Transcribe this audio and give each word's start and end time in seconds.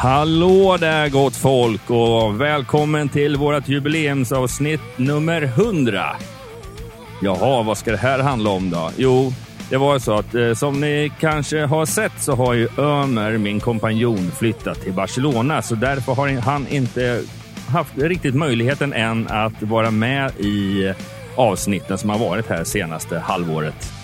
Hallå 0.00 0.76
där 0.80 1.08
gott 1.08 1.36
folk 1.36 1.90
och 1.90 2.40
välkommen 2.40 3.08
till 3.08 3.36
vårt 3.36 3.68
jubileumsavsnitt 3.68 4.80
nummer 4.96 5.42
100. 5.42 6.16
Jaha, 7.22 7.62
vad 7.62 7.78
ska 7.78 7.90
det 7.90 7.96
här 7.96 8.18
handla 8.18 8.50
om 8.50 8.70
då? 8.70 8.90
Jo, 8.96 9.32
det 9.70 9.76
var 9.76 9.98
så 9.98 10.12
att 10.12 10.34
eh, 10.34 10.54
som 10.54 10.80
ni 10.80 11.12
kanske 11.20 11.60
har 11.60 11.86
sett 11.86 12.12
så 12.18 12.34
har 12.34 12.54
ju 12.54 12.68
Ömer, 12.78 13.38
min 13.38 13.60
kompanjon, 13.60 14.30
flyttat 14.30 14.80
till 14.80 14.92
Barcelona. 14.92 15.62
Så 15.62 15.74
därför 15.74 16.14
har 16.14 16.40
han 16.40 16.68
inte 16.68 17.22
haft 17.68 17.98
riktigt 17.98 18.34
möjligheten 18.34 18.92
än 18.92 19.28
att 19.28 19.62
vara 19.62 19.90
med 19.90 20.32
i 20.38 20.86
eh, 20.86 20.96
avsnitten 21.36 21.98
som 21.98 22.10
har 22.10 22.18
varit 22.18 22.46
här 22.46 22.64
senaste 22.64 23.18
halvåret. 23.18 23.97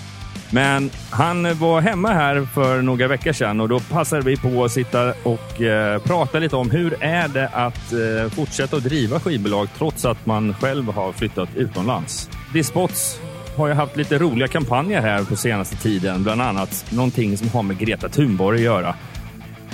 Men 0.55 0.91
han 1.11 1.59
var 1.59 1.81
hemma 1.81 2.13
här 2.13 2.47
för 2.55 2.83
några 2.83 3.09
veckor 3.09 3.33
sedan 3.33 3.61
och 3.61 3.69
då 3.69 3.81
passade 3.81 4.23
vi 4.23 4.37
på 4.37 4.65
att 4.65 4.73
sitta 4.73 5.15
och 5.23 5.61
eh, 5.61 6.03
prata 6.03 6.39
lite 6.39 6.57
om 6.57 6.71
hur 6.71 7.03
är 7.03 7.29
det 7.29 7.49
att 7.49 7.93
eh, 7.93 8.31
fortsätta 8.31 8.77
att 8.77 8.85
driva 8.85 9.21
skivbolag 9.21 9.69
trots 9.79 10.05
att 10.05 10.27
man 10.27 10.55
själv 10.55 10.93
har 10.93 11.13
flyttat 11.13 11.49
utomlands. 11.57 12.31
Dispots 12.53 13.21
har 13.57 13.69
ju 13.69 13.75
haft 13.75 13.97
lite 13.97 14.19
roliga 14.19 14.49
kampanjer 14.49 15.01
här 15.01 15.25
på 15.25 15.37
senaste 15.37 15.77
tiden, 15.77 16.23
bland 16.23 16.43
annat 16.43 16.87
någonting 16.91 17.37
som 17.37 17.49
har 17.49 17.63
med 17.63 17.79
Greta 17.79 18.09
Thunborg 18.09 18.59
att 18.59 18.65
göra. 18.65 18.95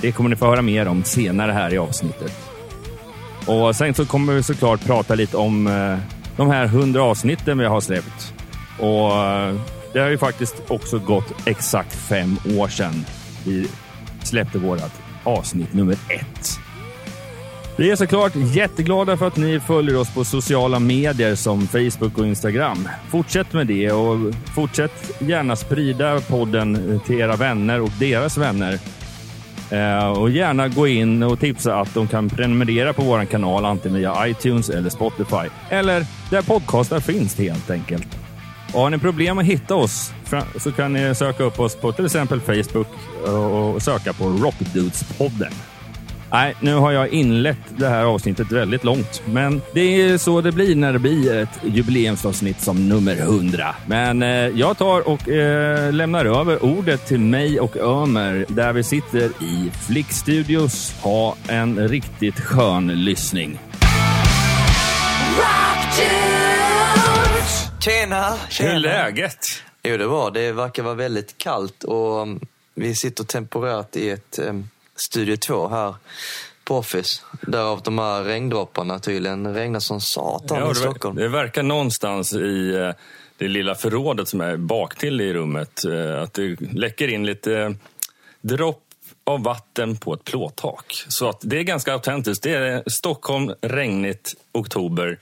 Det 0.01 0.11
kommer 0.11 0.29
ni 0.29 0.35
få 0.35 0.45
höra 0.45 0.61
mer 0.61 0.87
om 0.87 1.03
senare 1.03 1.51
här 1.51 1.73
i 1.73 1.77
avsnittet. 1.77 2.31
Och 3.45 3.75
sen 3.75 3.93
så 3.93 4.05
kommer 4.05 4.33
vi 4.33 4.43
såklart 4.43 4.85
prata 4.85 5.15
lite 5.15 5.37
om 5.37 5.67
eh, 5.67 5.97
de 6.37 6.49
här 6.49 6.67
hundra 6.67 7.03
avsnitten 7.03 7.57
vi 7.57 7.65
har 7.65 7.81
släppt. 7.81 8.33
Och 8.79 9.15
eh, 9.15 9.55
det 9.93 9.99
har 9.99 10.09
ju 10.09 10.17
faktiskt 10.17 10.55
också 10.67 10.99
gått 10.99 11.33
exakt 11.45 11.95
fem 11.95 12.37
år 12.57 12.67
sedan 12.67 13.05
vi 13.45 13.67
släppte 14.23 14.57
vårt 14.57 14.81
avsnitt 15.23 15.73
nummer 15.73 15.93
ett. 15.93 16.59
Vi 17.77 17.91
är 17.91 17.95
såklart 17.95 18.33
jätteglada 18.35 19.17
för 19.17 19.27
att 19.27 19.37
ni 19.37 19.59
följer 19.59 19.97
oss 19.97 20.13
på 20.13 20.23
sociala 20.23 20.79
medier 20.79 21.35
som 21.35 21.67
Facebook 21.67 22.17
och 22.17 22.27
Instagram. 22.27 22.87
Fortsätt 23.09 23.53
med 23.53 23.67
det 23.67 23.91
och 23.91 24.33
fortsätt 24.55 25.11
gärna 25.19 25.55
sprida 25.55 26.21
podden 26.21 26.99
till 27.05 27.19
era 27.19 27.35
vänner 27.35 27.81
och 27.81 27.89
deras 27.99 28.37
vänner. 28.37 28.79
Eh, 29.71 30.07
och 30.07 30.29
gärna 30.29 30.67
gå 30.67 30.87
in 30.87 31.23
och 31.23 31.39
tipsa 31.39 31.75
att 31.75 31.93
de 31.93 32.07
kan 32.07 32.29
prenumerera 32.29 32.93
på 32.93 33.01
vår 33.01 33.25
kanal 33.25 33.65
antingen 33.65 33.97
via 33.97 34.27
iTunes 34.27 34.69
eller 34.69 34.89
Spotify. 34.89 35.49
Eller 35.69 36.05
där 36.29 36.41
podcastar 36.41 36.99
finns 36.99 37.37
helt 37.37 37.69
enkelt. 37.69 38.20
Och 38.73 38.81
har 38.81 38.89
ni 38.89 38.97
problem 38.97 39.37
att 39.37 39.45
hitta 39.45 39.75
oss 39.75 40.13
så 40.59 40.71
kan 40.71 40.93
ni 40.93 41.15
söka 41.15 41.43
upp 41.43 41.59
oss 41.59 41.75
på 41.75 41.91
till 41.91 42.05
exempel 42.05 42.41
Facebook 42.41 42.87
och 43.73 43.81
söka 43.81 44.13
på 44.13 44.23
Rockdudespodden. 44.23 45.51
Nej, 46.33 46.55
nu 46.59 46.75
har 46.75 46.91
jag 46.91 47.09
inlett 47.09 47.57
det 47.77 47.87
här 47.87 48.03
avsnittet 48.03 48.51
väldigt 48.51 48.83
långt, 48.83 49.21
men 49.25 49.61
det 49.73 49.81
är 49.81 50.17
så 50.17 50.41
det 50.41 50.51
blir 50.51 50.75
när 50.75 50.93
det 50.93 50.99
blir 50.99 51.33
ett 51.33 51.59
jubileumsavsnitt 51.63 52.61
som 52.61 52.89
nummer 52.89 53.15
100. 53.15 53.75
Men 53.85 54.23
eh, 54.23 54.29
jag 54.29 54.77
tar 54.77 55.07
och 55.07 55.29
eh, 55.29 55.93
lämnar 55.93 56.25
över 56.25 56.65
ordet 56.65 57.07
till 57.07 57.19
mig 57.19 57.59
och 57.59 57.77
Ömer 57.77 58.45
där 58.49 58.73
vi 58.73 58.83
sitter 58.83 59.25
i 59.25 59.71
Flick 59.87 60.11
Studios. 60.11 60.95
Ha 61.01 61.35
en 61.47 61.87
riktigt 61.87 62.39
skön 62.39 62.87
lyssning. 62.87 63.59
Tjena! 67.83 68.37
Hur 68.59 68.69
är 68.69 68.79
läget? 68.79 69.45
Jo, 69.83 69.97
det 69.97 70.07
var 70.07 70.31
det. 70.31 70.51
verkar 70.51 70.83
vara 70.83 70.93
väldigt 70.93 71.37
kallt 71.37 71.83
och 71.83 72.21
um, 72.21 72.39
vi 72.75 72.95
sitter 72.95 73.23
temporärt 73.23 73.95
i 73.95 74.09
ett 74.09 74.39
um, 74.39 74.69
Studio 74.95 75.35
2 75.35 75.67
här 75.67 75.95
på 76.63 76.77
Office. 76.77 77.21
Därav 77.41 77.81
de 77.83 77.99
här 77.99 78.23
regndropparna 78.23 78.99
tydligen. 78.99 79.43
Det 79.43 79.53
regnar 79.53 79.79
som 79.79 80.01
satan 80.01 80.59
ja, 80.59 80.71
i 80.71 80.75
Stockholm. 80.75 81.15
Det 81.15 81.27
verkar 81.27 81.63
någonstans 81.63 82.33
i 82.33 82.37
uh, 82.37 82.93
det 83.37 83.47
lilla 83.47 83.75
förrådet 83.75 84.27
som 84.27 84.41
är 84.41 84.57
baktill 84.57 85.21
i 85.21 85.33
rummet 85.33 85.85
uh, 85.87 86.21
att 86.21 86.33
det 86.33 86.61
läcker 86.61 87.07
in 87.07 87.25
lite 87.25 87.51
uh, 87.51 87.75
dropp 88.41 88.83
av 89.23 89.43
vatten 89.43 89.97
på 89.97 90.13
ett 90.13 90.23
plåttak. 90.23 91.05
Så 91.07 91.29
att 91.29 91.39
det 91.41 91.59
är 91.59 91.63
ganska 91.63 91.93
autentiskt. 91.93 92.43
Det 92.43 92.53
är 92.53 92.83
Stockholm, 92.89 93.53
regnigt, 93.61 94.33
oktober, 94.51 95.19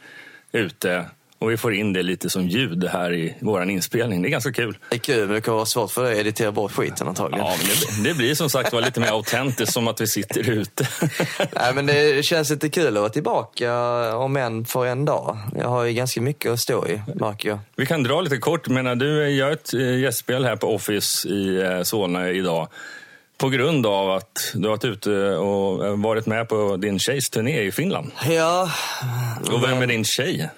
ute 0.51 1.05
och 1.39 1.51
vi 1.51 1.57
får 1.57 1.73
in 1.73 1.93
det 1.93 2.03
lite 2.03 2.29
som 2.29 2.47
ljud 2.47 2.83
här 2.83 3.13
i 3.13 3.35
vår 3.39 3.69
inspelning. 3.69 4.21
Det 4.21 4.27
är 4.27 4.29
ganska 4.29 4.51
kul. 4.51 4.77
Det 4.89 4.95
är 4.95 4.99
kul, 4.99 5.25
men 5.25 5.35
det 5.35 5.41
kommer 5.41 5.55
vara 5.55 5.65
svårt 5.65 5.91
för 5.91 6.03
dig 6.03 6.13
att 6.13 6.19
editera 6.19 6.51
bort 6.51 6.71
skiten 6.71 7.07
antagligen. 7.07 7.45
Ja, 7.45 7.55
men 7.57 8.03
det, 8.03 8.09
det 8.09 8.15
blir 8.15 8.35
som 8.35 8.49
sagt 8.49 8.73
var 8.73 8.81
lite 8.81 8.99
mer 8.99 9.07
autentiskt, 9.07 9.73
som 9.73 9.87
att 9.87 10.01
vi 10.01 10.07
sitter 10.07 10.49
ute. 10.49 10.87
Nej, 11.55 11.73
men 11.73 11.85
det 11.85 12.25
känns 12.25 12.49
lite 12.49 12.69
kul 12.69 12.87
att 12.87 13.01
vara 13.01 13.09
tillbaka, 13.09 13.73
om 14.15 14.37
än 14.37 14.65
för 14.65 14.85
en 14.85 15.05
dag. 15.05 15.37
Jag 15.57 15.69
har 15.69 15.83
ju 15.83 15.93
ganska 15.93 16.21
mycket 16.21 16.51
att 16.51 16.59
stå 16.59 16.87
i, 16.87 17.01
märker 17.15 17.49
jag. 17.49 17.59
Vi 17.75 17.85
kan 17.85 18.03
dra 18.03 18.21
lite 18.21 18.37
kort. 18.37 18.67
Menar, 18.67 18.95
du 18.95 19.29
gör 19.29 19.51
ett 19.51 19.73
eh, 19.73 19.99
gästspel 19.99 20.45
här 20.45 20.55
på 20.55 20.75
Office 20.75 21.29
i 21.29 21.61
eh, 21.61 21.83
Solna 21.83 22.29
idag 22.29 22.67
på 23.37 23.49
grund 23.49 23.85
av 23.85 24.11
att 24.11 24.51
du 24.53 24.61
har 24.61 24.69
varit 24.69 24.85
ute 24.85 25.11
och 25.35 25.99
varit 25.99 26.25
med 26.25 26.49
på 26.49 26.77
din 26.77 26.99
tjejs 26.99 27.29
turné 27.29 27.61
i 27.61 27.71
Finland. 27.71 28.11
Ja. 28.29 28.71
Och 29.51 29.63
vem 29.63 29.81
är 29.81 29.87
din 29.87 30.03
tjej? 30.03 30.49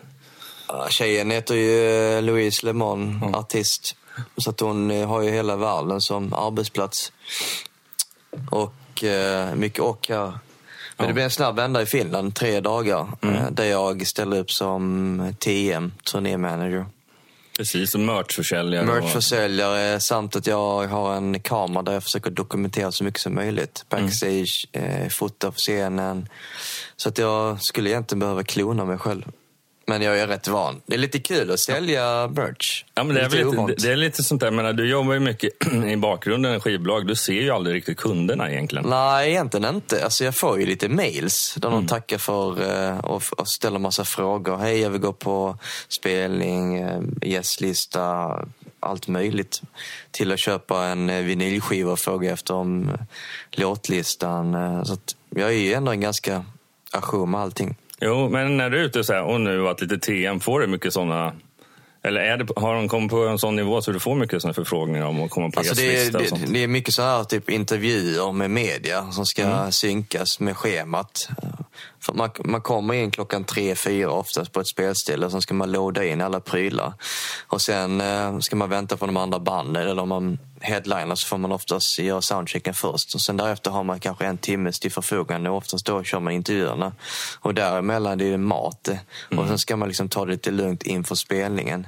Tjejen 0.89 1.31
heter 1.31 1.55
ju 1.55 2.15
eh, 2.17 2.21
Louise 2.21 2.65
LeMond, 2.65 3.23
mm. 3.23 3.35
artist. 3.35 3.95
Så 4.37 4.49
att 4.49 4.59
hon 4.59 4.91
eh, 4.91 5.07
har 5.07 5.21
ju 5.21 5.31
hela 5.31 5.55
världen 5.55 6.01
som 6.01 6.33
arbetsplats. 6.33 7.11
Och 8.49 9.03
eh, 9.03 9.55
mycket 9.55 9.79
och 9.79 10.07
här. 10.09 10.33
Men 10.97 11.07
det 11.07 11.13
blev 11.13 11.25
en 11.25 11.31
snabb 11.31 11.55
vända 11.55 11.81
i 11.81 11.85
Finland, 11.85 12.35
tre 12.35 12.59
dagar. 12.59 13.07
Mm. 13.21 13.55
Där 13.55 13.65
jag 13.65 14.07
ställde 14.07 14.39
upp 14.39 14.51
som 14.51 15.33
TM, 15.39 15.91
turnémanager. 16.11 16.85
Precis, 17.57 17.95
och 17.95 17.99
merchförsäljare. 17.99 18.85
Merchförsäljare 18.85 19.99
samt 19.99 20.35
att 20.35 20.47
jag 20.47 20.87
har 20.87 21.15
en 21.15 21.39
kamera 21.39 21.83
där 21.83 21.93
jag 21.93 22.03
försöker 22.03 22.31
dokumentera 22.31 22.91
så 22.91 23.03
mycket 23.03 23.21
som 23.21 23.35
möjligt. 23.35 23.85
Backstage, 23.89 24.67
mm. 24.71 25.01
eh, 25.01 25.09
fota 25.09 25.51
på 25.51 25.57
scenen. 25.57 26.29
Så 26.95 27.09
att 27.09 27.17
jag 27.17 27.61
skulle 27.61 27.89
egentligen 27.89 28.19
behöva 28.19 28.43
klona 28.43 28.85
mig 28.85 28.97
själv. 28.97 29.31
Men 29.91 30.01
jag 30.01 30.19
är 30.19 30.27
rätt 30.27 30.47
van. 30.47 30.81
Det 30.85 30.93
är 30.93 30.97
lite 30.97 31.19
kul 31.19 31.51
att 31.51 31.59
sälja 31.59 32.27
merch. 32.27 32.83
Ja, 32.93 33.03
men 33.03 33.15
det, 33.15 33.21
är 33.21 33.29
lite, 33.29 33.87
det 33.87 33.91
är 33.91 33.95
lite 33.95 34.23
sånt 34.23 34.41
där, 34.41 34.51
menar, 34.51 34.73
du 34.73 34.89
jobbar 34.89 35.13
ju 35.13 35.19
mycket 35.19 35.51
i 35.87 35.95
bakgrunden 35.95 36.55
i 36.55 36.59
skivbolag. 36.59 37.07
Du 37.07 37.15
ser 37.15 37.33
ju 37.33 37.49
aldrig 37.49 37.75
riktigt 37.75 37.97
kunderna 37.97 38.51
egentligen. 38.51 38.89
Nej, 38.89 39.29
egentligen 39.29 39.75
inte. 39.75 40.03
Alltså, 40.03 40.23
jag 40.23 40.35
får 40.35 40.59
ju 40.59 40.65
lite 40.65 40.89
mails 40.89 41.55
där 41.57 41.67
mm. 41.67 41.79
de 41.79 41.87
tackar 41.87 42.17
för 42.17 42.61
uh, 42.61 42.97
och, 42.99 43.23
och 43.37 43.47
ställer 43.47 43.79
massa 43.79 44.05
frågor. 44.05 44.57
Hej, 44.57 44.79
jag 44.79 44.89
vill 44.89 45.01
gå 45.01 45.13
på 45.13 45.57
spelning, 45.87 46.83
uh, 46.83 47.01
gästlista, 47.21 48.35
allt 48.79 49.07
möjligt. 49.07 49.61
Till 50.11 50.31
att 50.31 50.39
köpa 50.39 50.85
en 50.85 51.09
uh, 51.09 51.25
vinylskiva 51.25 51.91
och 51.91 51.99
fråga 51.99 52.31
efter 52.31 52.53
om 52.53 52.91
låtlistan. 53.51 54.85
Så 54.85 54.97
jag 55.29 55.49
är 55.49 55.57
ju 55.57 55.73
ändå 55.73 55.91
en 55.91 56.01
ganska 56.01 56.45
ajour 56.91 57.25
med 57.25 57.41
allting. 57.41 57.75
Jo, 58.01 58.29
men 58.29 58.57
när 58.57 58.69
du 58.69 58.79
är 58.79 58.83
ute 58.83 59.03
så 59.03 59.13
här, 59.13 59.23
och 59.23 59.41
nu 59.41 59.57
varit 59.57 59.81
lite 59.81 59.97
TM, 59.97 60.39
får 60.39 60.59
du 60.59 60.67
mycket 60.67 60.93
sådana 60.93 61.33
eller 62.03 62.21
är 62.21 62.37
det, 62.37 62.47
har 62.55 62.75
de 62.75 62.87
kommit 62.87 63.11
på 63.11 63.27
en 63.27 63.39
sån 63.39 63.55
nivå 63.55 63.81
så 63.81 63.91
du 63.91 63.99
får 63.99 64.15
mycket 64.15 64.41
såna 64.41 64.53
förfrågningar 64.53 65.05
om 65.05 65.23
att 65.23 65.31
komma 65.31 65.49
på 65.49 65.59
alltså 65.59 65.75
det, 65.75 66.05
är, 66.05 66.11
det, 66.11 66.53
det 66.53 66.63
är 66.63 66.67
mycket 66.67 66.93
så 66.93 67.01
här 67.01 67.23
typ 67.23 67.49
intervjuer 67.49 68.31
med 68.31 68.51
media 68.51 69.11
som 69.11 69.25
ska 69.25 69.43
mm. 69.43 69.71
synkas 69.71 70.39
med 70.39 70.57
schemat. 70.57 71.29
För 71.99 72.13
man, 72.13 72.29
man 72.43 72.61
kommer 72.61 72.93
in 72.93 73.11
klockan 73.11 73.43
tre, 73.43 73.75
fyra 73.75 74.11
oftast 74.11 74.51
på 74.51 74.59
ett 74.59 74.67
spelställe 74.67 75.25
och 75.25 75.31
sen 75.31 75.41
ska 75.41 75.53
man 75.53 75.71
loada 75.71 76.05
in 76.05 76.21
alla 76.21 76.39
prylar. 76.39 76.93
Och 77.47 77.61
sen 77.61 78.01
eh, 78.01 78.39
ska 78.39 78.55
man 78.55 78.69
vänta 78.69 78.97
på 78.97 79.05
de 79.05 79.17
andra 79.17 79.39
banden 79.39 79.87
eller 79.87 80.01
om 80.01 80.09
man 80.09 80.37
headliner 80.61 81.15
så 81.15 81.27
får 81.27 81.37
man 81.37 81.51
oftast 81.51 81.99
göra 81.99 82.21
soundchecken 82.21 82.73
först. 82.73 83.15
Och 83.15 83.21
sen 83.21 83.37
därefter 83.37 83.71
har 83.71 83.83
man 83.83 83.99
kanske 83.99 84.25
en 84.25 84.37
timmes 84.37 84.79
till 84.79 84.91
förfogande 84.91 85.49
och 85.49 85.57
oftast 85.57 85.85
då 85.85 86.03
kör 86.03 86.19
man 86.19 86.33
intervjuerna. 86.33 86.93
Och 87.39 87.53
däremellan 87.53 88.17
det 88.17 88.25
är 88.25 88.31
det 88.31 88.37
mat. 88.37 88.87
Mm. 88.87 89.39
Och 89.39 89.47
sen 89.47 89.59
ska 89.59 89.75
man 89.75 89.87
liksom 89.87 90.09
ta 90.09 90.25
det 90.25 90.31
lite 90.31 90.51
lugnt 90.51 90.83
inför 90.83 91.15
spelningen. 91.15 91.87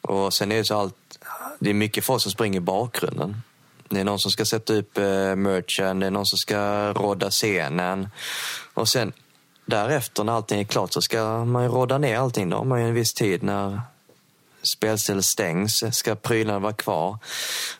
Och 0.00 0.34
sen 0.34 0.52
är 0.52 0.56
det 0.56 0.64
så 0.64 0.78
allt, 0.78 0.94
det 1.58 1.70
är 1.70 1.74
mycket 1.74 2.04
folk 2.04 2.22
som 2.22 2.32
springer 2.32 2.56
i 2.56 2.60
bakgrunden. 2.60 3.42
Det 3.88 4.00
är 4.00 4.04
någon 4.04 4.18
som 4.18 4.30
ska 4.30 4.44
sätta 4.44 4.74
upp 4.74 4.98
eh, 4.98 5.36
merchen, 5.36 6.00
det 6.00 6.06
är 6.06 6.10
någon 6.10 6.26
som 6.26 6.38
ska 6.38 6.92
rodda 6.92 7.30
scenen. 7.30 8.08
Och 8.74 8.88
sen 8.88 9.12
därefter 9.66 10.24
när 10.24 10.32
allting 10.32 10.60
är 10.60 10.64
klart 10.64 10.92
så 10.92 11.02
ska 11.02 11.44
man 11.44 11.62
ju 11.62 11.68
rodda 11.68 11.98
ner 11.98 12.18
allting. 12.18 12.50
Då 12.50 12.56
har 12.56 12.64
man 12.64 12.80
ju 12.80 12.88
en 12.88 12.94
viss 12.94 13.14
tid 13.14 13.42
när 13.42 13.80
spelstället 14.62 15.24
stängs. 15.24 15.84
Ska 15.92 16.14
prylarna 16.14 16.58
vara 16.58 16.72
kvar? 16.72 17.18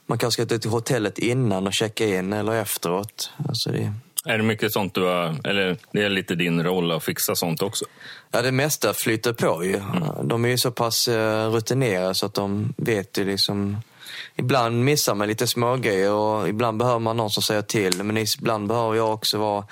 Man 0.07 0.19
kanske 0.19 0.47
ska 0.47 0.59
till 0.59 0.71
hotellet 0.71 1.19
innan 1.19 1.67
och 1.67 1.73
checka 1.73 2.07
in 2.07 2.33
eller 2.33 2.53
efteråt. 2.53 3.31
Alltså 3.49 3.71
det... 3.71 3.93
Är 4.25 4.39
det 4.39 4.45
mycket 4.45 4.73
sånt 4.73 4.95
du 4.95 5.03
har, 5.03 5.49
eller 5.49 5.77
det 5.93 6.03
är 6.03 6.09
lite 6.09 6.35
din 6.35 6.65
roll 6.65 6.93
att 6.93 7.05
fixa 7.05 7.35
sånt 7.35 7.63
också? 7.63 7.85
Ja, 8.31 8.43
det 8.43 8.53
mesta 8.53 8.95
flyter 8.95 9.33
på 9.33 9.65
ju. 9.65 9.77
Mm. 9.77 10.29
De 10.29 10.45
är 10.45 10.49
ju 10.49 10.59
så 10.59 10.71
pass 10.71 11.09
eh, 11.09 11.51
rutinerade 11.51 12.15
så 12.15 12.27
att 12.27 12.35
de 12.35 12.75
vet 12.77 13.19
ju 13.19 13.25
liksom 13.25 13.77
ibland 14.37 14.85
missar 14.85 15.15
man 15.15 15.29
lite 15.29 15.47
smågrejer 15.47 16.13
och 16.13 16.49
ibland 16.49 16.79
behöver 16.79 16.99
man 16.99 17.17
någon 17.17 17.31
som 17.31 17.43
säger 17.43 17.63
till. 17.63 18.03
Men 18.03 18.17
ibland 18.17 18.69
behöver 18.69 18.97
jag 18.97 19.13
också 19.13 19.39
vara 19.39 19.65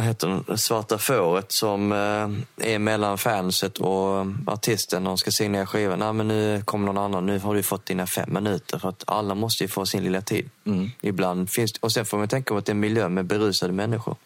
vad 0.00 0.08
heter 0.08 0.42
det, 0.46 0.58
svarta 0.58 0.98
fåret 0.98 1.52
som 1.52 1.92
eh, 1.92 2.72
är 2.72 2.78
mellan 2.78 3.18
fanset 3.18 3.78
och 3.78 4.26
artisten 4.46 5.06
och 5.06 5.18
ska 5.18 5.30
signera 5.30 5.66
skivan. 5.66 5.98
Nej, 5.98 6.12
men 6.12 6.28
nu 6.28 6.62
kommer 6.64 6.86
någon 6.86 6.98
annan, 6.98 7.26
nu 7.26 7.38
har 7.38 7.54
du 7.54 7.62
fått 7.62 7.86
dina 7.86 8.06
fem 8.06 8.32
minuter. 8.32 8.78
För 8.78 8.88
att 8.88 9.04
alla 9.06 9.34
måste 9.34 9.64
ju 9.64 9.68
få 9.68 9.86
sin 9.86 10.04
lilla 10.04 10.20
tid. 10.20 10.50
Mm. 10.66 10.90
Ibland 11.00 11.50
finns 11.50 11.72
Och 11.80 11.92
sen 11.92 12.06
får 12.06 12.18
man 12.18 12.28
tänka 12.28 12.54
på 12.54 12.58
att 12.58 12.66
det 12.66 12.70
är 12.70 12.74
en 12.74 12.80
miljö 12.80 13.08
med 13.08 13.24
berusade 13.24 13.72
människor. 13.72 14.16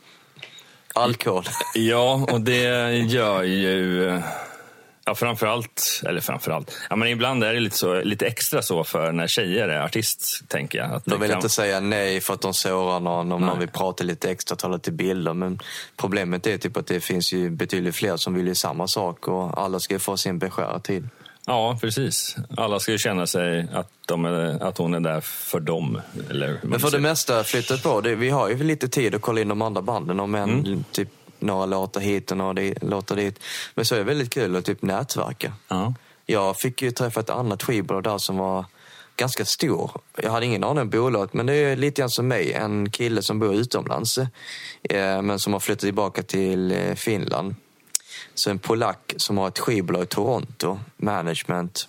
Alkohol. 0.95 1.45
Ja, 1.75 2.27
och 2.33 2.41
det 2.41 2.93
gör 2.93 3.43
ju 3.43 4.23
Ja, 5.07 5.15
framförallt, 5.15 6.03
eller 6.07 6.21
framförallt, 6.21 6.79
ja, 6.91 6.97
men 6.97 7.09
ibland 7.09 7.45
är 7.45 7.55
det 7.55 7.61
lite, 7.61 7.77
så, 7.77 8.03
lite 8.03 8.27
extra 8.27 8.63
så 8.63 8.85
för 8.85 9.13
när 9.13 9.27
tjejer 9.27 9.69
är 9.69 9.81
artist, 9.81 10.43
tänker 10.49 10.79
jag. 10.79 10.93
Att 10.93 11.05
de 11.05 11.21
vill 11.21 11.31
kan... 11.31 11.39
inte 11.39 11.49
säga 11.49 11.81
nej 11.81 12.21
för 12.21 12.35
att 12.35 12.41
de 12.41 12.55
sårar 12.55 13.01
någon 13.01 13.33
om 13.33 13.45
man 13.45 13.59
vill 13.59 13.69
prata 13.69 14.05
lite 14.05 14.31
extra, 14.31 14.57
tala 14.57 14.79
till 14.79 14.93
bilder. 14.93 15.35
Men 15.35 15.59
problemet 15.97 16.47
är 16.47 16.59
typ 16.59 16.77
att 16.77 16.87
det 16.87 17.01
finns 17.01 17.33
ju 17.33 17.51
betydligt 17.51 17.97
fler 17.97 18.17
som 18.17 18.35
vill 18.35 18.47
ju 18.47 18.55
samma 18.55 18.89
sak 18.89 19.29
och 19.29 19.63
alla 19.63 19.81
ska 19.81 19.99
få 19.99 20.17
sin 20.17 20.39
beskärda 20.39 20.81
tid. 20.81 21.09
Ja, 21.47 21.79
precis. 21.81 22.37
Alla 22.57 22.81
ska 22.81 22.93
ju 22.93 22.99
känna 22.99 23.27
sig 23.27 23.69
att, 23.73 23.91
de 24.07 24.25
är, 24.25 24.63
att 24.63 24.79
hon 24.79 24.95
är 24.95 25.01
där 25.01 25.21
för 25.21 25.61
dem. 25.61 26.01
Eller 26.31 26.61
men 26.63 26.81
för 26.81 26.91
det 26.91 27.01
mesta 27.01 27.45
flyttat 27.45 27.83
på. 27.83 28.01
Det, 28.01 28.15
vi 28.15 28.31
har 28.31 28.49
ju 28.49 28.65
lite 28.65 28.89
tid 28.89 29.15
att 29.15 29.23
kolla 29.23 29.41
in 29.41 29.49
de 29.49 29.63
andra 29.63 29.83
banden. 29.83 30.21
Om 30.21 30.35
en 30.35 30.51
mm. 30.51 30.85
typ 30.93 31.09
några 31.45 31.67
låtar 31.67 32.01
hit 32.01 32.31
och 32.31 32.37
några 32.37 32.75
låtar 32.81 33.17
dit. 33.17 33.39
Men 33.75 33.85
så 33.85 33.95
är 33.95 33.99
det 33.99 34.05
väldigt 34.05 34.35
kul 34.35 34.57
att 34.57 34.65
typ 34.65 34.83
nätverka. 34.83 35.53
Ja. 35.69 35.95
Jag 36.27 36.57
fick 36.57 36.83
ju 36.83 36.91
träffa 36.91 37.21
ett 37.21 37.31
annat 37.31 37.63
skivbolag 37.63 38.03
där 38.03 38.19
som 38.19 38.37
var 38.37 38.65
ganska 39.17 39.45
stor. 39.45 39.91
Jag 40.17 40.31
hade 40.31 40.47
ingen 40.47 40.65
aning 40.65 40.83
om 40.83 40.91
bolaget, 40.91 41.35
men 41.35 41.47
det 41.47 41.55
är 41.55 41.77
lite 41.77 42.01
grann 42.03 42.11
som 42.11 42.29
mig. 42.29 42.53
En 42.53 42.91
kille 42.91 43.23
som 43.23 43.39
bor 43.39 43.55
utomlands, 43.55 44.19
eh, 44.19 45.23
men 45.23 45.39
som 45.39 45.53
har 45.53 45.61
flyttat 45.61 45.81
tillbaka 45.81 46.23
till 46.23 46.73
eh, 46.73 46.95
Finland. 46.95 47.55
Så 48.35 48.51
en 48.51 48.59
polack 48.59 49.15
som 49.17 49.39
har 49.39 49.49
ett 49.49 49.59
skivbolag 49.59 50.03
i 50.03 50.07
Toronto, 50.07 50.79
management. 50.97 51.89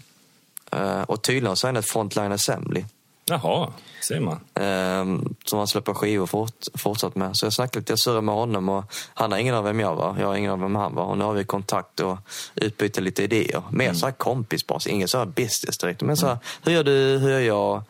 Eh, 0.71 1.01
och 1.01 1.21
tydligen 1.21 1.47
har 1.47 1.55
signat 1.55 1.85
Frontline 1.85 2.31
Assembly. 2.31 2.85
Jaha, 3.27 3.73
ser 4.01 4.19
man. 4.19 4.39
Ehm, 4.53 5.35
som 5.45 5.59
han 5.59 5.67
släpper 5.67 5.93
skivor 5.93 6.25
fort, 6.25 6.65
fortsatt 6.73 7.15
med. 7.15 7.37
Så 7.37 7.45
jag 7.45 7.53
snackade 7.53 7.79
lite, 7.79 7.91
jag 7.91 7.99
surrade 7.99 8.21
med 8.21 8.35
honom 8.35 8.69
och 8.69 8.83
han 9.13 9.31
har 9.31 9.39
ingen 9.39 9.55
av 9.55 9.63
vem 9.63 9.79
jag 9.79 9.95
var. 9.95 10.15
Jag 10.19 10.27
har 10.27 10.35
ingen 10.35 10.51
av 10.51 10.59
vem 10.59 10.75
han 10.75 10.95
var. 10.95 11.03
Och 11.03 11.17
nu 11.17 11.23
har 11.23 11.33
vi 11.33 11.43
kontakt 11.43 11.99
och 11.99 12.17
utbyter 12.55 13.01
lite 13.01 13.23
idéer. 13.23 13.63
Mer 13.71 13.85
mm. 13.85 13.95
så 13.95 14.05
här 14.05 14.13
kompisbas, 14.13 14.87
ingen 14.87 15.07
så 15.07 15.17
här 15.17 15.25
business 15.25 15.77
direkt. 15.77 16.01
Men 16.01 16.17
så 16.17 16.27
här, 16.27 16.37
hur 16.63 16.71
gör 16.71 16.83
du, 16.83 17.17
hur 17.17 17.29
gör 17.29 17.39
jag? 17.39 17.83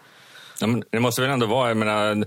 Ja, 0.60 0.68
men 0.68 0.84
det 0.90 1.00
måste 1.00 1.22
väl 1.22 1.32
ändå 1.32 1.46
vara, 1.46 1.68
jag 1.68 1.78
menar, 1.78 2.26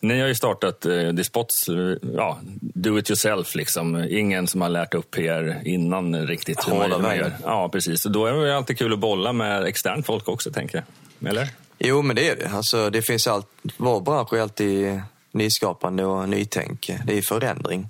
ni 0.00 0.20
har 0.20 0.28
ju 0.28 0.34
startat 0.34 0.86
eh, 0.86 1.08
Dispots, 1.08 1.68
ja, 2.16 2.38
do 2.60 2.98
it 2.98 3.10
yourself 3.10 3.54
liksom. 3.54 4.06
Ingen 4.10 4.46
som 4.46 4.60
har 4.60 4.68
lärt 4.68 4.94
upp 4.94 5.18
er 5.18 5.62
innan 5.64 6.26
riktigt. 6.26 6.62
Hålla 6.62 6.98
vägen. 6.98 7.32
Ja, 7.44 7.68
precis. 7.68 8.06
Och 8.06 8.12
då 8.12 8.26
är 8.26 8.32
det 8.32 8.56
alltid 8.56 8.78
kul 8.78 8.92
att 8.92 8.98
bolla 8.98 9.32
med 9.32 9.64
externt 9.64 10.06
folk 10.06 10.28
också, 10.28 10.50
tänker 10.50 10.84
jag. 11.18 11.30
Eller? 11.30 11.48
Jo, 11.84 12.02
men 12.02 12.16
det 12.16 12.28
är 12.28 12.36
det. 12.36 12.48
Alltså, 12.48 12.90
det 12.90 13.02
finns 13.02 13.26
allt, 13.26 13.46
vår 13.76 14.00
bransch 14.00 14.32
är 14.32 14.40
alltid 14.40 15.02
nyskapande 15.32 16.04
och 16.04 16.28
nytänk. 16.28 16.90
Det 17.04 17.18
är 17.18 17.22
förändring. 17.22 17.88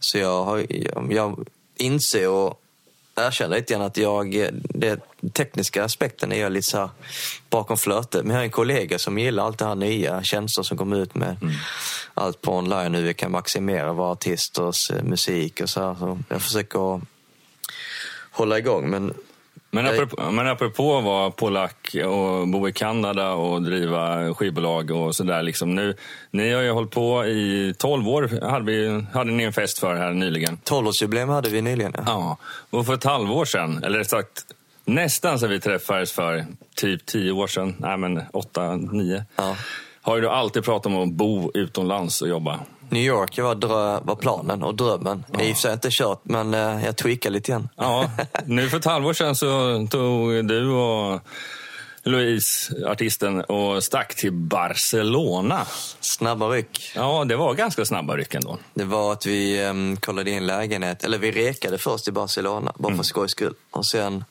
Så 0.00 0.18
jag, 0.18 0.44
har, 0.44 0.66
jag, 1.12 1.46
inser 1.76 2.28
och 2.28 2.60
erkänner 3.14 3.56
lite 3.56 3.72
grann 3.72 3.82
att 3.82 3.96
jag, 3.96 4.50
det 4.62 5.00
tekniska 5.32 5.84
aspekten 5.84 6.32
är 6.32 6.40
jag 6.40 6.52
lite 6.52 6.66
så 6.66 6.90
bakom 7.50 7.78
flötet. 7.78 8.24
Men 8.24 8.30
jag 8.30 8.38
har 8.38 8.44
en 8.44 8.50
kollega 8.50 8.98
som 8.98 9.18
gillar 9.18 9.44
allt 9.44 9.58
det 9.58 9.64
här 9.64 9.74
nya, 9.74 10.22
tjänster 10.22 10.62
som 10.62 10.78
kommer 10.78 10.96
ut 10.96 11.14
med 11.14 11.36
mm. 11.42 11.54
allt 12.14 12.40
på 12.40 12.56
online, 12.56 12.94
hur 12.94 13.02
vi 13.02 13.14
kan 13.14 13.30
maximera 13.30 13.92
våra 13.92 14.10
artisters 14.10 14.90
eh, 14.90 15.02
musik 15.02 15.60
och 15.60 15.70
så 15.70 15.80
här. 15.80 15.94
Så 15.94 16.18
jag 16.28 16.42
försöker 16.42 17.00
hålla 18.30 18.58
igång. 18.58 18.90
Men 18.90 19.14
men 19.74 19.86
apropå, 19.86 20.30
men 20.30 20.46
apropå 20.46 20.98
att 20.98 21.04
vara 21.04 21.30
polack 21.30 21.96
och 22.06 22.48
bo 22.48 22.68
i 22.68 22.72
Kanada 22.72 23.32
och 23.32 23.62
driva 23.62 24.34
skivbolag 24.34 24.90
och 24.90 25.14
sådär. 25.14 25.42
Liksom 25.42 25.74
nu, 25.74 25.96
ni 26.30 26.52
har 26.52 26.62
ju 26.62 26.70
hållit 26.70 26.90
på 26.90 27.26
i 27.26 27.74
12 27.78 28.08
år, 28.08 28.48
hade, 28.48 28.64
vi, 28.64 29.04
hade 29.12 29.30
ni 29.32 29.42
en 29.42 29.52
fest 29.52 29.78
för 29.78 29.96
här 29.96 30.10
nyligen. 30.10 30.58
12-årsjubileum 30.64 31.28
hade 31.28 31.48
vi 31.48 31.62
nyligen. 31.62 31.92
Ja. 31.96 32.02
ja. 32.06 32.36
Och 32.70 32.86
för 32.86 32.94
ett 32.94 33.04
halvår 33.04 33.44
sedan, 33.44 33.84
eller 33.84 34.04
sagt 34.04 34.44
nästan 34.84 35.38
så 35.38 35.46
vi 35.46 35.60
träffades 35.60 36.12
för 36.12 36.46
typ 36.74 37.06
10 37.06 37.32
år 37.32 37.46
sedan, 37.46 37.74
nej 37.78 37.96
men 37.96 38.22
8, 38.32 38.76
9. 38.76 39.24
Ja. 39.36 39.56
Har 40.02 40.16
ju 40.16 40.22
du 40.22 40.28
alltid 40.28 40.64
pratat 40.64 40.86
om 40.86 41.02
att 41.02 41.08
bo 41.08 41.50
utomlands 41.54 42.22
och 42.22 42.28
jobba. 42.28 42.60
New 42.92 43.02
York 43.02 43.38
var, 43.38 43.54
drö, 43.54 44.00
var 44.00 44.16
planen 44.16 44.62
och 44.62 44.74
drömmen. 44.74 45.24
Ja. 45.32 45.42
I 45.42 45.52
och 45.52 45.56
för 45.56 45.60
sig 45.60 45.72
inte 45.72 45.88
kört, 45.90 46.20
men 46.22 46.54
eh, 46.54 46.84
jag 46.84 46.96
tweakade 46.96 47.32
lite 47.32 47.52
grann. 47.52 47.68
Ja, 47.76 48.10
nu 48.46 48.68
för 48.68 48.76
ett 48.76 48.84
halvår 48.84 49.12
sedan 49.12 49.36
så 49.36 49.86
tog 49.90 50.48
du 50.48 50.70
och 50.70 51.20
Louise, 52.04 52.74
artisten, 52.86 53.40
och 53.40 53.84
stack 53.84 54.14
till 54.14 54.32
Barcelona. 54.32 55.66
Snabba 56.00 56.48
ryck. 56.48 56.92
Ja, 56.94 57.24
det 57.24 57.36
var 57.36 57.54
ganska 57.54 57.84
snabba 57.84 58.16
ryck 58.16 58.34
ändå. 58.34 58.58
Det 58.74 58.84
var 58.84 59.12
att 59.12 59.26
vi 59.26 59.64
um, 59.64 59.96
kollade 59.96 60.30
in 60.30 60.46
lägenhet, 60.46 61.04
eller 61.04 61.18
vi 61.18 61.30
rekade 61.30 61.78
först 61.78 62.08
i 62.08 62.12
Barcelona, 62.12 62.72
bara 62.76 62.88
för 62.88 62.94
mm. 62.94 63.04
skojs 63.04 63.30
skull. 63.30 63.54
Och 63.70 63.86
sen 63.86 64.24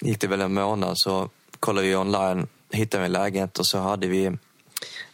gick 0.00 0.20
det 0.20 0.26
väl 0.26 0.40
en 0.40 0.54
månad 0.54 0.98
så 0.98 1.28
kollade 1.60 1.86
vi 1.86 1.96
online, 1.96 2.46
hittade 2.72 3.00
vi 3.00 3.06
en 3.06 3.12
lägenhet 3.12 3.58
och 3.58 3.66
så 3.66 3.78
hade 3.78 4.06
vi 4.06 4.36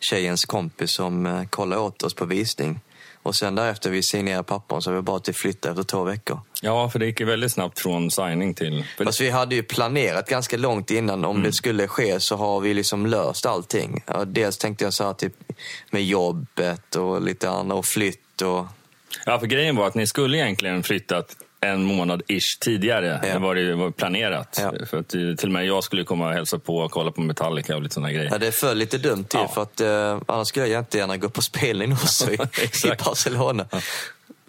tjejens 0.01 0.45
kompis 0.45 0.91
som 0.91 1.27
eh, 1.27 1.45
kollade 1.45 1.83
åt 1.83 2.03
oss 2.03 2.15
på 2.15 2.25
visning. 2.25 2.81
Och 3.27 3.35
sen 3.35 3.55
därefter 3.55 3.91
vi 3.91 4.03
signerade 4.03 4.43
pappern 4.43 4.83
så 4.83 4.91
var 4.91 4.97
vi 4.97 5.03
bara 5.03 5.21
till 5.21 5.35
flytta 5.35 5.71
efter 5.71 5.83
två 5.83 6.05
veckor. 6.05 6.41
Ja, 6.63 6.91
för 6.91 6.99
det 6.99 7.07
gick 7.07 7.21
ju 7.21 7.27
väldigt 7.27 7.53
snabbt 7.53 7.81
från 7.81 8.11
signing 8.11 8.55
till... 8.55 8.85
Fast 9.05 9.21
vi 9.21 9.31
hade 9.31 9.55
ju 9.55 9.63
planerat 9.63 10.29
ganska 10.29 10.57
långt 10.57 10.91
innan. 10.91 11.25
Om 11.25 11.37
mm. 11.37 11.43
det 11.43 11.53
skulle 11.53 11.89
ske 11.89 12.21
så 12.21 12.37
har 12.37 12.61
vi 12.61 12.75
liksom 12.75 13.07
löst 13.07 13.47
allting. 13.47 14.05
Dels 14.27 14.59
tänkte 14.59 14.85
jag 14.85 14.93
så 14.93 15.05
här 15.05 15.13
typ 15.13 15.35
med 15.91 16.05
jobbet 16.05 16.97
och 16.97 17.23
lite 17.23 17.51
annat 17.51 17.79
och 17.79 17.87
flytt 17.87 18.43
och... 18.43 18.67
Ja, 19.25 19.39
för 19.39 19.47
grejen 19.47 19.77
var 19.77 19.87
att 19.87 19.95
ni 19.95 20.07
skulle 20.07 20.39
egentligen 20.39 20.83
flyttat 20.83 21.37
en 21.67 21.85
månad 21.85 22.23
ish 22.29 22.59
tidigare 22.61 23.21
ja. 23.23 23.29
än 23.29 23.43
vad 23.43 23.57
det 23.57 23.75
var 23.75 23.91
planerat. 23.91 24.61
Ja. 24.63 24.87
För 24.87 24.99
att 24.99 25.09
till 25.09 25.37
och 25.43 25.51
med 25.51 25.67
jag 25.67 25.85
skulle 25.85 26.05
komma 26.05 26.27
och 26.29 26.33
hälsa 26.33 26.59
på 26.59 26.77
och 26.77 26.91
kolla 26.91 27.11
på 27.11 27.21
Metallica 27.21 27.77
och 27.77 27.83
lite 27.83 27.95
sådana 27.95 28.13
grejer. 28.13 28.31
Ja, 28.33 28.39
det 28.39 28.53
föll 28.53 28.79
lite 28.79 28.99
dumt 28.99 29.25
till 29.25 29.41
ja. 29.41 29.49
för 29.49 29.63
att 29.63 29.81
eh, 29.81 30.21
annars 30.27 30.49
skulle 30.49 30.67
jag 30.67 30.83
jättegärna 30.83 31.17
gå 31.17 31.29
på 31.29 31.43
spelning 31.43 31.93
också 32.03 32.31
i, 32.31 32.35
i 32.35 33.05
Barcelona. 33.05 33.67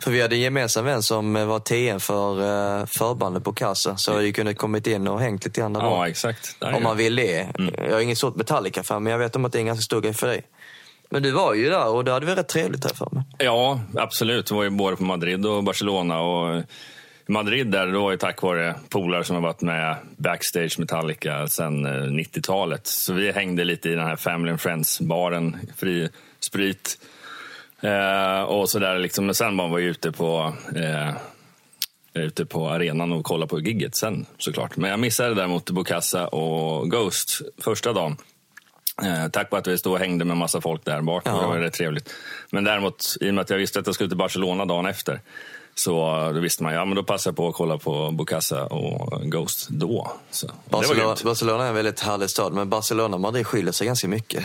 För 0.02 0.12
vi 0.12 0.22
hade 0.22 0.36
en 0.36 0.42
gemensam 0.42 0.86
vän 0.86 1.04
som 1.04 1.34
var 1.34 1.60
TM 1.60 2.00
för 2.00 2.40
uh, 2.40 2.86
förbandet 2.86 3.44
på 3.44 3.54
Casa. 3.54 3.98
Så 3.98 4.18
vi 4.18 4.34
kunde 4.34 4.54
kommit 4.54 4.88
in 4.88 5.08
och 5.08 5.20
hängt 5.20 5.46
lite 5.46 5.62
grann 5.62 5.74
där 5.74 5.82
Ja, 5.82 6.08
exakt. 6.08 6.56
Om 6.76 6.84
man 6.84 6.98
vill 6.98 7.16
det. 7.16 7.40
Mm. 7.60 7.74
Jag 7.78 7.92
är 7.92 8.00
inget 8.00 8.18
stort 8.18 8.36
Metallica-fan, 8.36 9.04
men 9.04 9.12
jag 9.12 9.20
vet 9.20 9.36
om 9.36 9.46
att 9.46 9.52
det 9.52 9.58
är 9.58 9.60
en 9.60 9.66
ganska 9.66 9.82
stor 9.82 10.02
grej 10.02 10.14
för 10.14 10.28
dig. 10.28 10.42
Men 11.10 11.24
du 11.24 11.32
var 11.32 11.54
ju 11.54 11.70
där 11.70 11.88
och 11.88 12.06
det 12.06 12.12
hade 12.12 12.26
vi 12.26 12.36
rätt 12.36 12.48
trevligt 12.48 12.84
här 12.84 12.94
för 12.94 13.10
mig. 13.12 13.24
Ja, 13.38 13.82
absolut. 13.96 14.52
Vi 14.52 14.56
var 14.56 14.64
ju 14.64 14.70
både 14.70 14.96
på 14.96 15.04
Madrid 15.04 15.46
och 15.46 15.64
Barcelona. 15.64 16.20
Och 16.20 16.64
Madrid 17.28 17.68
där, 17.68 17.88
det 17.88 18.00
var 18.00 18.12
ju 18.12 18.18
tack 18.18 18.42
vare 18.42 18.76
polare 18.90 19.24
som 19.24 19.36
har 19.36 19.44
varit 19.44 19.62
med 19.62 19.96
backstage 20.18 20.80
Metallica 20.80 21.48
sedan 21.48 21.86
eh, 21.86 21.92
90-talet. 21.92 22.88
Så 22.88 23.14
vi 23.14 23.32
hängde 23.32 23.64
lite 23.64 23.90
i 23.90 23.96
den 23.96 24.06
här 24.06 24.16
Family 24.16 24.52
and 24.52 24.62
Friends-baren, 24.62 25.58
fri 25.78 26.10
sprit 26.40 26.98
eh, 27.82 28.42
och 28.42 28.70
sådär. 28.70 29.00
Liksom. 29.00 29.26
Men 29.26 29.36
sen 29.36 29.58
var 29.58 29.76
vi 29.78 29.84
ute 29.84 30.12
på, 30.12 30.54
eh, 30.76 31.14
ute 32.14 32.46
på 32.46 32.70
arenan 32.70 33.12
och 33.12 33.26
kollade 33.26 33.50
på 33.50 33.60
gigget 33.60 33.96
sen 33.96 34.26
såklart. 34.38 34.78
Men 34.78 34.90
jag 34.90 35.00
missade 35.00 35.34
däremot 35.34 35.70
Bokassa 35.70 36.28
och 36.28 36.92
Ghost 36.92 37.42
första 37.58 37.94
dagen. 37.94 38.18
Eh, 39.04 39.28
tack 39.28 39.52
vare 39.52 39.60
att 39.60 39.68
vi 39.68 39.78
stod 39.78 39.94
och 39.94 40.00
hängde 40.00 40.26
med 40.26 40.38
massa 40.38 40.62
folk 40.62 40.86
där 40.86 41.02
bak. 41.02 41.24
Ja. 41.26 41.42
Det 41.42 41.48
var 41.48 41.58
rätt 41.58 41.74
trevligt. 41.74 42.14
Men 42.50 42.64
däremot, 42.64 43.18
i 43.22 43.30
och 43.30 43.34
med 43.34 43.42
att 43.42 43.50
jag 43.50 43.58
visste 43.58 43.80
att 43.80 43.86
jag 43.86 43.96
skulle 43.96 44.10
till 44.10 44.18
Barcelona 44.18 44.66
dagen 44.66 44.86
efter 44.86 45.22
så 45.80 46.32
då 46.34 46.40
visste 46.40 46.64
man, 46.64 46.74
ja 46.74 46.86
men 46.86 46.96
då 46.96 47.04
passar 47.04 47.32
jag 47.32 47.36
på 47.36 47.48
att 47.48 47.56
kolla 47.56 47.78
på 47.78 48.12
Bokassa 48.12 48.66
och 48.66 49.22
Ghost 49.22 49.68
då. 49.70 50.12
Så, 50.32 50.48
Barcelona, 50.70 51.16
Barcelona 51.24 51.64
är 51.64 51.68
en 51.68 51.76
väldigt 51.76 52.00
härlig 52.00 52.30
stad, 52.30 52.54
men 52.54 52.70
Barcelona 52.70 53.16
och 53.16 53.22
Madrid 53.22 53.48
skiljer 53.48 53.72
sig 53.72 53.88
ganska 53.88 54.08
mycket. 54.08 54.44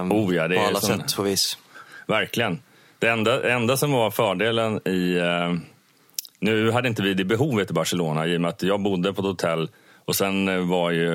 Um, 0.00 0.12
oh 0.12 0.34
ja, 0.34 0.48
det 0.48 0.56
på 0.56 0.62
alla 0.62 0.80
sån... 0.80 1.00
sätt 1.00 1.18
och 1.18 1.26
vis. 1.26 1.58
Verkligen. 2.06 2.62
Det 2.98 3.08
enda, 3.08 3.52
enda 3.52 3.76
som 3.76 3.92
var 3.92 4.10
fördelen 4.10 4.80
i... 4.88 5.14
Uh, 5.14 5.58
nu 6.40 6.70
hade 6.70 6.88
inte 6.88 7.02
vi 7.02 7.14
det 7.14 7.24
behovet 7.24 7.70
i 7.70 7.72
Barcelona 7.72 8.26
i 8.26 8.36
och 8.36 8.40
med 8.40 8.48
att 8.48 8.62
jag 8.62 8.80
bodde 8.80 9.12
på 9.12 9.20
ett 9.20 9.26
hotell 9.26 9.68
och 10.08 10.16
sen 10.16 10.68
var 10.68 10.90
ju 10.90 11.08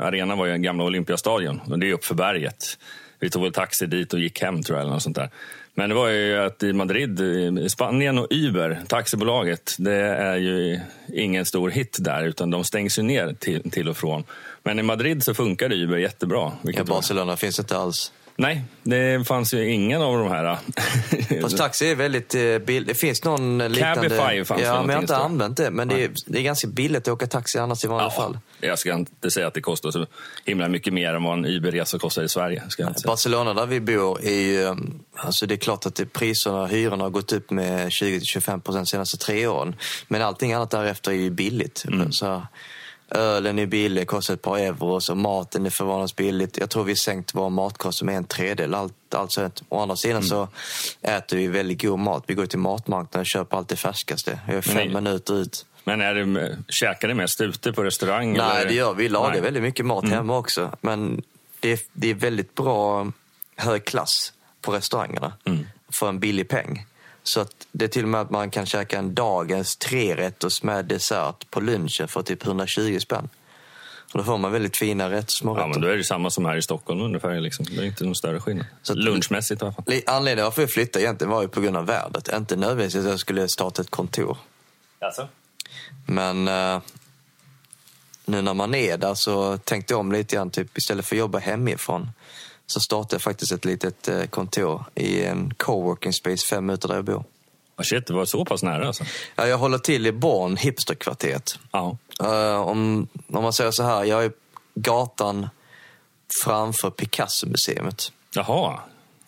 arenan 0.00 0.38
var 0.38 0.46
ju 0.46 0.58
gamla 0.58 0.84
Olympiastadion 0.84 1.60
och 1.70 1.78
det 1.78 1.88
är 1.88 1.92
uppför 1.92 2.14
berget. 2.14 2.78
Vi 3.18 3.30
tog 3.30 3.42
väl 3.42 3.52
taxi 3.52 3.86
dit 3.86 4.12
och 4.12 4.20
gick 4.20 4.42
hem 4.42 4.62
tror 4.62 4.78
jag 4.78 4.82
eller 4.82 4.92
något 4.92 5.02
sånt 5.02 5.16
där. 5.16 5.30
Men 5.74 5.88
det 5.88 5.94
var 5.94 6.08
ju 6.08 6.38
att 6.38 6.62
i 6.62 6.72
Madrid, 6.72 7.20
i 7.60 7.68
Spanien 7.68 8.18
och 8.18 8.26
Uber, 8.30 8.80
taxibolaget, 8.86 9.76
det 9.78 9.94
är 10.02 10.36
ju 10.36 10.80
ingen 11.14 11.44
stor 11.44 11.70
hit 11.70 11.96
där 12.00 12.24
utan 12.24 12.50
de 12.50 12.64
stängs 12.64 12.98
ju 12.98 13.02
ner 13.02 13.32
till, 13.32 13.70
till 13.70 13.88
och 13.88 13.96
från. 13.96 14.24
Men 14.62 14.78
i 14.78 14.82
Madrid 14.82 15.22
så 15.22 15.34
funkar 15.34 15.72
Uber 15.72 15.96
jättebra. 15.96 16.52
I 16.62 16.82
Barcelona 16.82 17.36
finns 17.36 17.58
inte 17.58 17.76
alls. 17.76 18.12
Nej, 18.40 18.64
det 18.82 19.26
fanns 19.26 19.54
ju 19.54 19.70
ingen 19.70 20.02
av 20.02 20.18
de 20.18 20.28
här. 20.28 20.58
Fast 21.42 21.56
taxi 21.56 21.90
är 21.90 21.94
väldigt 21.94 22.34
eh, 22.34 22.58
billigt. 22.58 22.88
Det 22.88 22.94
finns 22.94 23.24
någon 23.24 23.58
liknande... 23.58 24.08
Cabify 24.08 24.44
fanns 24.44 24.62
Ja, 24.62 24.80
men 24.80 24.88
jag 24.88 24.96
har 24.96 25.02
inte 25.02 25.16
använt 25.16 25.56
det. 25.56 25.70
Men 25.70 25.88
det 25.88 26.04
är, 26.04 26.10
det 26.26 26.38
är 26.38 26.42
ganska 26.42 26.68
billigt 26.68 27.08
att 27.08 27.14
åka 27.14 27.26
taxi 27.26 27.58
annars 27.58 27.84
i 27.84 27.88
vanliga 27.88 28.10
fall. 28.10 28.38
Jag 28.60 28.78
ska 28.78 28.94
inte 28.94 29.30
säga 29.30 29.46
att 29.46 29.54
det 29.54 29.60
kostar 29.60 29.90
så 29.90 30.06
himla 30.44 30.68
mycket 30.68 30.92
mer 30.92 31.14
än 31.14 31.22
vad 31.22 31.38
en 31.38 31.46
Uber-resa 31.46 31.98
kostar 31.98 32.22
i 32.22 32.28
Sverige. 32.28 32.62
Barcelona 33.06 33.54
där 33.54 33.66
vi 33.66 33.80
bor 33.80 34.24
är 34.24 34.40
ju, 34.40 34.64
um, 34.64 35.04
alltså 35.16 35.46
det 35.46 35.54
är 35.54 35.58
klart 35.58 35.86
att 35.86 35.94
det, 35.94 36.06
priserna, 36.12 36.66
hyrorna 36.66 37.04
har 37.04 37.10
gått 37.10 37.32
upp 37.32 37.50
med 37.50 37.88
20-25 37.88 38.60
procent 38.60 38.64
de 38.64 38.86
senaste 38.86 39.16
tre 39.16 39.46
åren. 39.46 39.76
Men 40.08 40.22
allting 40.22 40.52
annat 40.52 40.70
därefter 40.70 41.10
är 41.10 41.16
ju 41.16 41.30
billigt. 41.30 41.84
Mm. 41.88 42.12
Så 42.12 42.42
ölen 43.10 43.58
är 43.58 43.66
billig, 43.66 44.06
kostar 44.08 44.34
ett 44.34 44.42
par 44.42 44.58
euro, 44.58 45.00
så 45.00 45.14
maten 45.14 45.66
är 45.66 45.70
förvånansvärt 45.70 46.16
billigt. 46.16 46.58
Jag 46.58 46.70
tror 46.70 46.84
vi 46.84 46.96
sänkt 46.96 47.34
vår 47.34 47.50
matkost 47.50 48.02
med 48.02 48.16
en 48.16 48.24
tredjedel. 48.24 48.74
Allt, 48.74 49.14
alltså, 49.14 49.42
ett- 49.44 49.62
å 49.68 49.80
andra 49.80 49.96
sidan 49.96 50.16
Mm. 50.16 50.28
så 50.28 50.48
äter 51.02 51.36
vi 51.36 51.46
väldigt 51.46 51.82
god 51.82 51.98
mat. 51.98 52.24
Vi 52.26 52.34
går 52.34 52.46
till 52.46 52.58
matmarknaden 52.58 53.20
och 53.20 53.26
köper 53.26 53.56
allt 53.56 53.68
det 53.68 53.76
färskaste. 53.76 54.38
Jag 54.46 54.56
är 54.56 54.60
fem 54.62 54.74
Nej. 54.76 54.88
minuter 54.88 55.34
ut. 55.34 55.66
Men 55.84 56.00
är 56.00 56.14
det, 56.14 56.56
käkar 56.68 57.08
ni 57.08 57.14
mest 57.14 57.40
ute 57.40 57.72
på 57.72 57.84
restaurang? 57.84 58.32
Nej, 58.32 58.56
eller? 58.56 58.68
det 58.68 58.74
gör 58.74 58.94
vi. 58.94 59.02
Vi 59.02 59.08
lagar 59.08 59.30
Nej. 59.32 59.40
väldigt 59.40 59.62
mycket 59.62 59.86
mat 59.86 60.08
hemma 60.08 60.36
också. 60.38 60.70
Men 60.80 61.22
det 61.60 61.72
är, 61.72 61.78
det 61.92 62.10
är 62.10 62.14
väldigt 62.14 62.54
bra 62.54 63.06
hög 63.56 63.84
klass 63.84 64.32
på 64.60 64.72
restaurangerna 64.72 65.32
för 65.92 66.08
en 66.08 66.18
billig 66.20 66.48
peng. 66.48 66.86
Så 67.28 67.40
att 67.40 67.66
det 67.72 67.84
är 67.84 67.88
till 67.88 68.02
och 68.02 68.08
med 68.08 68.20
att 68.20 68.30
man 68.30 68.50
kan 68.50 68.66
käka 68.66 68.98
en 68.98 69.14
dagens 69.14 69.76
trerätters 69.76 70.62
med 70.62 70.84
dessert 70.84 71.50
på 71.50 71.60
lunchen 71.60 72.08
för 72.08 72.22
typ 72.22 72.46
120 72.46 72.98
spänn. 73.00 73.28
Och 74.12 74.18
då 74.18 74.24
får 74.24 74.38
man 74.38 74.52
väldigt 74.52 74.76
fina 74.76 75.10
rätt, 75.10 75.30
små 75.30 75.52
Ja, 75.52 75.58
rätter. 75.58 75.68
men 75.68 75.80
då 75.80 75.88
är 75.88 75.96
det 75.96 76.04
samma 76.04 76.30
som 76.30 76.44
här 76.44 76.56
i 76.56 76.62
Stockholm 76.62 77.00
ungefär. 77.00 77.40
Liksom. 77.40 77.64
Det 77.70 77.76
är 77.82 77.84
inte 77.86 78.04
någon 78.04 78.14
större 78.14 78.40
skillnad. 78.40 78.66
Så 78.82 78.92
att- 78.92 78.98
Lunchmässigt 78.98 79.62
i 79.62 79.64
alla 79.64 79.74
fall. 79.74 79.84
Anledningen 80.06 80.44
varför 80.44 80.62
jag 80.62 80.70
flyttade 80.70 81.04
egentligen 81.04 81.30
var 81.30 81.42
ju 81.42 81.48
på 81.48 81.60
grund 81.60 81.76
av 81.76 81.86
vädret. 81.86 82.28
Inte 82.36 82.56
nödvändigtvis 82.56 83.04
att 83.04 83.10
jag 83.10 83.20
skulle 83.20 83.48
starta 83.48 83.82
ett 83.82 83.90
kontor. 83.90 84.38
Alltså? 85.00 85.28
Men 86.06 86.48
eh, 86.48 86.80
nu 88.24 88.42
när 88.42 88.54
man 88.54 88.74
är 88.74 88.96
där 88.98 89.14
så 89.14 89.58
tänkte 89.58 89.92
jag 89.94 90.00
om 90.00 90.12
lite 90.12 90.36
grann. 90.36 90.50
Typ, 90.50 90.78
istället 90.78 91.06
för 91.06 91.16
att 91.16 91.20
jobba 91.20 91.38
hemifrån 91.38 92.10
så 92.70 92.80
startade 92.80 93.14
jag 93.14 93.22
faktiskt 93.22 93.52
ett 93.52 93.64
litet 93.64 94.08
eh, 94.08 94.24
kontor 94.24 94.84
i 94.94 95.24
en 95.24 95.54
coworking 95.54 96.12
space 96.12 96.46
fem 96.46 96.66
minuter 96.66 96.88
där 96.88 96.94
jag 96.94 97.04
bor. 97.04 97.24
Oh, 97.78 97.82
shit, 97.84 98.06
det 98.06 98.14
var 98.14 98.24
så 98.24 98.44
pass 98.44 98.62
nära 98.62 98.86
alltså? 98.86 99.04
Ja, 99.36 99.46
jag 99.46 99.58
håller 99.58 99.78
till 99.78 100.06
i 100.06 100.12
Born, 100.12 100.56
hipsterkvarteret. 100.56 101.58
Ja. 101.70 101.96
Eh, 102.20 102.60
om, 102.60 103.08
om 103.32 103.42
man 103.42 103.52
säger 103.52 103.70
så 103.70 103.82
här, 103.82 104.04
jag 104.04 104.24
är 104.24 104.32
gatan 104.74 105.48
framför 106.44 106.90
Picasso-museet. 106.90 108.12
Jaha. 108.34 108.80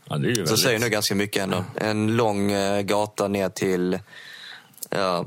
Ja, 0.05 0.17
det 0.17 0.27
är 0.27 0.31
ju 0.31 0.35
Så 0.35 0.41
väldigt... 0.43 0.61
säger 0.61 0.79
nu 0.79 0.89
ganska 0.89 1.15
mycket 1.15 1.43
ändå. 1.43 1.65
En 1.75 2.17
lång 2.17 2.53
eh, 2.53 2.83
gata 2.83 3.29
ner 3.29 3.49
till, 3.49 3.99
ja, 4.91 5.25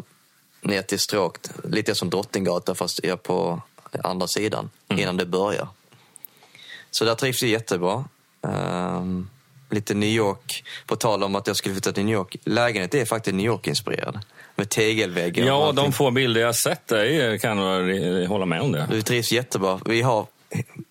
ner 0.61 0.81
till 0.81 0.99
stråk. 0.99 1.37
Lite 1.63 1.95
som 1.95 2.09
Drottninggatan 2.09 2.75
fast 2.75 2.99
jag 3.03 3.11
är 3.11 3.15
på 3.15 3.61
andra 4.03 4.27
sidan 4.27 4.69
innan 4.87 5.17
det 5.17 5.25
börjar. 5.25 5.67
Så 6.93 7.05
där 7.05 7.15
trivs 7.15 7.41
jag 7.41 7.51
jättebra. 7.51 8.05
Ehm, 8.47 9.29
lite 9.69 9.93
New 9.93 10.09
York, 10.09 10.63
på 10.85 10.95
tal 10.95 11.23
om 11.23 11.35
att 11.35 11.47
jag 11.47 11.55
skulle 11.55 11.75
flytta 11.75 11.91
till 11.91 12.05
New 12.05 12.13
York. 12.13 12.35
Lägenheten 12.45 13.01
är 13.01 13.05
faktiskt 13.05 13.35
New 13.35 13.45
York-inspirerad. 13.45 14.19
Med 14.55 14.69
tegelväggar 14.69 15.45
Ja, 15.45 15.71
de 15.71 15.91
få 15.93 16.11
bilder 16.11 16.41
jag 16.41 16.55
sett 16.55 16.87
där 16.87 17.37
kan 17.37 17.57
jag 17.57 18.27
hålla 18.27 18.45
med 18.45 18.61
om 18.61 18.71
det. 18.71 18.87
Du 18.91 19.01
trivs 19.01 19.31
jättebra. 19.31 19.79
Vi 19.85 20.01
har, 20.01 20.27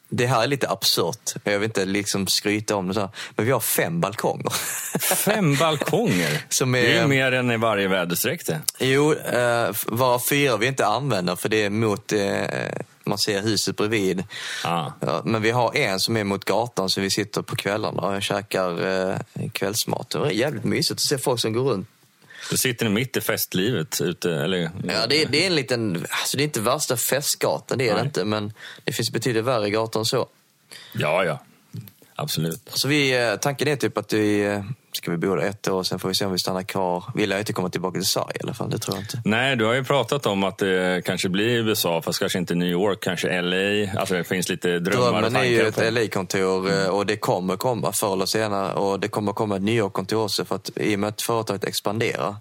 det 0.09 0.27
här 0.27 0.43
är 0.43 0.47
lite 0.47 0.71
absurt. 0.71 1.35
Jag 1.45 1.53
vill 1.59 1.65
inte 1.69 1.85
liksom 1.85 2.27
skryta 2.27 2.77
om 2.77 2.89
det. 2.89 2.95
Så. 2.95 3.11
Men 3.37 3.47
vi 3.47 3.53
har 3.53 3.61
fem 3.61 4.01
balkonger. 4.01 4.51
Fem 5.17 5.55
balkonger. 5.57 6.45
Som 6.49 6.73
Det 6.73 6.79
är 6.79 6.97
är- 6.97 7.01
ju 7.03 7.07
mer 7.07 7.33
än 7.33 7.51
i 7.51 7.57
varje 7.57 7.89
väderstreck 7.89 8.47
det. 8.47 8.61
Jo, 8.79 9.13
eh, 9.15 9.71
var 9.87 10.19
fyra 10.29 10.57
vi 10.57 10.67
inte 10.67 10.87
använder 10.87 11.37
för 11.37 11.49
det 11.49 11.63
är 11.65 11.71
mot, 11.71 12.13
eh, 12.13 12.45
man 13.07 13.19
ser 13.19 13.43
huset 13.43 13.77
bredvid. 13.77 14.25
Ah. 14.65 14.91
Ja, 15.01 15.23
men 15.25 15.43
vi 15.43 15.51
har 15.51 15.77
en 15.77 16.01
som 16.01 16.17
är 16.17 16.25
mot 16.25 16.45
gatan 16.45 16.91
så 16.91 17.01
vi 17.01 17.11
sitter 17.11 17.43
på 17.43 17.57
kvällarna 17.57 18.03
och 18.03 18.23
käkar 18.23 18.87
eh, 18.87 19.17
kvällsmat. 19.53 20.11
Det 20.11 20.19
är 20.19 20.31
jävligt 20.31 20.65
mysigt 20.65 20.93
att 20.93 21.01
se 21.01 21.19
folk 21.19 21.41
som 21.41 21.53
går 21.53 21.63
runt. 21.63 21.89
Då 22.51 22.57
sitter 22.57 22.85
ni 22.85 22.91
mitt 22.91 23.17
i 23.17 23.21
festlivet 23.21 24.01
ute, 24.01 24.35
eller? 24.35 24.71
Ja, 24.85 25.07
det, 25.09 25.23
är, 25.23 25.27
det 25.29 25.43
är 25.43 25.47
en 25.47 25.55
liten, 25.55 26.07
alltså 26.11 26.37
det 26.37 26.43
är 26.43 26.45
inte 26.45 26.61
värsta 26.61 26.97
festgatan, 26.97 27.79
det 27.79 27.85
är 27.85 27.89
det 27.89 27.95
Nej. 27.95 28.05
inte. 28.05 28.25
Men 28.25 28.53
det 28.85 28.93
finns 28.93 29.11
betydligt 29.11 29.45
värre 29.45 29.71
gator 29.71 30.01
än 30.01 30.05
så. 30.05 30.29
ja, 30.93 31.25
ja. 31.25 31.39
Absolut. 32.15 32.61
Så 32.75 32.89
vi, 32.89 33.23
eh, 33.23 33.37
tanken 33.37 33.69
är 33.69 33.77
typ 33.77 33.99
att 33.99 34.13
vi 34.13 34.45
eh, 34.45 34.65
ska 35.03 35.11
vi 35.11 35.17
bo 35.17 35.35
där 35.35 35.43
ett 35.43 35.69
år, 35.69 35.83
sen 35.83 35.99
får 35.99 36.09
vi 36.09 36.15
se 36.15 36.25
om 36.25 36.33
vi 36.33 36.39
stannar 36.39 36.63
kvar. 36.63 37.05
Vi 37.15 37.27
lär 37.27 37.37
ju 37.37 37.41
inte 37.41 37.53
komma 37.53 37.69
tillbaka 37.69 37.95
till 37.95 38.09
Sverige 38.09 38.37
i 38.41 38.43
alla 38.43 38.55
fall, 38.55 38.71
det 38.71 38.79
tror 38.79 38.97
jag 38.97 39.03
inte. 39.03 39.23
Nej, 39.25 39.57
du 39.57 39.65
har 39.65 39.75
ju 39.75 39.85
pratat 39.85 40.27
om 40.27 40.45
att 40.45 40.59
det 40.59 41.05
kanske 41.05 41.29
blir 41.29 41.47
USA, 41.47 42.03
fast 42.03 42.19
kanske 42.19 42.39
inte 42.39 42.55
New 42.55 42.69
York, 42.69 42.99
kanske 43.01 43.43
LA. 43.43 44.01
Alltså 44.01 44.15
det 44.15 44.25
finns 44.25 44.49
lite 44.49 44.79
drömmar 44.79 45.07
och 45.07 45.13
Drömmen 45.13 45.37
är 45.37 45.45
ju 45.45 45.63
tankar 45.63 45.83
ett 45.83 45.93
LA-kontor 45.93 46.73
eh, 46.73 46.87
och 46.87 47.07
det 47.07 47.17
kommer 47.17 47.57
komma 47.57 47.93
förr 47.93 48.13
eller 48.13 48.27
senare. 48.27 48.75
Och 48.75 49.01
det 49.01 49.09
kommer 49.09 49.33
komma 49.33 49.57
ett 49.57 49.63
New 49.63 49.75
York-kontor 49.75 50.25
också 50.25 50.45
för 50.45 50.57
att, 50.57 50.71
i 50.77 50.95
och 50.95 50.99
med 50.99 51.09
att 51.09 51.23
företaget 51.23 51.65
expanderar. 51.65 52.37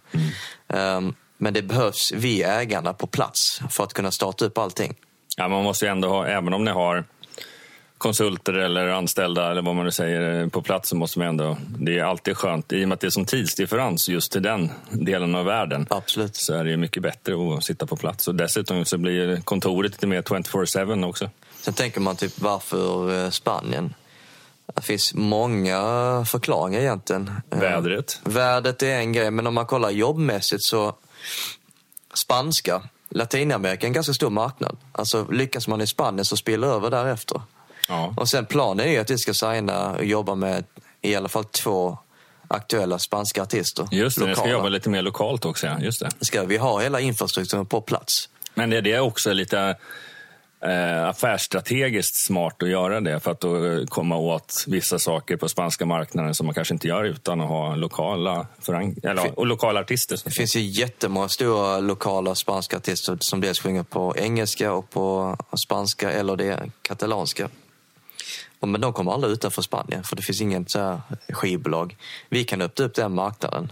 Ehm, 0.68 1.13
men 1.38 1.53
det 1.53 1.62
behövs 1.62 2.12
vi 2.15 2.44
ägarna 2.44 2.94
på 2.94 3.08
plats 3.08 3.62
för 3.70 3.84
att 3.84 3.94
kunna 3.94 4.12
starta 4.12 4.46
upp 4.46 4.58
allting. 4.58 4.96
Ja, 5.38 5.48
man 5.48 5.63
måste 5.63 5.86
ju 5.86 5.91
ändå 5.91 6.08
ha, 6.08 6.27
även 6.27 6.53
om 6.53 6.63
ni 6.63 6.72
har 6.72 7.06
konsulter 8.01 8.53
eller 8.53 8.88
anställda 8.88 9.51
eller 9.51 9.62
vad 9.62 9.75
man 9.75 9.86
nu 9.86 9.91
säger 9.91 10.41
eh, 10.41 10.48
på 10.48 10.62
plats 10.62 10.89
så 10.89 10.96
måste 10.96 11.20
man 11.20 11.27
ändå, 11.27 11.58
det 11.67 12.00
är 12.00 12.03
alltid 12.03 12.38
skönt 12.38 12.74
i 12.74 12.84
och 12.84 12.88
med 12.88 12.96
att 12.96 13.01
det 13.01 13.08
är 13.08 13.12
som 13.12 13.25
tidsdifferens 13.25 14.10
just 14.10 14.31
till 14.31 14.41
den 14.41 14.72
delen 14.89 15.36
av 15.36 15.46
världen. 15.46 15.88
Absolut. 15.89 16.36
Så 16.36 16.53
är 16.53 16.63
det 16.63 16.77
mycket 16.77 17.03
bättre 17.03 17.34
att 17.58 17.63
sitta 17.63 17.86
på 17.86 17.96
plats 17.96 18.27
och 18.27 18.36
dessutom 18.36 18.86
så 18.86 18.98
blir 18.98 19.41
kontoret 19.41 19.91
lite 19.91 20.08
mer 20.08 20.22
24-7 20.22 21.10
också. 21.10 21.29
Sen 21.62 21.74
tänker 21.74 22.01
man 22.01 22.15
typ 22.15 22.39
varför 22.39 23.24
eh, 23.24 23.29
Spanien? 23.29 23.93
Det 24.75 24.81
finns 24.81 25.13
många 25.13 25.79
förklaringar 26.27 26.79
egentligen. 26.79 27.31
Eh, 27.51 27.60
Vädret. 27.60 28.20
Vädret 28.24 28.84
är 28.84 28.96
en 28.96 29.13
grej, 29.13 29.31
men 29.31 29.48
om 29.48 29.53
man 29.53 29.65
kollar 29.65 29.89
jobbmässigt 29.89 30.63
så 30.63 30.96
spanska, 32.13 32.81
Latinamerika 33.10 33.86
är 33.86 33.88
en 33.88 33.93
ganska 33.93 34.13
stor 34.13 34.29
marknad. 34.29 34.77
Alltså 34.91 35.27
lyckas 35.31 35.67
man 35.67 35.81
i 35.81 35.88
Spanien 35.88 36.25
så 36.25 36.38
spiller 36.38 36.67
över 36.67 36.89
därefter. 36.89 37.41
Ja. 37.88 38.13
Och 38.17 38.29
sen 38.29 38.45
planen 38.45 38.88
är 38.88 39.00
att 39.00 39.09
vi 39.09 39.17
ska 39.17 39.33
signa 39.33 39.91
och 39.91 40.05
jobba 40.05 40.35
med 40.35 40.63
i 41.01 41.15
alla 41.15 41.29
fall 41.29 41.45
två 41.45 41.97
aktuella 42.47 43.00
spanska 43.00 43.43
artister. 43.43 43.88
Just 43.91 44.19
det, 44.19 44.25
ni 44.25 44.33
ska 44.33 44.41
Lokala. 44.41 44.57
jobba 44.57 44.69
lite 44.69 44.89
mer 44.89 45.01
lokalt 45.01 45.45
också. 45.45 45.67
Ja. 45.67 45.79
Just 45.79 46.00
det. 46.00 46.09
Ska 46.21 46.43
vi 46.43 46.57
ha 46.57 46.79
hela 46.79 47.00
infrastrukturen 47.00 47.65
på 47.65 47.81
plats? 47.81 48.29
Men 48.53 48.69
det 48.69 48.77
är 48.77 48.81
det 48.81 49.00
också 49.00 49.33
lite 49.33 49.75
eh, 50.65 51.07
affärsstrategiskt 51.07 52.15
smart 52.15 52.63
att 52.63 52.69
göra 52.69 53.01
det 53.01 53.19
för 53.19 53.31
att 53.31 53.39
då 53.39 53.65
eh, 53.65 53.85
komma 53.85 54.17
åt 54.17 54.63
vissa 54.67 55.00
saker 55.00 55.38
på 55.38 55.50
spanska 55.50 55.85
marknaden 55.85 56.35
som 56.35 56.45
man 56.45 56.55
kanske 56.55 56.73
inte 56.73 56.88
gör 56.88 57.03
utan 57.03 57.41
att 57.41 57.47
ha 57.47 57.75
lokala, 57.75 58.47
eller, 59.03 59.39
och 59.39 59.45
lokala 59.45 59.79
artister. 59.79 60.19
Det 60.23 60.31
finns 60.31 60.55
ju 60.55 60.61
jättemånga 60.61 61.29
stora 61.29 61.79
lokala 61.79 62.35
spanska 62.35 62.77
artister 62.77 63.17
som 63.19 63.41
dels 63.41 63.59
sjunger 63.59 63.83
på 63.83 64.15
engelska 64.17 64.73
och 64.73 64.89
på 64.89 65.38
spanska 65.57 66.11
eller 66.11 66.35
det 66.35 66.71
katalanska. 66.81 67.50
Men 68.62 68.82
de 68.82 68.94
kommer 68.94 69.12
aldrig 69.13 69.34
utanför 69.34 69.62
Spanien 69.62 70.03
för 70.03 70.15
det 70.15 70.22
finns 70.22 70.41
inget 70.41 70.72
så 70.72 70.80
här 70.80 71.01
skivbolag. 71.30 71.98
Vi 72.30 72.44
kan 72.44 72.62
öppna 72.62 72.86
upp 72.86 72.96
den 72.96 73.15
marknaden 73.15 73.72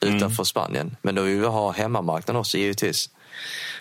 utanför 0.00 0.44
Spanien. 0.44 0.96
Men 1.02 1.14
då 1.14 1.22
vill 1.22 1.40
vi 1.40 1.46
ha 1.46 1.70
hemmamarknaden 1.72 2.40
också 2.40 2.58
givetvis. 2.58 3.10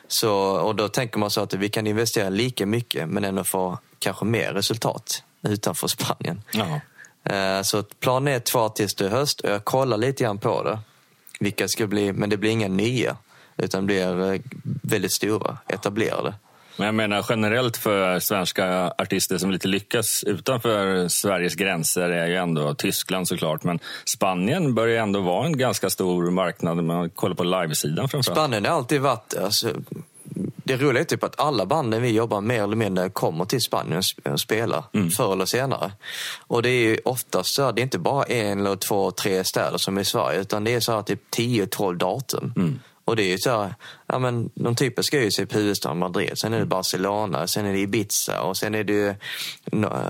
Så, 0.08 0.34
och 0.38 0.75
då 0.75 0.88
tänker 0.88 1.20
man 1.20 1.30
så 1.32 1.42
att 1.42 1.54
vi 1.54 1.70
kan 1.70 1.88
investera 1.88 2.30
lika 2.30 2.66
mycket 2.66 3.10
men 3.10 3.24
ändå 3.25 3.44
få 3.44 3.78
kanske 4.00 4.25
mer 4.25 4.54
resultat 4.54 5.24
utanför 5.42 5.88
Spanien. 5.88 6.42
Ja. 6.54 6.80
Eh, 7.34 7.62
Så 7.62 7.84
planen 7.84 8.34
är 8.34 8.40
två 8.40 8.60
artister 8.60 9.06
i 9.06 9.10
höst 9.10 9.42
och 9.42 9.50
jag 9.50 9.66
kollar 9.66 9.98
lite 9.98 10.24
grann 10.24 10.38
på 10.38 10.64
det. 10.64 10.80
Vilka 11.40 11.68
ska 11.68 11.88
bli, 11.88 12.14
men 12.14 12.30
det 12.30 12.38
blir 12.38 12.52
inga 12.52 12.68
nya. 12.68 13.18
Utan 13.58 13.86
blir 13.86 14.34
eh, 14.34 14.42
väldigt 14.82 15.12
stora, 15.14 15.58
etablerade. 15.68 16.34
Men 16.77 16.86
jag 16.86 16.96
menar 16.96 17.25
generellt 17.29 17.77
för 17.77 18.20
svenska 18.20 18.94
artister 18.98 19.38
som 19.38 19.51
lite 19.51 19.67
lyckas 19.67 20.24
utanför 20.24 21.08
Sveriges 21.08 21.55
gränser 21.55 22.10
är 22.10 22.27
ju 22.27 22.36
ändå 22.36 22.74
Tyskland 22.74 23.27
såklart. 23.27 23.63
Men 23.63 23.79
Spanien 24.05 24.75
börjar 24.75 25.03
ändå 25.03 25.20
vara 25.20 25.46
en 25.46 25.58
ganska 25.58 25.89
stor 25.89 26.32
marknad 26.32 26.79
om 26.79 26.88
man 26.88 27.10
kollar 27.10 27.36
på 27.36 27.44
livesidan 27.44 28.10
framförallt. 28.10 28.39
Spanien 28.39 28.65
har 28.65 28.72
alltid 28.72 29.01
varit, 29.01 29.34
alltså, 29.38 29.70
det 30.55 30.77
roliga 30.77 31.01
är 31.01 31.05
typ 31.05 31.24
att 31.24 31.39
alla 31.39 31.65
banden 31.65 32.01
vi 32.01 32.12
jobbar 32.12 32.41
med 32.41 32.63
eller 32.63 32.75
mindre 32.75 33.10
kommer 33.10 33.46
till 33.46 33.62
Spanien 33.62 34.01
och 34.32 34.39
spelar 34.39 34.84
mm. 34.94 35.12
förr 35.12 35.34
eller 35.34 35.46
senare. 35.46 35.91
Och 36.48 36.62
det 36.62 36.70
är 36.70 37.08
oftast 37.08 37.55
så 37.55 37.72
det 37.72 37.82
är 37.82 37.84
inte 37.84 38.00
bara 38.00 38.24
en 38.24 38.60
eller 38.60 38.75
två, 38.75 39.12
tre 39.12 39.44
städer 39.44 39.77
som 39.77 39.98
är 39.98 40.01
i 40.01 40.05
Sverige, 40.05 40.39
utan 40.39 40.63
det 40.63 40.74
är 40.74 40.79
så 40.79 40.91
här 40.91 41.01
typ 41.01 41.22
10-12 41.36 41.98
datum. 41.98 42.53
Mm. 42.55 42.79
Och 43.06 43.16
det 43.16 43.24
är 43.24 43.32
ju 43.32 43.38
så 43.38 43.50
här, 43.50 43.76
ja 44.08 44.20
men 44.20 44.50
de 44.56 44.76
typiska 44.76 45.20
är 45.20 45.24
ju 45.24 45.30
typ 45.30 45.56
huvudstaden 45.56 45.98
Madrid, 45.98 46.38
sen 46.38 46.54
är 46.54 46.60
det. 46.60 46.66
Barcelona, 46.66 47.48
sen 47.48 47.66
är 47.66 47.74
det 47.74 47.80
Ibiza 47.80 48.42
och 48.42 48.58
sen 48.58 48.76
är 48.76 48.84
det 48.84 48.94
ju 48.94 49.16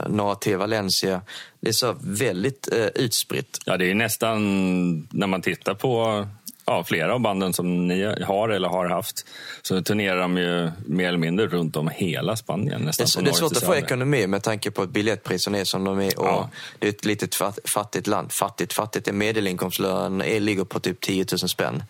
några 0.09 0.35
till 0.35 0.57
Valencia. 0.57 1.21
Det 1.59 1.69
är 1.69 1.73
så 1.73 1.95
väldigt 2.01 2.73
eh, 2.73 2.85
utspritt. 2.85 3.59
Ja, 3.65 3.77
det 3.77 3.91
är 3.91 3.95
nästan, 3.95 5.07
när 5.11 5.27
man 5.27 5.41
tittar 5.41 5.73
på 5.73 6.27
ja, 6.65 6.83
flera 6.83 7.13
av 7.13 7.19
banden 7.19 7.53
som 7.53 7.87
ni 7.87 8.23
har 8.23 8.49
eller 8.49 8.67
har 8.67 8.89
haft 8.89 9.25
så 9.61 9.81
turnerar 9.81 10.21
de 10.21 10.37
ju 10.37 10.71
mer 10.85 11.07
eller 11.07 11.17
mindre 11.17 11.47
runt 11.47 11.75
om 11.75 11.87
hela 11.87 12.35
Spanien. 12.35 12.81
Nästan 12.81 13.23
det, 13.23 13.29
det 13.29 13.35
är 13.35 13.39
svårt 13.39 13.51
att 13.51 13.63
få 13.63 13.75
ekonomi 13.75 14.27
med 14.27 14.43
tanke 14.43 14.71
på 14.71 14.81
att 14.81 14.89
biljettpriserna 14.89 15.57
är 15.57 15.65
som 15.65 15.83
de 15.83 15.99
är. 15.99 16.19
Och 16.19 16.27
ja. 16.27 16.49
Det 16.79 16.87
är 16.87 16.89
ett 16.89 17.05
litet 17.05 17.35
fattigt 17.65 18.07
land. 18.07 18.31
Fattigt, 18.31 18.73
fattigt. 18.73 19.07
En 19.07 19.17
medelinkomstlön 19.17 20.17
ligger 20.17 20.63
på 20.63 20.79
typ 20.79 21.01
10 21.01 21.25
000 21.31 21.49
spänn. 21.49 21.83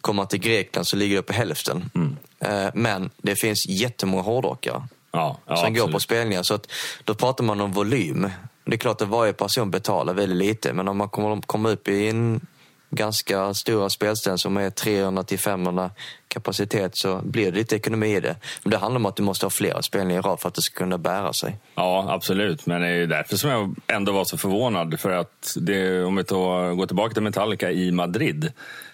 Kommer 0.00 0.16
man 0.16 0.28
till 0.28 0.40
Grekland 0.40 0.86
så 0.86 0.96
ligger 0.96 1.16
det 1.16 1.22
på 1.22 1.32
hälften. 1.32 1.90
Mm. 1.94 2.16
Eh, 2.38 2.70
men 2.74 3.10
det 3.16 3.36
finns 3.36 3.66
jättemånga 3.68 4.22
hårdrockare 4.22 4.82
ja, 5.12 5.38
ja, 5.46 5.56
som 5.56 5.66
absolut. 5.66 5.80
går 5.80 5.88
på 5.88 6.00
spelningar. 6.00 6.42
Så 6.42 6.54
att, 6.54 6.72
då 7.04 7.14
pratar 7.14 7.44
man 7.44 7.60
om 7.60 7.72
volym. 7.72 8.30
Det 8.64 8.74
är 8.74 8.78
klart 8.78 9.02
att 9.02 9.08
varje 9.08 9.32
person 9.32 9.70
betalar 9.70 10.14
väldigt 10.14 10.38
lite, 10.38 10.72
men 10.72 10.88
om 10.88 10.96
man 10.96 11.08
kommer, 11.08 11.42
kommer 11.42 11.70
upp 11.70 11.88
i 11.88 12.08
en 12.08 12.46
ganska 12.90 13.54
stora 13.54 13.90
spelställen 13.90 14.38
som 14.38 14.56
är 14.56 14.70
300 14.70 15.22
till 15.22 15.38
500 15.38 15.90
kapacitet 16.28 16.92
så 16.94 17.20
blir 17.24 17.52
det 17.52 17.58
lite 17.58 17.76
ekonomi 17.76 18.16
i 18.16 18.20
det. 18.20 18.36
Men 18.62 18.70
det 18.70 18.76
handlar 18.76 18.98
om 18.98 19.06
att 19.06 19.16
du 19.16 19.22
måste 19.22 19.46
ha 19.46 19.50
flera 19.50 19.82
spelningar 19.82 20.20
i 20.20 20.22
rad 20.22 20.40
för 20.40 20.48
att 20.48 20.54
det 20.54 20.62
ska 20.62 20.78
kunna 20.78 20.98
bära 20.98 21.32
sig. 21.32 21.56
Ja, 21.74 22.06
absolut. 22.08 22.66
Men 22.66 22.80
det 22.80 22.86
är 22.86 22.94
ju 22.94 23.06
därför 23.06 23.36
som 23.36 23.50
jag 23.50 23.74
ändå 23.86 24.12
var 24.12 24.24
så 24.24 24.38
förvånad. 24.38 25.00
För 25.00 25.10
att 25.10 25.56
det, 25.56 26.04
om 26.04 26.16
vi 26.16 26.24
tar, 26.24 26.74
går 26.74 26.86
tillbaka 26.86 27.14
till 27.14 27.22
Metallica 27.22 27.70
i 27.70 27.90
Madrid 27.90 28.52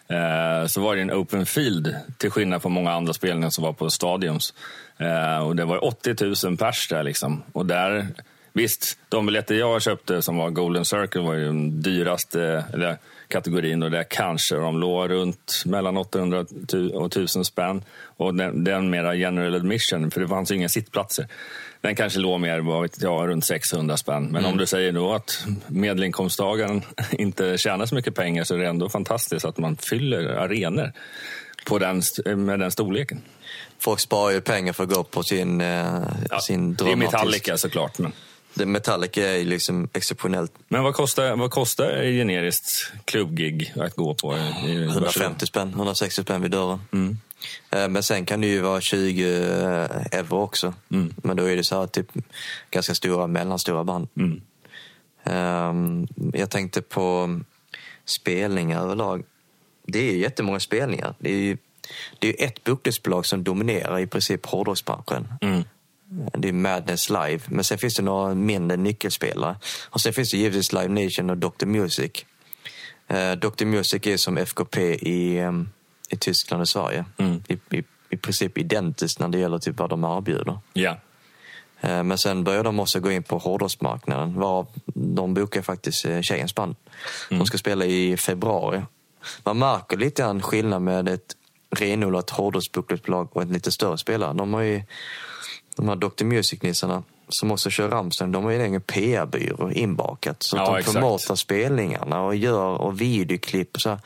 eh, 0.08 0.66
så 0.66 0.80
var 0.80 0.96
det 0.96 1.02
en 1.02 1.12
open 1.12 1.46
field 1.46 1.96
till 2.18 2.30
skillnad 2.30 2.62
från 2.62 2.72
många 2.72 2.92
andra 2.92 3.12
spelningar 3.12 3.50
som 3.50 3.64
var 3.64 3.72
på 3.72 3.90
stadions. 3.90 4.54
Eh, 4.98 5.46
och 5.46 5.56
det 5.56 5.64
var 5.64 5.84
80 5.84 6.46
000 6.46 6.56
pers 6.56 6.88
där 6.88 7.02
liksom. 7.02 7.42
Och 7.52 7.66
där 7.66 8.06
Visst, 8.54 8.98
de 9.08 9.26
biljetter 9.26 9.54
jag 9.54 9.82
köpte 9.82 10.22
som 10.22 10.36
var 10.36 10.50
Golden 10.50 10.84
Circle 10.84 11.20
var 11.20 11.34
ju 11.34 11.46
de 11.46 11.82
dyraste, 11.82 12.64
eller 12.72 12.98
kategorin 13.32 13.82
och 13.82 13.90
där 13.90 14.04
kanske 14.10 14.56
de 14.56 14.80
låg 14.80 15.10
runt 15.10 15.62
mellan 15.66 15.96
800 15.96 16.44
och 16.94 17.06
1000 17.06 17.44
spänn. 17.44 17.84
Och 18.16 18.34
den, 18.34 18.64
den 18.64 18.90
mera 18.90 19.14
general 19.14 19.54
admission, 19.54 20.10
för 20.10 20.20
det 20.20 20.28
fanns 20.28 20.50
ju 20.50 20.54
inga 20.54 20.68
sittplatser. 20.68 21.28
Den 21.80 21.96
kanske 21.96 22.18
låg 22.18 22.40
mer, 22.40 22.60
vad 22.60 22.82
vet 22.82 23.02
jag, 23.02 23.28
runt 23.28 23.44
600 23.44 23.96
spänn. 23.96 24.24
Men 24.24 24.36
mm. 24.36 24.50
om 24.50 24.58
du 24.58 24.66
säger 24.66 24.92
då 24.92 25.12
att 25.12 25.46
medelinkomsttagaren 25.66 26.82
inte 27.10 27.58
tjänar 27.58 27.86
så 27.86 27.94
mycket 27.94 28.14
pengar 28.14 28.44
så 28.44 28.54
är 28.54 28.58
det 28.58 28.68
ändå 28.68 28.88
fantastiskt 28.88 29.44
att 29.44 29.58
man 29.58 29.76
fyller 29.76 30.24
arenor 30.24 30.92
på 31.66 31.78
den, 31.78 32.02
med 32.36 32.60
den 32.60 32.70
storleken. 32.70 33.22
Folk 33.78 34.00
sparar 34.00 34.30
ju 34.30 34.40
pengar 34.40 34.72
för 34.72 34.84
att 34.84 34.90
gå 34.90 35.04
på 35.04 35.22
sin, 35.22 35.60
eh, 35.60 35.84
ja, 36.30 36.40
sin 36.40 36.74
drömartist. 36.74 36.78
Det 36.78 36.90
är 36.90 36.96
Metallica 36.96 37.56
såklart. 37.56 37.98
Men... 37.98 38.12
Det 38.54 38.66
Metallica 38.66 39.30
är 39.30 39.44
liksom 39.44 39.88
exceptionellt. 39.92 40.52
Men 40.68 40.82
vad 40.82 40.94
kostar, 40.94 41.36
vad 41.36 41.50
kostar 41.50 42.02
generiskt 42.02 42.92
klubbgig 43.04 43.72
att 43.76 43.96
gå 43.96 44.14
på? 44.14 44.36
I 44.66 44.84
150 44.84 45.46
spänn, 45.46 45.68
160 45.68 46.22
spänn 46.22 46.42
vid 46.42 46.50
dörren. 46.50 46.80
Mm. 46.92 47.16
Eh, 47.70 47.88
men 47.88 48.02
sen 48.02 48.26
kan 48.26 48.40
det 48.40 48.46
ju 48.46 48.60
vara 48.60 48.80
20 48.80 49.24
eh, 49.24 50.18
euro 50.18 50.36
också. 50.36 50.74
Mm. 50.90 51.14
Men 51.16 51.36
då 51.36 51.44
är 51.44 51.56
det 51.56 51.64
så 51.64 51.80
här 51.80 51.86
typ 51.86 52.06
ganska 52.70 52.94
stora, 52.94 53.26
mellanstora 53.26 53.84
band. 53.84 54.08
Mm. 54.16 54.40
Ehm, 55.24 56.08
jag 56.34 56.50
tänkte 56.50 56.82
på 56.82 57.40
spelningar 58.04 58.82
överlag. 58.82 59.24
Det 59.86 59.98
är 59.98 60.12
ju 60.12 60.18
jättemånga 60.18 60.60
spelningar. 60.60 61.14
Det 61.18 61.30
är 61.30 61.36
ju 61.36 61.56
det 62.18 62.42
är 62.42 62.46
ett 62.46 62.64
bokningsbolag 62.64 63.26
som 63.26 63.44
dominerar 63.44 63.98
i 63.98 64.06
princip 64.06 64.46
hårdrocksbranschen. 64.46 65.28
Mm. 65.40 65.62
Det 66.32 66.48
är 66.48 66.52
Madness 66.52 67.10
Live. 67.10 67.40
Men 67.46 67.64
sen 67.64 67.78
finns 67.78 67.94
det 67.94 68.02
några 68.02 68.34
mindre 68.34 68.76
nyckelspelare. 68.76 69.56
Och 69.90 70.00
sen 70.00 70.12
finns 70.12 70.30
det 70.30 70.36
givetvis 70.36 70.72
Live 70.72 70.88
Nation 70.88 71.30
och 71.30 71.38
Dr 71.38 71.66
Music. 71.66 72.24
Eh, 73.08 73.32
Dr 73.32 73.64
Music 73.64 74.06
är 74.06 74.16
som 74.16 74.38
FKP 74.38 74.94
i, 74.94 75.40
um, 75.40 75.70
i 76.08 76.16
Tyskland 76.16 76.60
och 76.60 76.68
Sverige. 76.68 77.04
Mm. 77.18 77.42
I, 77.48 77.76
i, 77.76 77.84
I 78.10 78.16
princip 78.16 78.58
identiskt 78.58 79.18
när 79.18 79.28
det 79.28 79.38
gäller 79.38 79.58
typ 79.58 79.78
vad 79.78 79.90
de 79.90 80.04
erbjuder. 80.04 80.58
Yeah. 80.74 80.96
Men 81.80 82.18
sen 82.18 82.44
börjar 82.44 82.64
de 82.64 82.80
också 82.80 83.00
gå 83.00 83.10
in 83.10 83.22
på 83.22 83.38
hårdrocksmarknaden. 83.38 84.40
De 84.94 85.34
bokar 85.34 85.62
faktiskt 85.62 86.04
eh, 86.04 86.20
Tjejens 86.20 86.54
band. 86.54 86.76
Mm. 87.30 87.38
De 87.38 87.46
ska 87.46 87.58
spela 87.58 87.84
i 87.84 88.16
februari. 88.16 88.82
Man 89.44 89.58
märker 89.58 89.96
lite 89.96 90.22
grann 90.22 90.42
skillnad 90.42 90.82
med 90.82 91.08
ett 91.08 91.36
renodlat 91.70 92.30
hårdrocksbokningsbolag 92.30 93.36
och 93.36 93.42
ett 93.42 93.50
lite 93.50 93.72
större 93.72 93.98
spelare. 93.98 94.32
De 94.32 94.54
har 94.54 94.60
ju 94.60 94.82
de 95.76 95.88
här 95.88 95.96
Dr 95.96 96.24
Music-nissarna 96.24 97.02
som 97.28 97.50
också 97.50 97.70
kör 97.70 97.88
Rammstein, 97.88 98.32
de 98.32 98.44
har 98.44 98.50
ju 98.50 98.56
en 98.56 98.64
egen 98.64 98.80
PR-byrå 98.80 99.70
inbakat. 99.70 100.42
Så 100.42 100.56
ja, 100.56 100.64
de 100.64 100.76
exakt. 100.76 100.94
promotar 100.94 101.34
spelningarna 101.34 102.22
och 102.22 102.36
gör 102.36 102.80
och 102.80 103.00
videoklipp. 103.00 103.80
Så 103.80 103.98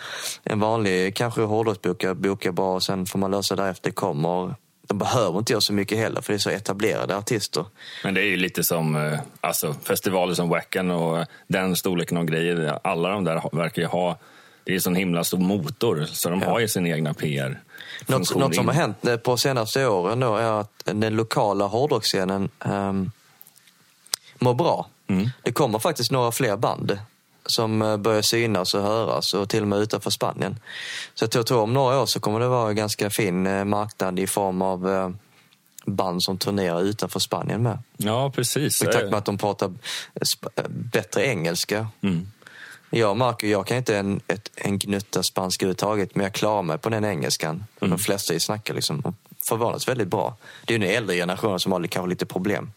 en 0.42 0.61
vanlig 0.61 1.16
kanske 1.16 1.40
hårdrocksbokare 1.40 2.14
bokar 2.14 2.52
bara 2.52 2.74
och 2.74 2.83
sen 2.83 3.07
får 3.07 3.18
man 3.18 3.31
lösa 3.31 3.57
därefter 3.57 3.90
kommer. 3.90 4.55
De 4.88 4.98
behöver 4.98 5.38
inte 5.38 5.52
göra 5.52 5.61
så 5.61 5.72
mycket 5.72 5.98
heller 5.98 6.20
för 6.20 6.33
det 6.33 6.37
är 6.37 6.38
så 6.38 6.50
etablerade 6.50 7.16
artister. 7.16 7.64
Men 8.05 8.14
det 8.14 8.20
är 8.20 8.26
ju 8.26 8.37
lite 8.37 8.64
som 8.64 8.96
eh, 8.96 9.20
alltså, 9.40 9.74
festivaler 9.85 10.35
som 10.35 10.48
Wacken 10.48 10.90
och 10.90 11.26
den 11.48 11.76
storleken 11.76 12.16
av 12.16 12.24
grejer. 12.24 12.79
Alla 12.85 13.09
de 13.09 13.24
där 13.24 13.57
verkar 13.57 13.83
ju 13.83 13.88
ha 13.88 14.18
det 14.64 14.72
är 14.72 14.74
en 14.74 14.81
sån 14.81 14.94
himla 14.94 15.24
stor 15.24 15.38
motor, 15.38 16.05
så 16.05 16.31
de 16.31 16.40
ja. 16.40 16.50
har 16.50 16.61
ju 16.61 16.68
sin 16.68 16.87
egna 16.87 17.14
PR. 17.14 17.61
Något, 18.06 18.37
något 18.37 18.54
som 18.54 18.68
har 18.68 18.74
hänt 18.74 19.06
eh, 19.06 19.16
på 19.16 19.37
senaste 19.37 19.87
åren 19.87 20.20
då 20.20 20.37
är 20.37 20.61
att 20.61 20.82
den 20.85 21.16
lokala 21.16 21.66
hårdrocksscenen 21.66 22.48
um, 22.64 23.11
mår 24.38 24.54
bra. 24.54 24.87
Mm. 25.06 25.30
Det 25.42 25.52
kommer 25.52 25.78
faktiskt 25.78 26.11
några 26.11 26.32
fler 26.32 26.56
band 26.56 26.98
som 27.46 27.82
eh, 27.82 27.96
börjar 27.96 28.22
synas 28.22 28.74
och 28.74 28.82
höras 28.82 29.35
och 29.35 29.48
till 29.48 29.62
och 29.62 29.68
med 29.68 29.78
utanför 29.78 30.11
Spanien. 30.11 30.59
Så 31.14 31.28
jag 31.32 31.46
tror 31.46 31.61
om 31.61 31.72
några 31.72 32.00
år 32.00 32.06
så 32.06 32.20
kommer 32.20 32.40
det 32.40 32.48
vara 32.48 32.70
en 32.70 32.76
ganska 32.76 33.11
fin 33.11 33.46
eh, 33.46 33.64
marknad 33.64 34.18
i 34.18 34.26
form 34.26 34.62
av 34.62 35.16
band 35.87 36.22
som 36.22 36.38
turnerar 36.38 36.82
utanför 36.82 37.20
Spanien 37.20 37.62
med. 37.62 37.78
Ja, 37.96 38.32
precis. 38.35 38.82
I 38.82 38.87
takt 38.87 39.04
med 39.04 39.14
att 39.14 39.24
de 39.24 39.38
pratar 39.38 39.72
bättre 40.68 41.26
engelska. 41.26 41.88
Mm. 42.00 42.26
Jag 42.90 43.16
märker, 43.16 43.46
jag 43.46 43.66
kan 43.66 43.77
inte 43.77 43.96
en, 43.96 44.20
ett, 44.27 44.51
en 44.55 44.79
gnutta 44.79 45.22
spanska 45.22 45.64
överhuvudtaget, 45.64 46.14
men 46.14 46.25
jag 46.25 46.33
klarar 46.33 46.62
mig 46.62 46.79
på 46.79 46.88
den 46.88 47.05
engelskan. 47.05 47.64
Mm. 47.81 47.90
De 47.90 47.99
flesta 47.99 48.38
snackar 48.38 48.75
liksom 48.75 49.14
förvånas 49.49 49.88
väldigt 49.88 50.09
bra. 50.09 50.37
Det 50.64 50.75
är 50.75 50.79
ju 50.79 50.87
den 50.87 50.96
äldre 50.96 51.16
generationen 51.16 51.61
som 51.61 51.72
har 51.72 51.87
kanske 51.87 52.09
lite 52.09 52.27
problem. 52.27 52.70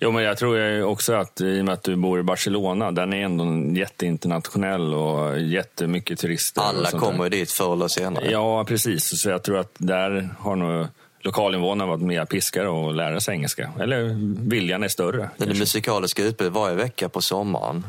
Jo, 0.00 0.10
men 0.12 0.24
jag 0.24 0.38
tror 0.38 0.82
också 0.82 1.14
att 1.14 1.40
i 1.40 1.60
och 1.60 1.64
med 1.64 1.74
att 1.74 1.82
du 1.82 1.96
bor 1.96 2.20
i 2.20 2.22
Barcelona, 2.22 2.92
den 2.92 3.12
är 3.12 3.24
ändå 3.24 3.78
jätteinternationell 3.78 4.94
och 4.94 5.40
jättemycket 5.40 6.18
turister. 6.18 6.62
Alla 6.62 6.90
kommer 6.90 7.24
ju 7.24 7.30
dit 7.30 7.50
förr 7.50 7.72
eller 7.72 7.88
senare. 7.88 8.30
Ja, 8.30 8.64
precis. 8.64 9.20
Så 9.20 9.28
jag 9.28 9.42
tror 9.42 9.58
att 9.58 9.72
där 9.78 10.28
har 10.38 10.56
nog 10.56 10.86
lokalinvånarna 11.20 11.90
varit 11.90 12.02
mer 12.02 12.24
piskade 12.24 12.68
och 12.68 12.94
lära 12.94 13.20
sig 13.20 13.34
engelska. 13.34 13.72
Eller 13.80 14.16
viljan 14.48 14.82
är 14.82 14.88
större. 14.88 15.30
Det 15.36 15.58
musikaliska 15.58 16.22
utbudet 16.22 16.54
varje 16.54 16.74
vecka 16.74 17.08
på 17.08 17.20
sommaren 17.20 17.86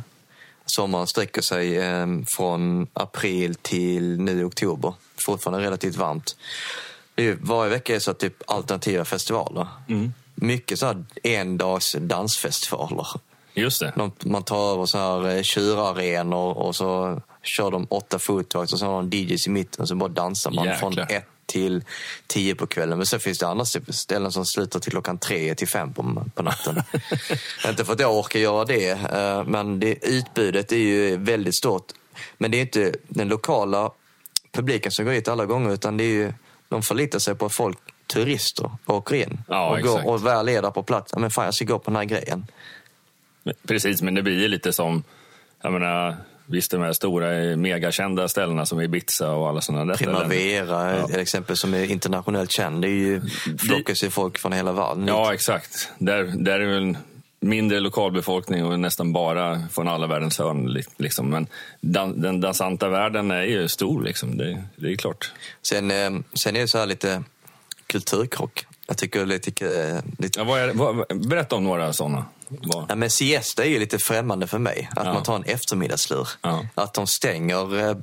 Sommaren 0.67 1.07
sträcker 1.07 1.41
sig 1.41 1.77
eh, 1.77 2.07
från 2.27 2.87
april 2.93 3.55
till 3.55 4.19
nu 4.19 4.43
oktober. 4.43 4.93
Fortfarande 5.17 5.65
relativt 5.65 5.95
varmt. 5.95 6.35
Är, 7.15 7.37
varje 7.41 7.69
vecka 7.69 7.95
är 7.95 7.99
så 7.99 8.13
typ 8.13 8.43
alternativa 8.47 9.05
festivaler. 9.05 9.67
Mm. 9.89 10.13
Mycket 10.35 10.79
så 10.79 10.85
här 10.85 11.05
endags 11.23 11.95
dansfestivaler. 11.99 13.07
Just 13.53 13.79
det. 13.79 13.93
De, 13.95 14.11
man 14.25 14.43
tar 14.43 14.73
över 14.73 14.85
så 14.85 14.97
här 14.97 15.35
eh, 15.35 15.41
tjurarenor 15.41 16.57
och 16.57 16.75
så 16.75 17.21
kör 17.43 17.71
de 17.71 17.87
åtta 17.89 18.19
foodtrucks 18.19 18.73
och 18.73 18.79
så 18.79 18.85
har 18.85 19.03
de 19.03 19.17
DJs 19.17 19.47
i 19.47 19.49
mitten 19.49 19.81
och 19.81 19.87
så 19.87 19.95
bara 19.95 20.09
dansar 20.09 20.51
man 20.51 20.65
Jäklar. 20.65 20.79
från 20.79 20.99
ett 20.99 21.23
till 21.47 21.83
tio 22.27 22.55
på 22.55 22.67
kvällen. 22.67 22.97
Men 22.97 23.05
sen 23.07 23.19
finns 23.19 23.37
det 23.37 23.47
andra 23.47 23.65
ställen 23.65 24.31
som 24.31 24.45
slutar 24.45 24.79
till 24.79 24.91
klockan 24.91 25.17
tre 25.17 25.55
till 25.55 25.67
fem 25.67 25.93
på, 25.93 26.23
på 26.35 26.43
natten. 26.43 26.83
inte 27.67 27.85
för 27.85 27.93
att 27.93 27.99
jag 27.99 28.15
orkar 28.15 28.39
göra 28.39 28.65
det, 28.65 28.89
eh, 28.89 29.43
men 29.43 29.79
det, 29.79 30.05
utbudet 30.07 30.71
är 30.71 30.77
ju 30.77 31.17
väldigt 31.17 31.55
stort. 31.55 31.91
Men 32.37 32.51
det 32.51 32.57
är 32.57 32.61
inte 32.61 32.93
den 33.07 33.27
lokala 33.27 33.91
publiken 34.51 34.91
som 34.91 35.05
går 35.05 35.11
hit 35.11 35.27
alla 35.27 35.45
gånger, 35.45 35.73
utan 35.73 35.97
det 35.97 36.03
är 36.03 36.13
ju, 36.13 36.33
de 36.69 36.81
förlitar 36.81 37.19
sig 37.19 37.35
på 37.35 37.45
att 37.45 37.53
folk, 37.53 37.77
turister, 38.07 38.71
åker 38.85 39.15
in 39.15 39.39
ja, 39.47 39.69
och, 39.69 39.81
går, 39.81 40.07
och 40.07 40.25
väl 40.25 40.49
är 40.49 40.61
där 40.61 40.71
på 40.71 40.83
plats. 40.83 41.13
Men 41.17 41.31
fan, 41.31 41.45
jag 41.45 41.53
ska 41.53 41.65
gå 41.65 41.79
på 41.79 41.91
den 41.91 41.95
här 41.95 42.05
grejen. 42.05 42.45
Precis, 43.67 44.01
men 44.01 44.15
det 44.15 44.23
blir 44.23 44.39
ju 44.39 44.47
lite 44.47 44.73
som, 44.73 45.03
jag 45.61 45.73
menar, 45.73 46.17
visst, 46.47 46.71
de 46.71 46.81
här 46.81 46.93
stora 46.93 47.55
megakända 47.55 48.27
ställena 48.27 48.65
som 48.65 48.81
Ibiza 48.81 49.31
och 49.31 49.49
alla 49.49 49.61
sådana 49.61 49.85
där 49.85 49.95
Primavera 49.97 50.97
ja. 50.97 51.07
till 51.07 51.19
exempel 51.19 51.57
som 51.57 51.73
är 51.73 51.91
internationellt 51.91 52.51
känd. 52.51 52.81
Det 52.81 52.87
är 52.87 52.89
ju, 52.89 53.21
flockas 53.59 54.03
ju 54.03 54.09
folk 54.09 54.37
från 54.37 54.53
hela 54.53 54.71
världen. 54.71 55.07
Ja, 55.07 55.33
exakt. 55.33 55.91
Där, 55.97 56.23
där 56.23 56.59
är 56.59 56.65
väl 56.67 56.97
mindre 57.39 57.79
lokalbefolkning 57.79 58.65
och 58.65 58.79
nästan 58.79 59.13
bara 59.13 59.67
från 59.71 59.87
alla 59.87 60.07
världens 60.07 60.39
hörn. 60.39 60.83
Liksom. 60.97 61.29
Men 61.29 61.47
dan, 61.81 62.21
den 62.21 62.41
dansanta 62.41 62.89
världen 62.89 63.31
är 63.31 63.43
ju 63.43 63.67
stor, 63.67 64.03
liksom. 64.03 64.37
det, 64.37 64.63
det 64.75 64.91
är 64.91 64.95
klart. 64.95 65.31
Sen, 65.61 65.91
eh, 65.91 66.09
sen 66.33 66.55
är 66.55 66.59
det 66.61 66.67
så 66.67 66.77
här 66.77 66.85
lite 66.85 67.23
kulturkrock. 67.87 68.65
Jag 68.87 68.97
tycker 68.97 69.25
lite... 69.25 69.65
Eh, 69.65 69.99
lite... 70.17 70.39
Ja, 70.39 70.43
vad 70.43 70.59
är, 70.59 70.73
vad, 70.73 71.27
berätta 71.27 71.55
om 71.55 71.63
några 71.63 71.93
sådana. 71.93 72.25
Ja, 72.89 72.95
men 72.95 73.09
siesta 73.09 73.65
är 73.65 73.69
ju 73.69 73.79
lite 73.79 73.99
främmande 73.99 74.47
för 74.47 74.59
mig. 74.59 74.89
Att 74.95 75.05
ja. 75.05 75.13
man 75.13 75.23
tar 75.23 75.35
en 75.35 75.43
eftermiddagslur. 75.43 76.27
Ja. 76.41 76.65
Att 76.75 76.93
de 76.93 77.07
stänger 77.07 77.79
eh, 77.79 77.95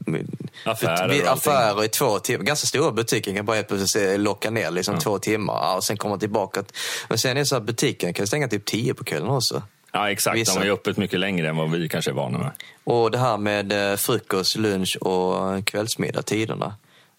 affärer, 0.64 1.32
affärer 1.32 1.84
i 1.84 1.88
två 1.88 2.18
timmar. 2.18 2.44
Ganska 2.44 2.66
stora 2.66 2.92
butiker 2.92 3.34
kan 3.34 3.46
bara 3.46 3.56
helt 3.56 3.68
plötsligt 3.68 4.20
locka 4.20 4.50
ner 4.50 4.70
liksom 4.70 4.98
två 4.98 5.18
timmar 5.18 5.76
och 5.76 5.84
sen 5.84 5.96
komma 5.96 6.18
tillbaka. 6.18 6.64
Men 7.08 7.18
sen 7.18 7.30
är 7.30 7.34
det 7.34 7.46
så 7.46 7.56
att 7.56 7.62
butiken 7.62 8.14
kan 8.14 8.26
stänga 8.26 8.48
typ 8.48 8.64
tio 8.64 8.94
på 8.94 9.04
kvällen 9.04 9.28
också. 9.28 9.62
Ja, 9.92 10.10
exakt. 10.10 10.36
Vissa. 10.36 10.60
De 10.60 10.66
är 10.66 10.72
öppet 10.72 10.96
mycket 10.96 11.20
längre 11.20 11.48
än 11.48 11.56
vad 11.56 11.70
vi 11.70 11.88
kanske 11.88 12.10
är 12.10 12.14
vana 12.14 12.38
med. 12.38 12.50
Och 12.84 13.10
det 13.10 13.18
här 13.18 13.38
med 13.38 13.92
eh, 13.92 13.96
frukost, 13.96 14.56
lunch 14.56 14.96
och 15.00 15.66
kvällsmiddag, 15.66 16.22
tiderna. 16.22 16.74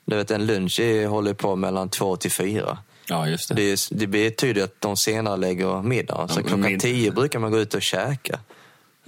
Du 0.05 0.15
vet, 0.15 0.31
en 0.31 0.45
lunch 0.45 0.79
håller 1.09 1.33
på 1.33 1.55
mellan 1.55 1.89
två 1.89 2.15
till 2.15 2.31
fyra. 2.31 2.77
Ja, 3.07 3.27
just 3.27 3.49
det. 3.49 3.55
Det, 3.55 3.87
det 3.91 4.07
betyder 4.07 4.63
att 4.63 4.81
de 4.81 4.97
senare 4.97 5.37
lägger 5.37 5.81
middag. 5.81 6.27
Så 6.27 6.39
ja, 6.39 6.43
klockan 6.43 6.61
mid 6.61 6.79
tio 6.79 7.11
brukar 7.11 7.39
man 7.39 7.51
gå 7.51 7.59
ut 7.59 7.73
och 7.73 7.81
käka. 7.81 8.39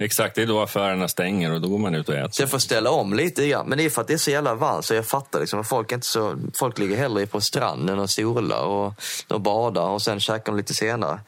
Exakt, 0.00 0.34
det 0.34 0.42
är 0.42 0.46
då 0.46 0.60
affärerna 0.60 1.08
stänger 1.08 1.52
och 1.52 1.60
då 1.60 1.68
går 1.68 1.78
man 1.78 1.94
ut 1.94 2.08
och 2.08 2.14
äter. 2.14 2.30
Så 2.30 2.42
jag 2.42 2.50
får 2.50 2.58
ställa 2.58 2.90
om 2.90 3.14
lite 3.14 3.48
grann. 3.48 3.68
Men 3.68 3.78
det 3.78 3.84
är 3.84 3.90
för 3.90 4.00
att 4.00 4.08
det 4.08 4.14
är 4.14 4.18
så 4.18 4.30
jävla 4.30 4.54
varmt 4.54 4.84
så 4.84 4.94
jag 4.94 5.06
fattar 5.06 5.40
liksom. 5.40 5.64
Folk, 5.64 5.92
är 5.92 5.94
inte 5.94 6.06
så, 6.06 6.36
folk 6.54 6.78
ligger 6.78 6.96
hellre 6.96 7.26
på 7.26 7.40
stranden 7.40 7.98
och 7.98 8.10
solar 8.10 8.62
och, 8.62 8.94
och 9.28 9.40
badar 9.40 9.82
och 9.82 10.02
sen 10.02 10.20
käkar 10.20 10.52
de 10.52 10.56
lite 10.56 10.74
senare. 10.74 11.20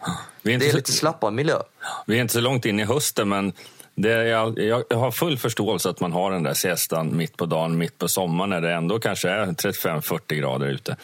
det 0.43 0.55
är 0.55 0.71
så, 0.71 0.77
lite 0.77 0.93
slappare 0.93 1.31
miljö. 1.31 1.59
Vi 2.07 2.17
är 2.17 2.21
inte 2.21 2.35
så 2.35 2.41
långt 2.41 2.65
in 2.65 2.81
i 2.81 2.85
hösten 2.85 3.29
men 3.29 3.53
det 3.95 4.13
är, 4.13 4.25
jag, 4.25 4.59
jag 4.59 4.97
har 4.97 5.11
full 5.11 5.39
förståelse 5.39 5.91
att 5.91 6.01
man 6.01 6.13
har 6.13 6.31
den 6.31 6.43
där 6.43 6.55
siestan 6.55 7.17
mitt 7.17 7.37
på 7.37 7.47
dagen, 7.47 7.79
mitt 7.79 7.99
på 7.99 8.09
sommaren 8.09 8.51
när 8.51 8.61
det 8.61 8.73
ändå 8.73 8.99
kanske 8.99 9.29
är 9.29 9.47
35-40 9.47 10.35
grader 10.35 10.67
ute. 10.67 10.97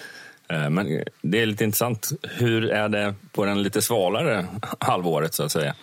Eh, 0.49 0.71
men 0.71 1.05
det 1.23 1.43
är 1.43 1.47
lite 1.47 1.65
intressant. 1.65 2.11
Hur 2.23 2.71
är 2.71 2.89
det 2.89 3.15
på 3.33 3.45
den 3.45 3.63
lite 3.63 3.83
svalare 3.83 4.47
halvåret 4.79 5.35
så 5.35 5.43
att 5.43 5.53
säga? 5.53 5.75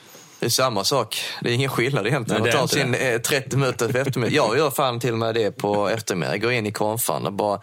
Det 0.43 0.47
är 0.47 0.49
samma 0.49 0.84
sak. 0.84 1.21
Det 1.41 1.49
är 1.49 1.53
ingen 1.53 1.69
skillnad 1.69 2.08
egentligen. 2.08 2.41
Nej, 2.41 2.51
att 2.51 2.60
ta 2.60 2.67
sin 2.67 2.91
det. 2.91 3.19
30 3.19 3.58
minuter 3.58 3.91
på 3.91 3.97
eftermiddagen. 3.97 4.36
Jag 4.36 4.58
gör 4.58 4.69
fan 4.69 4.99
till 4.99 5.12
och 5.12 5.19
med 5.19 5.36
det 5.36 5.51
på 5.51 5.89
eftermiddagen. 5.89 6.32
Jag 6.34 6.41
går 6.41 6.51
in 6.51 6.65
i 6.65 6.71
konfan 6.71 7.25
och 7.25 7.34
bara 7.34 7.60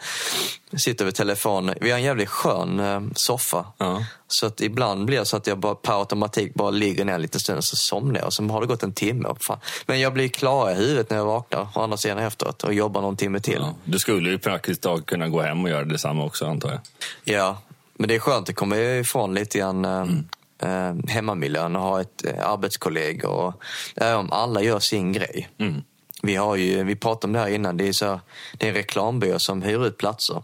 sitter 0.76 1.04
vid 1.04 1.14
telefonen. 1.14 1.74
Vi 1.80 1.90
har 1.90 1.98
en 1.98 2.04
jävligt 2.04 2.28
skön 2.28 2.80
eh, 2.80 3.00
soffa. 3.14 3.66
Ja. 3.78 4.04
Så 4.28 4.46
att 4.46 4.60
ibland 4.60 5.04
blir 5.04 5.18
det 5.18 5.24
så 5.24 5.36
att 5.36 5.46
jag 5.46 5.58
bara 5.58 5.74
per 5.74 5.98
automatik 5.98 6.54
bara 6.54 6.70
ligger 6.70 7.04
ner 7.04 7.12
en 7.12 7.22
liten 7.22 7.40
stund 7.40 7.58
och 7.58 7.64
så 7.64 7.76
somnar 7.76 8.20
jag. 8.20 8.26
Och 8.26 8.32
så 8.32 8.44
har 8.44 8.60
det 8.60 8.66
gått 8.66 8.82
en 8.82 8.92
timme. 8.92 9.28
Fan. 9.40 9.58
Men 9.86 10.00
jag 10.00 10.12
blir 10.12 10.28
klar 10.28 10.70
i 10.70 10.74
huvudet 10.74 11.10
när 11.10 11.16
jag 11.16 11.24
vaknar 11.24 11.68
å 11.74 11.80
andra 11.80 11.96
sidan 11.96 12.18
efteråt 12.18 12.62
och 12.62 12.74
jobbar 12.74 13.00
någon 13.00 13.16
timme 13.16 13.40
till. 13.40 13.58
Ja. 13.60 13.74
Du 13.84 13.98
skulle 13.98 14.30
ju 14.30 14.38
praktiskt 14.38 14.82
taget 14.82 15.06
kunna 15.06 15.28
gå 15.28 15.40
hem 15.40 15.64
och 15.64 15.70
göra 15.70 15.84
detsamma 15.84 16.24
också 16.24 16.46
antar 16.46 16.70
jag. 16.70 16.80
Ja, 17.24 17.58
men 17.94 18.08
det 18.08 18.14
är 18.14 18.18
skönt 18.18 18.48
att 18.48 18.54
komma 18.54 18.76
ifrån 18.76 19.34
lite 19.34 19.58
grann 19.58 19.84
eh, 19.84 19.90
mm 19.90 20.24
eh, 20.62 20.94
hemmamiljön 21.08 21.76
och 21.76 21.82
ha 21.82 22.00
ett 22.00 22.24
eh, 22.24 22.48
arbetskollega 22.50 23.28
och 23.28 23.62
eh, 23.96 24.24
alla 24.30 24.62
gör 24.62 24.78
sin 24.78 25.12
grej. 25.12 25.48
Mm. 25.58 25.82
Vi, 26.22 26.36
har 26.36 26.56
ju, 26.56 26.84
vi 26.84 26.96
pratade 26.96 27.26
om 27.26 27.32
det 27.32 27.38
här 27.38 27.48
innan, 27.48 27.76
det 27.76 27.88
är, 27.88 27.92
så, 27.92 28.20
det 28.58 28.66
är 28.66 28.68
en 28.68 28.74
reklambyrå 28.74 29.38
som 29.38 29.62
hyr 29.62 29.86
ut 29.86 29.98
platser. 29.98 30.42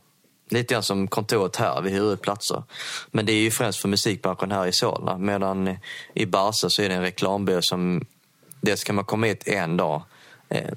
Lite 0.49 0.75
grann 0.75 0.83
som 0.83 1.09
kontoret 1.09 1.57
här, 1.57 1.81
vi 1.83 1.91
hyr 1.91 2.13
ut 2.13 2.23
platser. 2.23 2.63
Men 3.11 3.27
det 3.27 3.33
är 3.33 3.41
ju 3.41 3.51
främst 3.51 3.81
för 3.81 3.89
musikbranschen 3.89 4.53
här 4.53 4.67
i 4.67 4.73
Solna. 4.73 5.19
Medan 5.19 5.77
i 6.15 6.27
Barca 6.27 6.71
så 6.71 6.83
är 6.83 6.89
det 6.89 6.95
en 6.95 7.03
reklambyrå 7.03 7.63
som, 7.63 8.05
dels 8.61 8.85
kan 8.85 8.95
man 8.95 9.05
komma 9.05 9.27
hit 9.27 9.49
en 9.49 9.77
dag 9.77 10.03
eh, 10.49 10.71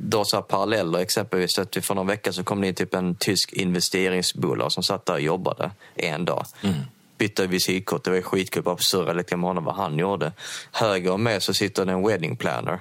dra 0.00 0.24
så 0.24 0.42
paralleller. 0.42 0.98
Exempelvis 0.98 1.58
att 1.58 1.76
för 1.84 1.94
någon 1.94 2.06
vecka 2.06 2.32
så 2.32 2.44
kom 2.44 2.60
det 2.60 2.68
in 2.68 2.74
typ 2.74 2.94
en 2.94 3.14
tysk 3.14 3.52
investeringsbolag 3.52 4.72
som 4.72 4.82
satt 4.82 5.06
där 5.06 5.14
och 5.14 5.20
jobbade 5.20 5.70
en 5.96 6.24
dag. 6.24 6.46
Mm 6.62 6.74
bytte 7.18 7.46
visitkort. 7.46 8.04
Det 8.04 8.10
var 8.10 8.20
skitkul. 8.20 8.62
Bara 8.62 8.78
surra 8.78 9.12
lite 9.12 9.36
med 9.36 9.48
honom 9.48 9.64
vad 9.64 9.74
han 9.74 9.98
gjorde. 9.98 10.32
Höger 10.72 11.12
om 11.12 11.22
mig 11.22 11.40
så 11.40 11.54
sitter 11.54 11.84
det 11.84 11.92
en 11.92 12.06
wedding 12.06 12.36
planner. 12.36 12.80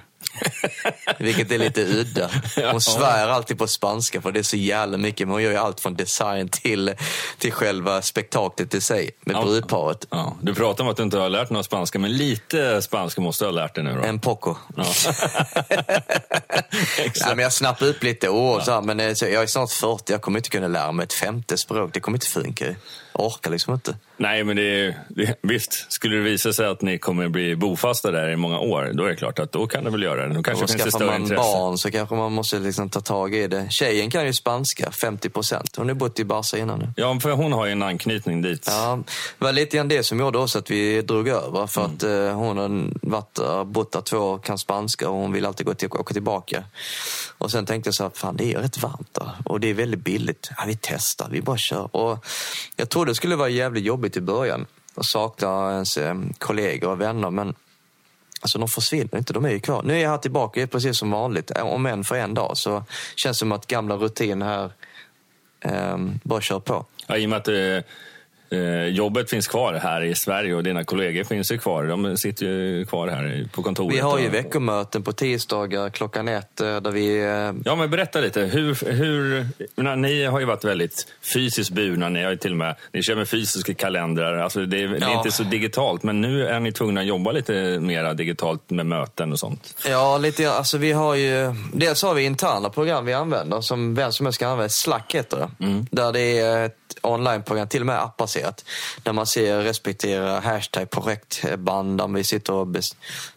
Vilket 1.17 1.51
är 1.51 1.57
lite 1.57 1.81
udda. 1.81 2.29
Hon 2.71 2.81
svär 2.81 3.27
alltid 3.27 3.57
på 3.57 3.67
spanska 3.67 4.21
för 4.21 4.31
det 4.31 4.39
är 4.39 4.43
så 4.43 4.57
jävla 4.57 4.97
mycket. 4.97 5.27
Men 5.27 5.33
hon 5.33 5.43
gör 5.43 5.51
ju 5.51 5.57
allt 5.57 5.79
från 5.79 5.95
design 5.95 6.49
till, 6.49 6.93
till 7.37 7.51
själva 7.51 8.01
spektaklet 8.01 8.73
i 8.73 8.81
sig 8.81 9.11
med 9.21 9.35
ja. 9.35 9.43
brudparet. 9.43 10.07
Ja. 10.09 10.37
Du 10.41 10.55
pratar 10.55 10.83
om 10.83 10.89
att 10.89 10.97
du 10.97 11.03
inte 11.03 11.17
har 11.17 11.29
lärt 11.29 11.49
någon 11.49 11.63
spanska, 11.63 11.99
men 11.99 12.17
lite 12.17 12.81
spanska 12.81 13.21
måste 13.21 13.43
du 13.43 13.47
ha 13.47 13.51
lärt 13.53 13.75
dig 13.75 13.83
nu 13.83 13.95
då? 13.95 14.03
En 14.03 14.19
poco. 14.19 14.55
Ja. 14.75 14.85
ja, 17.15 17.27
men 17.27 17.39
jag 17.39 17.53
snappade 17.53 17.91
upp 17.91 18.03
lite. 18.03 18.27
Så 18.27 18.71
här, 18.71 18.81
men 18.81 18.99
eh, 18.99 19.05
jag 19.05 19.43
är 19.43 19.47
snart 19.47 19.71
40, 19.71 20.11
jag 20.11 20.21
kommer 20.21 20.39
inte 20.39 20.49
kunna 20.49 20.67
lära 20.67 20.91
mig 20.91 21.03
ett 21.03 21.13
femte 21.13 21.57
språk. 21.57 21.93
Det 21.93 21.99
kommer 21.99 22.17
inte 22.17 22.27
funka. 22.27 22.65
Jag 23.13 23.25
orkar 23.25 23.51
liksom 23.51 23.73
inte. 23.73 23.95
Nej, 24.17 24.43
men 24.43 24.55
det 24.55 24.61
är, 24.61 24.99
det, 25.09 25.35
visst, 25.41 25.91
skulle 25.91 26.15
det 26.15 26.21
visa 26.21 26.53
sig 26.53 26.67
att 26.67 26.81
ni 26.81 26.97
kommer 26.97 27.27
bli 27.27 27.55
bofasta 27.55 28.11
där 28.11 28.29
i 28.29 28.35
många 28.35 28.59
år, 28.59 28.91
då 28.93 29.03
är 29.03 29.09
det 29.09 29.15
klart 29.15 29.39
att 29.39 29.51
då 29.51 29.67
kan 29.67 29.83
det 29.83 29.89
väl 29.89 30.03
göra 30.03 30.14
det. 30.15 30.27
Då 30.27 30.43
kanske 30.43 30.63
och 30.63 30.69
finns 30.69 30.83
det 30.83 30.91
större 30.91 31.05
man 31.05 31.21
intresse. 31.21 31.41
barn 31.41 31.77
så 31.77 31.91
kanske 31.91 32.15
man 32.15 32.31
måste 32.31 32.59
liksom 32.59 32.89
ta 32.89 33.01
tag 33.01 33.35
i 33.35 33.47
det. 33.47 33.71
Tjejen 33.71 34.09
kan 34.09 34.25
ju 34.25 34.33
spanska, 34.33 34.91
50 34.91 35.29
procent. 35.29 35.75
Hon 35.77 35.87
har 35.87 35.95
bott 35.95 36.19
i 36.19 36.25
Barca 36.25 36.57
innan 36.57 36.79
nu. 36.79 36.93
Ja, 36.95 37.19
för 37.19 37.31
hon 37.31 37.53
har 37.53 37.65
ju 37.65 37.71
en 37.71 37.83
anknytning 37.83 38.41
dit. 38.41 38.65
Ja, 38.67 38.99
det 39.39 39.45
var 39.45 39.51
lite 39.51 39.77
grann 39.77 39.87
det 39.87 40.03
som 40.03 40.19
gjorde 40.19 40.37
också 40.37 40.59
att 40.59 40.71
vi 40.71 41.01
drog 41.01 41.27
över. 41.27 41.67
För 41.67 41.81
mm. 41.81 41.95
att 41.95 42.03
eh, 42.03 42.37
hon 42.37 42.57
har 42.57 42.91
varit 43.09 43.35
där, 43.35 43.63
bott 43.63 43.91
där 43.91 44.01
två 44.01 44.17
år, 44.17 44.37
kan 44.37 44.57
spanska 44.57 45.09
och 45.09 45.15
hon 45.15 45.31
vill 45.31 45.45
alltid 45.45 45.65
gå 45.65 45.73
till, 45.73 45.89
åka 45.91 46.13
tillbaka. 46.13 46.63
Och 47.37 47.51
sen 47.51 47.65
tänkte 47.65 47.87
jag 47.87 47.95
så 47.95 48.03
här, 48.03 48.11
fan 48.13 48.37
det 48.37 48.53
är 48.53 48.59
rätt 48.59 48.83
varmt 48.83 49.13
där. 49.13 49.31
Och 49.45 49.59
det 49.59 49.69
är 49.69 49.73
väldigt 49.73 50.03
billigt. 50.03 50.49
Ja, 50.57 50.63
vi 50.67 50.77
testar, 50.81 51.29
vi 51.31 51.41
bara 51.41 51.57
kör. 51.57 51.95
Och 51.95 52.25
jag 52.75 52.89
trodde 52.89 53.11
det 53.11 53.15
skulle 53.15 53.35
vara 53.35 53.49
jävligt 53.49 53.83
jobbigt 53.83 54.17
i 54.17 54.21
början 54.21 54.65
och 54.95 55.05
sakna 55.05 55.71
ens 55.71 55.97
eh, 55.97 56.15
kollegor 56.37 56.91
och 56.91 57.01
vänner. 57.01 57.29
Men 57.29 57.53
alltså, 58.45 58.59
de 58.59 58.67
försvinner 58.67 59.17
inte, 59.17 59.33
de 59.33 59.45
är 59.45 59.49
ju 59.49 59.59
kvar. 59.59 59.83
Nu 59.83 59.93
är 59.93 59.97
jag 60.03 60.09
här 60.09 60.17
tillbaka, 60.17 60.67
precis 60.67 60.97
som 60.97 61.11
vanligt. 61.11 61.51
Om 61.51 61.85
än 61.85 62.03
för 62.03 62.15
en 62.15 62.33
dag. 62.33 62.57
Så 62.57 62.83
känns 63.15 63.37
det 63.37 63.39
som 63.39 63.51
att 63.51 63.67
gamla 63.67 63.95
rutiner 63.95 64.45
här 64.45 64.71
eh, 65.59 65.97
bara 66.23 66.41
kör 66.41 66.59
på. 66.59 66.85
Ja, 67.07 67.17
I 67.17 67.25
och 67.25 67.29
med 67.29 67.37
att 67.37 67.47
Eh, 67.47 67.83
jobbet 68.91 69.29
finns 69.29 69.47
kvar 69.47 69.73
här 69.73 70.01
i 70.01 70.15
Sverige 70.15 70.55
och 70.55 70.63
dina 70.63 70.83
kollegor 70.83 71.23
finns 71.23 71.51
ju 71.51 71.57
kvar. 71.57 71.83
De 71.83 72.17
sitter 72.17 72.45
ju 72.45 72.85
kvar 72.85 73.07
här 73.07 73.47
på 73.51 73.63
kontoret. 73.63 73.95
Vi 73.95 73.99
har 73.99 74.19
ju 74.19 74.29
veckomöten 74.29 75.03
på 75.03 75.11
tisdagar 75.11 75.89
klockan 75.89 76.27
ett 76.27 76.61
eh, 76.61 76.77
där 76.77 76.91
vi... 76.91 77.23
Eh, 77.23 77.53
ja, 77.65 77.75
men 77.75 77.89
berätta 77.89 78.19
lite. 78.19 78.41
Hur, 78.41 78.91
hur, 78.91 79.47
ni 79.95 80.25
har 80.25 80.39
ju 80.39 80.45
varit 80.45 80.63
väldigt 80.63 81.07
fysiskt 81.33 81.71
burna. 81.71 82.09
Ni 82.09 82.23
har 82.23 82.31
ju 82.31 82.37
till 82.37 82.51
och 82.51 82.57
med, 82.57 82.75
ni 82.91 83.03
kör 83.03 83.15
med 83.15 83.29
fysiska 83.29 83.73
kalendrar. 83.73 84.37
Alltså 84.37 84.65
det, 84.65 84.83
är, 84.83 84.87
det 84.87 85.05
är 85.05 85.17
inte 85.17 85.31
så 85.31 85.43
digitalt, 85.43 86.03
men 86.03 86.21
nu 86.21 86.47
är 86.47 86.59
ni 86.59 86.71
tvungna 86.71 87.01
att 87.01 87.07
jobba 87.07 87.31
lite 87.31 87.79
mer 87.79 88.13
digitalt 88.13 88.69
med 88.69 88.85
möten 88.85 89.31
och 89.31 89.39
sånt. 89.39 89.77
Ja, 89.87 90.17
lite 90.17 90.51
Alltså 90.51 90.77
vi 90.77 90.91
har 90.91 91.15
ju, 91.15 91.53
dels 91.73 92.03
har 92.03 92.13
vi 92.13 92.23
interna 92.23 92.69
program 92.69 93.05
vi 93.05 93.13
använder 93.13 93.61
som 93.61 93.95
vem 93.95 94.11
som 94.11 94.25
helst 94.25 94.39
kan 94.39 94.51
använda. 94.51 94.69
Slack 94.69 95.15
heter 95.15 95.37
det. 95.37 95.65
Mm. 95.65 95.85
Där 95.91 96.11
det 96.11 96.39
är 96.39 96.65
ett 96.65 96.73
onlineprogram, 97.01 97.67
till 97.67 97.81
och 97.81 97.87
med 97.87 97.99
baserat. 98.35 98.65
Där 99.03 99.13
man 99.13 99.27
ser 99.27 99.61
respektera 99.61 100.39
hashtag 100.39 100.89
projektband 100.89 102.01
om 102.01 102.13
vi 102.13 102.23
sitter 102.23 102.53
och 102.53 102.67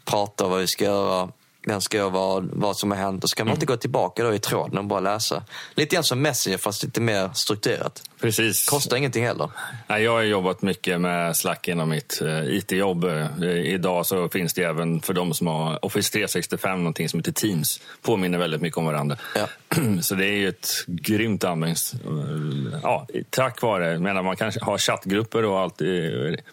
pratar 0.05 0.49
vad 0.49 0.61
vi 0.61 0.67
ska 0.67 0.85
göra 0.85 1.29
den 1.69 1.81
ska 1.81 1.97
göra 1.97 2.09
vad, 2.09 2.51
vad 2.53 2.77
som 2.77 2.91
har 2.91 2.99
hänt 2.99 3.25
och 3.25 3.31
så 3.31 3.37
kan 3.37 3.47
man 3.47 3.51
mm. 3.51 3.57
alltid 3.57 3.69
gå 3.69 3.77
tillbaka 3.77 4.25
då 4.25 4.35
i 4.35 4.39
tråden 4.39 4.79
och 4.79 4.85
bara 4.85 5.01
läsa. 5.01 5.43
Lite 5.75 5.95
grann 5.95 6.05
som 6.05 6.23
Messenger 6.23 6.59
fast 6.59 6.83
lite 6.83 7.01
mer 7.01 7.31
strukturerat. 7.35 8.03
Precis. 8.21 8.69
Kostar 8.69 8.97
ingenting 8.97 9.25
heller. 9.25 9.51
Nej, 9.87 10.03
jag 10.03 10.13
har 10.13 10.23
jobbat 10.23 10.63
mycket 10.63 11.01
med 11.01 11.37
Slack 11.37 11.69
inom 11.69 11.89
mitt 11.89 12.23
uh, 12.23 12.57
IT-jobb. 12.57 13.05
Uh, 13.05 13.51
idag 13.51 14.07
så 14.07 14.29
finns 14.29 14.55
det 14.55 14.63
även 14.63 15.01
för 15.01 15.15
de 15.15 15.35
som 15.35 15.47
har 15.47 15.85
Office 15.85 16.13
365 16.13 16.79
någonting 16.79 17.09
som 17.09 17.21
heter 17.21 17.33
Teams. 17.33 17.81
Påminner 18.03 18.39
väldigt 18.39 18.61
mycket 18.61 18.79
om 18.79 18.85
varandra. 18.85 19.17
Ja. 19.35 19.49
så 20.03 20.15
det 20.15 20.27
är 20.27 20.37
ju 20.37 20.49
ett 20.49 20.69
grymt 20.87 21.45
användnings... 21.45 21.95
Uh, 22.07 22.81
ja, 22.83 23.07
tack 23.31 23.63
vare, 23.63 23.99
menar 23.99 24.23
man 24.23 24.37
kan 24.37 24.53
ha 24.61 24.79
chattgrupper 24.79 25.45
och 25.45 25.59
allt. 25.59 25.81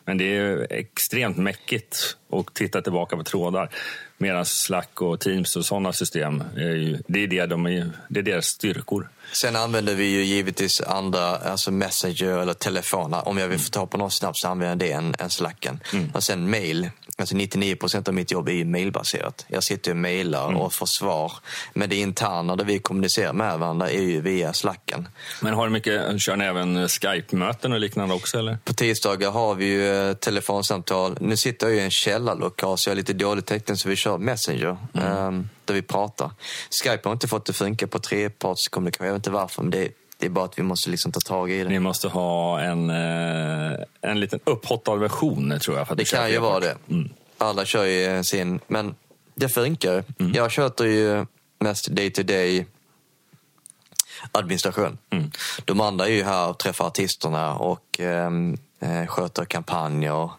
men 0.06 0.18
det 0.18 0.38
är 0.38 0.68
extremt 0.70 1.38
mäckigt 1.38 2.18
att 2.32 2.54
titta 2.54 2.82
tillbaka 2.82 3.18
på 3.18 3.24
trådar. 3.24 3.70
Medan 4.18 4.46
Slack 4.46 5.02
och 5.02 5.20
Teams 5.20 5.56
och 5.56 5.66
sådana 5.66 5.94
system, 5.94 6.44
är 6.56 6.76
ju, 6.76 6.98
det, 7.08 7.24
är 7.24 7.28
det, 7.28 7.46
de 7.46 7.66
är, 7.66 7.92
det 8.10 8.20
är 8.20 8.24
deras 8.24 8.46
styrkor. 8.46 9.10
Sen 9.32 9.56
använder 9.56 9.96
vi 9.96 10.06
ju 10.06 10.24
givetvis 10.24 10.82
andra, 10.82 11.36
alltså 11.38 11.72
Messenger 11.72 12.38
eller 12.38 12.54
telefoner. 12.54 13.28
Om 13.28 13.38
jag 13.38 13.48
vill 13.48 13.60
få 13.60 13.70
tag 13.70 13.90
på 13.92 13.98
någon 13.98 14.12
snabbt 14.12 14.38
så 14.38 14.48
använder 14.48 14.86
jag 14.86 14.92
det 14.92 15.06
än, 15.06 15.16
än 15.20 15.30
Slacken. 15.30 15.80
Mm. 15.94 16.12
Och 16.14 16.24
sen 16.24 16.50
mail. 16.50 16.90
Alltså 17.18 17.36
99 17.36 17.76
procent 17.76 18.08
av 18.08 18.14
mitt 18.14 18.32
jobb 18.32 18.48
är 18.50 18.54
ju 18.54 18.66
mailbaserat. 18.66 19.46
Jag 19.48 19.64
sitter 19.64 19.92
och 19.92 19.98
mailar 19.98 20.48
Mm. 20.50 20.62
och 20.62 20.74
får 20.74 20.86
svar. 20.86 21.32
Men 21.74 21.90
det 21.90 21.96
interna 21.96 22.56
där 22.56 22.66
vi 22.66 22.80
kommunicerar 22.80 23.34
med 23.34 23.60
varandra 23.60 23.90
är 23.90 24.02
ju 24.02 24.22
via 24.22 24.54
Slacken. 24.54 25.08
Men 25.42 25.54
har 25.54 25.66
du 25.68 25.72
mycket, 25.74 26.22
kör 26.22 26.36
ni 26.36 26.46
även 26.46 26.88
Skype-möten 26.90 27.74
och 27.74 27.80
liknande 27.80 28.16
också 28.16 28.40
eller? 28.40 28.58
På 28.66 28.74
tisdagar 28.74 29.32
har 29.32 29.56
vi 29.56 29.66
ju 29.66 30.10
eh, 30.10 30.14
telefonsamtal. 30.14 31.18
Nu 31.22 31.38
sitter 31.38 31.68
jag 31.68 31.76
i 31.76 31.80
en 31.80 31.92
källarlokal 31.92 32.78
så 32.78 32.90
jag 32.90 32.92
har 32.92 32.98
lite 32.98 33.14
dålig 33.14 33.46
täckning 33.46 33.78
så 33.78 33.90
vi 33.90 33.96
kör 33.96 34.18
Messenger. 34.18 34.78
Mm. 34.94 35.08
ehm, 35.18 35.50
där 35.68 35.74
vi 35.74 35.82
pratar. 35.82 36.32
Skype 36.84 37.10
har 37.10 37.14
inte 37.14 37.28
fått 37.28 37.46
det 37.46 37.50
att 37.50 37.58
funka 37.58 37.88
på 37.88 38.00
trepartskommunikation. 38.00 39.08
Jag 39.08 39.14
vet 39.14 39.20
inte 39.20 39.32
varför 39.32 39.62
men 39.62 39.72
det, 39.72 39.90
det 40.18 40.26
är 40.26 40.30
bara 40.30 40.46
att 40.46 40.60
vi 40.60 40.64
måste 40.64 40.90
liksom 40.90 41.12
ta 41.12 41.20
tag 41.20 41.52
i 41.52 41.64
det. 41.64 41.70
Ni 41.70 41.80
måste 41.80 42.08
ha 42.08 42.62
en, 42.62 42.90
eh, 42.90 43.80
en 44.02 44.20
liten 44.20 44.40
upphottad 44.44 44.96
version 44.96 45.60
tror 45.60 45.78
jag. 45.78 45.88
För 45.88 45.94
att 45.94 45.98
Det 45.98 46.10
kan 46.10 46.32
ju 46.32 46.40
vara 46.40 46.60
det. 46.60 46.78
Mm. 46.90 47.10
Alla 47.38 47.66
kör 47.66 47.86
ju 47.86 48.24
sin, 48.24 48.60
men 48.68 48.96
det 49.36 49.50
funkar. 49.50 50.04
Jag 50.34 50.52
sköter 50.52 50.86
ju 50.86 51.26
mest 51.60 51.88
day 51.88 52.12
to 52.12 52.24
day 52.24 52.66
administration. 54.32 54.98
Mm. 55.10 55.32
De 55.66 55.82
andra 55.82 56.08
är 56.08 56.12
ju 56.12 56.24
här 56.24 56.50
och 56.50 56.60
träffar 56.60 56.88
artisterna 56.88 57.56
och 57.56 58.00
ehm, 58.00 58.58
eh, 58.80 59.06
sköter 59.08 59.46
kampanjer. 59.46 60.30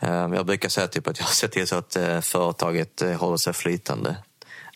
Ehm, 0.00 0.32
jag 0.32 0.46
brukar 0.46 0.68
säga 0.68 0.86
typ 0.86 1.08
att 1.08 1.18
jag 1.18 1.28
ser 1.40 1.48
till 1.48 1.66
så 1.66 1.76
att 1.76 1.96
eh, 1.96 2.20
företaget 2.20 3.02
eh, 3.02 3.12
håller 3.12 3.36
sig 3.36 3.52
flytande. 3.52 4.16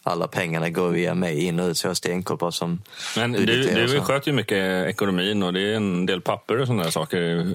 Alla 0.04 0.28
pengarna 0.28 0.70
går 0.70 0.88
via 0.88 1.14
mig 1.14 1.44
in 1.44 1.60
och 1.60 1.68
ut 1.68 1.78
så 1.78 1.86
jag 1.86 1.90
har 1.90 1.94
stenkoll 1.94 2.38
på 2.38 2.52
som 2.52 2.82
Men 3.16 3.32
du, 3.32 3.86
du 3.86 4.00
sköter 4.00 4.30
ju 4.30 4.36
mycket 4.36 4.88
ekonomin 4.88 5.42
och 5.42 5.52
det 5.52 5.60
är 5.60 5.74
en 5.74 6.06
del 6.06 6.20
papper 6.20 6.60
och 6.60 6.66
sådana 6.66 6.90
saker. 6.90 7.52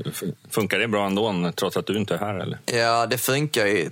Funkar 0.49 0.79
det 0.79 0.87
bra 0.87 1.05
ändå 1.05 1.51
trots 1.55 1.77
att 1.77 1.85
du 1.85 1.97
inte 1.97 2.13
är 2.13 2.19
här 2.19 2.39
eller? 2.39 2.59
Ja, 2.65 3.05
det 3.05 3.17
funkar 3.17 3.65
ju. 3.65 3.89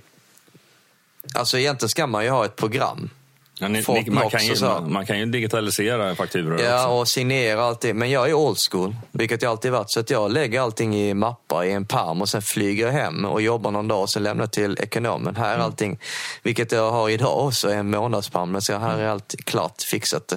Alltså 1.34 1.58
egentligen 1.58 1.88
ska 1.88 2.06
man 2.06 2.24
ju 2.24 2.30
ha 2.30 2.44
ett 2.44 2.56
program. 2.56 3.10
Ja, 3.58 3.68
ni, 3.68 3.82
Folk 3.82 4.06
man, 4.06 4.30
kan 4.30 4.46
ju, 4.46 4.54
man, 4.60 4.92
man 4.92 5.06
kan 5.06 5.18
ju 5.18 5.26
digitalisera 5.26 6.14
fakturor 6.14 6.60
Ja, 6.60 6.76
också. 6.76 6.88
och 6.88 7.08
signera 7.08 7.64
allting. 7.64 7.96
Men 7.96 8.10
jag 8.10 8.28
är 8.28 8.34
old 8.34 8.56
school, 8.70 8.96
vilket 9.12 9.42
jag 9.42 9.50
alltid 9.50 9.72
varit. 9.72 9.90
Så 9.90 10.00
att 10.00 10.10
jag 10.10 10.30
lägger 10.32 10.60
allting 10.60 10.96
i 10.96 11.14
mappar 11.14 11.64
i 11.64 11.72
en 11.72 11.86
pärm 11.86 12.20
och 12.22 12.28
sen 12.28 12.42
flyger 12.42 12.86
jag 12.86 12.92
hem 12.92 13.24
och 13.24 13.42
jobbar 13.42 13.70
någon 13.70 13.88
dag 13.88 14.02
och 14.02 14.10
sen 14.10 14.22
lämnar 14.22 14.46
till 14.46 14.76
ekonomen. 14.80 15.36
Här 15.36 15.54
är 15.54 15.58
allting, 15.58 15.98
vilket 16.42 16.72
jag 16.72 16.90
har 16.90 17.10
idag 17.10 17.46
också, 17.46 17.72
en 17.72 17.90
månadspärm. 17.90 18.60
Så 18.60 18.78
här 18.78 18.98
är 18.98 19.08
allt 19.08 19.34
klart, 19.44 19.82
fixat. 19.82 20.32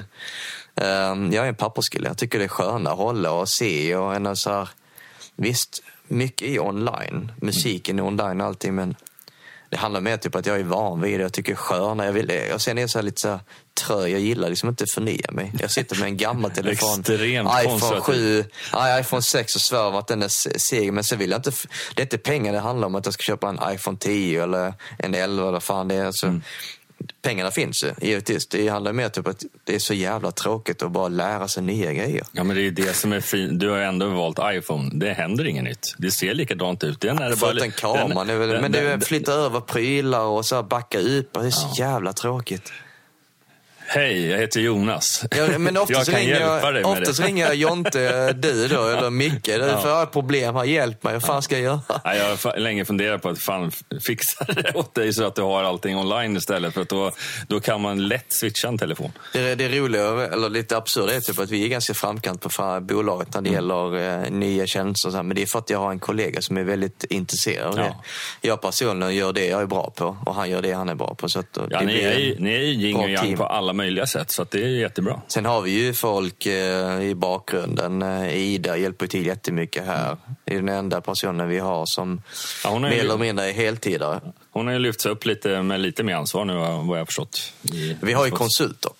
Ehm, 0.75 1.33
jag 1.33 1.45
är 1.45 1.49
en 1.49 1.55
papperskille. 1.55 2.07
Jag 2.07 2.17
tycker 2.17 2.39
det 2.39 2.45
är 2.45 2.49
skönare 2.49 2.93
att 2.93 2.99
hålla 2.99 3.31
och 3.31 3.49
se 3.49 3.95
och 3.95 4.15
en 4.15 4.35
så 4.35 4.49
här, 4.51 4.69
Visst, 5.35 5.83
mycket 6.07 6.47
är 6.47 6.59
online. 6.59 7.31
Musiken 7.41 7.99
är 7.99 8.03
online 8.03 8.41
och 8.41 8.47
allting, 8.47 8.75
men 8.75 8.95
det 9.69 9.77
handlar 9.77 10.01
mer 10.01 10.17
typ 10.17 10.35
att 10.35 10.45
jag 10.45 10.59
är 10.59 10.63
van 10.63 11.01
vid 11.01 11.19
det. 11.19 11.23
Jag 11.23 11.33
tycker 11.33 11.51
det 11.51 11.55
är 11.55 11.57
skönare. 11.57 12.07
Jag, 12.07 12.13
vill, 12.13 12.29
jag 12.49 12.61
sen 12.61 12.77
är 12.77 12.81
jag 12.81 12.89
så 12.89 13.01
lite 13.01 13.21
så 13.21 13.39
trög. 13.87 14.11
Jag 14.13 14.19
gillar 14.19 14.49
liksom 14.49 14.69
inte 14.69 14.83
att 14.83 14.91
förnya 14.91 15.31
mig. 15.31 15.53
Jag 15.59 15.71
sitter 15.71 15.95
med 15.99 16.05
en 16.07 16.17
gammal 16.17 16.51
telefon. 16.51 16.89
IPhone 17.63 17.79
konservativ. 17.79 18.43
7, 18.43 18.49
nej, 18.73 19.01
iPhone 19.01 19.21
6 19.21 19.55
och 19.55 19.61
svär 19.61 19.85
om 19.87 19.95
att 19.95 20.07
den 20.07 20.23
är 20.23 20.27
se- 20.27 20.59
seg. 20.59 20.93
Men 20.93 21.03
sen 21.03 21.19
vill 21.19 21.29
jag 21.31 21.37
inte... 21.39 21.51
Det 21.95 22.01
är 22.01 22.05
inte 22.05 22.17
pengar 22.17 22.53
det 22.53 22.59
handlar 22.59 22.87
om 22.87 22.95
att 22.95 23.05
jag 23.05 23.13
ska 23.13 23.21
köpa 23.21 23.49
en 23.49 23.59
iPhone 23.73 23.97
10 23.97 24.43
eller 24.43 24.73
en 24.99 25.15
11 25.15 25.23
eller 25.43 25.51
vad 25.51 25.63
fan 25.63 25.87
det 25.87 25.95
är. 25.95 26.05
Alltså, 26.05 26.25
Mm. 26.27 26.41
Pengarna 27.21 27.51
finns 27.51 27.83
ju, 27.83 27.91
givetvis. 28.01 28.47
Det 28.47 28.67
handlar 28.67 28.93
mer 28.93 29.09
typ 29.09 29.27
att 29.27 29.43
det 29.63 29.75
är 29.75 29.79
så 29.79 29.93
jävla 29.93 30.31
tråkigt 30.31 30.81
att 30.83 30.91
bara 30.91 31.07
lära 31.07 31.47
sig 31.47 31.63
nya 31.63 31.93
grejer. 31.93 32.23
Ja, 32.31 32.43
men 32.43 32.55
det 32.55 32.61
är 32.67 32.71
det 32.71 32.93
som 32.93 33.13
är 33.13 33.21
fint. 33.21 33.59
Du 33.59 33.69
har 33.69 33.77
ändå 33.77 34.07
valt 34.09 34.39
iPhone. 34.43 34.89
Det 34.93 35.13
händer 35.13 35.47
inget 35.47 35.63
nytt. 35.63 35.95
Det 35.97 36.11
ser 36.11 36.33
likadant 36.33 36.83
ut. 36.83 37.01
Den 37.01 37.19
är 37.19 37.29
det 37.29 37.35
Fått 37.37 37.61
en 37.61 37.71
kamera 37.71 38.23
nu, 38.23 38.47
den- 38.47 38.61
men 38.61 38.71
det 38.71 38.79
är 38.79 38.83
den- 38.89 39.01
flytta 39.01 39.33
över 39.33 39.59
prylar 39.61 40.23
och 40.23 40.45
så 40.45 40.63
backa 40.63 40.99
ut. 40.99 41.33
Det 41.33 41.39
är 41.39 41.49
så 41.49 41.67
jävla 41.77 42.13
tråkigt. 42.13 42.71
Hej, 43.91 44.27
jag 44.29 44.37
heter 44.37 44.59
Jonas. 44.59 45.23
Ja, 45.37 45.57
men 45.57 45.73
jag 45.75 45.83
oftast 45.83 46.09
kan 46.11 46.19
ringer 46.19 46.33
hjälpa 46.39 46.59
jag, 46.63 46.73
dig 46.73 46.83
med 46.83 46.91
oftast 46.91 47.21
det. 47.21 47.27
ringer 47.27 47.45
jag 47.45 47.55
Jonte, 47.55 48.33
du 48.33 48.67
då, 48.67 48.87
eller 48.87 49.09
Micke. 49.09 49.43
Du, 49.45 49.51
Ja. 49.51 49.81
för 49.81 49.89
jag 49.89 49.95
har 49.95 50.05
problem 50.05 50.55
här, 50.55 50.63
hjälp 50.63 51.03
mig. 51.03 51.13
Vad 51.13 51.23
fan 51.23 51.41
ska 51.41 51.55
jag 51.55 51.63
göra? 51.63 51.81
Ja, 52.03 52.15
jag 52.15 52.25
har 52.25 52.57
länge 52.59 52.85
funderat 52.85 53.21
på 53.21 53.29
att 53.29 53.39
fan 53.39 53.71
fixa 54.05 54.45
det 54.47 54.71
åt 54.75 54.95
dig 54.95 55.13
så 55.13 55.23
att 55.27 55.35
du 55.35 55.41
har 55.41 55.63
allting 55.63 55.97
online 55.97 56.37
istället. 56.37 56.73
För 56.73 56.81
att 56.81 56.89
då, 56.89 57.11
då 57.47 57.59
kan 57.59 57.81
man 57.81 58.07
lätt 58.07 58.33
switcha 58.33 58.67
en 58.67 58.77
telefon. 58.77 59.11
Det, 59.33 59.55
det 59.55 59.67
roliga, 59.69 60.03
eller 60.33 60.49
lite 60.49 60.77
absurda, 60.77 61.13
är 61.15 61.19
typ 61.19 61.39
att 61.39 61.49
vi 61.49 61.63
är 61.65 61.67
ganska 61.67 61.93
framkant 61.93 62.41
på 62.41 62.79
bolaget 62.81 63.33
när 63.33 63.41
det 63.41 63.49
Mm. 63.49 63.55
gäller 63.55 64.23
eh, 64.25 64.31
nya 64.31 64.67
tjänster. 64.67 65.23
Men 65.23 65.35
det 65.35 65.41
är 65.41 65.45
för 65.45 65.59
att 65.59 65.69
jag 65.69 65.79
har 65.79 65.91
en 65.91 65.99
kollega 65.99 66.41
som 66.41 66.57
är 66.57 66.63
väldigt 66.63 67.03
intresserad 67.09 67.67
av 67.67 67.75
det. 67.75 67.81
Ja. 67.85 68.03
Jag 68.41 68.61
personligen 68.61 69.15
gör 69.15 69.33
det 69.33 69.45
jag 69.45 69.61
är 69.61 69.65
bra 69.65 69.91
på 69.95 70.17
och 70.25 70.35
han 70.35 70.49
gör 70.49 70.61
det 70.61 70.71
han 70.71 70.89
är 70.89 70.95
bra 70.95 71.15
på. 71.15 71.29
Så 71.29 71.39
att 71.39 71.53
då- 71.53 71.67
Ja, 71.69 71.79
det 71.79 71.85
ni, 71.85 71.93
blir 71.93 72.07
är, 72.07 72.39
ni 72.39 72.53
är 72.53 72.59
yin 72.59 72.95
och 72.95 73.09
yang 73.09 73.37
på 73.37 73.45
alla 73.45 73.73
möjliga 73.79 74.05
sätt, 74.07 74.31
så 74.31 74.45
det 74.51 74.63
är 74.63 74.67
jättebra. 74.67 75.21
Sen 75.27 75.45
har 75.45 75.61
vi 75.61 75.71
ju 75.71 75.93
folk 75.93 76.45
eh, 76.45 77.01
i 77.01 77.15
bakgrunden. 77.15 78.01
Eh, 78.01 78.37
Ida 78.37 78.77
hjälper 78.77 79.07
till 79.07 79.25
jättemycket 79.25 79.85
här. 79.85 80.17
Det 80.45 80.53
är 80.53 80.55
den 80.55 80.69
enda 80.69 81.01
personen 81.01 81.47
vi 81.49 81.59
har 81.59 81.85
som 81.85 82.21
Ja, 82.63 82.69
hon, 82.69 82.83
har 82.83 82.89
mer 82.89 82.95
ju, 82.97 83.01
eller 83.03 83.17
mindre 83.17 83.45
är 83.49 83.53
heltidare. 83.53 84.21
hon 84.51 84.65
har 84.67 84.73
ju 84.73 84.79
lyfts 84.79 85.05
upp 85.05 85.25
lite 85.25 85.61
med 85.61 85.79
lite 85.79 86.03
mer 86.03 86.15
ansvar 86.15 86.45
nu, 86.45 86.53
vad 86.55 86.67
jag 86.97 87.01
har 87.01 87.05
förstått. 87.05 87.53
I, 87.61 87.95
Vi 88.01 88.13
har 88.13 88.25
ju 88.25 88.31
konsulter. 88.31 88.91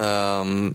Ehm, 0.00 0.74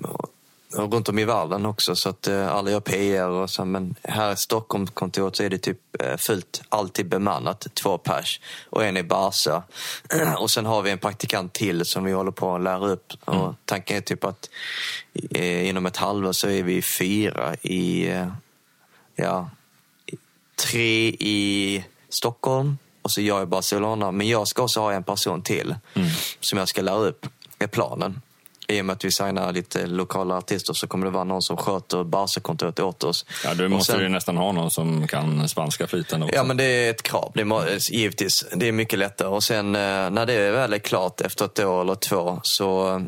och 0.75 0.93
runt 0.93 1.09
om 1.09 1.19
i 1.19 1.25
världen 1.25 1.65
också, 1.65 1.95
så 1.95 2.09
att 2.09 2.27
eh, 2.27 2.55
alla 2.55 2.71
gör 2.71 2.79
PR 2.79 3.27
och 3.27 3.49
så. 3.49 3.65
Men 3.65 3.95
här 4.03 4.33
i 4.33 4.35
Stockholmskontoret 4.35 5.35
så 5.35 5.43
är 5.43 5.49
det 5.49 5.57
typ 5.57 6.01
eh, 6.03 6.17
fullt, 6.17 6.61
alltid 6.69 7.09
bemannat, 7.09 7.67
två 7.73 7.97
pers. 7.97 8.41
Och 8.69 8.85
en 8.85 8.97
i 8.97 9.03
Barca. 9.03 9.63
och 10.39 10.51
sen 10.51 10.65
har 10.65 10.81
vi 10.81 10.91
en 10.91 10.97
praktikant 10.97 11.53
till 11.53 11.85
som 11.85 12.03
vi 12.03 12.11
håller 12.11 12.31
på 12.31 12.55
att 12.55 12.61
lära 12.61 12.87
upp. 12.87 13.13
Och 13.25 13.55
tanken 13.65 13.97
är 13.97 14.01
typ 14.01 14.23
att 14.23 14.49
eh, 15.31 15.69
inom 15.69 15.85
ett 15.85 15.97
halvår 15.97 16.31
så 16.31 16.49
är 16.49 16.63
vi 16.63 16.81
fyra 16.81 17.55
i, 17.61 18.09
eh, 18.09 18.27
ja, 19.15 19.49
tre 20.55 21.07
i 21.09 21.85
Stockholm 22.09 22.77
och 23.01 23.11
så 23.11 23.21
jag 23.21 23.43
i 23.43 23.45
Barcelona. 23.45 24.11
Men 24.11 24.27
jag 24.27 24.47
ska 24.47 24.63
också 24.63 24.79
ha 24.79 24.93
en 24.93 25.03
person 25.03 25.41
till 25.41 25.75
som 26.39 26.59
jag 26.59 26.67
ska 26.67 26.81
lära 26.81 26.97
upp, 26.97 27.25
är 27.59 27.67
planen. 27.67 28.21
I 28.69 28.81
och 28.81 28.85
med 28.85 28.93
att 28.93 29.05
vi 29.05 29.11
signar 29.11 29.53
lite 29.53 29.87
lokala 29.87 30.37
artister 30.37 30.73
så 30.73 30.87
kommer 30.87 31.05
det 31.05 31.11
vara 31.11 31.23
någon 31.23 31.41
som 31.41 31.57
sköter 31.57 32.03
Barca-kontoret 32.03 32.79
åt 32.79 33.03
oss. 33.03 33.25
Ja, 33.43 33.53
du 33.53 33.67
måste 33.67 33.91
sen- 33.93 34.01
ju 34.01 34.09
nästan 34.09 34.37
ha 34.37 34.51
någon 34.51 34.71
som 34.71 35.07
kan 35.07 35.49
spanska 35.49 35.87
flytande 35.87 36.25
också. 36.25 36.35
Ja, 36.35 36.43
men 36.43 36.57
det 36.57 36.63
är 36.63 36.89
ett 36.89 37.03
krav. 37.03 37.31
Det 37.35 37.41
är, 37.41 37.91
givetvis. 37.93 38.45
Det 38.55 38.67
är 38.67 38.71
mycket 38.71 38.99
lättare. 38.99 39.27
Och 39.27 39.43
sen 39.43 39.75
eh, 39.75 39.81
när 40.09 40.25
det 40.25 40.51
väl 40.51 40.73
är 40.73 40.79
klart 40.79 41.21
efter 41.21 41.45
ett 41.45 41.59
år 41.59 41.81
eller 41.81 41.95
två 41.95 42.39
så, 42.43 43.01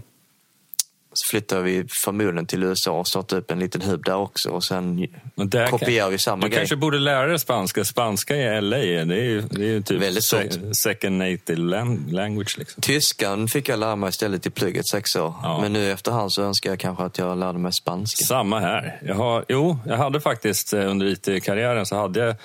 flyttar 1.29 1.61
vi 1.61 1.85
förmodligen 2.05 2.45
till 2.45 2.63
USA 2.63 2.91
och 2.91 3.07
startar 3.07 3.37
upp 3.37 3.51
en 3.51 3.59
liten 3.59 3.81
hubb 3.81 4.05
där 4.05 4.15
också. 4.15 4.49
Och 4.49 4.63
sen 4.63 5.07
där 5.35 5.67
kan- 5.67 5.79
kopierar 5.79 6.09
vi 6.09 6.17
samma 6.17 6.41
Du 6.41 6.49
grej. 6.49 6.57
kanske 6.57 6.75
borde 6.75 6.99
lära 6.99 7.25
dig 7.27 7.39
spanska. 7.39 7.83
Spanska 7.85 8.35
i 8.35 8.61
LA, 8.61 8.77
det 8.77 8.83
är 9.15 9.23
ju, 9.23 9.41
det 9.41 9.61
är 9.63 9.67
ju 9.67 9.81
typ 9.81 10.01
Väldigt 10.01 10.23
stort. 10.23 10.41
second 10.83 11.17
native 11.17 11.55
lan- 11.61 12.07
language. 12.11 12.55
Liksom. 12.57 12.81
Tyskan 12.81 13.47
fick 13.47 13.69
jag 13.69 13.79
lära 13.79 13.95
mig 13.95 14.09
istället 14.09 14.45
i 14.45 14.49
plugget 14.49 14.87
sex 14.87 15.15
år. 15.15 15.33
Ja. 15.43 15.59
Men 15.61 15.73
nu 15.73 15.91
efterhand 15.91 16.33
så 16.33 16.43
önskar 16.43 16.69
jag 16.69 16.79
kanske 16.79 17.03
att 17.03 17.17
jag 17.17 17.37
lärde 17.37 17.59
mig 17.59 17.73
spanska. 17.73 18.25
Samma 18.25 18.59
här. 18.59 18.99
Jag 19.05 19.15
har, 19.15 19.45
jo, 19.49 19.79
jag 19.85 19.97
hade 19.97 20.21
faktiskt 20.21 20.73
eh, 20.73 20.89
under 20.89 21.05
IT-karriären 21.05 21.85
så 21.85 21.95
hade 21.95 22.19
jag 22.19 22.35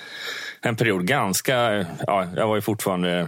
en 0.61 0.75
period 0.75 1.05
ganska... 1.07 1.85
Ja, 2.07 2.27
jag 2.35 2.47
var 2.47 2.55
ju 2.55 2.61
fortfarande 2.61 3.27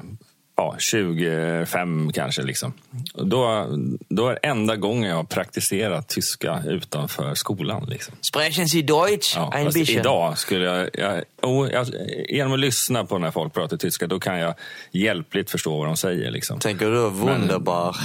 ja, 0.59 0.75
25 0.79 2.11
kanske. 2.13 2.41
Liksom. 2.41 2.73
Då, 3.13 3.67
då 4.09 4.27
är 4.27 4.39
enda 4.43 4.75
gången 4.75 5.09
jag 5.09 5.15
har 5.15 5.23
praktiserat 5.23 6.07
tyska 6.07 6.63
utanför 6.67 7.35
skolan. 7.35 7.85
Liksom. 7.89 8.15
Sprechen 8.21 8.67
Sie 8.67 8.81
Deutsch? 8.81 9.33
Ja, 9.35 9.51
ein 9.53 9.65
bisschen. 9.65 9.99
idag 9.99 10.37
skulle 10.37 10.65
jag, 10.65 10.89
jag, 10.93 11.23
oh, 11.41 11.69
jag... 11.71 11.87
Genom 12.29 12.53
att 12.53 12.59
lyssna 12.59 13.05
på 13.05 13.17
när 13.17 13.31
folk 13.31 13.53
pratar 13.53 13.77
tyska, 13.77 14.07
då 14.07 14.19
kan 14.19 14.39
jag 14.39 14.53
hjälpligt 14.91 15.51
förstå 15.51 15.77
vad 15.77 15.87
de 15.87 15.97
säger. 15.97 16.31
Liksom. 16.31 16.59
Tänker 16.59 16.85
du 16.85 17.09
wunderbar? 17.09 17.95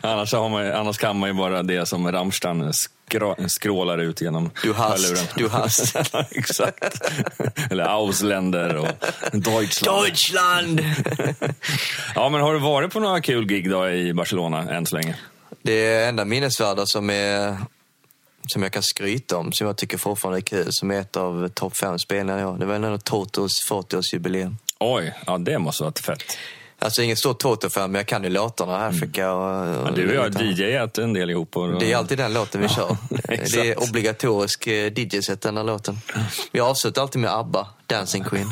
annars, 0.00 0.32
har 0.32 0.48
man, 0.48 0.72
annars 0.72 0.98
kan 0.98 1.18
man 1.18 1.28
ju 1.28 1.34
bara 1.34 1.62
det 1.62 1.86
som 1.86 2.12
Rammstein 2.12 2.72
skrålar 3.48 3.98
ut 3.98 4.20
genom 4.20 4.50
Du 4.62 4.72
hast, 4.72 5.04
hörluren. 5.08 5.26
du 5.36 5.48
hast. 5.48 5.96
Exakt. 6.30 7.02
Eller 7.70 7.84
Ausländer 7.84 8.76
och 8.76 8.88
Deutschland. 9.32 10.04
Deutschland! 10.04 10.80
Ja, 12.14 12.28
men 12.28 12.40
har 12.40 12.52
du 12.52 12.58
varit 12.58 12.92
på 12.92 13.00
några 13.00 13.20
kul 13.20 13.46
gig 13.46 13.70
då 13.70 13.90
i 13.90 14.12
Barcelona 14.14 14.70
än 14.70 14.86
så 14.86 14.96
länge? 14.96 15.16
Det 15.62 16.04
enda 16.04 16.24
minnesvärda 16.24 16.86
som, 16.86 17.10
är, 17.10 17.56
som 18.46 18.62
jag 18.62 18.72
kan 18.72 18.82
skryta 18.82 19.36
om, 19.36 19.52
som 19.52 19.66
jag 19.66 19.76
tycker 19.76 19.98
fortfarande 19.98 20.38
är 20.38 20.42
kul, 20.42 20.72
som 20.72 20.90
är 20.90 21.00
ett 21.00 21.16
av 21.16 21.48
topp 21.48 21.76
fem 21.76 21.98
spelningar 21.98 22.40
i 22.40 22.44
år, 22.44 22.58
det 22.58 22.66
var 22.66 22.74
ändå 22.74 22.98
Totos 22.98 23.68
40-årsjubileum. 23.70 24.54
Oj, 24.80 25.14
ja 25.26 25.38
det 25.38 25.58
måste 25.58 25.82
vara 25.82 25.92
fett. 25.92 26.38
Alltså 26.82 27.02
ingen 27.02 27.16
stor 27.16 27.34
Toto-fan, 27.34 27.90
men 27.92 27.98
jag 27.98 28.06
kan 28.06 28.24
ju 28.24 28.30
låtarna. 28.30 28.86
Afrika 28.86 29.32
och... 29.32 29.66
Ja, 29.86 29.90
du 29.94 30.08
och 30.08 30.14
jag 30.14 30.42
DJat 30.42 30.98
en 30.98 31.12
del 31.12 31.30
ihop. 31.30 31.56
Och... 31.56 31.80
Det 31.80 31.92
är 31.92 31.96
alltid 31.96 32.18
den 32.18 32.34
låten 32.34 32.60
vi 32.60 32.68
kör. 32.68 32.96
Det 33.28 33.54
är 33.54 33.82
obligatorisk 33.82 34.66
eh, 34.66 34.92
DJ-set 34.92 35.40
den 35.40 35.56
här 35.56 35.64
låten. 35.64 35.98
Vi 36.52 36.60
avslutar 36.60 37.02
alltid 37.02 37.20
med 37.20 37.34
ABBA, 37.34 37.66
Dancing 37.86 38.24
Queen. 38.24 38.50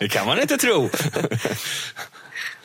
Det 0.00 0.08
kan 0.08 0.26
man 0.26 0.40
inte 0.40 0.56
tro. 0.56 0.90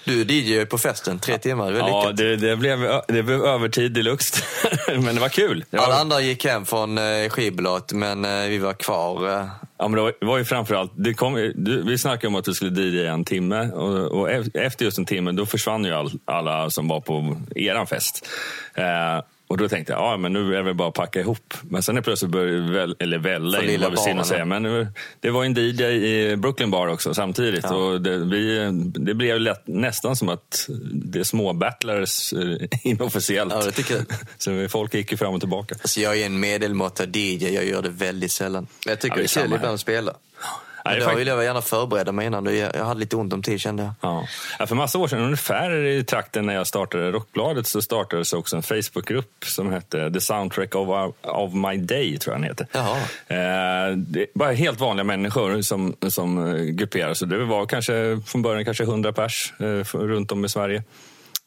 Du 0.05 0.23
DJ 0.23 0.65
på 0.65 0.77
festen, 0.77 1.19
tre 1.19 1.37
timmar, 1.37 1.71
det 1.71 1.77
Ja, 1.77 2.11
det, 2.11 2.35
det, 2.35 2.55
blev, 2.55 3.01
det 3.07 3.23
blev 3.23 3.45
övertid 3.45 3.91
deluxe. 3.91 4.43
Men 4.87 5.15
det 5.15 5.21
var 5.21 5.29
kul. 5.29 5.65
Det 5.69 5.77
var, 5.77 5.85
Alla 5.85 5.95
andra 5.95 6.21
gick 6.21 6.45
hem 6.45 6.65
från 6.65 6.97
eh, 6.97 7.29
skivbolaget, 7.29 7.91
men 7.91 8.25
eh, 8.25 8.47
vi 8.49 8.57
var 8.57 8.73
kvar. 8.73 9.39
Eh. 9.39 9.47
Ja, 9.77 9.87
men 9.87 10.05
det 10.05 10.25
var, 10.25 10.37
ju 10.37 10.45
framförallt, 10.45 10.91
det 10.95 11.13
kom, 11.13 11.51
du, 11.55 11.83
vi 11.83 11.97
snackade 11.97 12.27
om 12.27 12.35
att 12.35 12.45
du 12.45 12.53
skulle 12.53 12.81
DJ 12.81 13.07
en 13.07 13.25
timme 13.25 13.71
och, 13.71 14.19
och 14.19 14.31
e- 14.31 14.43
efter 14.53 14.85
just 14.85 14.97
en 14.97 15.05
timme 15.05 15.31
då 15.31 15.45
försvann 15.45 15.85
ju 15.85 15.93
all, 15.93 16.11
alla 16.25 16.69
som 16.69 16.87
var 16.87 17.01
på 17.01 17.37
eran 17.55 17.87
fest. 17.87 18.27
Eh, 18.75 19.23
och 19.47 19.57
då 19.57 19.69
tänkte 19.69 19.93
jag, 19.93 20.01
ja 20.01 20.17
men 20.17 20.33
nu 20.33 20.53
är 20.53 20.57
det 20.57 20.63
väl 20.63 20.73
bara 20.73 20.87
att 20.87 20.93
packa 20.93 21.19
ihop. 21.19 21.53
Men 21.61 21.83
sen 21.83 21.97
är 21.97 22.01
plötsligt 22.01 22.31
började 22.31 22.71
väl, 22.73 22.95
eller 22.99 23.17
välla 23.17 23.63
in, 23.63 23.81
vad 23.81 23.91
vi 24.05 24.11
att 24.11 24.27
säga. 24.27 24.45
Men 24.45 24.63
nu- 24.63 24.87
det 25.19 25.29
var 25.29 25.45
en 25.45 25.53
DJ 25.57 25.83
i 25.83 26.35
Brooklyn 26.35 26.71
Bar 26.71 26.87
också 26.87 27.13
samtidigt. 27.13 27.65
Och 27.71 28.01
det, 28.01 28.17
vi, 28.17 28.69
det 28.83 29.13
blev 29.13 29.39
lätt, 29.39 29.67
nästan 29.67 30.15
som 30.15 30.29
att 30.29 30.69
det 30.93 31.25
småbattlades 31.25 32.33
eh, 32.33 32.67
inofficiellt. 32.83 33.53
Ja, 33.53 33.63
det 33.63 33.71
tycker 33.71 33.95
jag. 33.95 34.05
Så 34.37 34.69
folk 34.69 34.93
gick 34.93 35.11
ju 35.11 35.17
fram 35.17 35.33
och 35.33 35.39
tillbaka. 35.39 35.75
Alltså, 35.81 35.99
jag 35.99 36.17
är 36.21 36.25
en 36.25 36.39
medelmåtta 36.39 37.03
DJ, 37.05 37.53
jag 37.55 37.65
gör 37.65 37.81
det 37.81 37.89
väldigt 37.89 38.31
sällan. 38.31 38.67
Men 38.85 38.91
jag 38.91 38.99
tycker 38.99 39.17
Ja, 39.17 39.23
det 39.23 39.37
är 39.39 39.43
kul 39.43 39.53
ibland 39.53 39.73
att 39.73 39.79
spela. 39.79 40.13
Nej, 40.85 41.01
fakt- 41.01 41.17
vill 41.17 41.27
jag 41.27 41.43
gärna 41.43 41.61
förbereda 41.61 42.11
mig 42.11 42.25
innan. 42.27 42.45
Jag 42.57 42.75
jag 42.75 42.85
hade 42.85 42.99
lite 42.99 43.15
ont 43.15 43.33
om 43.33 43.41
tid 43.43 43.61
kände 43.61 43.83
jag. 43.83 43.93
Ja. 44.01 44.27
Ja, 44.59 44.67
för 44.67 44.75
massa 44.75 44.97
år 44.99 45.07
sedan, 45.07 45.19
ungefär 45.19 45.85
i 45.85 46.03
trakten 46.03 46.45
när 46.45 46.53
jag 46.53 46.67
startade 46.67 47.11
Rockbladet, 47.11 47.67
så 47.67 47.81
startades 47.81 48.33
också 48.33 48.55
en 48.55 48.63
Facebookgrupp 48.63 49.45
som 49.45 49.71
hette 49.71 50.11
The 50.11 50.21
Soundtrack 50.21 50.75
of, 50.75 50.87
Our- 50.87 51.13
of 51.23 51.53
My 51.53 51.77
Day, 51.77 52.17
tror 52.17 52.33
jag 52.35 52.41
den 52.41 52.49
heter. 52.49 52.67
Eh, 53.27 53.95
det 53.97 54.25
bara 54.35 54.51
helt 54.51 54.79
vanliga 54.79 55.03
människor 55.03 55.61
som, 55.61 55.95
som 56.09 56.47
eh, 56.55 56.61
grupperar 56.63 57.13
sig. 57.13 57.27
Det 57.27 57.45
var 57.45 57.65
kanske 57.65 58.19
från 58.25 58.41
början 58.41 58.65
kanske 58.65 58.83
100 58.83 59.13
pers 59.13 59.53
eh, 59.59 59.97
runt 59.97 60.31
om 60.31 60.45
i 60.45 60.49
Sverige. 60.49 60.83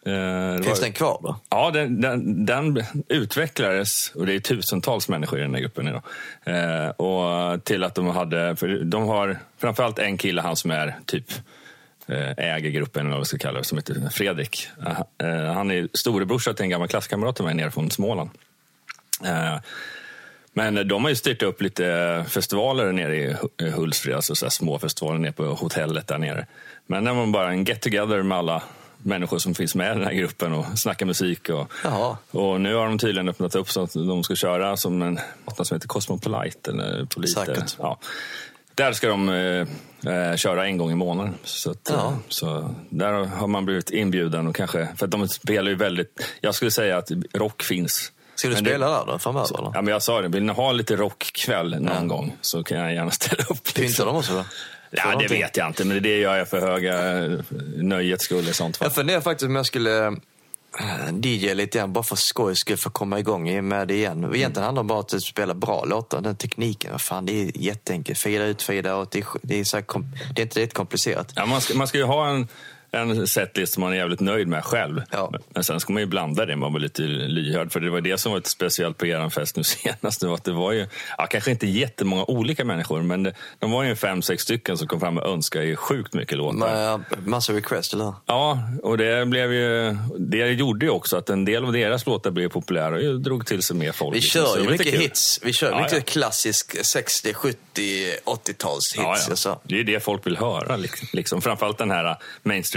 Eh, 0.06 0.54
Finns 0.62 0.66
var- 0.66 0.80
den 0.84 0.92
kvar 0.92 1.18
då? 1.22 1.36
Ja, 1.50 1.70
den, 1.70 2.00
den, 2.00 2.46
den 2.46 2.82
utvecklades, 3.08 4.12
och 4.14 4.26
det 4.26 4.34
är 4.34 4.40
tusentals 4.40 5.08
människor 5.08 5.38
i 5.38 5.42
den 5.42 5.54
här 5.54 5.60
gruppen 5.60 5.88
idag, 5.88 6.02
eh, 6.44 6.88
och 6.88 7.64
till 7.64 7.84
att 7.84 7.94
de 7.94 8.06
hade, 8.06 8.56
för 8.56 8.68
de 8.84 9.08
har 9.08 9.38
framförallt 9.58 9.98
en 9.98 10.18
kille, 10.18 10.40
han 10.42 10.56
som 10.56 10.70
är 10.70 10.96
typ 11.06 11.24
eh, 12.06 12.30
äger 12.36 12.70
gruppen, 12.70 13.00
eller 13.06 13.10
vad 13.12 13.20
vi 13.20 13.24
ska 13.24 13.38
kalla 13.38 13.58
det, 13.58 13.64
som 13.64 13.78
heter 13.78 14.08
Fredrik. 14.12 14.68
Eh, 15.22 15.52
han 15.54 15.70
är 15.70 15.88
storebrorsa 15.92 16.54
till 16.54 16.62
en 16.64 16.70
gammal 16.70 16.88
klasskamrat 16.88 17.36
till 17.36 17.44
mig 17.44 17.54
nere 17.54 17.70
från 17.70 17.90
Småland. 17.90 18.30
Men 20.52 20.88
de 20.88 21.02
har 21.04 21.08
ju 21.10 21.16
styrt 21.16 21.42
upp 21.42 21.62
lite 21.62 22.24
festivaler 22.28 22.92
nere 22.92 23.16
i 23.16 23.34
Hu- 23.34 23.70
Hultsfred, 23.70 24.16
alltså 24.16 24.34
så 24.34 24.50
små 24.50 24.78
festivaler 24.78 25.18
nere 25.18 25.32
på 25.32 25.44
hotellet 25.44 26.06
där 26.06 26.18
nere. 26.18 26.46
Men 26.86 27.04
det 27.04 27.12
var 27.12 27.26
bara 27.26 27.48
en 27.50 27.64
get 27.64 27.80
together 27.82 28.22
med 28.22 28.38
alla 28.38 28.62
människor 29.06 29.38
som 29.38 29.54
finns 29.54 29.74
med 29.74 29.90
i 29.92 29.98
den 29.98 30.04
här 30.06 30.12
gruppen 30.14 30.52
och 30.52 30.64
snackar 30.78 31.06
musik. 31.06 31.48
Och, 31.48 31.72
Jaha. 31.84 32.16
och 32.30 32.60
nu 32.60 32.74
har 32.74 32.86
de 32.86 32.98
tydligen 32.98 33.28
öppnat 33.28 33.54
upp 33.54 33.70
så 33.70 33.82
att 33.82 33.92
de 33.92 34.24
ska 34.24 34.34
köra 34.36 34.76
som 34.76 35.02
en 35.02 35.18
något 35.46 35.66
som 35.66 35.74
heter 35.74 35.88
Cosmopolite. 35.88 36.70
Eller 36.70 37.04
Polite. 37.04 37.32
Säkert. 37.32 37.76
Ja. 37.78 37.98
Där 38.74 38.92
ska 38.92 39.08
de 39.08 39.28
eh, 39.28 40.14
eh, 40.14 40.36
köra 40.36 40.66
en 40.66 40.76
gång 40.78 40.92
i 40.92 40.94
månaden. 40.94 41.34
Så, 41.44 41.70
att, 41.70 41.90
Ja. 41.92 42.18
så 42.28 42.74
där 42.90 43.12
har 43.12 43.46
man 43.46 43.64
blivit 43.64 43.90
inbjuden. 43.90 44.46
Och 44.46 44.56
kanske, 44.56 44.88
för 44.96 45.06
de 45.06 45.28
spelar 45.28 45.70
ju 45.70 45.76
väldigt... 45.76 46.24
Jag 46.40 46.54
skulle 46.54 46.70
säga 46.70 46.96
att 46.98 47.10
rock 47.34 47.62
finns. 47.62 48.12
Ska 48.34 48.48
du 48.48 48.54
Men 48.54 48.64
det- 48.64 48.70
spela 48.70 48.88
där 48.98 49.12
då 49.12 49.18
framöver? 49.18 49.58
Eller? 49.58 49.70
Ja, 49.74 49.82
men 49.82 49.92
jag 49.92 50.02
sa 50.02 50.20
det, 50.20 50.28
vill 50.28 50.42
ni 50.44 50.52
ha 50.52 50.72
lite 50.72 50.96
rockkväll 50.96 51.80
någon 51.82 52.08
gång 52.08 52.36
så 52.40 52.64
kan 52.64 52.78
jag 52.78 52.94
gärna 52.94 53.10
ställa 53.10 53.42
upp. 53.42 53.48
liksom. 53.66 53.82
Pyntar 53.82 54.06
de 54.06 54.16
också 54.16 54.32
då? 54.34 54.44
Ja, 54.90 55.02
det 55.04 55.10
någonting? 55.12 55.38
vet 55.40 55.56
jag 55.56 55.66
inte, 55.66 55.84
men 55.84 56.02
det 56.02 56.18
gör 56.18 56.36
jag 56.36 56.48
för 56.48 56.60
höga 56.60 57.24
eh, 57.24 57.38
nöjets 57.76 58.24
skull 58.24 58.48
i 58.48 58.52
sånt 58.52 58.76
fall. 58.76 58.86
Jag 58.86 58.94
funderar 58.94 59.20
faktiskt 59.20 59.46
om 59.48 59.56
jag 59.56 59.66
skulle 59.66 60.06
eh, 60.06 60.12
DJ 61.22 61.54
lite 61.54 61.78
grann 61.78 61.92
bara 61.92 62.04
för 62.04 62.16
skojs 62.16 62.58
skull 62.58 62.76
för 62.76 62.90
att 62.90 62.94
komma 62.94 63.18
igång 63.18 63.68
med 63.68 63.88
det 63.88 63.94
igen. 63.94 64.24
Och 64.24 64.36
Egentligen 64.36 64.64
handlar 64.64 64.82
det 64.82 64.86
bara 64.86 64.98
om 64.98 65.04
att 65.14 65.22
spela 65.22 65.54
bra 65.54 65.84
låtar. 65.84 66.20
Den 66.20 66.36
tekniken, 66.36 66.92
vad 66.92 67.00
fan, 67.00 67.26
det 67.26 67.32
är 67.32 67.50
jätteenkelt. 67.54 68.18
Fila 68.18 68.44
ut, 68.44 68.62
fila 68.62 69.02
ut. 69.02 69.10
Det 69.10 69.18
är, 69.18 69.24
det 69.42 69.60
är, 69.60 69.64
så 69.64 69.82
kom- 69.82 70.12
det 70.34 70.40
är 70.42 70.44
inte 70.44 70.60
det 70.60 70.74
komplicerat. 70.74 71.32
Ja, 71.34 71.46
man, 71.46 71.60
ska, 71.60 71.74
man 71.74 71.86
ska 71.88 71.98
ju 71.98 72.04
ha 72.04 72.28
en, 72.28 72.48
en 72.96 73.26
setlist 73.26 73.72
som 73.74 73.80
man 73.80 73.92
är 73.92 73.96
jävligt 73.96 74.20
nöjd 74.20 74.48
med 74.48 74.64
själv. 74.64 75.02
Ja. 75.10 75.32
Men 75.54 75.64
sen 75.64 75.80
ska 75.80 75.92
man 75.92 76.02
ju 76.02 76.06
blanda 76.06 76.46
det, 76.46 76.56
man 76.56 76.72
var 76.72 76.80
lite 76.80 77.02
lyhörd. 77.02 77.72
För 77.72 77.80
det 77.80 77.90
var 77.90 78.00
det 78.00 78.18
som 78.18 78.32
var 78.32 78.38
lite 78.38 78.50
speciellt 78.50 78.98
på 78.98 79.06
er 79.06 79.28
fest 79.28 79.56
nu 79.56 79.64
senast. 79.64 80.20
Det 80.20 80.26
var, 80.26 80.34
att 80.34 80.44
det 80.44 80.52
var 80.52 80.72
ju, 80.72 80.86
ja, 81.18 81.26
kanske 81.26 81.50
inte 81.50 81.66
jättemånga 81.66 82.24
olika 82.24 82.64
människor, 82.64 83.02
men 83.02 83.22
det, 83.22 83.34
de 83.58 83.70
var 83.70 83.82
ju 83.82 83.96
fem, 83.96 84.22
sex 84.22 84.42
stycken 84.42 84.78
som 84.78 84.88
kom 84.88 85.00
fram 85.00 85.18
och 85.18 85.28
önskade 85.30 85.64
ju 85.64 85.76
sjukt 85.76 86.14
mycket 86.14 86.38
låtar. 86.38 87.00
Massa 87.28 87.52
request, 87.52 87.92
eller? 87.94 88.14
Ja, 88.26 88.58
och 88.82 88.98
det 88.98 89.26
blev 89.26 89.52
ju... 89.52 89.96
Det 90.18 90.46
gjorde 90.52 90.86
ju 90.86 90.90
också 90.90 91.16
att 91.16 91.30
en 91.30 91.44
del 91.44 91.64
av 91.64 91.72
deras 91.72 92.06
låtar 92.06 92.30
blev 92.30 92.48
populära 92.48 93.10
och 93.10 93.20
drog 93.20 93.46
till 93.46 93.62
sig 93.62 93.76
mer 93.76 93.92
folk. 93.92 94.16
Vi 94.16 94.20
kör 94.20 94.58
ju 94.58 94.70
mycket 94.70 95.00
hits. 95.00 95.40
Vi 95.42 95.52
kör 95.52 95.70
Ja, 95.70 95.82
mycket 95.82 95.92
ja. 95.92 96.02
klassisk 96.06 96.86
60, 96.86 97.34
70, 97.34 97.58
80-tals 98.24 98.94
hits. 98.94 98.96
Ja, 98.96 99.02
ja. 99.02 99.30
Alltså. 99.30 99.58
Det 99.62 99.74
är 99.74 99.78
ju 99.78 99.84
det 99.84 100.00
folk 100.00 100.26
vill 100.26 100.36
höra. 100.36 100.76
Liksom. 101.12 101.42
Framförallt 101.42 101.78
den 101.78 101.90
här 101.90 102.16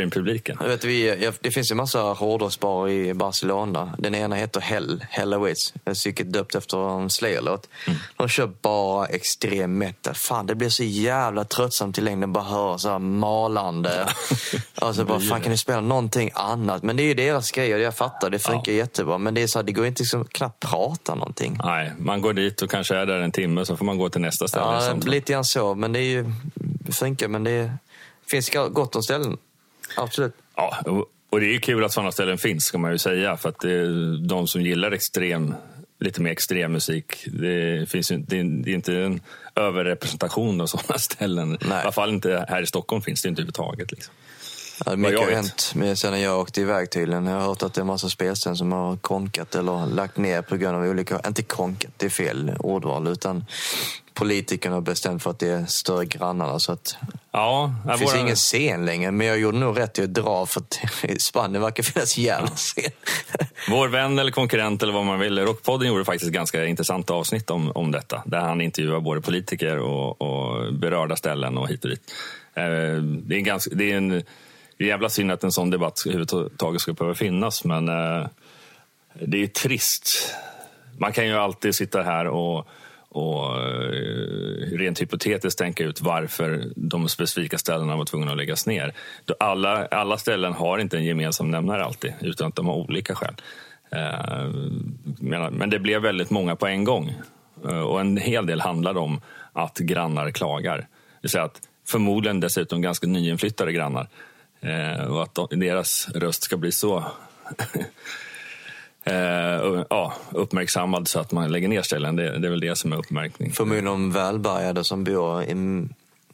mainstream-publiken. 0.10 0.58
Jag 0.62 0.68
vet, 0.68 0.84
vi, 0.84 1.32
det 1.42 1.52
finns 1.52 1.72
ju 1.72 1.76
massa 1.76 2.02
hårdrocksbarer 2.02 2.92
i 2.92 3.14
Barcelona. 3.14 3.96
Den 3.98 4.16
ena 4.16 4.36
heter 4.36 4.62
Hell, 4.62 5.06
Hell 5.10 5.34
Awaits. 5.34 5.74
Säkert 5.94 6.28
döpt 6.28 6.56
efter 6.56 7.00
en 7.02 7.10
Slayer-låt. 7.10 7.70
Mm. 7.88 8.00
De 8.18 8.28
kör 8.28 8.52
bara 8.62 9.06
extrem 9.06 9.78
metal. 9.78 10.16
Fan, 10.16 10.46
det 10.46 10.56
blir 10.56 10.70
så 10.70 10.84
jävla 10.84 11.44
tröttsamt 11.44 11.98
i 11.98 12.02
längden 12.02 12.34
bara 12.34 12.44
höra 12.44 12.78
så 12.78 12.90
här 12.90 13.00
malande. 13.00 14.08
alltså 14.76 15.06
bara, 15.06 15.20
fan 15.20 15.42
kan 15.42 15.52
ni 15.52 15.58
spela 15.58 15.82
någonting 15.82 16.32
annat? 16.34 16.84
Men 16.84 16.96
det 16.96 17.04
är 17.04 17.08
ju 17.08 17.14
deras 17.14 17.52
grej 17.52 17.74
och 17.74 17.80
jag 17.80 17.96
fattar, 17.96 18.30
det 18.30 18.40
funkar 18.40 18.72
jättebra. 18.72 19.18
Men 19.18 19.34
det 19.34 19.42
är 19.44 19.48
så 19.48 19.60
här, 19.60 19.64
det 19.64 19.72
går 19.72 19.86
inte 19.86 20.04
liksom 20.04 20.26
knappt 20.26 20.60
prata 20.60 21.16
någonting. 21.16 21.60
Nej, 21.64 21.94
man 21.98 22.22
går 22.22 22.34
dit 22.34 22.62
och 22.62 22.70
kanske 22.70 22.96
är 22.96 23.06
där 23.06 23.20
en 23.20 23.32
timme, 23.32 23.66
så 23.66 23.78
får 23.78 23.86
man 23.86 23.98
gå 23.98 24.10
till 24.10 24.22
nästa 24.22 24.48
ställe. 24.48 24.66
Ja, 24.66 24.94
lite 25.06 25.34
grann 25.34 25.46
så. 25.46 25.76
Men 25.76 25.94
det 25.94 26.00
är 26.00 26.04
ju, 26.04 26.26
funkar, 26.92 27.28
men 27.28 27.44
det 27.44 27.52
är, 27.52 27.78
finns 28.32 28.50
gott 28.50 28.96
om 28.96 29.04
ställen. 29.04 29.38
Absolut. 29.98 30.34
Ja, 30.56 30.78
och- 30.86 31.40
det 31.40 31.46
är 31.46 31.52
ju 31.54 31.60
kul 31.60 31.84
att 31.84 31.92
sådana 31.92 32.12
ställen 32.12 32.38
finns, 32.38 32.66
ska 32.66 32.78
man 32.78 32.92
ju 32.92 32.98
säga. 32.98 33.38
För 33.38 33.50
att 33.50 33.60
de 34.30 34.48
som 34.48 34.62
gillar 34.62 34.92
extrem, 34.92 35.56
lite 36.00 36.22
mer 36.22 36.32
extrem 36.32 36.72
musik, 36.72 37.26
det, 37.26 37.90
finns 37.90 38.12
ju, 38.12 38.18
det, 38.18 38.40
är, 38.40 38.70
inte 38.70 38.96
en 38.96 39.22
överrepresentation 39.56 40.62
av 40.62 40.66
sådana 40.66 41.00
ställen. 41.00 41.58
Nej. 41.62 41.78
I 41.78 41.82
alla 41.82 41.92
fall 41.92 42.10
inte 42.10 42.46
här 42.50 42.62
i 42.62 42.66
Stockholm 42.66 43.02
finns 43.02 43.22
det 43.22 43.30
inte 43.30 43.42
överhuvudtaget. 43.42 43.92
Liksom. 43.92 44.14
Ja, 44.86 44.96
mycket 44.96 45.20
har 45.20 45.32
hänt 45.32 45.98
sen 46.00 46.22
jag 46.22 46.40
åkte 46.40 46.62
iväg 46.62 46.92
tydligen. 46.92 47.26
Jag 47.26 47.34
har 47.40 47.48
hört 47.48 47.64
att 47.64 47.74
det 47.74 47.80
är 47.80 47.82
en 47.82 47.88
massa 47.88 48.10
spelställen 48.10 48.58
som 48.58 48.72
har 48.72 48.98
konkat 48.98 49.56
eller 49.56 49.86
lagt 49.86 50.18
ner 50.18 50.42
på 50.42 50.58
grund 50.58 50.78
av 50.78 50.84
olika... 50.84 51.22
Inte 51.28 51.44
konkat, 51.44 51.92
det 51.98 52.06
är 52.06 52.10
fel 52.10 52.56
ordval. 52.60 53.08
Utan 53.08 53.46
politikerna 54.20 54.76
har 54.76 54.82
bestämt 54.82 55.24
för 55.24 55.30
att 55.30 55.40
det 55.40 55.48
är 55.48 55.66
större 55.66 56.06
grannarna. 56.06 56.60
Så 56.60 56.72
att 56.72 56.98
Ja, 57.32 57.76
det 57.86 57.98
finns 57.98 58.16
ingen 58.16 58.36
scen 58.36 58.86
längre. 58.86 59.12
Men 59.12 59.28
jag 59.28 59.40
gjorde 59.40 59.58
nog 59.58 59.80
rätt 59.80 60.00
i 60.00 60.04
att 60.04 60.14
dra 60.14 60.46
för 60.46 60.60
att 60.60 61.04
i 61.04 61.20
Spanien 61.20 61.62
verkar 61.62 61.84
finnas 61.84 62.18
jävla 62.18 62.48
scen. 62.48 62.92
Vår 63.70 63.88
vän 63.88 64.20
eller 64.20 64.32
konkurrent 64.32 64.84
eller 64.84 64.94
vad 64.94 65.06
man 65.06 65.20
vill, 65.20 65.40
Rockpodden 65.40 65.88
gjorde 65.88 66.06
faktiskt 66.06 66.32
ganska 66.32 66.66
intressant 66.66 67.10
avsnitt 67.10 67.50
om, 67.50 67.72
om 67.72 67.92
detta. 67.92 68.24
Där 68.26 68.40
han 68.40 68.62
intervjuar 68.62 69.00
både 69.00 69.22
politiker 69.22 69.78
och, 69.78 70.22
och 70.22 70.74
berörda 70.74 71.16
ställen 71.16 71.58
och 71.58 71.70
hit 71.70 71.84
och 71.84 71.90
dit. 71.90 72.12
Eh, 72.54 72.64
det 73.04 73.36
är 73.36 73.38
en 73.38 73.44
ganska, 73.44 73.76
det 73.76 73.92
är 73.92 73.98
en 73.98 74.24
jävla 74.78 75.10
synd 75.10 75.32
att 75.32 75.44
en 75.44 75.52
sån 75.52 75.70
debatt 75.70 76.04
överhuvudtaget 76.06 76.82
ska 76.82 76.94
behöva 76.94 77.16
finnas, 77.16 77.64
men 77.64 77.90
eh, 77.90 78.28
det 79.14 79.44
är 79.44 79.48
trist. 79.48 80.36
Man 80.98 81.14
kan 81.14 81.28
ju 81.28 81.34
alltid 81.34 81.76
sitta 81.76 82.04
här 82.04 82.28
och, 82.28 82.68
och 83.20 83.64
eh, 83.64 84.78
rent 84.78 85.02
hypotetiskt 85.02 85.60
tänka 85.60 85.84
ut 85.84 86.02
varför 86.02 86.72
de 86.76 87.10
specifika 87.10 87.58
ställena 87.58 87.96
var 87.96 88.06
tvungna 88.06 88.32
att 88.32 88.38
läggas 88.38 88.68
ner. 88.68 88.94
Alla, 89.40 89.86
alla 89.86 90.18
ställen 90.18 90.54
har 90.54 90.78
inte 90.78 90.98
en 90.98 91.04
gemensam 91.04 91.52
nämnare 91.52 91.84
alltid, 91.84 92.14
utan 92.22 92.48
att 92.48 92.56
de 92.56 92.68
har 92.68 92.76
olika 92.76 93.16
skäl. 93.16 93.36
Eh, 93.92 94.50
men 95.52 95.70
det 95.70 95.80
blev 95.80 96.02
väldigt 96.02 96.30
många 96.30 96.56
på 96.56 96.68
en 96.68 96.84
gång. 96.84 97.14
Eh, 97.66 97.82
och 97.82 98.02
en 98.02 98.18
hel 98.18 98.46
del 98.46 98.62
handlade 98.62 99.00
om 99.00 99.22
att 99.54 99.78
grannar 99.78 100.32
klagar. 100.32 100.78
Det 100.78 100.86
vill 101.22 101.32
säga 101.32 101.44
att 101.44 101.62
förmodligen 101.88 102.40
dessutom 102.40 102.82
ganska 102.82 103.08
nyinflyttade 103.08 103.74
grannar. 103.74 104.08
Och 105.10 105.24
att 105.24 105.36
deras 105.50 106.10
röst 106.16 106.44
ska 106.44 106.58
bli 106.58 106.72
så 106.72 107.04
ja, 109.90 110.14
uppmärksammad 110.32 111.08
så 111.08 111.20
att 111.20 111.32
man 111.32 111.52
lägger 111.52 111.68
ner 111.68 111.82
ställen. 111.82 112.16
Det, 112.16 112.40
det 112.40 112.48
är 112.48 112.52
väl 112.52 112.60
det 112.60 112.76
som 112.78 112.94
är 112.94 112.98
uppmärkning. 112.98 113.52
Förmodligen 113.52 113.86
de 113.86 114.12
välbärgade 114.12 114.84
som 114.84 115.04
bor 115.04 115.44
i, 115.44 115.56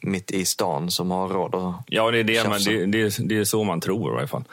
mitt 0.00 0.30
i 0.30 0.44
stan 0.44 0.90
som 0.90 1.10
har 1.10 1.28
råd 1.28 1.54
att 1.54 1.74
Ja, 1.86 2.10
det 2.10 2.18
är, 2.18 2.24
det, 2.24 2.34
tjafsa. 2.34 2.70
det, 2.70 2.86
det, 2.86 3.00
är- 3.00 3.28
det 3.28 3.38
är 3.38 3.44
så 3.44 3.64
man 3.64 3.80
tror 3.80 4.10
i 4.10 4.14
varje 4.14 4.28
fall. 4.28 4.44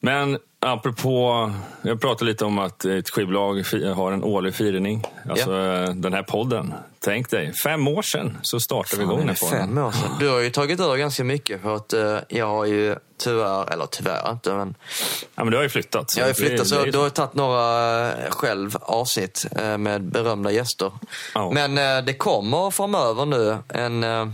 Men 0.00 0.38
apropå, 0.62 1.52
jag 1.82 2.00
pratade 2.00 2.30
lite 2.30 2.44
om 2.44 2.58
att 2.58 2.84
ett 2.84 3.10
skivbolag 3.10 3.64
har 3.96 4.12
en 4.12 4.24
årlig 4.24 4.54
firning. 4.54 5.06
Alltså 5.30 5.56
eh, 5.58 5.88
den 5.90 6.12
här 6.12 6.22
podden. 6.22 6.74
Tänk 7.04 7.30
dig, 7.30 7.52
fem 7.54 7.88
år 7.88 8.02
sedan 8.02 8.38
så 8.42 8.60
startade 8.60 8.96
vi 8.96 9.02
igång 9.02 9.26
den 9.26 9.36
Fan, 9.36 9.50
det 9.50 9.56
fem 9.56 9.78
år 9.78 9.92
sedan. 9.92 10.10
Du 10.20 10.28
har 10.28 10.38
ju 10.40 10.50
tagit 10.50 10.80
över 10.80 10.96
ganska 10.96 11.24
mycket 11.24 11.62
för 11.62 11.74
att 11.76 11.92
eh, 11.92 12.18
jag 12.28 12.46
har 12.46 12.64
ju 12.64 12.96
tyvärr, 13.18 13.72
eller 13.72 13.86
tyvärr 13.86 14.30
inte, 14.30 14.52
men 14.54 14.74
Ja, 15.34 15.44
men 15.44 15.50
du 15.50 15.56
har 15.56 15.62
ju 15.62 15.68
flyttat. 15.68 16.14
jag 16.16 16.24
har 16.24 16.28
ju 16.28 16.32
det- 16.34 16.48
flyttat 16.48 16.66
så 16.66 16.84
det 16.84 16.90
du 16.90 16.98
har 16.98 17.10
tagit 17.10 17.34
några 17.34 18.08
eh, 18.12 18.30
själv 18.30 18.76
avsnitt 18.80 19.46
eh, 19.56 19.78
med 19.78 20.02
berömda 20.02 20.50
gäster. 20.50 20.92
Ja. 21.34 21.50
Men 21.50 21.78
eh, 21.78 22.04
det 22.04 22.14
kommer 22.14 22.70
framöver 22.70 23.26
nu 23.26 23.56
en... 23.68 24.04
eh, 24.04 24.28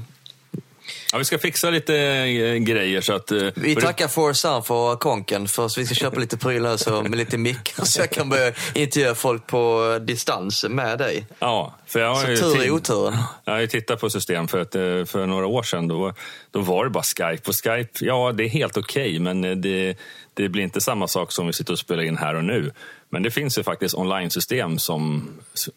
Ja, 1.12 1.18
vi 1.18 1.24
ska 1.24 1.38
fixa 1.38 1.70
lite 1.70 1.96
eh, 1.96 2.54
grejer 2.56 3.00
så 3.00 3.12
att... 3.12 3.30
eh, 3.32 3.48
Vi 3.54 3.74
tackar 3.76 4.08
For 4.08 4.32
Sun 4.32 4.62
för 4.62 4.96
konken 4.96 5.48
för 5.48 5.66
att 5.66 5.78
vi 5.78 5.86
ska 5.86 5.94
köpa 5.94 6.20
lite 6.20 6.36
prylar 6.36 6.76
så, 6.76 7.02
med 7.02 7.16
lite 7.18 7.38
mickar 7.38 7.84
så 7.84 8.00
jag 8.00 8.10
kan 8.10 8.28
börja 8.28 8.52
intervjua 8.74 9.14
folk 9.14 9.46
på 9.46 9.92
eh, 9.94 10.04
distans 10.04 10.64
med 10.68 10.98
dig. 10.98 11.26
Ja, 11.38 11.74
för 11.86 12.00
jag 12.00 12.14
har 12.14 12.22
Så 12.24 12.30
ju 12.30 12.36
tur 12.36 12.54
tid- 12.54 12.70
oturen. 12.70 13.16
Jag 13.44 13.52
har 13.52 13.60
ju 13.60 13.66
tittat 13.66 14.00
på 14.00 14.10
system 14.10 14.48
för 14.48 14.60
att 14.60 14.72
för 15.10 15.26
några 15.26 15.46
år 15.46 15.62
sedan 15.62 15.88
då, 15.88 16.12
då 16.50 16.60
var 16.60 16.84
det 16.84 16.90
bara 16.90 17.02
Skype. 17.04 17.48
Och 17.50 17.54
Skype, 17.64 18.04
ja 18.04 18.32
det 18.32 18.44
är 18.44 18.48
helt 18.48 18.76
okej 18.76 19.18
men 19.18 19.44
eh, 19.44 19.50
det, 19.56 19.96
det 20.42 20.48
blir 20.48 20.62
inte 20.62 20.80
samma 20.80 21.08
sak 21.08 21.32
som 21.32 21.46
vi 21.46 21.52
sitter 21.52 21.72
och 21.72 21.78
spelar 21.78 22.02
in 22.02 22.16
här 22.16 22.34
och 22.34 22.44
nu. 22.44 22.72
Men 23.10 23.22
det 23.22 23.30
finns 23.30 23.58
ju 23.58 23.62
faktiskt 23.62 23.94
online-system 23.94 24.78
som 24.78 25.28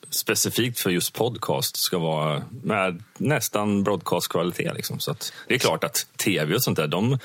specifikt 0.09 0.79
för 0.79 0.89
just 0.89 1.13
podcast 1.13 1.77
ska 1.77 1.97
vara 1.97 2.43
med 2.63 3.03
nästan 3.17 3.83
broadcast-kvalitet. 3.83 4.73
Liksom. 4.73 4.99
Så 4.99 5.15
det 5.47 5.53
är 5.53 5.59
klart 5.59 5.83
att 5.83 6.07
tv 6.17 6.55
och 6.55 6.63
sånt 6.63 6.77
där, 6.77 6.87
de 6.87 7.17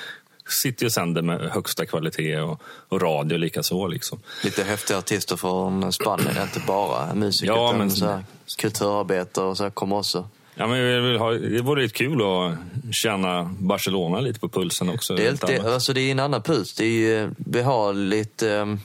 sitter 0.49 0.83
ju 0.83 0.87
och 0.87 0.93
sänder 0.93 1.23
med 1.23 1.41
högsta 1.51 1.87
kvalitet 1.87 2.41
och, 2.41 2.63
och 2.89 3.03
radio 3.03 3.39
likaså. 3.39 3.87
Liksom. 3.87 4.21
Lite 4.45 4.65
häftiga 4.65 4.99
artister 4.99 5.37
från 5.37 5.93
Spanien, 5.93 6.43
inte 6.43 6.61
bara 6.67 7.15
musiker 7.15 7.53
Ja, 7.53 7.75
men- 7.79 7.91
så 7.91 8.07
här, 8.07 8.25
kulturarbetare 8.59 9.45
och 9.45 9.57
så 9.57 9.71
kommer 9.71 9.97
också. 9.97 10.29
Ja, 10.59 10.67
men 10.67 10.83
vi 10.83 11.01
vill 11.01 11.19
ha, 11.19 11.31
det 11.33 11.63
vore 11.63 11.83
lite 11.83 11.95
kul 11.95 12.23
att 12.23 12.55
känna 12.95 13.55
Barcelona 13.59 14.21
lite 14.21 14.41
på 14.41 14.49
pulsen 14.49 14.89
också. 14.89 15.15
Det 15.17 15.43
är, 15.43 15.73
alltså 15.75 15.93
det 15.93 16.01
är 16.01 16.11
en 16.11 16.21
annan 16.21 16.43
puls. 16.43 16.75
Det 16.75 16.85
är 16.85 16.89
ju, 16.91 17.31
vi 17.37 17.63
har 17.63 17.93
lite 17.93 18.57
um, 18.57 18.81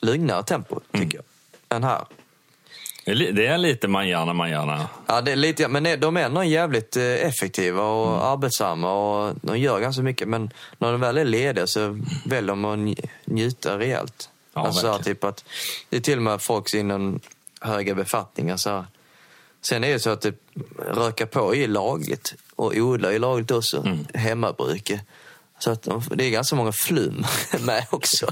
lugnare 0.00 0.42
tempo, 0.42 0.80
Mm. 0.92 1.06
tycker 1.06 1.18
jag, 1.68 1.76
än 1.76 1.84
här. 1.84 2.04
Det 3.06 3.46
är 3.46 3.58
lite 3.58 3.88
manjana 3.88 4.32
manjana. 4.32 4.88
Ja, 5.06 5.20
det 5.20 5.32
är 5.32 5.36
lite, 5.36 5.68
men 5.68 6.00
de 6.00 6.16
är 6.16 6.20
ändå 6.24 6.44
jävligt 6.44 6.96
eh, 6.96 7.02
effektiva 7.04 7.82
och 7.82 8.08
Mm. 8.08 8.20
arbetsamma 8.20 8.92
och 8.92 9.34
de 9.42 9.58
gör 9.58 9.80
ganska 9.80 10.02
mycket. 10.02 10.28
Men 10.28 10.50
när 10.78 10.92
de 10.92 11.00
väl 11.00 11.18
är 11.18 11.24
lediga 11.24 11.66
så 11.66 12.00
väljer 12.26 12.48
de 12.48 12.64
att 12.64 12.78
nj- 12.78 13.08
njuta 13.24 13.78
rejält. 13.78 14.28
Ja, 14.54 14.66
alltså 14.66 14.98
typ 14.98 15.24
att 15.24 15.44
det 15.88 15.96
är 15.96 16.00
till 16.00 16.16
och 16.18 16.22
med 16.22 16.42
folk 16.42 16.74
inom 16.74 17.20
höga 17.60 17.94
befattningar. 17.94 18.56
Så. 18.56 18.84
Sen 19.64 19.84
är 19.84 19.92
det 19.92 20.00
så 20.00 20.10
att 20.10 20.20
det 20.20 20.34
röka 20.78 21.26
på 21.26 21.54
är 21.54 21.68
lagligt 21.68 22.34
och 22.56 22.72
odla 22.76 23.12
är 23.12 23.18
lagligt 23.18 23.50
också. 23.50 23.76
Mm. 23.86 24.06
Hemmabruke. 24.14 25.00
Så 25.58 25.70
att 25.70 25.82
de- 25.82 26.02
det 26.14 26.24
är 26.24 26.30
ganska 26.30 26.56
många 26.56 26.72
flum 26.72 27.24
med 27.60 27.86
också. 27.90 28.26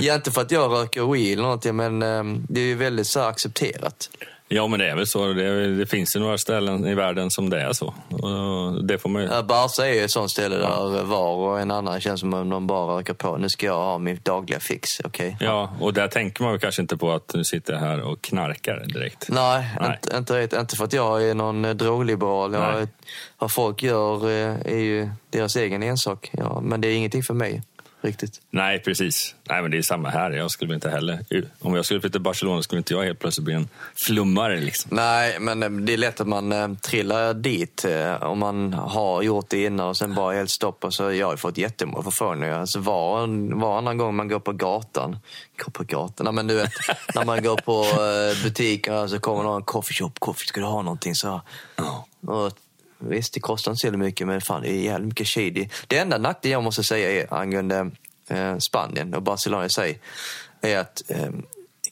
ja, 0.00 0.14
inte 0.14 0.30
för 0.30 0.40
att 0.40 0.50
jag 0.50 0.70
röker 0.72 1.12
weed 1.12 1.32
eller 1.32 1.42
någonting, 1.42 1.76
men 1.76 2.02
eh, 2.02 2.24
det 2.48 2.60
är 2.60 2.64
ju 2.64 2.74
väldigt 2.74 3.06
så 3.06 3.20
accepterat. 3.20 4.10
Ja, 4.54 4.66
men 4.66 4.78
det 4.78 4.90
är 4.90 4.96
väl 4.96 5.06
så. 5.06 5.32
Det, 5.32 5.76
det 5.76 5.86
finns 5.86 6.16
ju 6.16 6.20
några 6.20 6.38
ställen 6.38 6.86
i 6.86 6.94
världen 6.94 7.30
som 7.30 7.50
det 7.50 7.60
är 7.60 7.72
så. 7.72 7.94
Och 8.10 8.84
det 8.84 8.98
får 8.98 9.08
man 9.08 9.22
ju... 9.22 9.28
Ja, 9.28 9.42
Barca 9.42 9.86
är 9.86 9.94
ju 9.94 10.00
ett 10.00 10.10
sånt 10.10 10.30
ställe 10.30 10.56
där 10.56 11.02
var 11.02 11.34
och 11.34 11.60
en 11.60 11.70
annan 11.70 12.00
känns 12.00 12.20
som 12.20 12.34
om 12.34 12.50
de 12.50 12.66
bara 12.66 12.98
röker 12.98 13.14
på. 13.14 13.36
Nu 13.36 13.48
ska 13.48 13.66
jag 13.66 13.74
ha 13.74 13.98
mitt 13.98 14.24
dagliga 14.24 14.60
fix, 14.60 15.00
okej? 15.04 15.36
Ja, 15.40 15.76
och 15.80 15.94
där 15.94 16.08
tänker 16.08 16.42
man 16.42 16.52
väl 16.52 16.60
kanske 16.60 16.82
inte 16.82 16.96
på 16.96 17.12
att 17.12 17.34
nu 17.34 17.44
sitter 17.44 17.72
jag 17.72 17.80
här 17.80 18.00
och 18.02 18.22
knarkar 18.22 18.84
direkt. 18.86 19.28
Nej, 19.28 19.70
Nej. 19.80 19.98
Inte, 20.14 20.42
inte, 20.42 20.56
inte 20.60 20.76
för 20.76 20.84
att 20.84 20.92
jag 20.92 21.24
är 21.24 21.34
någon 21.34 21.64
eh, 21.64 21.74
drogliberal. 21.74 22.52
Jag, 22.52 22.88
vad 23.38 23.52
folk 23.52 23.82
gör 23.82 24.30
eh, 24.30 24.56
är 24.64 24.80
ju 24.80 25.10
deras 25.30 25.56
egen 25.56 25.82
ensak. 25.82 26.30
Ja, 26.32 26.60
men 26.60 26.80
det 26.80 26.88
är 26.88 26.96
ingenting 26.96 27.22
för 27.22 27.34
mig, 27.34 27.62
riktigt. 28.04 28.40
Nej, 28.50 28.78
precis. 28.78 29.34
Nej, 29.48 29.62
men 29.62 29.70
det 29.70 29.78
är 29.78 29.82
samma 29.82 30.08
här. 30.08 30.30
Jag 30.30 30.50
skulle 30.50 30.74
inte 30.74 30.90
heller... 30.90 31.18
Om 31.60 31.74
jag 31.74 31.84
skulle 31.84 32.00
flytta 32.00 32.12
till 32.12 32.20
Barcelona 32.20 32.62
skulle 32.62 32.78
inte 32.78 32.94
jag 32.94 33.02
helt 33.02 33.18
plötsligt 33.18 33.44
bli 33.44 33.54
en 33.54 33.68
flummare. 33.94 34.60
Liksom. 34.60 34.96
Nej, 34.96 35.36
men 35.40 35.62
eh, 35.62 35.70
det 35.70 35.92
är 35.92 35.96
lätt 35.96 36.20
att 36.20 36.28
man 36.28 36.52
eh, 36.52 36.74
trillar 36.74 37.34
dit 37.34 37.84
eh, 37.84 38.22
om 38.22 38.38
man 38.38 38.72
har 38.72 39.22
gjort 39.22 39.48
det 39.48 39.64
innan 39.64 39.88
och 39.88 39.96
sen 39.96 40.14
bara 40.14 40.34
helt 40.34 40.50
stopp. 40.50 40.84
Och 40.84 40.94
så, 40.94 41.12
jag 41.12 41.26
har 41.26 41.32
ju 41.32 41.38
fått 41.38 41.58
jättemånga 41.58 42.02
förfrågningar. 42.02 42.58
Alltså 42.58 42.78
var, 42.78 43.26
varannan 43.60 43.98
gång 43.98 44.14
man 44.14 44.28
går 44.28 44.40
på 44.40 44.52
gatan, 44.52 45.18
går 45.64 45.70
på 45.70 45.84
gatan, 45.84 46.24
Nej, 46.24 46.32
men 46.32 46.46
du 46.46 46.54
vet, 46.54 46.72
när 47.14 47.24
man 47.24 47.42
går 47.42 47.56
på 47.56 47.84
butiker 48.44 49.06
så 49.06 49.18
kommer 49.18 49.42
någon 49.42 49.62
coffee 49.62 49.94
shop, 49.94 50.12
coffee, 50.18 50.46
ska 50.46 50.60
du 50.60 50.66
ha 50.66 50.82
någonting? 50.82 51.14
Så, 51.14 51.40
och, 52.26 52.52
visst, 53.08 53.34
det 53.34 53.40
kostar 53.40 53.72
inte 53.72 53.80
så 53.90 53.96
mycket, 53.98 54.26
men 54.26 54.40
fan, 54.40 54.62
det 54.62 54.70
är 54.70 54.80
jävligt 54.82 55.08
mycket 55.08 55.28
shady. 55.28 55.68
Det 55.86 55.98
enda 55.98 56.18
nackdelen 56.18 56.52
jag 56.52 56.62
måste 56.62 56.84
säga 56.84 57.22
är 57.22 57.34
angående 57.34 57.90
eh, 58.28 58.58
Spanien 58.58 59.14
och 59.14 59.22
Barcelona 59.22 59.64
i 59.66 59.70
sig, 59.70 60.00
är 60.60 60.78
att 60.78 61.02
eh, 61.08 61.28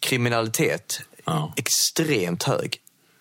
kriminalitet 0.01 1.01
Ja. 1.25 1.53
extremt 1.57 2.43
hög. 2.43 2.79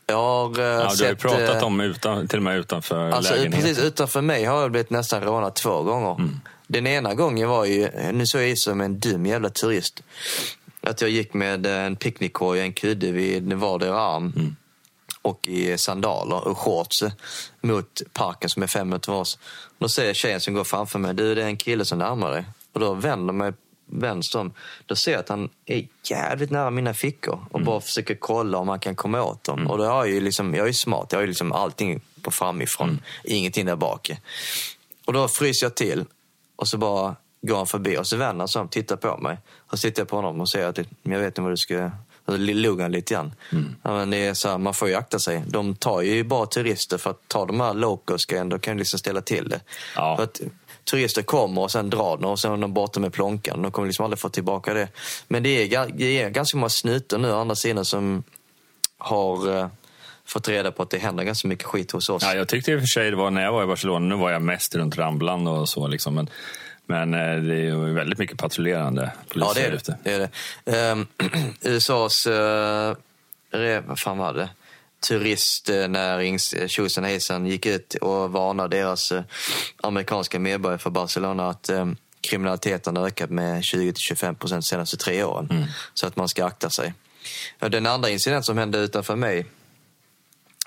Jag 0.08 0.16
har 0.18 0.60
eh, 0.60 0.66
Ja, 0.66 0.78
du 0.78 0.84
har 0.84 0.92
ju 0.92 0.98
sett... 0.98 1.20
pratat 1.20 1.56
eh, 1.62 1.64
om 1.64 1.82
utan, 1.82 2.28
till 2.28 2.38
och 2.40 2.44
med 2.44 2.58
utanför 2.58 3.10
Alltså 3.10 3.34
lägenheten. 3.34 3.62
precis 3.62 3.84
utanför 3.84 4.22
mig 4.22 4.46
har 4.46 4.62
jag 4.62 4.72
blivit 4.72 4.90
nästan 4.90 5.22
rånad 5.22 5.56
två 5.56 5.84
gånger. 5.84 6.12
Mm. 6.16 6.40
Den 6.68 6.88
ena 6.88 7.14
gången 7.14 7.50
var 7.50 7.66
ju, 7.66 7.90
nu 8.14 8.26
såg 8.26 8.42
jag 8.42 8.50
ut 8.50 8.60
som 8.60 8.82
en 8.82 9.00
dum 9.00 9.26
jävla 9.26 9.50
turist. 9.50 10.04
Att 10.82 11.02
jag 11.02 11.10
gick 11.10 11.34
med 11.34 11.66
en 11.66 11.96
picknickkorg 11.96 12.60
och 12.60 12.66
en 12.66 12.74
kudde 12.74 13.12
vid 13.12 13.54
vardera 13.54 14.00
arm. 14.02 14.34
Mm. 14.36 14.56
Och 15.22 15.48
i 15.48 15.78
sandaler 15.78 16.48
och 16.48 16.58
shorts 16.58 17.04
mot 17.62 18.02
parken 18.14 18.50
som 18.50 18.64
är 18.64 18.68
fem 18.68 18.88
minuter 18.90 19.06
från 19.06 19.16
oss. 19.22 19.40
Då 19.78 19.90
ser 19.90 20.14
tjejen 20.14 20.42
som 20.42 20.54
går 20.54 20.64
framför 20.64 21.00
mig, 21.00 21.14
du 21.14 21.36
det 21.36 21.42
är 21.44 21.48
en 21.48 21.58
kille 21.58 21.86
som 21.86 21.98
närmar 21.98 22.32
dig. 22.32 22.46
Och 22.74 22.80
då 22.80 22.94
vänder 22.94 23.34
mig 23.34 23.54
vänster 23.86 24.40
om. 24.40 24.54
Då 24.86 24.96
ser 24.96 25.12
jag 25.12 25.20
att 25.20 25.30
han 25.30 25.50
är 25.66 25.88
jävligt 26.04 26.52
nära 26.52 26.70
mina 26.70 26.94
fickor 26.94 27.46
och 27.52 27.56
Mm. 27.60 27.66
bara 27.66 27.82
försöker 27.82 28.16
kolla 28.16 28.58
om 28.58 28.68
han 28.70 28.80
kan 28.80 28.96
komma 28.96 29.24
åt 29.24 29.44
dem. 29.44 29.68
Och 29.68 29.78
då 29.78 29.84
har 29.84 30.06
jag 30.06 30.10
ju 30.14 30.22
liksom, 30.22 30.54
jag 30.56 30.64
är 30.64 30.68
ju 30.68 30.74
smart, 30.74 31.08
jag 31.12 31.18
har 31.18 31.22
ju 31.22 31.28
liksom 31.28 31.52
allting 31.52 32.02
på 32.22 32.32
framifrån, 32.32 32.90
Mm. 32.90 33.02
ingenting 33.24 33.66
där 33.66 33.76
bak. 33.76 34.12
Och 35.06 35.14
då 35.14 35.28
fryser 35.28 35.66
jag 35.66 35.76
till 35.76 36.06
och 36.56 36.68
så 36.68 36.78
bara 36.78 37.16
går 37.42 37.58
han 37.58 37.68
förbi 37.68 37.98
och 37.98 38.08
så 38.08 38.18
vänder 38.18 38.40
han 38.40 38.48
sig 38.48 38.62
om, 38.62 38.68
tittar 38.68 38.96
på 38.96 39.18
mig. 39.18 39.38
Och 39.58 39.80
så 39.80 39.88
tittar 39.88 40.02
jag 40.02 40.08
på 40.08 40.16
honom 40.16 40.42
och 40.42 40.50
säger 40.50 40.68
att 40.68 40.78
jag 41.04 41.20
vet 41.20 41.28
inte 41.28 41.42
vad 41.42 41.52
du 41.52 41.58
ska... 41.58 41.92
Och 42.32 42.38
så 42.38 42.54
log 42.54 42.82
han 42.82 42.92
lite 42.92 43.14
grann. 43.14 43.34
Mm. 43.52 43.76
Ja, 43.84 43.94
men 43.94 44.10
det 44.10 44.18
är 44.18 44.34
så 44.34 44.50
här, 44.50 44.58
man 44.58 44.74
får 44.74 44.88
ju 44.88 44.96
akta 44.96 45.20
sig. 45.20 45.44
De 45.48 45.76
tar 45.76 46.02
ju 46.02 46.24
bara 46.24 46.46
turister 46.46 46.98
för 46.98 47.10
att 47.10 47.28
ta 47.28 47.46
de 47.46 47.60
här 47.60 47.74
locals 47.74 48.26
då 48.28 48.60
kan 48.60 48.76
de 48.76 48.80
liksom 48.80 49.00
ställa 49.00 49.22
till 49.22 49.50
det. 49.50 49.62
Ja. 49.96 50.18
För 50.18 50.24
att 50.24 50.42
turister 50.84 51.22
kommer 51.22 51.62
och 51.62 51.72
sen 51.72 51.90
drar 51.90 52.18
de 52.18 52.26
och 52.26 52.40
sen 52.40 52.54
är 52.54 52.58
de 52.58 52.74
borta 52.74 53.00
med 53.00 53.14
plånkan. 53.14 53.62
De 53.62 53.72
kommer 53.72 53.88
liksom 53.88 54.06
aldrig 54.06 54.20
få 54.20 54.30
tillbaka 54.30 54.74
det. 54.74 54.88
Men 55.28 55.44
det 55.44 55.50
är, 55.50 55.88
det 55.94 56.22
är 56.22 56.30
ganska 56.30 56.58
många 56.58 56.70
snutar 56.70 57.18
nu 57.18 57.32
å 57.32 57.40
andra 57.40 57.56
sidan 57.56 57.86
som 57.86 58.24
har 58.98 59.58
eh, 59.58 59.68
fått 60.26 60.48
reda 60.48 60.72
på 60.72 60.84
att 60.84 60.90
det 60.90 60.98
händer 60.98 61.24
ganska 61.24 61.48
mycket 61.48 61.66
skit 61.66 61.92
hos 61.92 62.10
oss. 62.10 62.24
Ja, 62.24 62.34
jag 62.34 62.48
tyckte 62.48 62.72
i 62.72 62.76
och 62.76 62.80
för 62.80 62.88
sig 62.88 63.12
det 63.12 63.18
var 63.18 63.32
när 63.32 63.44
jag 63.44 63.52
var 63.52 63.64
i 63.64 63.68
Barcelona, 63.68 64.06
nu 64.06 64.16
var 64.16 64.32
jag 64.32 64.42
mest 64.42 64.76
runt 64.76 64.98
Ramblan 64.98 65.48
och 65.48 65.70
så. 65.70 65.88
Liksom, 65.88 66.16
men 66.16 66.30
men 66.86 67.14
eh, 67.14 67.36
det 67.44 67.56
är 67.56 67.94
väldigt 67.94 68.20
mycket 68.20 68.38
patrullerande 68.38 69.12
poliser 69.28 69.48
Ja, 69.48 69.54
det 69.54 69.66
är 69.66 69.72
det. 69.72 69.98
det, 70.04 70.14
är 70.14 70.20
det. 70.20 70.30
Ehm, 70.78 71.08
USAs, 71.62 72.28
uh, 72.28 72.94
vad 73.86 74.00
fan 74.00 74.18
var 74.18 74.34
det? 74.34 74.50
Turistnärings 75.08 76.54
eh, 76.54 76.68
tjosan 76.68 77.04
hejsan 77.04 77.46
gick 77.46 77.66
ut 77.66 77.94
och 77.94 78.32
varnade 78.32 78.78
deras 78.78 79.14
amerikanska 79.84 80.40
medborgare 80.40 80.80
för 80.80 80.90
Barcelona 80.90 81.50
att 81.50 81.70
eh, 81.70 81.86
kriminaliteten 82.22 82.98
har 82.98 83.08
ökat 83.08 83.30
med 83.30 83.62
20-25 83.62 84.36
procent 84.36 84.64
de 84.64 84.68
senaste 84.68 84.98
tre 84.98 85.24
åren. 85.24 85.48
Mm. 85.52 85.64
Så 85.94 86.08
att 86.08 86.16
man 86.16 86.28
ska 86.28 86.46
akta 86.46 86.70
sig. 86.70 86.94
Den 87.60 87.86
andra 87.86 88.10
incident 88.10 88.46
som 88.46 88.58
hände 88.58 88.78
utanför 88.78 89.16
mig, 89.16 89.46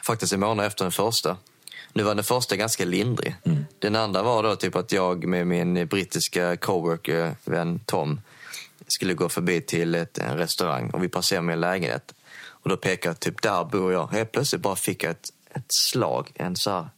faktiskt 0.06 0.32
en 0.32 0.40
månad 0.40 0.66
efter 0.66 0.84
den 0.84 0.92
första. 0.92 1.36
Nu 1.96 2.02
var 2.02 2.14
den 2.14 2.24
första 2.24 2.56
ganska 2.56 2.84
lindrig. 2.84 3.36
Mm. 3.44 3.64
Den 3.78 3.96
andra 3.96 4.22
var 4.22 4.42
då 4.42 4.56
typ 4.56 4.76
att 4.76 4.92
jag 4.92 5.26
med 5.26 5.46
min 5.46 5.86
brittiska 5.86 6.56
coworker-vän 6.56 7.80
Tom 7.86 8.20
skulle 8.86 9.14
gå 9.14 9.28
förbi 9.28 9.60
till 9.60 9.94
ett, 9.94 10.18
en 10.18 10.36
restaurang 10.36 10.90
och 10.90 11.02
vi 11.02 11.08
passerade 11.08 11.46
min 11.46 11.60
lägenhet. 11.60 12.14
Och 12.46 12.70
då 12.70 12.76
pekade 12.76 13.14
typ, 13.14 13.42
där 13.42 13.64
bor 13.64 13.92
jag. 13.92 14.06
Helt 14.06 14.32
plötsligt 14.32 14.62
bara 14.62 14.76
fick 14.76 15.02
jag 15.02 15.10
ett, 15.10 15.28
ett 15.50 15.66
slag, 15.68 16.30
en 16.34 16.56
så 16.56 16.70
här, 16.70 16.88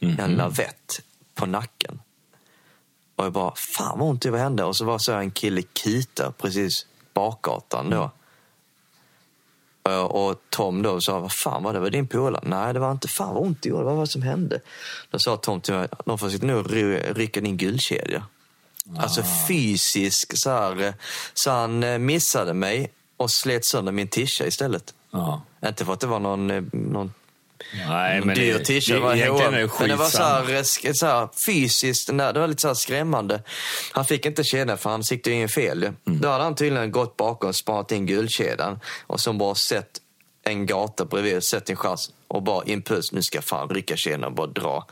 en 0.00 0.34
lavett 0.34 1.02
på 1.34 1.46
nacken. 1.46 2.00
Och 3.16 3.24
jag 3.24 3.32
bara, 3.32 3.54
fan 3.76 3.98
vad 3.98 4.08
ont 4.08 4.22
det 4.22 4.30
vad 4.30 4.40
hände? 4.40 4.64
Och 4.64 4.76
så 4.76 4.84
var 4.84 4.98
så 4.98 5.12
en 5.12 5.30
kille 5.30 5.62
kita 5.72 6.32
precis 6.32 6.86
bakgatan 7.14 7.90
då. 7.90 8.02
Eh, 8.02 8.10
Och 10.08 10.42
Tom 10.50 10.82
då 10.82 11.00
sa, 11.00 11.20
vad 11.20 11.32
fan 11.32 11.62
var 11.62 11.72
det? 11.72 11.78
Var 11.80 11.90
din 11.90 12.06
polare? 12.06 12.42
Nej, 12.46 12.72
det 12.74 12.80
var 12.80 12.92
inte. 12.92 13.08
Fan 13.08 13.34
vad 13.34 13.42
ont 13.42 13.62
det 13.62 13.68
gjorde. 13.68 13.84
Vad 13.84 13.94
var 13.94 14.00
det 14.02 14.10
som 14.10 14.22
hände? 14.22 14.60
Då 15.10 15.18
sa 15.18 15.36
Tom 15.36 15.60
till 15.60 15.74
mig, 15.74 15.88
de 16.04 16.18
nu 16.42 16.62
ry- 16.62 17.12
rycka 17.14 17.40
din 17.40 17.56
guldkedja. 17.56 18.26
Alltså 18.98 19.22
fysisk 19.48 20.38
så 20.38 20.50
här. 20.50 20.82
eh, 20.86 20.92
Så 21.34 21.50
han 21.50 21.82
eh, 21.82 21.98
missade 21.98 22.54
mig 22.54 22.92
och 23.16 23.30
slet 23.30 23.64
sönder 23.64 23.92
min 23.92 24.08
tisha 24.08 24.46
istället. 24.46 24.94
Ja. 25.10 25.42
Inte 25.66 25.84
för 25.84 25.92
att 25.92 26.00
det 26.00 26.06
var 26.06 26.18
någon, 26.18 26.50
eh, 26.50 26.62
någon 26.72 27.12
Nej, 27.88 28.20
men 28.20 28.34
dyr 28.34 28.88
Det 28.88 28.98
var 28.98 29.14
egentligen 29.14 29.54
är. 29.54 29.70
Men 29.80 29.88
det 29.88 29.96
var 29.96 30.08
så 30.08 30.22
här, 30.22 30.92
så 30.92 31.06
här 31.06 31.28
fysiskt, 31.46 32.06
det 32.06 32.32
var 32.40 32.46
lite 32.46 32.62
så 32.62 32.74
skrämmande. 32.74 33.42
Han 33.92 34.04
fick 34.04 34.26
inte 34.26 34.44
kedjan 34.44 34.78
för 34.78 34.90
han 34.90 35.04
siktade 35.04 35.36
in 35.36 35.48
fel. 35.48 35.82
Mm. 35.82 35.96
Då 36.04 36.28
hade 36.28 36.44
han 36.44 36.54
tydligen 36.54 36.92
gått 36.92 37.16
bakom 37.16 37.48
och 37.48 37.56
spanat 37.56 37.92
in 37.92 38.06
guldkedjan 38.06 38.80
och 39.06 39.20
så 39.20 39.32
bara 39.32 39.54
sett 39.54 39.90
en 40.44 40.66
gata 40.66 41.04
bredvid, 41.04 41.44
sett 41.44 41.70
en 41.70 41.76
chans 41.76 42.10
och 42.28 42.42
bara 42.42 42.64
impuls, 42.64 43.12
nu 43.12 43.22
ska 43.22 43.36
jag 43.36 43.44
fan 43.44 43.68
rycka 43.68 43.96
kedjan 43.96 44.24
och 44.24 44.32
bara 44.32 44.46
dra. 44.46 44.86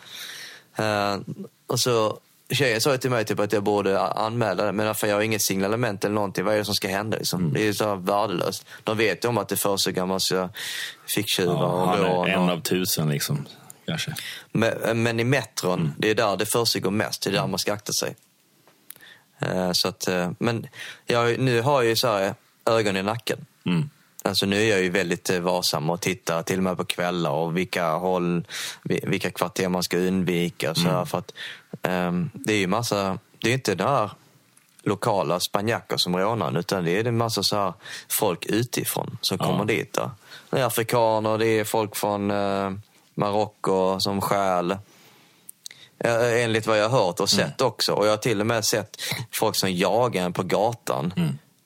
Eh, 0.76 1.18
och 1.66 1.80
så 1.80 2.18
Tjejen 2.52 2.80
sa 2.80 2.96
till 2.96 3.10
mig 3.10 3.24
typ 3.24 3.40
att 3.40 3.52
jag 3.52 3.62
borde 3.62 4.00
anmäla 4.00 4.64
det, 4.64 4.72
men 4.72 4.94
för 4.94 5.06
jag 5.06 5.14
har 5.16 5.22
inget 5.22 5.42
signalement 5.42 6.04
eller 6.04 6.14
någonting. 6.14 6.44
Vad 6.44 6.54
är 6.54 6.58
det 6.58 6.64
som 6.64 6.74
ska 6.74 6.88
hända? 6.88 7.16
Liksom? 7.16 7.40
Mm. 7.40 7.52
Det 7.52 7.60
är 7.60 7.64
ju 7.64 7.74
så 7.74 7.94
värdelöst. 7.94 8.66
De 8.84 8.96
vet 8.98 9.24
ju 9.24 9.28
om 9.28 9.38
att 9.38 9.48
det 9.48 9.56
försiggår 9.56 10.02
en 10.02 10.08
massa 10.08 10.50
ficktjuvar 11.06 11.54
Ja, 11.54 12.08
och 12.10 12.28
en 12.28 12.38
och- 12.40 12.50
av 12.50 12.60
tusen 12.60 13.08
liksom. 13.08 13.46
Kanske. 13.86 14.14
men, 14.52 15.02
men 15.02 15.20
i 15.20 15.24
metron, 15.24 15.80
Mm. 15.80 15.92
det 15.98 16.10
är 16.10 16.14
där 16.14 16.36
det 16.36 16.46
försiggår 16.46 16.90
mest. 16.90 17.22
Det 17.22 17.30
är 17.30 17.32
där 17.34 17.46
man 17.46 17.58
ska 17.58 17.72
akta 17.72 17.92
sig. 17.92 18.16
Eh, 19.38 19.72
så 19.72 19.88
att, 19.88 20.08
eh, 20.08 20.30
men 20.38 20.66
jag, 21.06 21.38
nu 21.38 21.60
har 21.60 21.82
jag 21.82 21.88
ju 21.88 21.96
så 21.96 22.08
här 22.08 22.34
ögon 22.66 22.96
i 22.96 23.02
nacken. 23.02 23.46
Mm. 23.66 23.90
Alltså 24.24 24.46
nu 24.46 24.56
är 24.62 24.70
jag 24.70 24.82
ju 24.82 24.90
väldigt 24.90 25.30
eh, 25.30 25.40
varsam 25.40 25.90
och 25.90 26.00
tittar 26.00 26.42
till 26.42 26.56
och 26.58 26.62
med 26.62 26.76
på 26.76 26.84
kvällar 26.84 27.30
och 27.30 27.56
vilka 27.56 27.90
håll, 27.92 28.44
vi- 28.82 29.04
vilka 29.06 29.30
kvarter 29.30 29.68
man 29.68 29.82
ska 29.82 29.96
undvika. 29.98 30.74
Så 30.74 30.88
Mm. 30.88 31.06
för 31.06 31.18
att, 31.18 31.32
det 32.32 32.52
är 32.52 32.58
ju 32.58 32.66
massa, 32.66 33.18
det 33.42 33.50
är 33.50 33.54
inte 33.54 33.74
den 33.74 33.88
här 33.88 34.10
lokala 34.82 35.40
spanjacker 35.40 35.96
som 35.96 36.16
rånar 36.16 36.58
utan 36.58 36.84
det 36.84 36.90
är 36.98 37.04
en 37.04 37.16
massa 37.16 37.42
så 37.42 37.56
här 37.56 37.72
folk 38.08 38.46
utifrån 38.46 39.18
som 39.20 39.36
Ja. 39.40 39.46
kommer 39.46 39.64
dit. 39.64 39.92
Då. 39.92 40.10
Det 40.50 40.60
är 40.60 40.64
afrikaner, 40.64 41.38
det 41.38 41.46
är 41.46 41.64
folk 41.64 41.96
från 41.96 42.30
eh, 42.30 42.70
Marocko 43.14 44.00
som 44.00 44.20
stjäl. 44.20 44.70
Eh, 46.04 46.42
Enligt 46.44 46.66
vad 46.66 46.78
jag 46.78 46.88
har 46.88 47.04
hört 47.06 47.20
och 47.20 47.30
sett 47.30 47.60
också. 47.60 47.92
Och 47.92 48.06
jag 48.06 48.10
har 48.10 48.16
till 48.16 48.40
och 48.40 48.46
med 48.46 48.64
sett 48.64 48.96
folk 49.32 49.56
som 49.56 49.72
jagar 49.72 50.24
en 50.24 50.32
på 50.32 50.42
gatan. 50.42 51.12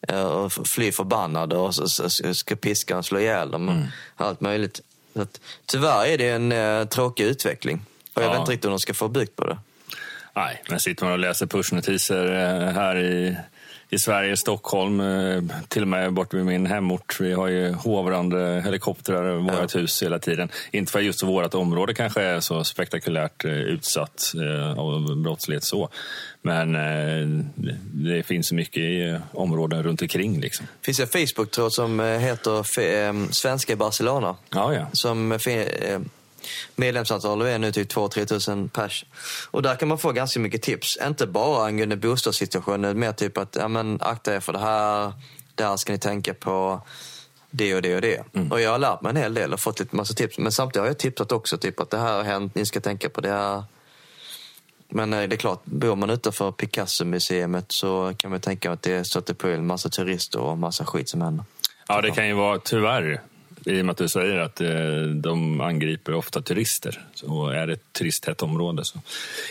eh, 0.09 0.25
Och 0.27 0.53
flyr 0.53 0.93
förbannade 0.93 1.57
och 1.57 1.75
så, 1.75 1.89
så, 1.89 2.11
så 2.11 2.35
ska 2.35 2.57
piska 2.57 2.99
och 2.99 3.05
slå 3.05 3.19
ihjäl 3.21 3.51
dem. 3.51 3.89
och 4.17 4.27
Allt 4.27 4.41
möjligt. 4.41 4.81
Så 5.15 5.23
att, 5.23 5.41
tyvärr 5.67 6.07
är 6.07 6.19
det 6.19 6.29
en 6.31 6.53
eh, 6.53 6.85
tråkig 6.85 7.25
utveckling. 7.25 7.85
Och 8.15 8.23
jag 8.23 8.29
Ja. 8.29 8.31
vet 8.33 8.41
inte 8.41 8.53
riktigt 8.53 8.65
hur 8.65 8.71
de 8.71 8.79
ska 8.81 8.95
få 8.95 9.09
bukt 9.09 9.37
på 9.37 9.47
det. 9.47 9.59
Nej, 10.37 10.62
men 10.68 10.80
sitter 10.80 11.05
man 11.05 11.12
och 11.12 11.18
läser 11.18 11.47
pushnotiser 11.47 12.24
eh, 12.24 12.72
här 12.74 12.99
i, 12.99 13.37
i 13.91 13.99
Sverige, 13.99 14.37
Stockholm, 14.37 15.01
eh, 15.01 15.43
till 15.68 15.82
och 15.82 15.89
med 15.89 16.12
bort 16.12 16.35
vid 16.35 16.45
min 16.45 16.66
hemort. 16.66 17.20
Vi 17.20 17.32
har 17.32 17.49
ju 17.49 17.72
hovrande 17.72 18.62
helikoptrar 18.64 19.24
över 19.24 19.61
vårt 19.61 19.76
hus 19.76 20.03
hela 20.03 20.18
tiden. 20.18 20.49
Inte 20.70 20.93
för 20.93 20.99
att 20.99 21.05
just 21.05 21.22
vårt 21.22 21.55
område 21.55 21.95
kanske 21.95 22.22
är 22.22 22.41
så 22.41 22.64
spektakulärt 22.64 23.45
eh, 23.45 23.53
utsatt 23.53 24.32
av 24.76 25.16
brottslighet 25.16 25.64
så. 25.64 25.89
Men 26.43 26.72
det, 27.93 28.22
finns 28.22 28.53
mycket 28.53 28.82
i 28.82 29.18
områden 29.32 29.82
runt 29.82 30.03
omkring 30.03 30.41
liksom. 30.41 30.66
Det 30.80 30.85
finns 30.85 31.01
en 31.01 31.07
Facebook-tråd 31.07 31.72
som 31.72 32.01
heter 32.01 33.32
Svenska 33.32 33.72
i 33.72 33.76
Barcelona. 33.76 34.37
Ja, 34.51 34.74
ja. 34.74 34.87
Som 34.93 35.39
eh, 36.45 36.51
medlemsantalet 36.76 37.49
är 37.49 37.59
nu 37.59 37.72
typ 37.72 37.92
2-3 37.92 38.24
tusen 38.24 38.68
pers. 38.68 39.05
Och 39.51 39.62
där 39.62 39.76
kan 39.76 39.88
man 39.88 39.99
få 39.99 40.12
ganska 40.12 40.40
mycket 40.40 40.62
tips. 40.62 40.99
Inte 41.07 41.26
bara 41.26 41.66
angående 41.66 41.97
bostadssituationen, 41.97 42.99
mer 42.99 43.12
typ 43.12 43.38
att 43.38 43.57
ja, 43.57 43.68
men, 43.68 43.99
akta 44.01 44.34
er 44.34 44.40
för 44.40 44.53
det 44.53 44.59
här, 44.59 45.12
det 45.55 45.64
här 45.64 45.76
ska 45.76 45.92
ni 45.92 45.99
tänka 45.99 46.34
på, 46.34 46.80
det 47.51 47.74
och 47.74 47.82
det 47.82 47.95
och 47.95 48.01
det. 48.01 48.24
Och 48.51 48.61
jag 48.61 48.70
har 48.70 48.78
lärt 48.78 49.03
mig 49.03 49.11
en 49.11 49.16
hel 49.16 49.34
del 49.34 49.53
och 49.53 49.61
fått 49.61 49.80
lite 49.80 49.97
massa 49.97 50.14
tips. 50.14 50.38
Men 50.38 50.53
samtidigt 50.53 50.80
har 50.80 50.86
jag 50.86 50.99
tipsat 50.99 51.32
också, 51.32 51.59
typ 51.59 51.80
att 51.80 51.90
det 51.90 51.99
här 51.99 52.16
har 52.16 52.24
hänt, 52.24 52.55
ni 52.55 52.66
ska 52.66 52.80
tänka 52.80 53.09
på 53.09 53.20
det 53.20 53.30
här. 53.30 53.64
Men 54.88 55.12
eh, 55.12 55.28
det 55.28 55.34
är 55.34 55.38
klart, 55.38 55.64
bor 55.64 55.97
man 55.97 56.11
utanför 56.11 56.53
Picasso-museet 56.53 57.64
så 57.68 58.14
kan 58.16 58.30
man 58.30 58.40
tänka 58.40 58.72
att 58.72 58.82
det 58.82 59.05
stöter 59.05 59.34
på 59.34 59.49
en 59.49 59.66
massa 59.66 59.88
turister 59.88 60.40
och 60.40 60.59
massa 60.59 60.84
skit 60.84 61.09
som 61.09 61.20
händer. 61.20 61.45
Ja, 61.88 62.01
det 62.01 62.11
kan 62.11 62.28
ju 62.28 62.34
vara 62.34 62.59
tyvärr, 62.59 63.20
i 63.65 63.81
och 63.81 63.85
med 63.85 63.93
att 63.93 63.99
du 63.99 64.09
säger 64.09 64.39
att 64.39 64.61
eh, 64.61 64.69
de 65.15 65.61
angriper 65.61 66.15
ofta 66.15 66.43
turister. 66.43 67.05
Så 67.15 67.49
är 67.49 67.67
det 67.67 67.73
ett 67.73 67.93
turisthett 67.93 68.43
område 68.43 68.85
så 68.85 68.99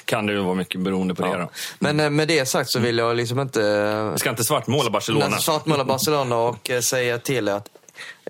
kan 0.06 0.26
det 0.26 0.34
ju 0.34 0.40
vara 0.40 0.56
mycket 0.56 0.82
beroende 0.82 1.16
på 1.16 1.22
det. 1.22 1.30
Ja. 1.30 1.38
Då. 1.38 1.50
Men 1.80 2.00
eh, 2.00 2.10
med 2.10 2.28
det 2.28 2.46
sagt 2.46 2.70
så 2.70 2.80
vill 2.80 2.98
jag 2.98 3.16
liksom 3.16 3.40
inte 3.40 3.60
Jag 3.62 4.20
ska 4.20 4.30
inte 4.30 4.44
svartmåla 4.44 4.90
Barcelona. 4.90 5.38
Svartmåla 5.38 5.86
Barcelona 5.86 6.38
och 6.38 6.70
eh, 6.70 6.82
säga 6.82 7.20
till 7.20 7.50
att 7.50 7.70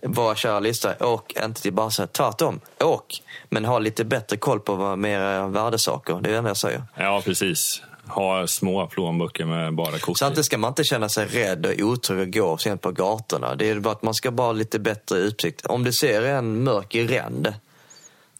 våra 0.01 0.35
kära 0.35 0.59
lyssnare, 0.59 0.95
åk 0.99 1.33
inte 1.43 1.61
till 1.61 1.73
Barca. 1.73 2.07
Tvärtom, 2.07 2.59
åk. 2.79 3.21
Men 3.49 3.65
ha 3.65 3.79
lite 3.79 4.05
bättre 4.05 4.37
koll 4.37 4.59
på 4.59 4.75
vad 4.75 4.99
mer 4.99 5.47
värdesaker. 5.47 6.19
Det 6.21 6.29
är 6.29 6.31
det 6.31 6.37
enda 6.37 6.49
jag 6.49 6.57
säger. 6.57 6.83
Ja, 6.95 7.21
precis. 7.25 7.81
Ha 8.07 8.47
små 8.47 8.87
plånböcker 8.87 9.45
med 9.45 9.73
bara 9.73 9.99
kort. 9.99 10.17
Samtidigt 10.17 10.45
ska 10.45 10.57
man 10.57 10.71
inte 10.71 10.83
känna 10.83 11.09
sig 11.09 11.25
rädd 11.25 11.65
och 11.65 11.73
otrygg 11.79 12.19
och 12.19 12.33
gå 12.33 12.57
sent 12.57 12.81
på 12.81 12.91
gatorna. 12.91 13.55
Det 13.55 13.69
är 13.69 13.79
bara 13.79 13.91
att 13.93 14.03
man 14.03 14.13
ska 14.13 14.31
bara 14.31 14.47
ha 14.47 14.51
lite 14.51 14.79
bättre 14.79 15.17
utsikt. 15.17 15.65
Om 15.65 15.83
du 15.83 15.93
ser 15.93 16.21
en 16.21 16.63
mörk 16.63 16.95
ränd, 16.95 17.53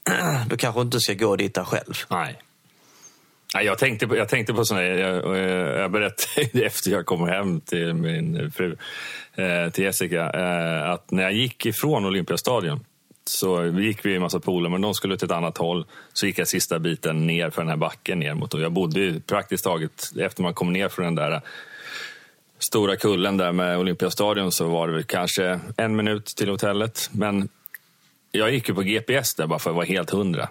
då 0.48 0.58
kanske 0.58 0.80
du 0.80 0.84
inte 0.84 1.00
ska 1.00 1.14
gå 1.14 1.36
dit 1.36 1.54
där 1.54 1.64
själv. 1.64 1.94
Nej. 2.10 2.42
Nej, 3.56 3.66
jag 3.66 3.78
tänkte 3.78 4.08
på, 4.08 4.18
jag 4.18 4.30
tänkte 4.30 4.54
på 4.54 4.64
här, 4.72 4.82
jag, 4.82 5.24
och 5.24 5.38
jag 5.38 5.92
berättade 5.92 6.66
efter 6.66 6.92
jag 6.92 7.06
kom 7.06 7.28
hem 7.28 7.62
till 7.62 7.94
min 7.94 8.52
fru, 8.52 8.78
eh, 9.36 9.70
till 9.72 9.84
Jessica, 9.84 10.32
eh, 10.32 10.90
att 10.90 11.12
när 11.12 11.24
jag 11.24 11.34
gick 11.34 11.66
ifrån 11.66 12.06
Olympiastadion 12.06 12.86
så 13.26 13.66
gick 13.66 14.06
vi 14.06 14.16
en 14.16 14.22
massa 14.22 14.40
poler, 14.40 14.70
men 14.70 14.82
de 14.82 14.94
skulle 14.94 15.18
till 15.18 15.26
ett 15.26 15.32
annat 15.32 15.58
håll. 15.58 15.86
Så 16.14 16.26
gick 16.26 16.40
jag 16.40 16.48
sista 16.48 16.80
biten 16.80 17.28
ner 17.28 17.50
för 17.50 17.62
den 17.62 17.70
här 17.70 17.78
backen 17.78 18.20
ner 18.20 18.34
mot, 18.34 18.54
och 18.54 18.62
jag 18.62 18.72
bodde 18.72 19.00
ju 19.00 19.20
praktiskt 19.20 19.64
taget, 19.64 20.12
efter 20.20 20.44
man 20.44 20.54
kom 20.54 20.74
ner 20.74 20.90
från 20.90 21.06
den 21.06 21.16
där 21.16 21.42
stora 22.60 22.96
kullen 22.96 23.38
där 23.38 23.52
med 23.52 23.78
Olympiastadion 23.78 24.52
så 24.52 24.68
var 24.68 24.88
det 24.88 24.94
väl 24.94 25.04
kanske 25.04 25.60
en 25.78 25.96
minut 25.96 26.26
till 26.26 26.50
hotellet. 26.50 27.10
Men 27.12 27.50
jag 28.32 28.52
gick 28.52 28.70
ju 28.70 28.76
på 28.76 28.82
GPS 28.82 29.36
där 29.36 29.48
bara 29.48 29.60
för 29.60 29.70
att 29.70 29.76
vara 29.76 29.86
helt 29.86 30.10
hundra. 30.10 30.50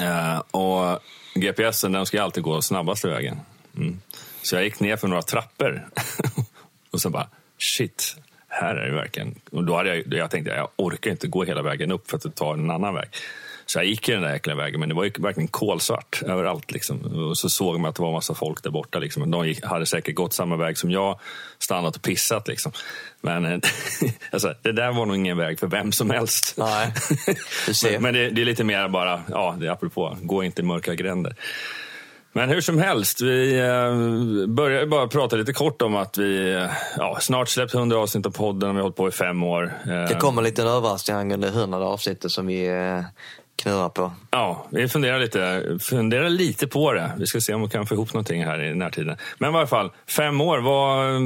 Eh, 0.00 0.38
och 0.50 1.00
GPSen 1.34 1.92
den 1.92 2.06
ska 2.06 2.16
ju 2.16 2.22
alltid 2.22 2.42
gå 2.42 2.62
snabbaste 2.62 3.08
vägen. 3.08 3.40
Mm. 3.76 4.00
Så 4.42 4.56
jag 4.56 4.64
gick 4.64 4.80
ner 4.80 4.96
för 4.96 5.08
några 5.08 5.22
trappor. 5.22 5.88
och 6.90 7.00
så 7.00 7.10
bara, 7.10 7.28
shit, 7.58 8.16
här 8.60 8.74
är 8.74 8.86
det 8.86 8.94
verkligen... 8.94 9.34
Och 9.50 9.64
då 9.64 9.76
hade 9.76 9.96
jag, 9.96 10.14
jag 10.14 10.30
tänkte 10.30 10.50
jag 10.50 10.68
orkar 10.76 11.10
inte 11.10 11.28
gå 11.28 11.44
hela 11.44 11.62
vägen 11.62 11.92
upp 11.92 12.10
för 12.10 12.16
att 12.16 12.36
ta 12.36 12.54
en 12.54 12.70
annan 12.70 12.94
väg. 12.94 13.08
Så 13.68 13.78
jag 13.78 13.86
gick 13.86 14.08
i 14.08 14.12
den 14.12 14.22
där 14.22 14.32
jäkla 14.32 14.54
vägen, 14.54 14.80
men 14.80 14.88
det 14.88 14.94
var 14.94 15.04
ju 15.04 15.10
verkligen 15.18 15.48
kolsvart 15.48 16.22
överallt. 16.22 16.72
Liksom. 16.72 17.00
Och 17.00 17.38
så 17.38 17.48
såg 17.48 17.80
man 17.80 17.88
att 17.88 17.96
det 17.96 18.02
var 18.02 18.08
en 18.08 18.14
massa 18.14 18.34
folk 18.34 18.62
där 18.62 18.70
borta. 18.70 18.98
Liksom. 18.98 19.30
De 19.30 19.48
gick, 19.48 19.64
hade 19.64 19.86
säkert 19.86 20.14
gått 20.14 20.32
samma 20.32 20.56
väg 20.56 20.78
som 20.78 20.90
jag, 20.90 21.20
stannat 21.58 21.96
och 21.96 22.02
pissat. 22.02 22.48
Liksom. 22.48 22.72
Men 23.20 23.44
eh, 23.44 23.58
alltså, 24.30 24.54
det 24.62 24.72
där 24.72 24.92
var 24.92 25.06
nog 25.06 25.16
ingen 25.16 25.36
väg 25.36 25.58
för 25.58 25.66
vem 25.66 25.92
som 25.92 26.10
helst. 26.10 26.54
Nej. 26.56 26.92
Men, 27.82 28.02
men 28.02 28.14
det, 28.14 28.30
det 28.30 28.40
är 28.40 28.44
lite 28.44 28.64
mer 28.64 28.88
bara, 28.88 29.22
ja, 29.28 29.56
det 29.60 29.66
är 29.66 29.70
apropå, 29.70 30.16
gå 30.22 30.44
inte 30.44 30.62
i 30.62 30.64
mörka 30.64 30.94
gränder. 30.94 31.36
Men 32.36 32.48
hur 32.48 32.60
som 32.60 32.78
helst, 32.78 33.20
vi 33.20 33.58
eh, 33.58 34.46
börjar 34.46 34.80
ju 34.80 34.86
bara 34.86 35.06
prata 35.08 35.36
lite 35.36 35.52
kort 35.52 35.82
om 35.82 35.96
att 35.96 36.18
vi 36.18 36.54
eh, 36.54 36.70
ja, 36.98 37.18
snart 37.20 37.48
släppt 37.48 37.74
100 37.74 37.96
avsnitt 37.98 38.26
av 38.26 38.30
podden. 38.30 38.70
Vi 38.70 38.76
har 38.76 38.82
hållit 38.82 38.96
på 38.96 39.08
i 39.08 39.10
fem 39.10 39.42
år. 39.42 39.72
Eh, 39.86 40.08
Det 40.08 40.14
kommer 40.20 40.42
en 40.42 40.44
liten 40.44 40.66
överraskning 40.66 41.16
angående 41.16 41.50
hundrade 41.50 41.84
avsnittet 41.84 42.30
som 42.30 42.46
vi 42.46 42.66
eh, 42.66 43.00
knurrar 43.62 43.88
på. 43.88 44.12
Ja, 44.30 44.66
vi 44.70 44.88
funderar 44.88 45.18
lite, 45.18 45.62
funderar 45.80 46.28
lite 46.28 46.66
på 46.66 46.92
det. 46.92 47.12
Vi 47.18 47.26
ska 47.26 47.40
se 47.40 47.54
om 47.54 47.62
vi 47.62 47.68
kan 47.68 47.86
få 47.86 47.94
ihop 47.94 48.12
någonting 48.14 48.44
här 48.44 48.62
i 48.62 48.74
närtiden. 48.74 49.16
Men 49.38 49.54
i 49.54 49.56
alla 49.58 49.66
fall, 49.66 49.90
fem 50.16 50.40
år. 50.40 50.58
Vad, 50.58 51.22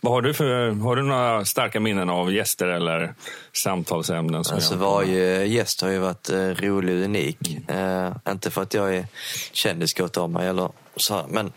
vad 0.00 0.12
har 0.12 0.22
du 0.22 0.34
för, 0.34 0.70
har 0.70 0.96
du 0.96 1.02
några 1.02 1.44
starka 1.44 1.80
minnen 1.80 2.10
av 2.10 2.32
gäster 2.32 2.66
eller 2.68 3.14
samtalsämnen? 3.52 4.44
Som 4.44 4.54
Alltså 4.54 4.76
varje 4.76 5.44
gäst 5.44 5.80
har 5.82 5.88
ju 5.90 5.98
varit 5.98 6.30
eh, 6.30 6.36
rolig 6.36 6.98
och 6.98 7.04
unik. 7.04 7.38
Eh, 7.68 8.10
inte 8.28 8.50
för 8.50 8.62
att 8.62 8.74
jag 8.74 8.94
är 8.96 9.06
kändisgott 9.52 10.16
av 10.16 10.30
mig 10.30 10.48
eller 10.48 10.68
så 10.96 11.14
här, 11.14 11.24
men 11.28 11.52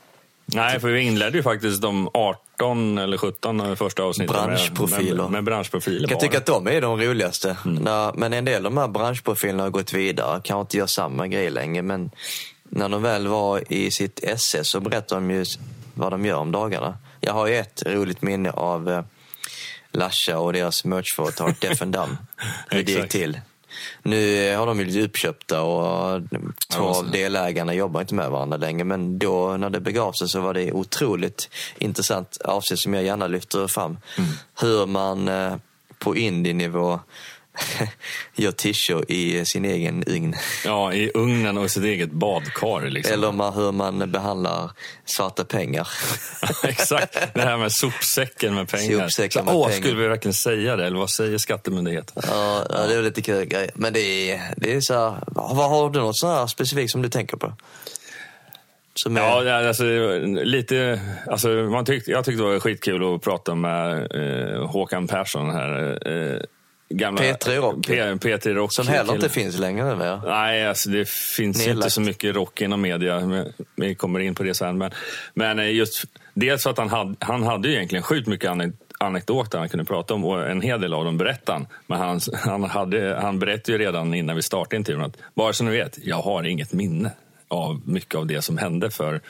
Nej, 0.45 0.79
för 0.79 0.87
vi 0.87 1.01
inledde 1.01 1.37
ju 1.37 1.43
faktiskt 1.43 1.81
de 1.81 2.09
18 2.13 2.97
eller 2.97 3.17
17 3.17 3.75
första 3.77 4.03
avsnitten 4.03 4.35
med- 4.35 4.45
Branschprofiler. 4.45 5.23
Med, 5.23 5.31
med 5.31 5.43
branschprofiler 5.43 5.99
jag 6.01 6.09
kan 6.09 6.15
bara. 6.15 6.21
tycka 6.21 6.37
att 6.37 6.45
de 6.45 6.67
är 6.67 6.81
de 6.81 7.01
roligaste. 7.01 7.57
Mm. 7.65 7.83
När, 7.83 8.13
men 8.13 8.33
en 8.33 8.45
del 8.45 8.65
av 8.65 8.71
de 8.71 8.77
här 8.77 8.87
branschprofilerna 8.87 9.63
har 9.63 9.69
gått 9.69 9.93
vidare, 9.93 10.41
kanske 10.43 10.61
inte 10.61 10.77
gör 10.77 10.85
samma 10.87 11.27
grej 11.27 11.49
längre, 11.49 11.81
men 11.81 12.11
när 12.63 12.89
de 12.89 13.01
väl 13.01 13.27
var 13.27 13.73
i 13.73 13.91
sitt 13.91 14.19
SS 14.23 14.69
så 14.71 14.79
berättar 14.79 15.15
de 15.15 15.31
ju 15.31 15.45
vad 15.93 16.11
de 16.11 16.25
gör 16.25 16.37
om 16.37 16.51
dagarna. 16.51 16.97
Jag 17.25 17.33
har 17.33 17.47
ju 17.47 17.55
ett 17.55 17.83
roligt 17.85 18.21
minne 18.21 18.51
av 18.51 18.89
eh, 18.89 19.03
Lasha 19.91 20.39
och 20.39 20.53
deras 20.53 20.85
merchföretag 20.85 21.55
and 21.81 21.93
Dumb. 21.93 22.17
Hur 22.69 22.83
det 22.83 22.91
gick 22.91 23.09
till. 23.09 23.39
Nu 24.01 24.55
har 24.55 24.67
de 24.67 24.77
blivit 24.77 25.05
uppköpta 25.05 25.61
och 25.61 26.21
två 26.69 26.83
Ja, 26.83 26.99
av 26.99 27.11
delägarna 27.11 27.73
jobbar 27.73 28.01
inte 28.01 28.15
med 28.15 28.29
varandra 28.29 28.57
längre. 28.57 28.83
Men 28.83 29.19
då 29.19 29.57
när 29.57 29.69
det 29.69 29.79
begav 29.79 30.11
sig 30.11 30.27
så 30.29 30.39
var 30.39 30.53
det 30.53 30.71
otroligt 30.71 31.49
intressant 31.77 32.37
avsnitt 32.45 32.79
som 32.79 32.93
jag 32.93 33.03
gärna 33.03 33.27
lyfter 33.27 33.67
fram. 33.67 33.97
Hur 34.61 34.85
man 34.85 35.27
eh, 35.27 35.55
på 35.99 36.15
indie-nivå 36.15 36.99
gör 38.35 38.51
t 38.51 38.73
i 39.07 39.45
sin 39.45 39.65
egen 39.65 40.03
ugn. 40.07 40.35
Ja, 40.65 40.93
i 40.93 41.11
ugnen 41.13 41.57
och 41.57 41.71
sitt 41.71 41.83
eget 41.83 42.11
badkar. 42.11 42.89
Liksom. 42.89 43.13
Eller 43.13 43.31
man, 43.31 43.53
hur 43.53 43.71
man 43.71 44.11
behandlar 44.11 44.71
svarta 45.05 45.45
pengar. 45.45 45.87
Exakt, 46.63 47.17
det 47.33 47.41
här 47.41 47.57
med 47.57 47.71
sopsäcken 47.71 48.55
med 48.55 48.69
pengar. 48.69 48.99
Sopsäcken 48.99 49.45
med 49.45 49.55
åh, 49.55 49.67
pengar. 49.67 49.81
skulle 49.81 50.01
vi 50.01 50.07
verkligen 50.07 50.33
säga 50.33 50.75
det? 50.75 50.85
Eller 50.85 50.97
vad 50.97 51.09
säger 51.09 51.37
Skattemyndigheten? 51.37 52.23
Ja, 52.27 52.65
ja, 52.69 52.87
det 52.87 52.95
är 52.95 53.01
lite 53.01 53.21
kul 53.21 53.45
grej. 53.45 53.69
Men 53.75 53.93
det 53.93 54.31
är, 54.31 54.41
det 54.57 54.73
är 54.73 54.81
så 54.81 54.93
här, 54.93 55.23
vad 55.27 55.69
har 55.69 55.89
du 55.89 55.99
något 55.99 56.17
så 56.17 56.47
specifikt 56.47 56.91
som 56.91 57.01
du 57.01 57.09
tänker 57.09 57.37
på? 57.37 57.53
Är, 59.05 59.11
Ja, 59.15 59.67
alltså, 59.67 59.83
lite, 60.43 60.99
alltså, 61.27 61.47
man 61.47 61.85
tyckte, 61.85 62.11
jag 62.11 62.25
tyckte 62.25 62.43
det 62.43 62.49
var 62.49 62.59
skitkul 62.59 63.15
att 63.15 63.21
prata 63.21 63.55
med 63.55 64.11
eh, 64.11 64.67
Håkan 64.67 65.07
Persson 65.07 65.49
här. 65.49 65.99
Eh, 66.07 66.41
gamla, 66.97 67.21
P3 67.21 67.55
Rock. 67.57 67.87
P, 67.87 68.01
P3 68.03 68.53
Rock. 68.53 68.73
som 68.73 68.87
heller 68.87 69.15
inte 69.15 69.29
finns 69.29 69.57
längre 69.59 69.95
nu? 69.95 70.19
Nej, 70.25 70.67
alltså 70.67 70.89
det 70.89 71.09
finns 71.09 71.39
ju 71.39 71.61
inte 71.61 71.67
Nedlagt. 71.67 71.93
så 71.93 72.01
mycket 72.01 72.35
rock 72.35 72.61
inom 72.61 72.81
media. 72.81 73.43
Vi 73.75 73.95
kommer 73.95 74.19
in 74.19 74.35
på 74.35 74.43
det 74.43 74.53
sen. 74.53 74.77
Men, 74.77 74.91
men 75.33 75.59
eh, 75.59 75.71
just 75.71 76.03
dels 76.33 76.63
för 76.63 76.69
att 76.69 76.77
han 76.77 76.89
hade, 76.89 77.15
han 77.19 77.43
hade 77.43 77.67
ju 77.67 77.75
egentligen 77.75 78.03
sjukt 78.03 78.27
mycket 78.27 78.49
anek- 78.49 78.73
anekdoter 78.97 79.57
han 79.59 79.69
kunde 79.69 79.85
prata 79.85 80.13
om 80.13 80.25
och 80.25 80.49
en 80.49 80.61
hel 80.61 80.81
del 80.81 80.93
av 80.93 81.05
dem 81.05 81.17
berättade 81.17 81.57
han. 81.57 81.67
Men 81.87 81.99
han, 81.99 82.19
han, 82.33 82.63
hade, 82.63 83.19
han 83.21 83.39
berättade 83.39 83.71
ju 83.71 83.77
redan 83.77 84.13
innan 84.13 84.35
vi 84.35 84.41
startade 84.41 84.75
intervjun 84.75 85.03
att 85.03 85.17
bara 85.35 85.53
så 85.53 85.63
ni 85.63 85.71
vet, 85.71 85.97
jag 86.03 86.15
har 86.21 86.43
inget 86.43 86.73
minne 86.73 87.11
av 87.47 87.81
mycket 87.85 88.15
av 88.15 88.25
det 88.27 88.41
som 88.41 88.57
hände 88.57 88.91
för 88.91 89.21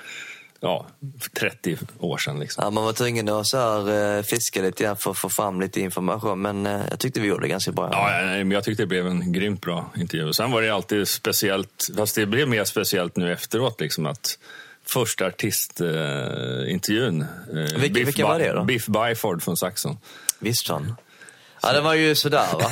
ja, 0.64 0.86
för 1.22 1.30
30 1.30 1.78
år 2.00 2.18
sedan. 2.18 2.40
Liksom. 2.40 2.64
Ja, 2.64 2.70
man 2.70 2.84
var 2.84 2.94
tvungen 2.94 3.30
att 3.30 3.48
så 3.48 3.58
här, 3.58 4.18
eh, 4.18 4.24
fiska 4.24 4.62
lite 4.62 4.84
grann 4.84 4.98
för 4.98 5.12
att 5.12 5.18
få 5.18 5.30
fram 5.30 5.62
lite 5.62 5.82
information. 5.82 6.42
Men 6.42 6.66
eh, 6.66 6.82
jag 6.90 7.00
tyckte 7.00 7.20
vi 7.20 7.28
gjorde 7.28 7.42
det 7.44 7.48
ganska 7.48 7.72
bra. 7.72 7.90
Ja, 7.92 8.22
men 8.38 8.52
jag 8.52 8.64
tyckte 8.64 8.84
det 8.84 8.88
blev 8.88 9.08
en 9.08 9.32
grymt 9.34 9.62
bra 9.62 9.92
intervju. 9.98 10.34
Sen 10.34 10.52
var 10.52 10.62
det 10.62 10.70
alltid 10.70 11.08
speciellt, 11.08 11.88
fast 11.98 12.16
det 12.16 12.26
blev 12.26 12.48
mer 12.48 12.64
speciellt 12.64 13.16
nu 13.18 13.34
efteråt, 13.34 13.82
liksom 13.82 14.06
att 14.06 14.38
första 14.86 15.26
artistintervjun. 15.26 16.62
Eh, 16.68 16.74
intervjun, 16.74 17.22
eh, 17.22 17.80
Vilken- 17.82 18.06
vilken 18.06 18.28
var 18.28 18.40
det 18.40 18.54
då? 18.54 18.64
Biff 18.64 18.88
Byford 18.88 19.44
från 19.44 19.58
Saxon. 19.58 19.98
Visst 20.40 20.68
fan. 20.68 20.96
Ja, 21.64 21.74
det 21.74 21.82
var 21.82 21.94
ju 21.94 22.16
sådär 22.16 22.48
va. 22.54 22.72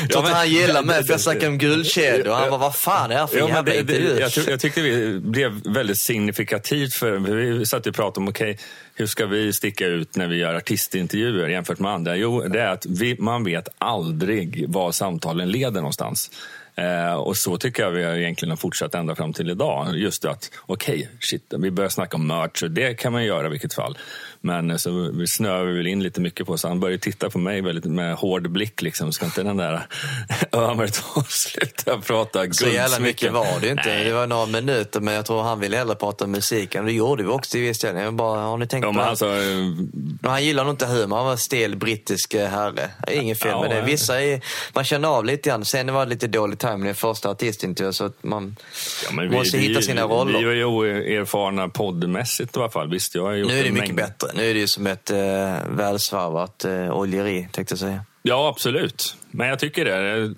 Ja, 0.00 0.06
Tror 0.08 0.24
inte 0.24 0.36
han 0.36 0.50
gillar 0.50 0.82
mig 0.82 1.04
för 1.04 1.12
jag 1.12 1.20
snackade 1.20 1.46
om 1.48 1.58
guldkedjor. 1.58 2.32
Han 2.34 2.50
bara, 2.50 2.58
vad 2.60 2.76
fan 2.76 3.04
är 3.04 3.14
det 3.14 3.20
här 3.20 3.26
för 3.26 3.38
Ja, 3.38 3.48
jävla 3.48 3.62
det, 3.62 3.70
det, 3.72 3.80
intervju? 3.80 4.20
jag, 4.20 4.30
tyck- 4.30 4.50
jag 4.50 4.60
tyckte 4.60 4.80
vi 4.80 5.18
blev 5.20 5.52
väldigt 5.64 5.98
signifikativt 6.00 6.94
för 6.94 7.12
vi 7.18 7.66
satt 7.66 7.86
och 7.86 7.94
pratade 7.94 8.20
om 8.20 8.28
okej, 8.28 8.58
hur 8.94 9.06
ska 9.06 9.26
vi 9.26 9.52
sticka 9.52 9.86
ut 9.86 10.16
när 10.16 10.26
vi 10.28 10.36
gör 10.36 10.54
artistintervjuer 10.54 11.48
jämfört 11.48 11.78
med 11.78 11.92
andra? 11.92 12.16
Jo, 12.16 12.40
det 12.48 12.60
är 12.60 12.68
att 12.70 12.86
vi, 12.86 13.16
man 13.18 13.44
vet 13.44 13.68
aldrig 13.78 14.64
var 14.68 14.92
samtalen 14.92 15.50
leder 15.50 15.80
någonstans. 15.80 16.30
Eh, 16.76 17.14
och 17.14 17.36
så 17.36 17.56
tycker 17.58 17.82
jag 17.82 17.90
vi 17.90 18.02
egentligen 18.22 18.50
har 18.50 18.56
fortsatt 18.56 18.94
ända 18.94 19.14
fram 19.14 19.32
till 19.32 19.50
idag. 19.50 19.96
Just 19.96 20.22
det 20.22 20.30
att, 20.30 20.50
okej, 20.66 21.08
shit, 21.20 21.54
vi 21.58 21.70
börjar 21.70 21.90
snacka 21.90 22.16
om 22.16 22.26
merch 22.26 22.62
och 22.62 22.70
det 22.70 22.94
kan 22.94 23.12
man 23.12 23.24
göra 23.24 23.46
i 23.46 23.50
vilket 23.50 23.74
fall. 23.74 23.98
Men 24.40 24.70
eh, 24.70 24.76
så 24.76 25.10
vi 25.14 25.26
snöar 25.26 25.64
vi 25.64 25.76
väl 25.76 25.86
in 25.86 26.02
lite 26.02 26.20
mycket 26.20 26.46
på 26.46 26.58
så 26.58 26.68
han 26.68 26.80
börjar 26.80 26.98
titta 26.98 27.30
på 27.30 27.38
mig 27.38 27.60
väldigt 27.60 27.84
med 27.84 28.14
hård 28.16 28.50
blick 28.50 28.82
liksom. 28.82 29.12
Ska 29.12 29.24
inte 29.26 29.42
den 29.42 29.56
där 29.56 29.86
Ömer 30.52 30.86
ta 30.88 31.22
sluta 31.28 31.98
prata 31.98 32.50
Så 32.52 32.64
jävla 32.66 32.80
guldsmycken? 32.82 33.02
mycket 33.02 33.32
var 33.32 33.60
det 33.60 33.68
inte. 33.68 33.82
Nej. 33.86 34.04
Det 34.04 34.12
var 34.12 34.26
några 34.26 34.46
minuter, 34.46 35.00
men 35.00 35.14
jag 35.14 35.26
tror 35.26 35.42
han 35.42 35.60
ville 35.60 35.76
hellre 35.76 35.94
prata 35.94 36.24
om 36.24 36.30
musiken. 36.30 36.84
Det 36.84 36.92
gjorde 36.92 37.22
vi 37.22 37.28
också 37.28 37.50
till 37.50 37.60
viss 37.60 37.78
del. 37.78 37.96
Jag 37.96 38.14
bara, 38.14 38.40
har 38.40 38.56
ni 38.56 38.66
tänkt 38.66 38.84
Ja, 38.84 38.92
på 38.92 38.98
det? 38.98 39.04
alltså, 39.04 39.26
eh, 39.26 40.30
han 40.30 40.44
gillar 40.44 40.64
nog 40.64 40.72
inte 40.72 40.86
humor. 40.86 41.16
Han 41.16 41.26
var 41.26 41.36
stel 41.36 41.76
brittisk 41.76 42.34
eh, 42.34 42.48
herre. 42.48 42.90
Inget 43.12 43.38
fel 43.42 43.50
Ja, 43.50 43.60
med 43.62 43.70
det. 43.70 43.82
Vissa 43.82 44.22
är, 44.22 44.40
man 44.74 44.84
känner 44.84 45.08
av 45.08 45.24
lite 45.24 45.48
grann. 45.50 45.64
Sen 45.64 45.92
var 45.94 46.04
det 46.06 46.10
lite 46.10 46.26
dålig 46.26 46.58
timing 46.58 46.88
i 46.90 46.94
första 46.94 47.30
artistintervjun 47.30 47.92
så 47.92 48.04
att 48.04 48.22
man 48.24 48.56
ja, 49.04 49.12
men 49.12 49.30
måste 49.30 49.58
hitta 49.58 49.82
sina 49.82 50.02
roller. 50.02 50.38
Vi 50.38 50.44
är 50.44 50.52
ju 50.54 50.64
oerfarna 50.64 51.68
poddmässigt 51.68 52.56
i 52.56 52.60
alla 52.60 52.70
fall. 52.70 52.90
Visst, 52.90 53.14
jag 53.14 53.22
har 53.22 53.32
gjort 53.34 53.50
nu 53.50 53.58
är 53.58 53.64
det 53.64 53.70
mycket 53.72 53.88
mängd- 53.88 53.96
bättre. 53.96 54.27
Nu 54.34 54.50
är 54.50 54.54
det 54.54 54.60
ju 54.60 54.66
som 54.66 54.86
ett 54.86 55.10
eh, 55.10 55.56
välsvarvat 55.68 56.64
eh, 56.64 56.98
oljeri, 56.98 57.48
tänkte 57.52 57.72
jag 57.72 57.78
säga. 57.78 58.04
Ja, 58.22 58.48
absolut. 58.48 59.16
Men 59.30 59.48
jag 59.48 59.58
tycker 59.58 59.84
det. 59.84 60.34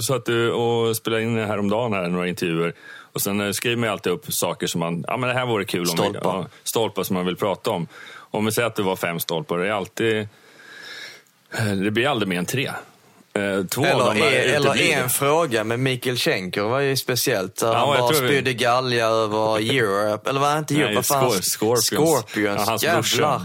Så 0.00 0.14
att 0.14 0.26
du 0.26 0.52
och 0.52 0.96
spelade 0.96 1.22
in 1.22 1.38
häromdagen 1.38 1.92
här, 1.92 2.08
några 2.08 2.28
intervjuer. 2.28 2.74
Och 3.12 3.20
sen 3.22 3.40
eh, 3.40 3.50
skriver 3.50 3.76
man 3.76 3.88
alltid 3.88 4.12
upp 4.12 4.32
saker 4.32 4.66
som 4.66 4.78
man, 4.78 5.04
ja 5.08 5.16
men 5.16 5.28
det 5.28 5.34
här 5.34 5.46
vore 5.46 5.64
kul 5.64 5.80
om 5.80 5.86
Stolpar. 5.86 6.20
Ja, 6.22 6.46
stolpar 6.64 7.02
som 7.02 7.14
man 7.14 7.26
vill 7.26 7.36
prata 7.36 7.70
om. 7.70 7.86
Om 8.30 8.44
vi 8.44 8.52
säger 8.52 8.68
att 8.68 8.76
det 8.76 8.82
var 8.82 8.96
fem 8.96 9.20
stolpar, 9.20 9.58
det 9.58 9.66
är 9.66 9.72
alltid, 9.72 10.28
det 11.84 11.90
blir 11.90 12.08
aldrig 12.08 12.28
mer 12.28 12.38
än 12.38 12.46
tre. 12.46 12.70
Eh, 13.38 13.64
Två 13.64 13.84
Eller, 13.84 14.10
är 14.26 14.48
en, 14.48 14.54
eller 14.54 14.92
en 14.92 15.08
fråga 15.08 15.64
med 15.64 15.80
Mikael 15.80 16.16
Schenker 16.16 16.62
var 16.62 16.80
ju 16.80 16.96
speciellt. 16.96 17.56
Där 17.56 17.66
Ja, 17.66 17.74
han 17.78 17.86
bara 17.88 17.98
tror 18.12 18.22
vi- 18.22 18.28
spydde 18.28 18.52
galja 18.52 19.06
över 19.06 19.58
Europe. 19.78 20.30
Eller 20.30 20.40
var 20.40 20.58
inte 20.58 20.74
Europe? 20.74 20.86
Nej, 20.86 20.94
vad 20.96 21.06
fan? 21.06 21.30
Scor- 21.30 21.40
Scorpions. 21.40 21.86
Scorpions. 21.86 22.82
Ja, 22.82 23.02
Jävlar. 23.12 23.40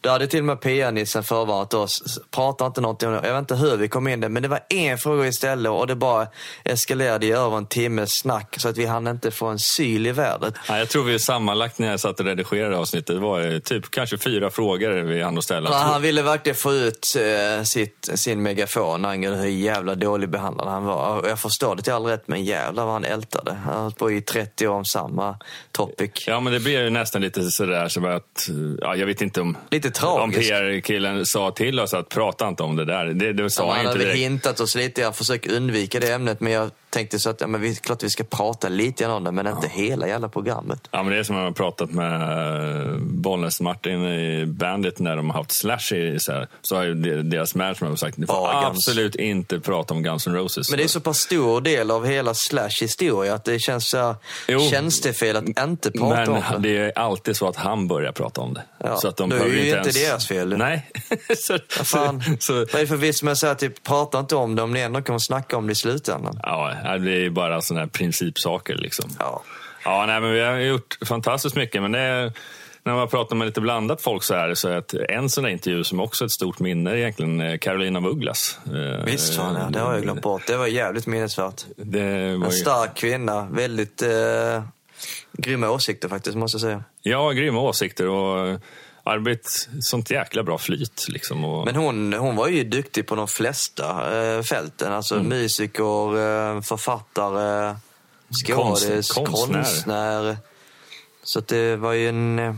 Då 0.00 0.10
hade 0.10 0.26
till 0.26 0.38
och 0.38 0.44
med 0.44 0.60
PA-nissen 0.60 1.22
förvarnat 1.24 1.74
oss. 1.74 2.18
Prata 2.30 2.66
inte 2.66 2.80
någonting 2.80 3.08
om 3.08 3.14
det. 3.14 3.20
Jag 3.28 3.32
vet 3.34 3.40
inte 3.40 3.54
hur 3.56 3.76
vi 3.76 3.88
kom 3.88 4.08
in 4.08 4.20
där, 4.20 4.28
men 4.28 4.42
det 4.42 4.48
var 4.48 4.60
en 4.68 4.98
fråga 4.98 5.26
istället 5.28 5.72
och 5.72 5.86
det 5.86 5.96
bara 5.96 6.26
eskalerade 6.64 7.26
i 7.26 7.32
över 7.32 7.56
en 7.56 7.66
timmes 7.66 8.10
snack 8.14 8.54
så 8.58 8.68
att 8.68 8.76
vi 8.78 8.86
hann 8.86 9.06
inte 9.06 9.30
få 9.30 9.46
en 9.46 9.58
syl 9.58 10.06
i 10.06 10.12
vädret. 10.12 10.54
Ja, 10.68 10.78
jag 10.78 10.88
tror 10.88 11.04
vi 11.04 11.18
sammanlagt 11.18 11.78
när 11.78 11.90
jag 11.90 12.00
satt 12.00 12.20
och 12.20 12.26
redigerade 12.26 12.76
avsnittet, 12.78 13.16
det 13.16 13.20
var 13.22 13.52
eh, 13.52 13.58
typ 13.58 13.90
kanske 13.90 14.18
fyra 14.18 14.50
frågor 14.50 14.90
vi 15.02 15.22
hann 15.22 15.38
att 15.38 15.44
ställa. 15.44 15.70
Ja, 15.70 15.76
han 15.76 16.02
ville 16.02 16.22
verkligen 16.22 16.56
få 16.56 16.72
ut 16.74 17.06
eh, 17.16 17.62
sitt, 17.64 18.10
sin 18.14 18.42
megafon 18.42 19.04
angående 19.04 19.35
hur 19.36 19.48
jävla 19.48 19.94
dålig 19.94 20.28
behandlad 20.28 20.68
han 20.68 20.84
var. 20.84 21.28
Jag 21.28 21.38
förstår 21.38 21.76
det 21.76 21.82
till 21.82 21.92
all 21.92 22.04
rätt, 22.04 22.28
men 22.28 22.44
jävlar 22.44 22.84
vad 22.84 22.92
han 22.92 23.04
ältade. 23.04 23.52
Han 23.64 23.82
har 23.82 23.90
på 23.90 24.10
i 24.12 24.20
30 24.20 24.68
år 24.68 24.74
om 24.74 24.84
samma 24.84 25.38
topic. 25.72 26.10
Ja, 26.26 26.40
men 26.40 26.52
det 26.52 26.60
blir 26.60 26.82
ju 26.82 26.90
nästan 26.90 27.22
lite 27.22 27.50
sådär 27.50 27.88
så 27.88 28.06
att, 28.06 28.48
ja, 28.80 28.96
jag 28.96 29.06
vet 29.06 29.20
inte 29.22 29.40
om, 29.40 29.56
Lite 29.70 29.88
om 29.88 29.92
tragiskt. 29.92 30.50
PR-killen 30.50 31.26
sa 31.26 31.50
till 31.50 31.80
oss 31.80 31.94
att 31.94 32.08
prata 32.08 32.48
inte 32.48 32.62
om 32.62 32.76
det 32.76 32.84
där. 32.84 33.06
Det, 33.06 33.32
det 33.32 33.50
sa 33.50 33.62
Ja, 33.62 33.66
han 33.68 33.76
han 33.76 33.80
inte 33.80 33.88
hade 33.88 33.98
väl 33.98 34.06
direkt. 34.06 34.30
hintat 34.30 34.60
oss 34.60 34.74
lite. 34.76 35.00
Jag 35.00 35.16
försöker 35.16 35.56
undvika 35.56 36.00
det 36.00 36.12
ämnet, 36.12 36.40
men 36.40 36.52
jag 36.52 36.70
tänkte 36.96 37.18
så 37.18 37.30
att 37.30 37.40
ja, 37.40 37.46
men 37.46 37.60
vi, 37.60 37.74
klart 37.74 38.02
vi 38.02 38.10
ska 38.10 38.24
prata 38.24 38.68
lite 38.68 39.04
grann 39.04 39.12
om 39.12 39.24
det, 39.24 39.32
men 39.32 39.46
inte 39.46 39.68
hela 39.68 40.08
jävla 40.08 40.28
programmet. 40.28 40.88
Ja, 40.90 41.02
men 41.02 41.12
det 41.12 41.18
är 41.18 41.22
som 41.22 41.36
jag 41.36 41.44
har 41.44 41.50
pratat 41.50 41.90
med 41.90 42.12
eh, 42.22 42.96
Bollnäs-Martin 43.00 44.04
i 44.06 44.46
Bandit 44.46 44.98
när 44.98 45.16
de 45.16 45.30
har 45.30 45.38
haft 45.38 45.52
Slash 45.52 45.92
i 45.94 46.18
så 46.20 46.32
här, 46.32 46.48
så 46.62 46.76
har 46.76 46.82
ju 46.82 46.94
de- 46.94 47.22
deras 47.22 47.54
management 47.54 48.00
sagt 48.00 48.16
ni 48.18 48.26
får 48.26 48.52
Guns. 48.62 48.76
absolut 48.76 49.14
inte 49.14 49.60
prata 49.60 49.94
om 49.94 50.02
Guns 50.02 50.26
N' 50.26 50.34
Roses. 50.34 50.70
Men 50.70 50.78
det 50.78 50.84
är 50.84 50.88
så 50.88 51.00
pass 51.00 51.18
stor 51.18 51.60
del 51.60 51.90
av 51.90 52.06
hela 52.06 52.34
Slash 52.34 52.70
historia 52.80 53.34
att 53.34 53.44
det 53.44 53.58
känns 53.58 53.88
så 53.90 53.98
här 53.98 54.14
Jo. 54.48 54.60
tjänstefel 54.70 55.36
att 55.36 55.48
inte 55.48 55.90
prata 55.90 56.16
Men 56.16 56.28
om 56.28 56.62
det. 56.62 56.68
det 56.68 56.78
är 56.78 56.98
alltid 56.98 57.36
så 57.36 57.48
att 57.48 57.56
han 57.56 57.88
börjar 57.88 58.12
prata 58.12 58.40
om 58.40 58.54
det. 58.54 58.62
Ja, 58.78 58.96
så 58.96 59.08
att 59.08 59.16
de 59.16 59.30
då 59.30 59.36
är 59.36 59.46
ju 59.46 59.58
inte 59.58 59.70
ens... 59.76 59.94
deras 59.94 60.26
fel. 60.26 60.56
Nej. 60.58 60.90
så, 61.38 61.58
Vad 61.78 61.86
fan? 61.86 62.22
så, 62.40 62.52
Vad 62.54 62.74
är 62.74 62.78
det 62.80 62.86
för 62.86 62.96
vits 62.96 63.22
med 63.22 63.32
att 63.32 63.38
säga 63.38 63.54
typ, 63.54 63.82
prata 63.82 64.18
inte 64.18 64.36
om 64.36 64.54
det 64.56 64.62
om 64.62 64.72
ni 64.72 64.80
ändå 64.80 65.02
kommer 65.02 65.18
snacka 65.18 65.56
om 65.56 65.66
det 65.66 65.72
i 65.72 65.74
slutändan? 65.74 66.40
ja, 66.42 66.72
det 66.98 67.24
är 67.26 67.30
bara 67.30 67.60
sådana 67.60 67.80
här 67.80 67.88
principsaker 67.90 68.74
liksom. 68.74 69.10
Ja. 69.18 69.42
Ja, 69.84 70.04
nej, 70.06 70.20
men 70.20 70.32
vi 70.32 70.40
har 70.40 70.56
gjort 70.58 70.98
fantastiskt 71.06 71.56
mycket. 71.56 71.82
Men 71.82 71.94
är, 71.94 72.32
när 72.82 72.94
man 72.94 73.08
pratar 73.08 73.36
med 73.36 73.46
lite 73.46 73.60
blandat 73.60 74.02
folk 74.02 74.22
så 74.22 74.34
är 74.34 74.48
det 74.48 74.56
så 74.56 74.68
att 74.68 74.94
en 74.94 75.28
sån 75.30 75.44
där 75.44 75.50
intervju 75.50 75.84
som 75.84 76.00
också 76.00 76.24
är 76.24 76.26
ett 76.26 76.32
stort 76.32 76.58
minne 76.58 76.90
är 76.90 76.96
egentligen 76.96 77.40
eh, 77.40 77.58
Carolina 77.58 77.98
af 77.98 78.04
Ugglas. 78.04 78.58
Eh, 78.66 79.04
Visst 79.04 79.34
fan, 79.36 79.54
ja, 79.54 79.68
det 79.70 79.78
har 79.80 79.92
jag 79.92 80.02
glömt 80.02 80.22
bort. 80.22 80.42
Det 80.46 80.56
var 80.56 80.66
jävligt 80.66 81.06
minnesvärt. 81.06 81.64
Var 81.76 81.98
En 82.00 82.40
ju, 82.44 82.50
stark 82.50 82.94
kvinna, 82.96 83.48
väldigt 83.50 84.02
eh, 84.02 84.62
grymma 85.32 85.70
åsikter 85.70 86.08
faktiskt, 86.08 86.36
måste 86.36 86.54
jag 86.56 86.60
säga. 86.62 86.84
ja, 87.02 87.30
grymma 87.30 87.60
åsikter 87.60 88.08
och 88.08 88.60
eh, 89.06 89.12
arbet, 89.12 89.68
sånt 89.80 90.10
jäkla 90.10 90.42
bra 90.42 90.58
flyt. 90.58 91.06
Liksom, 91.08 91.44
och, 91.44 91.64
Men 91.64 91.76
hon, 91.76 92.12
hon 92.12 92.36
var 92.36 92.48
ju 92.48 92.64
duktig 92.64 93.06
på 93.06 93.14
de 93.14 93.28
flesta 93.28 94.18
eh, 94.36 94.42
fälten. 94.42 94.92
Alltså 94.92 95.14
Mm. 95.14 95.28
musiker, 95.28 96.08
eh, 96.56 96.60
författare, 96.60 97.76
skådis, 98.46 99.10
Konst- 99.12 99.14
konstnär. 99.14 99.62
konstnär. 99.62 100.36
Så 101.22 101.40
det 101.40 101.76
var 101.76 101.92
ju 101.92 102.08
en... 102.08 102.38
Eh, 102.38 102.54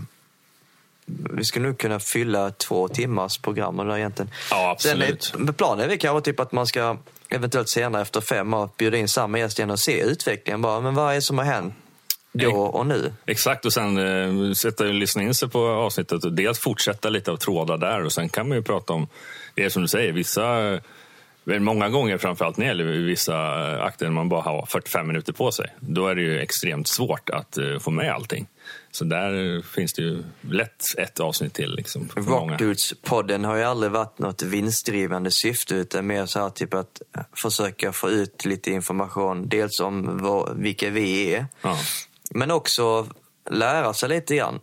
vi 1.31 1.45
skulle 1.45 1.67
nog 1.67 1.79
kunna 1.79 2.01
fylla 2.01 2.51
två 2.51 2.89
timmars 2.89 3.39
program 3.39 3.77
med 3.77 3.87
det 3.87 3.93
där 3.93 3.99
egentligen. 3.99 4.31
Ja, 4.51 4.71
absolut. 4.71 5.25
Sen 5.25 5.55
planen 5.55 5.91
är 5.91 5.97
kanske 5.97 6.25
typ 6.31 6.41
att 6.41 6.53
man 6.53 6.67
ska 6.67 6.97
eventuellt 7.29 7.69
senare 7.69 8.03
efter 8.03 8.21
fem 8.21 8.55
år 8.55 8.69
bjuda 8.79 8.97
in 8.97 9.09
samma 9.09 9.39
gäst 9.39 9.59
igen 9.59 9.71
och 9.71 9.81
se 9.81 10.01
utvecklingen. 10.03 10.63
Bara, 10.63 10.81
men 10.81 10.95
vad 10.95 11.11
är 11.11 11.15
det 11.15 11.23
som 11.23 11.39
har 11.39 11.45
hänt 11.45 11.75
då 12.33 12.57
och 12.57 12.87
nu. 12.87 13.13
Exakt, 13.27 13.65
och 13.65 13.73
sen 13.73 13.99
eh, 13.99 14.53
sätta, 14.53 14.85
lyssna 14.85 15.23
in 15.23 15.35
sig 15.35 15.49
på 15.49 15.69
avsnittet 15.69 16.25
och 16.25 16.33
dels 16.33 16.59
fortsätta 16.59 17.09
lite 17.09 17.31
av 17.31 17.37
trådar 17.37 17.79
där 17.79 18.05
och 18.05 18.13
sen 18.13 18.29
kan 18.29 18.49
man 18.49 18.59
ju 18.59 18.63
prata 18.63 18.93
om, 18.93 19.09
det 19.55 19.65
är 19.65 19.69
som 19.69 19.83
du 19.83 19.89
säger, 19.89 20.13
vissa 20.13 20.75
eh, 20.75 20.81
Många 21.59 21.89
gånger, 21.89 22.19
framförallt 22.19 22.57
när 22.57 22.65
det 22.65 22.69
gäller 22.69 22.85
vissa 22.85 23.35
eh, 23.73 23.85
akter, 23.85 24.07
när 24.07 24.13
man 24.13 24.29
bara 24.29 24.43
har 24.43 24.67
45 24.67 25.07
minuter 25.07 25.33
på 25.33 25.53
sig. 25.53 25.67
Då 25.81 26.07
är 26.07 26.15
det 26.15 26.23
ju 26.23 26.41
extremt 26.41 26.89
svårt 26.89 27.31
att 27.31 27.59
uh, 27.59 27.79
få 27.79 27.91
med 27.91 28.13
allting. 28.13 28.47
Så 28.91 29.05
där 29.05 29.63
finns 29.63 29.93
det 29.93 30.03
ju 30.03 30.25
lätt 30.41 30.85
ett 30.99 31.21
avsnitt 31.21 31.55
till. 31.55 31.75
Liksom, 31.75 32.09
Rockdudes-podden 32.15 33.45
har 33.45 33.57
ju 33.57 33.63
aldrig 33.63 33.93
varit 33.93 34.19
något 34.19 34.43
vinstdrivande 34.43 35.31
syfte 35.31 35.75
utan 35.75 36.07
mer 36.07 36.27
så 36.27 36.41
här 36.41 36.51
typ 36.51 36.75
att 36.75 37.03
försöka 37.37 37.93
få 37.93 38.11
ut 38.11 38.45
lite 38.45 38.71
information. 38.71 39.49
Dels 39.49 39.81
om 39.81 40.19
vad, 40.23 40.57
vilka 40.57 40.91
vi 40.91 41.35
är, 41.35 41.47
ja. 41.63 41.79
Men 42.31 42.51
också 42.51 43.07
lära 43.51 43.95
sig 43.95 44.09
lite 44.09 44.37
grann. 44.37 44.61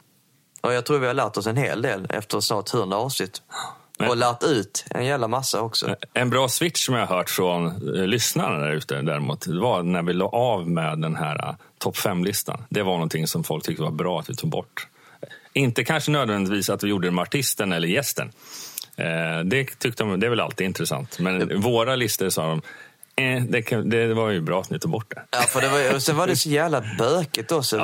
Och 0.62 0.74
jag 0.74 0.86
tror 0.86 1.00
vi 1.00 1.08
har 1.08 1.14
lärt 1.14 1.38
oss 1.38 1.48
en 1.48 1.58
hel 1.58 1.82
del 1.82 2.08
efter 2.10 2.40
snart 2.40 2.74
100 2.74 2.98
avsnitt. 2.98 3.42
Men, 4.00 4.10
och 4.10 4.18
lärt 4.18 4.44
ut 4.44 4.86
en 4.90 5.06
jävla 5.06 5.28
massa 5.28 5.62
också. 5.62 5.96
En 6.14 6.30
bra 6.30 6.48
switch 6.48 6.86
som 6.86 6.96
jag 6.96 7.08
har 7.08 7.18
hört 7.18 7.30
från 7.30 7.68
eh, 7.68 8.08
lyssnarna 8.08 8.58
där 8.58 8.72
ute 8.72 9.02
däremot, 9.02 9.48
var 9.48 9.84
när 9.84 10.02
vi 10.02 10.14
la 10.14 10.26
av 10.26 10.70
med 10.70 11.00
den 11.00 11.16
här 11.16 11.50
uh, 11.50 11.56
topp 11.78 11.98
fem-listan. 11.98 12.64
Det 12.70 12.84
var 12.84 12.94
någonting 12.94 13.28
som 13.28 13.44
folk 13.44 13.64
tyckte 13.66 13.84
var 13.84 13.92
bra 13.92 14.20
att 14.20 14.30
vi 14.30 14.36
tog 14.36 14.50
bort. 14.50 14.88
Inte 15.54 15.84
kanske 15.84 16.12
nödvändigtvis 16.12 16.70
att 16.70 16.84
vi 16.84 16.88
gjorde 16.88 17.08
det 17.08 17.12
med 17.12 17.22
artisten 17.22 17.72
eller 17.72 17.88
gästen. 17.88 18.32
Eh, 18.98 19.40
det 19.46 19.80
tyckte 19.80 20.04
de, 20.04 20.20
det 20.20 20.26
är 20.26 20.30
väl 20.30 20.40
alltid 20.40 20.66
intressant. 20.66 21.20
Men 21.20 21.62
våra 21.62 21.96
listor 21.96 22.30
sa 22.30 22.48
de, 22.48 22.62
eh, 23.22 23.44
det, 23.44 23.62
det, 23.92 24.14
var 24.14 24.30
ju 24.30 24.42
bra 24.42 24.62
att 24.62 24.70
ni 24.70 24.80
tog 24.80 24.92
bort 24.92 25.10
det. 25.10 25.22
Ja, 25.32 25.40
för 25.40 25.62
det 25.62 25.70
var, 25.70 25.96
och 25.96 26.02
sen 26.02 26.18
var 26.18 26.28
det 26.28 26.36
så 26.36 26.50
jävla 26.50 26.84
bökigt 27.00 27.52
också. 27.52 27.78
Ja. 27.78 27.84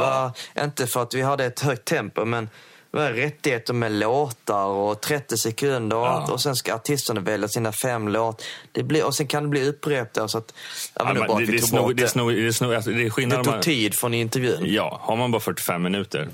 Var, 0.56 0.64
inte 0.64 0.88
för 0.88 1.02
att 1.02 1.14
vi 1.14 1.22
hade 1.22 1.46
ett 1.46 1.60
högt 1.60 1.86
tempo, 1.86 2.26
men 2.26 2.50
rättigheter 2.94 3.74
med 3.74 3.92
låtar 3.92 4.66
och 4.66 5.02
30 5.02 5.38
sekunder 5.38 5.98
och, 5.98 6.06
ja. 6.06 6.32
och 6.32 6.42
sen 6.42 6.56
ska 6.56 6.76
artisterna 6.76 7.22
välja 7.22 7.48
sina 7.48 7.72
fem 7.72 8.08
låt. 8.08 8.44
Det 8.72 8.84
blir, 8.84 9.06
och 9.06 9.16
sen 9.16 9.28
kan 9.28 9.44
det 9.44 9.50
bli 9.50 9.74
så 10.28 10.38
att... 10.38 10.54
Ja, 10.94 11.04
men 11.04 11.16
ja, 11.16 11.28
bara 11.28 11.40
det, 11.40 11.46
det, 11.46 11.52
det, 11.52 11.62
snor, 11.62 12.76
alltså, 12.76 12.92
det, 12.92 13.04
är 13.04 13.28
det 13.28 13.36
tog 13.36 13.46
man, 13.46 13.62
tid 13.62 13.96
från 13.96 14.14
intervjun. 14.14 14.60
Ja, 14.66 15.00
har 15.04 15.16
man 15.16 15.32
bara 15.32 15.40
45 15.40 15.84
minuter 15.84 16.30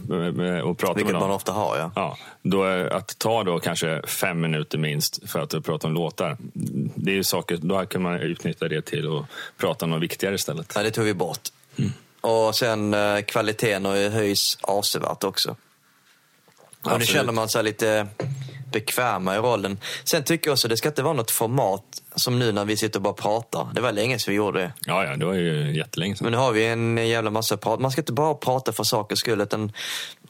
och 0.63 0.77
prata 0.77 0.93
Vilket 0.93 1.13
med 1.13 1.21
man 1.21 1.31
ofta 1.31 1.51
har, 1.51 1.77
ja. 1.77 1.91
ja 1.95 2.17
då 2.41 2.63
att 2.63 3.19
ta 3.19 3.43
då 3.43 3.59
kanske 3.59 4.01
fem 4.07 4.41
minuter 4.41 4.77
minst 4.77 5.29
för 5.29 5.39
att 5.39 5.65
prata 5.65 5.87
om 5.87 5.93
låtar. 5.93 6.37
Det 6.95 7.11
är 7.11 7.15
ju 7.15 7.23
saker, 7.23 7.57
då 7.57 7.85
kan 7.85 8.01
man 8.01 8.19
utnyttja 8.19 8.67
det 8.67 8.81
till 8.81 9.17
att 9.17 9.25
prata 9.57 9.85
om 9.85 9.91
något 9.91 10.01
viktigare 10.01 10.35
istället. 10.35 10.73
Ja, 10.75 10.83
det 10.83 10.91
tog 10.91 11.05
vi 11.05 11.13
bort. 11.13 11.41
Mm. 11.77 11.91
Och 12.21 12.55
sen 12.55 12.93
eh, 12.93 13.21
kvaliteten 13.21 13.85
höjs 13.85 14.57
avsevärt 14.61 15.23
också. 15.23 15.55
Och 16.83 16.99
nu 16.99 17.05
känner 17.05 17.33
man 17.33 17.49
sig 17.49 17.63
lite 17.63 18.07
bekväma 18.71 19.35
i 19.35 19.37
rollen. 19.37 19.79
Sen 20.03 20.23
tycker 20.23 20.49
jag 20.49 20.53
också 20.53 20.67
att 20.67 20.69
det 20.69 20.77
ska 20.77 20.89
inte 20.89 21.03
vara 21.03 21.13
något 21.13 21.31
format 21.31 21.83
som 22.15 22.39
nu 22.39 22.51
när 22.51 22.65
vi 22.65 22.77
sitter 22.77 22.99
och 22.99 23.03
bara 23.03 23.13
pratar. 23.13 23.67
Det 23.73 23.81
var 23.81 23.91
länge 23.91 24.19
sedan 24.19 24.31
vi 24.31 24.37
gjorde 24.37 24.59
det. 24.59 24.73
Ja, 24.85 25.05
ja, 25.05 25.15
det 25.15 25.25
var 25.25 25.33
ju 25.33 25.75
jättelänge 25.77 26.15
sedan. 26.15 26.25
Men 26.25 26.31
nu 26.31 26.37
har 26.37 26.51
vi 26.51 26.67
en 26.67 27.07
jävla 27.07 27.29
massa 27.29 27.57
prat. 27.57 27.79
Man 27.79 27.91
ska 27.91 28.01
inte 28.01 28.13
bara 28.13 28.33
prata 28.33 28.71
för 28.71 28.83
sakens 28.83 29.19
skull. 29.19 29.41
Utan 29.41 29.71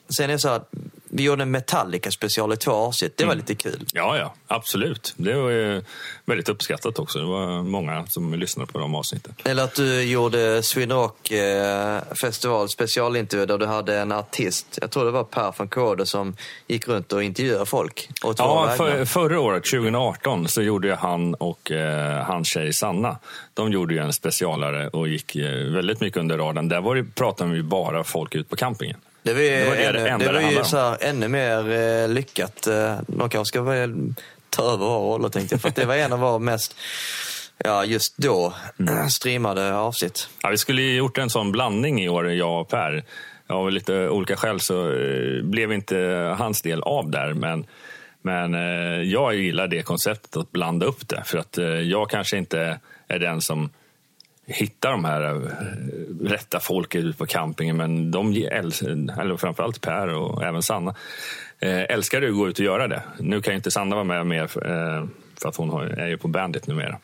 sen 0.10 0.30
är 0.30 0.34
det 0.34 0.40
så 0.40 0.50
att 0.50 0.70
vi 1.10 1.24
gjorde 1.24 1.44
en 1.44 1.52
Metallica 1.52 2.12
special 2.12 2.54
i 2.54 2.58
två 2.58 2.72
avsnitt. 2.72 3.18
Det 3.18 3.26
var 3.26 3.34
mm. 3.34 3.46
lite 3.48 3.56
kul. 3.70 3.86
Ja, 3.94 4.18
ja, 4.18 4.34
absolut. 4.48 5.14
Det 5.18 5.34
var 5.34 5.50
ju 5.50 5.82
väldigt 6.26 6.50
uppskattat 6.50 7.00
också. 7.00 7.20
Det 7.20 7.26
var 7.26 7.64
många 7.64 8.06
som 8.08 8.34
lyssnade 8.34 8.72
på 8.72 8.80
de 8.80 8.96
avsnitten. 8.96 9.36
Eller 9.44 9.64
att 9.64 9.76
du 9.76 10.04
gjorde 10.04 10.64
Sweden 10.64 10.98
Rock 10.98 11.32
eh, 11.32 12.02
festival 12.22 12.70
specialintervju 12.70 13.46
där 13.46 13.58
du 13.58 13.66
hade 13.66 13.98
en 13.98 14.12
artist. 14.12 14.80
Jag 14.82 14.92
tror 14.92 15.06
det 15.06 15.12
var 15.12 15.24
Per 15.24 15.54
von 15.58 15.68
Kåde 15.68 16.06
som 16.06 16.36
gick 16.68 16.88
runt 16.88 17.14
och 17.14 17.24
intervjuade 17.24 17.66
folk. 17.66 18.10
ja, 18.38 18.74
för, 18.78 19.06
förra 19.06 19.40
året, 19.40 19.64
2018, 19.64 20.48
så 20.48 20.62
gjorde 20.62 20.96
han 20.96 21.34
och 21.34 21.72
eh, 21.72 22.24
hans 22.26 22.48
tjej 22.48 22.74
Sanna. 22.74 23.18
De 23.54 23.72
gjorde 23.72 23.94
ju 23.94 24.00
en 24.00 24.14
specialare 24.14 24.88
och 24.88 25.08
gick 25.08 25.36
eh, 25.36 25.52
väldigt 25.52 26.02
mycket 26.02 26.20
under 26.20 26.38
radarn. 26.38 26.70
Där 26.70 26.82
var 26.82 26.96
det, 26.96 27.04
pratade 27.04 27.52
vi 27.52 27.64
bara 27.64 28.04
folk 28.04 28.36
ut 28.36 28.50
på 28.50 28.56
campingen. 28.56 28.98
Det 29.28 29.34
var, 29.34 29.42
det 29.42 29.86
var, 29.86 29.94
det 29.94 30.10
ännu, 30.10 30.26
det 30.26 30.34
var 30.34 30.52
ju 30.52 30.64
så 30.64 30.78
här, 30.78 30.98
ännu 31.02 31.28
mer 31.28 31.72
eh, 31.72 32.10
lyckat. 32.10 32.68
Eh, 32.68 33.00
de 33.08 33.30
kanske 33.30 33.46
ska 33.46 33.62
väl 33.62 34.14
ta 34.50 34.64
över 34.64 34.86
våra 34.86 35.16
roller 35.16 35.30
tänkte 35.30 35.54
jag. 35.56 35.62
För 35.62 35.72
det 35.76 35.86
var 35.86 35.96
en 35.96 36.14
av 36.14 36.20
våra 36.20 36.40
mest, 36.40 36.76
ja 37.58 37.86
just 37.86 38.18
då, 38.18 38.54
mm. 38.80 39.10
streamade 39.10 39.76
avsnitt. 39.76 40.30
Ja, 40.44 40.50
vi 40.50 40.58
skulle 40.58 40.82
ju 40.82 40.96
gjort 40.98 41.18
en 41.18 41.30
sån 41.30 41.52
blandning 41.52 42.04
i 42.04 42.10
år, 42.10 42.32
jag 42.32 42.62
och 42.62 42.70
Per. 42.70 43.04
Av 43.48 43.72
lite 43.72 44.10
olika 44.10 44.36
skäl 44.36 44.60
så 44.60 44.92
eh, 44.92 45.44
blev 45.44 45.74
inte 45.74 45.98
hans 46.38 46.62
del 46.62 46.82
av 46.82 47.10
där. 47.12 47.34
Men, 47.34 47.66
men 48.22 48.56
eh, 48.56 49.02
jag 49.02 49.36
gillar 49.36 49.68
det 49.68 49.82
konceptet 49.84 50.38
att 50.38 50.52
blanda 50.52 50.86
upp 50.86 51.08
det. 51.08 51.24
För 51.26 51.38
att 51.38 51.58
eh, 51.58 51.66
jag 51.66 52.10
kanske 52.10 52.38
inte 52.38 52.80
är 53.08 53.20
den 53.20 53.42
som 53.42 53.70
hitta 54.48 54.92
de 54.92 55.06
här 55.06 55.22
eh, 55.22 55.42
rätta 56.30 56.60
folket 56.60 57.04
ute 57.04 57.18
på 57.18 57.26
campingen. 57.26 57.78
Men 57.78 58.12
de, 58.12 58.36
eller 58.36 59.38
framförallt 59.38 59.82
Per 59.82 60.08
och 60.08 60.44
även 60.44 60.64
Sanna, 60.64 60.96
eh, 61.60 61.82
älskar 61.82 62.22
att 62.22 62.34
gå 62.34 62.50
ut 62.50 62.60
och 62.60 62.66
göra 62.66 62.88
det. 62.88 63.02
Nu 63.20 63.42
kan 63.42 63.54
ju 63.54 63.56
inte 63.56 63.72
Sanna 63.72 63.96
vara 63.96 64.04
med 64.04 64.28
mer 64.28 64.44
eh, 64.44 65.06
för 65.42 65.50
att 65.50 65.56
hon 65.56 65.92
är 65.92 66.08
ju 66.08 66.18
på 66.18 66.28
Bandit 66.28 66.68
numera. 66.68 67.00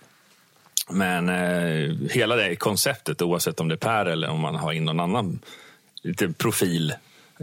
Men 0.90 1.30
eh, 1.30 2.10
hela 2.12 2.36
det 2.36 2.56
konceptet, 2.56 3.22
oavsett 3.22 3.60
om 3.60 3.68
det 3.68 3.76
är 3.76 3.78
Per 3.78 4.06
eller 4.06 4.30
om 4.30 4.40
man 4.40 4.56
har 4.56 4.74
in 4.74 4.86
någon 4.86 5.00
annan 5.00 5.40
lite 6.04 6.34
profil 6.34 6.94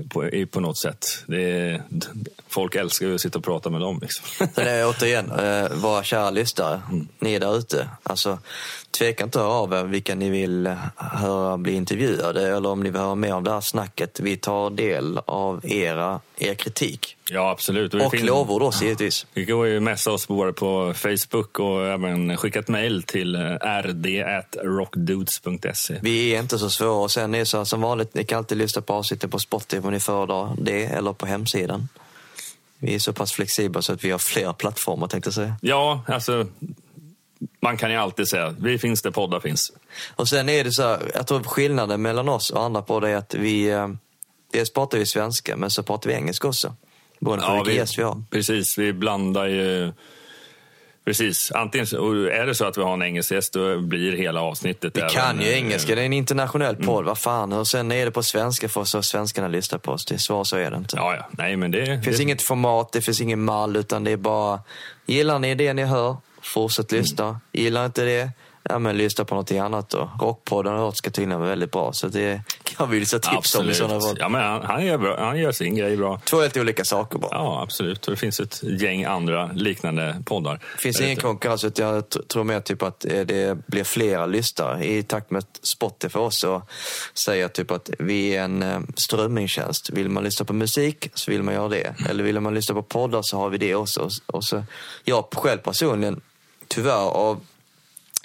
på, 0.09 0.31
på 0.51 0.61
något 0.61 0.79
sätt. 0.79 1.07
Är, 1.29 1.83
folk 2.49 2.75
älskar 2.75 3.07
ju 3.07 3.15
att 3.15 3.21
sitta 3.21 3.39
och 3.39 3.45
prata 3.45 3.71
med 3.71 3.81
dem. 3.81 3.99
Liksom. 4.03 4.47
det 4.55 4.71
är 4.71 4.89
återigen, 4.89 5.31
eh, 5.31 5.71
våra 5.73 6.03
kära 6.03 6.31
lyssnare, 6.31 6.83
mm. 6.91 7.09
ni 7.19 7.39
där 7.39 7.59
ute. 7.59 7.89
Alltså, 8.03 8.39
tveka 8.91 9.25
inte 9.25 9.39
att 9.39 9.45
höra 9.45 9.55
av 9.55 9.73
er 9.73 9.85
vilka 9.85 10.15
ni 10.15 10.31
vill 10.31 10.77
höra 10.97 11.59
bli 11.59 11.73
intervjuade 11.73 12.57
eller 12.57 12.69
om 12.69 12.83
ni 12.83 12.91
vill 12.91 13.01
höra 13.01 13.15
mer 13.15 13.33
av 13.33 13.43
det 13.43 13.51
här 13.51 13.61
snacket. 13.61 14.21
Vi 14.21 14.37
tar 14.37 14.71
del 14.71 15.21
av 15.25 15.61
era, 15.65 16.21
er 16.39 16.55
kritik. 16.55 17.17
Ja, 17.33 17.51
absolut. 17.51 17.95
Och, 17.95 18.01
och 18.01 18.21
lovord 18.21 18.63
också 18.63 18.85
givetvis. 18.85 19.27
Vi 19.35 19.47
kan 19.47 19.69
ju 19.69 19.81
messa 19.81 20.13
oss 20.13 20.29
både 20.29 20.53
på 20.53 20.95
Facebook 20.95 21.59
och 21.59 21.87
även 21.87 22.37
skicka 22.37 22.59
ett 22.59 22.69
mejl 22.69 23.03
till 23.03 23.35
eh, 23.35 23.41
rd.rockdudes.se. 23.83 25.99
Vi 26.03 26.35
är 26.35 26.41
inte 26.41 26.59
så 26.59 26.71
svåra. 26.71 27.03
Och 27.03 27.11
sen 27.11 27.35
är 27.35 27.39
det 27.39 27.47
så 27.47 27.65
som 27.65 27.81
vanligt, 27.81 28.15
ni 28.15 28.25
kan 28.25 28.39
alltid 28.39 28.59
lyssna 28.59 28.83
på 28.83 28.93
avsnittet 28.93 29.31
på 29.31 29.39
Spotify 29.39 29.87
om 29.87 29.93
ni 29.93 30.01
föredrar 30.01 30.57
det 30.59 30.85
eller 30.85 31.13
på 31.13 31.27
hemsidan. 31.27 31.89
Vi 32.79 32.95
är 32.95 32.99
så 32.99 33.13
pass 33.13 33.33
flexibla 33.33 33.83
så 33.83 33.93
att 33.93 34.05
vi 34.05 34.11
har 34.11 34.19
flera 34.19 34.53
plattformar 34.53 35.07
tänkte 35.07 35.29
jag 35.29 35.35
säga. 35.35 35.55
Ja, 35.61 36.03
alltså 36.07 36.47
man 37.61 37.77
kan 37.77 37.91
ju 37.91 37.97
alltid 37.97 38.29
säga, 38.29 38.55
vi 38.59 38.79
finns 38.79 39.03
där 39.03 39.11
poddar 39.11 39.41
finns. 39.41 39.73
Och 40.17 40.29
sen 40.29 40.49
är 40.49 40.65
det 40.65 40.73
så 40.73 40.83
här, 40.83 41.11
jag 41.15 41.27
tror 41.27 41.43
skillnaden 41.43 42.03
mellan 42.03 42.29
oss 42.29 42.51
och 42.51 42.63
andra 42.63 42.83
poddar 42.83 43.09
är 43.09 43.17
att 43.17 43.35
vi, 43.35 43.71
eh, 43.71 43.89
dels 44.53 44.73
pratar 44.73 44.99
vi 44.99 45.07
svenska, 45.07 45.57
men 45.57 45.71
så 45.71 45.83
pratar 45.83 46.11
vi 46.11 46.17
engelska 46.17 46.49
också. 46.49 46.75
Beroende 47.21 47.47
på 47.47 47.63
ja, 47.67 47.73
gäst 47.73 47.99
vi 47.99 48.03
har. 48.03 48.23
Precis, 48.31 48.79
vi 48.79 48.93
blandar 48.93 49.47
ju 49.47 49.93
Precis. 51.05 51.53
Antingen 51.53 51.87
är 51.87 52.47
det 52.47 52.55
så 52.55 52.65
att 52.65 52.79
vi 52.79 52.83
har 52.83 52.95
en 52.95 53.03
engelsk 53.03 53.31
gäst, 53.31 53.53
då 53.53 53.79
blir 53.81 54.17
hela 54.17 54.41
avsnittet... 54.41 54.97
Vi 54.97 55.01
kan 55.01 55.41
ju 55.41 55.49
eh, 55.49 55.59
engelska, 55.59 55.95
det 55.95 56.01
är 56.01 56.07
en 56.07 56.13
internationell 56.13 56.77
podd. 56.77 56.99
Mm. 56.99 57.07
Vad 57.07 57.19
fan. 57.19 57.53
Och 57.53 57.69
sen 57.69 57.93
är 57.93 58.05
det 58.05 58.11
på 58.11 58.23
svenska 58.23 58.69
för 58.69 58.85
så 58.85 59.03
svenskarna 59.03 59.49
lyssnar 59.49 59.79
på 59.79 59.93
oss. 59.93 60.05
Det 60.05 60.15
är 60.15 60.19
så, 60.19 60.45
så 60.45 60.57
är 60.57 60.71
det 60.71 60.77
inte. 60.77 60.97
Ja, 60.97 61.17
ja. 61.17 61.29
Nej, 61.31 61.57
men 61.57 61.71
det, 61.71 61.81
det 61.81 62.03
finns 62.03 62.17
det... 62.17 62.23
inget 62.23 62.43
format, 62.43 62.93
det 62.93 63.01
finns 63.01 63.21
ingen 63.21 63.45
mall, 63.45 63.77
utan 63.77 64.05
det 64.05 64.11
är 64.11 64.17
bara... 64.17 64.61
Gillar 65.07 65.39
ni 65.39 65.55
det 65.55 65.73
ni 65.73 65.85
hör, 65.85 66.17
fortsätt 66.43 66.93
lyssna. 66.93 67.25
Mm. 67.25 67.39
Gillar 67.53 67.87
inte 67.87 68.05
det, 68.05 68.31
ja, 68.63 68.79
men 68.79 68.97
lyssna 68.97 69.25
på 69.25 69.35
något 69.35 69.53
annat 69.53 69.91
då. 69.91 70.11
Rockpodden 70.21 70.73
har 70.73 70.81
hört 70.81 70.97
ska 70.97 71.11
tydligen 71.11 71.41
vara 71.41 71.51
väldigt 71.51 71.73
bra. 71.73 71.93
Så 71.93 72.09
det 72.09 72.41
kan 72.81 72.91
vi 72.91 72.99
ju 72.99 73.05
tips 73.05 73.29
absolut. 73.29 73.67
om 73.67 73.71
i 73.71 73.75
sådana 73.75 74.01
fall. 74.01 74.17
Ja, 74.19 74.29
men 74.29 74.41
han, 74.41 74.63
han, 74.63 74.87
gör 74.87 74.99
bra. 74.99 75.25
han 75.25 75.39
gör 75.39 75.53
sin 75.53 75.77
grej 75.77 75.97
bra. 75.97 76.21
Två 76.25 76.41
helt 76.41 76.57
olika 76.57 76.85
saker 76.85 77.19
bara. 77.19 77.31
Ja, 77.31 77.63
absolut. 77.63 78.07
Och 78.07 78.11
det 78.11 78.17
finns 78.17 78.41
ett 78.41 78.63
gäng 78.63 79.05
andra 79.05 79.51
liknande 79.53 80.23
poddar. 80.25 80.61
Det 80.77 80.81
finns 80.81 81.01
ingen 81.01 81.17
konkurrens. 81.17 81.65
Jag 81.79 82.05
tror 82.29 82.45
mer 82.45 82.61
typ 82.61 82.83
att 82.83 83.05
eh, 83.05 83.21
det 83.21 83.67
blir 83.67 83.85
flera 83.85 84.27
lyssnare. 84.27 84.87
I 84.87 85.03
takt 85.03 85.31
med 85.31 85.39
att 85.39 85.61
Spotify 85.63 86.19
också 86.19 86.63
säger 87.15 87.49
typ 87.49 87.71
att 87.71 87.91
vi 87.99 88.37
är 88.37 88.45
en 88.45 88.63
eh, 88.63 88.81
strömningstjänst. 88.97 89.91
Vill 89.91 90.09
man 90.09 90.25
lyssna 90.25 90.47
på 90.47 90.53
musik 90.53 91.11
så 91.15 91.31
vill 91.31 91.43
man 91.43 91.55
göra 91.55 91.69
det. 91.69 91.95
Eller 92.09 92.25
vill 92.25 92.41
man 92.41 92.55
lyssna 92.55 92.75
på 92.75 92.83
poddar 92.83 93.23
så 93.23 93.37
har 93.37 93.49
vi 93.49 93.59
det 93.59 93.75
också. 93.75 94.09
Och 94.27 94.45
så, 94.45 94.65
jag 95.05 95.25
själv 95.35 95.59
personligen, 95.59 96.21
tyvärr 96.69 97.11
av 97.11 97.41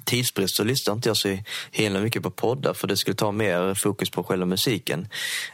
tidsbrist 0.06 0.56
så 0.56 0.64
lyssnar 0.64 0.94
inte 0.94 1.10
jag 1.10 1.18
så 1.18 1.38
himla 1.72 2.00
mycket 2.00 2.24
på 2.24 2.30
poddar 2.30 2.74
för 2.74 2.88
det 2.88 2.98
skulle 2.98 3.16
ta 3.16 3.32
mer 3.32 3.74
fokus 3.74 4.10
på 4.10 4.24
själva 4.24 4.46
musiken. 4.46 5.08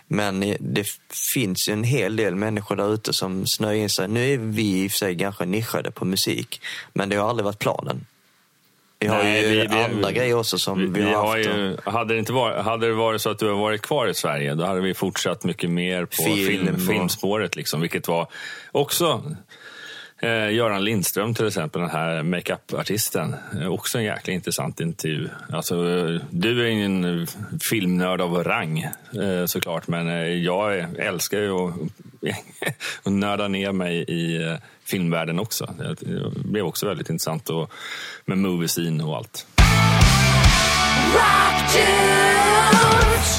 Men 0.08 0.56
det 0.60 0.86
finns 1.34 1.70
ju 1.70 1.74
en 1.74 1.84
hel 1.84 2.16
del 2.16 2.36
människor 2.36 2.76
där 2.76 2.94
ute 2.94 3.14
som 3.14 3.48
snöar 3.48 3.74
in 3.74 3.90
sig. 3.90 4.08
Nu 4.08 4.34
är 4.34 4.38
vi 4.38 4.84
i 4.84 4.88
och 4.88 4.92
för 4.92 4.98
sig 4.98 5.16
ganska 5.16 5.46
nischade 5.46 5.92
på 5.92 6.06
musik, 6.06 6.62
men 6.94 7.10
det 7.10 7.16
har 7.16 7.30
aldrig 7.30 7.46
varit 7.46 7.60
planen. 7.60 8.06
Vi 9.00 9.08
har 9.08 9.18
Nej, 9.24 9.42
ju 9.42 9.50
vi- 9.50 9.68
vi- 9.68 9.84
andra 9.84 10.12
grejer 10.12 10.36
också 10.36 10.58
som 10.60 10.80
vi, 10.94 11.02
Vi, 11.02 11.12
har 11.14 11.28
haft. 11.28 11.38
ju, 11.40 11.78
hade, 11.86 12.14
det 12.14 12.20
inte 12.20 12.34
varit, 12.34 12.66
hade 12.66 12.88
det 12.88 12.94
varit 12.94 13.22
så 13.22 13.30
att 13.30 13.40
du 13.40 13.48
har 13.50 13.56
varit 13.58 13.82
kvar 13.82 14.08
i 14.08 14.14
Sverige, 14.14 14.56
då 14.56 14.66
hade 14.66 14.82
vi 14.82 14.94
fortsatt 14.94 15.44
mycket 15.44 15.70
mer 15.70 16.06
på 16.06 16.12
Film 16.24 16.48
film, 16.48 16.88
filmspåret. 16.88 17.56
Liksom, 17.56 17.82
vilket 17.82 18.08
var 18.08 18.28
också 18.72 19.36
eh, 20.22 20.54
Göran 20.54 20.84
Lindström 20.84 21.34
till 21.34 21.48
exempel, 21.48 21.82
den 21.82 21.90
här 21.90 22.24
makeup-artisten. 22.24 23.36
Eh, 23.62 23.68
också 23.68 23.98
en 23.98 24.04
jäkla 24.04 24.34
intressant 24.34 24.80
intervju. 24.80 25.30
Alltså, 25.50 25.76
eh, 25.76 26.22
du 26.30 26.66
är 26.66 26.70
ju 26.70 26.86
en 26.86 27.22
eh, 27.22 27.28
filmnörd 27.70 28.22
av 28.22 28.44
rang 28.44 28.80
eh, 29.22 29.46
såklart, 29.46 29.88
men 29.88 30.44
jag 30.44 30.80
älskar 31.00 31.38
ju 31.38 31.52
att, 31.52 31.74
att 33.04 33.14
nörda 33.14 33.48
ner 33.48 33.72
mig 33.72 34.06
i 34.08 34.58
filmvärlden 34.86 35.40
också. 35.40 35.74
Det 35.78 35.96
det 36.02 36.32
blev 36.36 36.66
också 36.66 36.88
väldigt 36.88 37.10
intressant 37.10 37.50
och, 37.50 37.72
med 38.26 38.38
movie 38.38 38.68
scene 38.68 39.04
och 39.04 39.18
allt. 39.18 39.48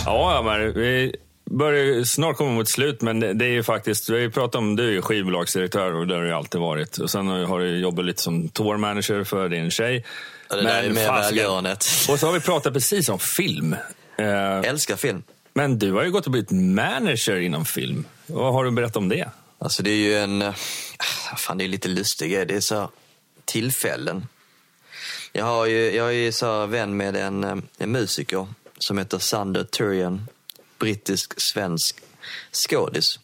Ja, 0.05 0.43
men 0.45 0.73
vi 0.73 1.17
börjar 1.59 2.05
snart 2.05 2.37
komma 2.37 2.51
mot 2.51 2.71
slut, 2.71 3.01
men 3.03 3.21
det 3.21 3.45
är 3.45 3.49
ju 3.51 3.63
faktiskt, 3.63 4.09
vi 4.11 4.13
har 4.15 4.21
ju 4.21 4.31
pratat 4.31 4.55
om, 4.55 4.77
du 4.77 4.89
är 4.89 4.93
ju 4.93 5.03
skivbolagsdirektör 5.03 5.95
och 5.95 6.07
det 6.07 6.15
har 6.15 6.23
du 6.23 6.29
ju 6.29 6.35
alltid 6.35 6.61
varit. 6.61 6.99
Och 6.99 7.11
sen 7.11 7.27
har 7.27 7.59
du 7.61 7.79
jobbat 7.79 8.05
lite 8.05 8.23
som 8.23 8.49
tourmanager 8.49 9.25
för 9.25 9.49
din 9.49 9.71
tjej. 9.71 10.05
Ja, 10.51 10.57
det 10.57 10.63
där 10.63 10.83
är 10.83 10.91
mer 10.91 11.13
välgörenhet. 11.13 11.87
Och 12.11 12.19
så 12.19 12.27
har 12.27 12.33
vi 12.33 12.41
pratat 12.41 12.73
precis 12.73 13.09
om 13.09 13.19
film. 13.19 13.77
Eh, 14.19 14.59
Älskar 14.61 14.97
film. 14.97 15.23
Men 15.55 15.79
du 15.79 15.93
har 15.93 16.03
ju 16.05 16.11
gått 16.11 16.25
och 16.27 16.33
blivit 16.33 16.51
manager 16.51 17.37
inom 17.41 17.65
film. 17.65 18.05
Vad 18.27 18.53
har 18.53 18.65
du 18.65 18.71
berättat 18.71 18.97
om 18.97 19.09
det? 19.09 19.29
Alltså 19.59 19.83
det 19.83 19.91
är 19.91 19.97
ju 19.97 20.15
en... 20.19 20.43
eh, 20.43 20.55
Fan, 21.37 21.59
det 21.59 21.65
är 21.65 21.69
lite 21.69 21.89
lustig 21.89 22.31
grej. 22.33 22.47
Det 22.47 22.55
är 22.55 22.61
så 22.61 22.91
tillfällen. 23.45 24.27
Jag 25.33 25.45
har 25.45 25.67
ju, 25.67 25.91
jag 25.97 26.07
är 26.09 26.13
ju 26.13 26.33
så 26.33 26.67
vän 26.67 26.97
med 26.97 27.17
en, 27.17 27.45
eh, 27.45 27.57
en 27.79 27.93
musiker 27.93 28.47
som 28.79 28.99
heter 28.99 29.19
Sander 29.19 29.65
Turian. 29.65 30.29
Brittisk-svensk 30.83 32.01
skådis. 32.53 33.19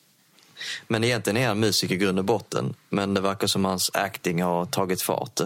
Men 0.87 1.05
egentligen 1.05 1.37
är 1.37 1.49
han 1.49 1.61
musiker 1.61 1.95
i 1.95 1.99
grund 1.99 2.19
och 2.19 2.25
botten. 2.25 2.75
Men 2.89 3.15
det 3.15 3.21
verkar 3.21 3.47
som 3.47 3.65
hans 3.65 3.91
acting 3.95 4.43
har 4.43 4.67
tagit 4.67 5.03
fart. 5.03 5.41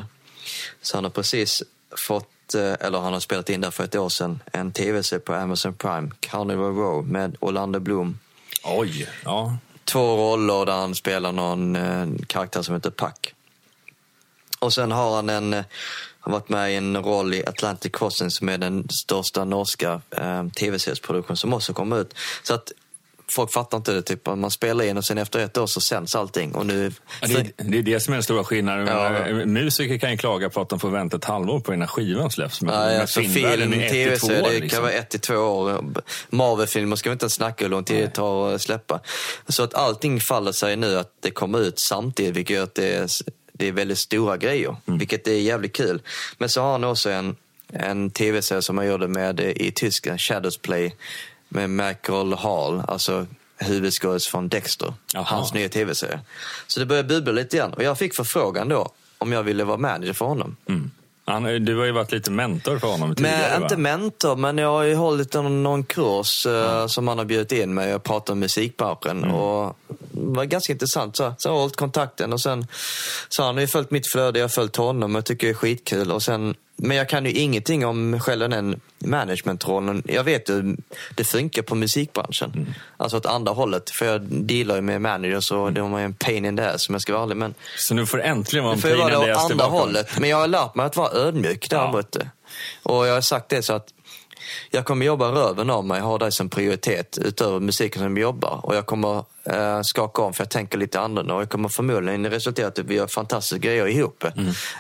Så 0.83 0.97
han 0.97 1.05
har 1.05 1.11
precis 1.11 1.63
fått, 2.09 2.55
eh, 2.55 2.73
eller 2.81 2.99
han 2.99 3.13
har 3.13 3.21
spelat 3.21 3.51
in 3.51 3.61
där 3.61 3.71
för 3.71 3.85
ett 3.85 3.95
år 3.95 4.09
sedan, 4.09 4.41
en 4.53 4.73
tv-serie 4.73 5.21
på 5.21 5.35
Amazon 5.35 5.75
Prime, 5.75 6.11
Carnival 6.21 6.75
Row 6.75 7.07
med 7.07 7.37
Orlando 7.41 7.81
Bloom 7.81 8.19
Oj, 8.65 9.09
ja. 9.25 9.57
två 9.85 10.17
roller 10.17 10.67
där 10.67 10.73
han 10.73 10.95
spelar 10.95 11.33
någon 11.33 11.77
eh, 11.77 12.07
karaktär 12.27 12.63
som 12.63 12.75
heter 12.75 12.91
Puck. 12.91 13.35
Och 14.59 14.73
sen 14.73 14.93
har 14.93 15.17
han 15.17 15.31
en, 15.31 15.55
eh, 15.55 15.65
har 16.23 16.33
varit 16.33 16.49
med 16.49 16.73
i 16.73 16.77
en 16.77 16.97
roll 16.97 17.35
i 17.35 17.47
Atlantic 17.47 17.93
Crossing 17.93 18.31
som 18.31 18.49
är 18.49 18.59
den 18.59 18.89
största 18.89 19.45
norska 19.45 20.01
eh, 20.17 20.47
tv-seriesproduktion 20.49 21.37
som 21.37 21.53
också 21.55 21.73
kommer 21.75 22.01
ut. 22.01 22.15
Så 22.43 22.55
att 22.55 22.73
folk 23.33 23.53
fattar 23.53 23.77
inte 23.79 23.93
det, 23.93 24.03
typ 24.03 24.27
man 24.27 24.51
spelar 24.51 24.85
in 24.85 24.97
och 24.97 25.05
sen 25.05 25.19
efter 25.19 25.39
ett 25.39 25.59
år 25.59 25.67
så 25.67 25.81
sänds 25.81 26.15
allting. 26.15 26.55
Och 26.55 26.67
nu, 26.67 26.93
Ja, 27.21 27.29
Det, 27.29 27.35
är- 27.35 27.53
det 27.71 27.79
är 27.79 27.83
det 27.83 28.01
som 28.01 28.13
är 28.13 28.17
den 28.17 28.23
stora 28.23 28.45
skillnaden. 28.45 28.87
Ja. 28.87 29.17
Eh, 29.27 29.47
Musiker 29.47 29.99
kan 29.99 30.11
ju 30.11 30.17
klaga 30.17 30.51
på 30.51 30.61
att 30.61 30.69
de 30.69 30.81
får 30.81 30.91
vänta 30.91 31.17
ett 31.17 31.25
halvår 31.25 31.61
på 31.61 31.75
innan 31.75 31.89
skivan 31.89 32.31
släpps. 32.31 32.63
Men, 32.63 32.75
Nej, 32.75 32.93
men 32.93 33.01
alltså 33.01 33.21
film, 33.21 33.47
år. 33.47 34.49
det 34.51 34.61
Liksom. 34.61 34.69
kan 34.69 34.83
vara 34.83 34.93
ett 34.93 35.11
till 35.11 35.21
två 35.21 35.35
år. 35.35 35.85
Marvel-filmer 36.31 36.97
ska 36.97 37.11
vi 37.11 37.13
inte 37.13 37.25
ens 37.25 37.35
snacka 37.35 37.65
hur 37.65 37.71
lång 37.71 37.85
tid 37.85 37.97
det 38.05 38.09
tar 38.09 38.53
att 38.55 38.63
släppa. 38.63 39.01
Så 39.49 39.63
att 39.63 39.75
allting 39.75 40.21
faller 40.21 40.53
sig 40.53 40.77
nu 40.77 40.99
att 40.99 41.11
det 41.21 41.31
kommer 41.31 41.59
ut 41.61 41.79
samtidigt, 41.79 42.37
vilket 42.37 42.57
gör 42.57 42.65
att 42.65 42.75
det 42.75 42.95
är, 42.95 43.07
det 43.63 43.69
är 43.69 43.73
väldigt 43.73 43.99
stora 43.99 44.37
grejer. 44.37 44.77
Mm. 44.87 44.99
Vilket 44.99 45.29
är 45.29 45.33
jävligt 45.33 45.73
kul. 45.73 46.03
Men 46.39 46.49
så 46.49 46.63
har 46.63 46.73
han 46.73 46.85
också 46.85 47.11
en, 47.11 47.37
en 47.73 48.11
tv-serie 48.11 48.63
som 48.63 48.79
han 48.79 48.87
gjorde 48.87 49.09
med 49.09 49.41
i 49.41 49.71
Tyskland, 49.71 50.21
Shadows 50.21 50.59
Play, 50.59 50.95
med 51.49 51.71
Michael 51.71 52.33
Hall, 52.35 52.83
alltså 52.89 53.27
huvudskådis 53.57 54.27
från 54.27 54.49
Dexter. 54.49 54.95
Jaha. 55.15 55.25
Hans 55.25 55.55
nya 55.55 55.69
tv-serie. 55.69 56.21
Så 56.67 56.81
det 56.81 56.87
börjar 56.87 57.03
bubbla 57.03 57.33
lite 57.33 57.57
igen. 57.57 57.75
Och 57.75 57.83
jag 57.83 57.99
fick 57.99 58.15
förfrågan 58.15 58.69
då 58.69 58.89
om 59.19 59.33
jag 59.33 59.43
ville 59.43 59.65
vara 59.65 59.77
manager 59.77 60.13
för 60.13 60.25
honom. 60.25 60.57
Mm. 60.69 60.91
Han, 61.25 61.65
du 61.65 61.79
har 61.79 61.85
ju 61.85 61.93
varit 61.93 62.13
lite 62.13 62.31
mentor 62.31 62.79
för 62.79 62.89
honom 62.89 63.15
tidigare. 63.15 63.39
Men, 63.51 63.61
va? 63.61 63.67
inte 63.67 63.77
mentor, 63.77 64.37
men 64.37 64.59
jag 64.59 64.69
har 64.69 64.83
ju 64.83 64.95
hållit 64.95 65.35
någon, 65.35 65.63
någon 65.63 65.85
kurs 65.85 66.47
eh, 66.47 66.87
som 66.87 67.09
han 67.09 67.19
har 67.19 67.25
bjudit 67.25 67.53
in 67.53 67.75
mig 67.75 67.95
och 67.95 68.03
pratat 68.03 68.31
om 68.31 68.39
musikbranschen. 68.39 69.25
Och 69.25 69.77
det 69.89 70.37
var 70.37 70.45
ganska 70.45 70.73
intressant. 70.73 71.17
Så, 71.17 71.35
så 71.39 71.49
har 71.49 71.57
jag 71.57 71.61
hållit 71.61 71.77
kontakten 71.77 72.33
och 72.33 72.41
sen 72.41 72.67
så 73.29 73.43
har 73.43 73.47
han 73.47 73.57
har 73.57 73.61
ju 73.61 73.67
följt 73.67 73.91
mitt 73.91 74.07
flöde, 74.07 74.39
jag 74.39 74.45
har 74.45 74.49
följt 74.49 74.77
honom 74.77 75.15
och 75.15 75.19
jag 75.19 75.25
tycker 75.25 75.47
det 75.47 75.53
är 75.53 75.55
skitkul. 75.55 76.13
Och 76.13 76.23
sen, 76.23 76.55
men 76.77 76.97
jag 76.97 77.09
kan 77.09 77.25
ju 77.25 77.33
ingenting 77.33 77.87
om 77.87 78.21
själva 78.21 78.49
den 78.49 78.81
managementrollen. 78.99 80.03
Jag 80.07 80.25
vet 80.25 80.49
hur 80.51 80.77
det 81.15 81.25
funkar 81.25 81.63
på 81.63 81.75
musikbranschen. 81.75 82.75
Alltså 82.97 83.17
åt 83.17 83.27
andra 83.27 83.53
hållet. 83.53 83.91
För 83.91 84.07
jag 84.07 84.23
dealar 84.23 84.75
ju 84.75 84.81
med 84.81 85.01
managers 85.01 85.51
och 85.53 85.73
de 85.73 85.95
är 85.95 85.99
en 85.99 86.15
pain 86.15 86.45
in 86.45 86.57
the 86.57 86.63
ass 86.63 86.89
om 86.89 86.95
jag 86.95 87.03
ska 87.03 87.13
vara 87.13 87.23
ärlig. 87.23 87.37
Men 87.37 87.55
Så 87.79 87.95
nu 87.95 88.07
får 88.07 88.19
det 88.19 88.25
äntligen 88.25 88.65
vara 88.65 88.75
en 88.75 88.81
pain 88.81 89.01
in 89.01 89.07
the 89.09 89.15
ass 89.15 89.37
andra 89.39 89.49
tillbaka. 89.49 89.71
hållet. 89.71 90.19
Men 90.21 90.31
jag 90.31 90.37
har 90.37 90.49
lärt 90.49 90.75
mig 90.75 90.87
att 90.87 90.97
vara 90.97 91.13
ödmjuk 91.13 91.71
däremot. 91.71 92.17
Och 92.83 93.07
jag 93.07 93.15
har 93.15 93.21
sagt 93.21 93.49
det 93.49 93.63
så 93.63 93.73
att 93.73 93.89
jag 94.71 94.85
kommer 94.85 95.07
jobba 95.07 95.29
röven 95.33 95.71
av 95.71 95.85
mig, 95.85 96.01
ha 96.01 96.19
det 96.19 96.33
som 96.33 96.49
prioritet 96.49 97.19
utöver 97.21 97.61
musiken 97.61 98.03
som 98.03 98.17
jag 98.17 98.23
jobbar. 98.23 98.61
Och 98.67 98.77
jag 98.77 98.87
kommer 98.87 99.25
eh, 99.45 99.83
skaka 99.83 100.23
om 100.23 100.33
för 100.33 100.45
jag 100.45 100.51
tänker 100.51 100.79
lite 100.79 101.01
annorlunda. 101.01 101.35
Och 101.35 101.41
jag 101.41 101.51
kommer 101.51 101.69
förmodligen 101.69 102.31
resultera 102.31 102.67
i 102.67 102.69
att 102.69 102.79
vi 102.79 102.95
gör 102.95 103.07
fantastiska 103.07 103.59
grejer 103.69 103.87
ihop. 103.87 104.25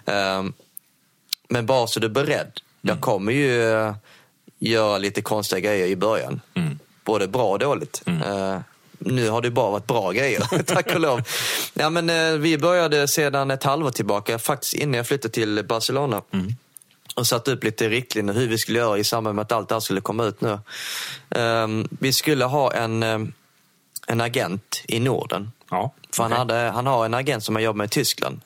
Eh, 0.07 0.43
men 1.53 1.67
bara 1.67 1.87
så 1.87 2.01
du 2.01 2.07
är 2.07 2.11
beredd. 2.11 2.61
Jag 2.81 3.01
kommer 3.01 3.33
ju 3.33 3.73
eh, 3.73 3.95
göra 4.59 4.99
lite 4.99 5.23
konstiga 5.23 5.61
grejer 5.61 5.87
i 5.87 5.97
början. 5.97 6.41
Både 7.05 7.29
bra 7.29 7.51
och 7.51 7.59
dåligt. 7.59 8.03
Eh, 8.07 8.59
nu 8.99 9.29
har 9.29 9.43
det 9.43 9.51
bara 9.51 9.71
varit 9.71 9.87
bra 9.87 10.13
grejer, 10.13 10.41
tack 10.67 10.95
och 10.95 11.01
lov. 11.01 11.23
Ja, 11.75 11.91
men, 11.91 12.11
eh, 12.11 12.33
vi 12.33 12.59
började 12.59 13.09
sedan 13.09 13.51
ett 13.51 13.65
halvår 13.65 13.91
tillbaka, 13.91 14.39
faktiskt 14.39 14.75
innan 14.75 14.95
jag 14.95 15.07
flyttade 15.07 15.35
till 15.35 15.65
Barcelona. 15.65 16.23
Och 17.15 17.27
satte 17.27 17.53
upp 17.53 17.65
lite 17.65 17.89
riktlinjer 17.89 18.35
hur 18.35 18.49
vi 18.49 18.59
skulle 18.59 18.79
göra 18.79 18.99
i 18.99 19.05
samband 19.05 19.37
med 19.37 19.43
att 19.43 19.53
allt 19.53 19.69
det 19.69 19.75
här 19.75 19.81
skulle 19.81 20.01
komma 20.01 20.25
ut 20.25 20.41
nu. 20.41 20.59
Ehm, 21.31 21.89
vi 21.91 22.13
skulle 22.13 22.45
ha 22.45 22.73
en, 22.73 23.03
eh, 23.03 23.19
en 24.07 24.21
agent 24.21 24.83
i 24.89 25.01
Norden. 25.01 25.53
Ja, 25.71 25.93
För 26.15 26.23
han, 26.23 26.33
hade, 26.33 26.55
han 26.55 26.87
har 26.87 27.05
en 27.05 27.15
agent 27.15 27.45
som 27.45 27.55
har 27.55 27.63
jobbat 27.63 27.77
med 27.77 27.85
i 27.85 27.89
Tyskland. 27.89 28.41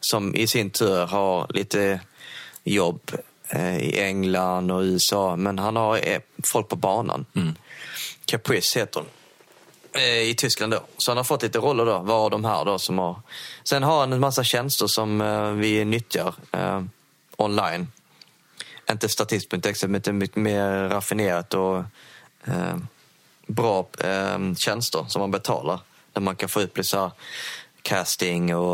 Som 0.00 0.34
i 0.34 0.46
sin 0.46 0.70
tur 0.70 1.06
har 1.06 1.46
lite 1.54 2.00
jobb 2.64 3.10
eh, 3.48 3.78
i 3.78 4.00
England 4.00 4.70
och 4.70 4.80
USA. 4.80 5.36
Men 5.36 5.58
han 5.58 5.76
har 5.76 6.08
eh, 6.08 6.20
folk 6.44 6.68
på 6.68 6.76
banan. 6.76 7.26
Caprice 8.24 8.78
heter 8.78 9.00
hon. 9.00 9.08
Eh, 10.02 10.22
I 10.30 10.34
Tyskland 10.34 10.72
då. 10.72 10.80
Så 10.96 11.10
han 11.10 11.16
har 11.16 11.24
fått 11.24 11.42
lite 11.42 11.58
roller 11.58 11.86
då. 11.86 11.98
Var 11.98 12.30
de 12.30 12.44
här 12.44 12.64
då 12.64 12.78
som 12.78 12.98
har... 12.98 13.20
Sen 13.64 13.82
har 13.82 14.00
han 14.00 14.12
en 14.12 14.20
massa 14.20 14.44
tjänster 14.44 14.86
som 14.86 15.18
vi 15.60 15.84
nyttjar 15.84 16.34
eh, 16.52 16.82
online. 17.36 17.88
Inte 18.90 19.08
statist.exe, 19.08 19.88
men 19.88 20.18
mycket 20.18 20.36
mer 20.36 20.88
raffinerat 20.88 21.54
och 21.54 21.76
eh, 22.44 22.76
bra 23.46 23.86
eh, 24.00 24.54
tjänster 24.56 25.04
som 25.08 25.20
man 25.20 25.30
betalar. 25.30 25.80
Där 26.12 26.20
man 26.20 26.36
kan 26.36 26.48
få 26.48 26.62
ut 26.62 26.86
så 26.86 27.12
casting 27.82 28.56
och 28.56 28.72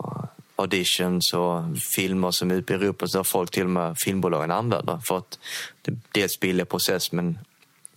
och 0.00 0.26
auditions 0.56 1.32
och 1.32 1.78
filmer 1.78 2.30
som 2.30 2.50
är 2.50 2.54
ute 2.54 2.72
i 2.72 2.76
Europa 2.76 3.06
så 3.06 3.24
folk 3.24 3.50
till 3.50 3.64
och 3.64 3.70
med 3.70 3.94
filmbolagen 3.98 4.50
använder. 4.50 5.00
För 5.08 5.18
att 5.18 5.38
det 5.82 5.92
är 5.92 5.98
dels 6.12 6.40
billig 6.40 6.68
process 6.68 7.12
men 7.12 7.38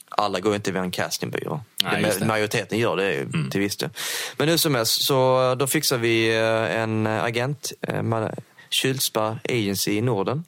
alla 0.10 0.40
går 0.40 0.56
inte 0.56 0.72
via 0.72 0.82
en 0.82 0.92
castingbyrå. 0.92 1.62
Nej. 1.84 2.14
Majoriteten 2.26 2.80
gör 2.80 2.98
det 2.98 3.16
mm. 3.16 3.50
till 3.50 3.62
viss 3.62 3.78
del. 3.78 3.90
Men 4.38 4.50
hur 4.50 4.58
som 4.58 4.76
helst, 4.76 5.06
så 5.06 5.56
då 5.60 5.68
fixar 5.68 5.98
vi 5.98 6.38
eh, 6.38 6.82
en 6.82 7.08
agent, 7.08 7.72
eh, 7.82 8.02
man- 8.02 8.32
Kylspa 8.70 9.40
Agency 9.50 9.92
i 9.92 10.02
Norden. 10.02 10.44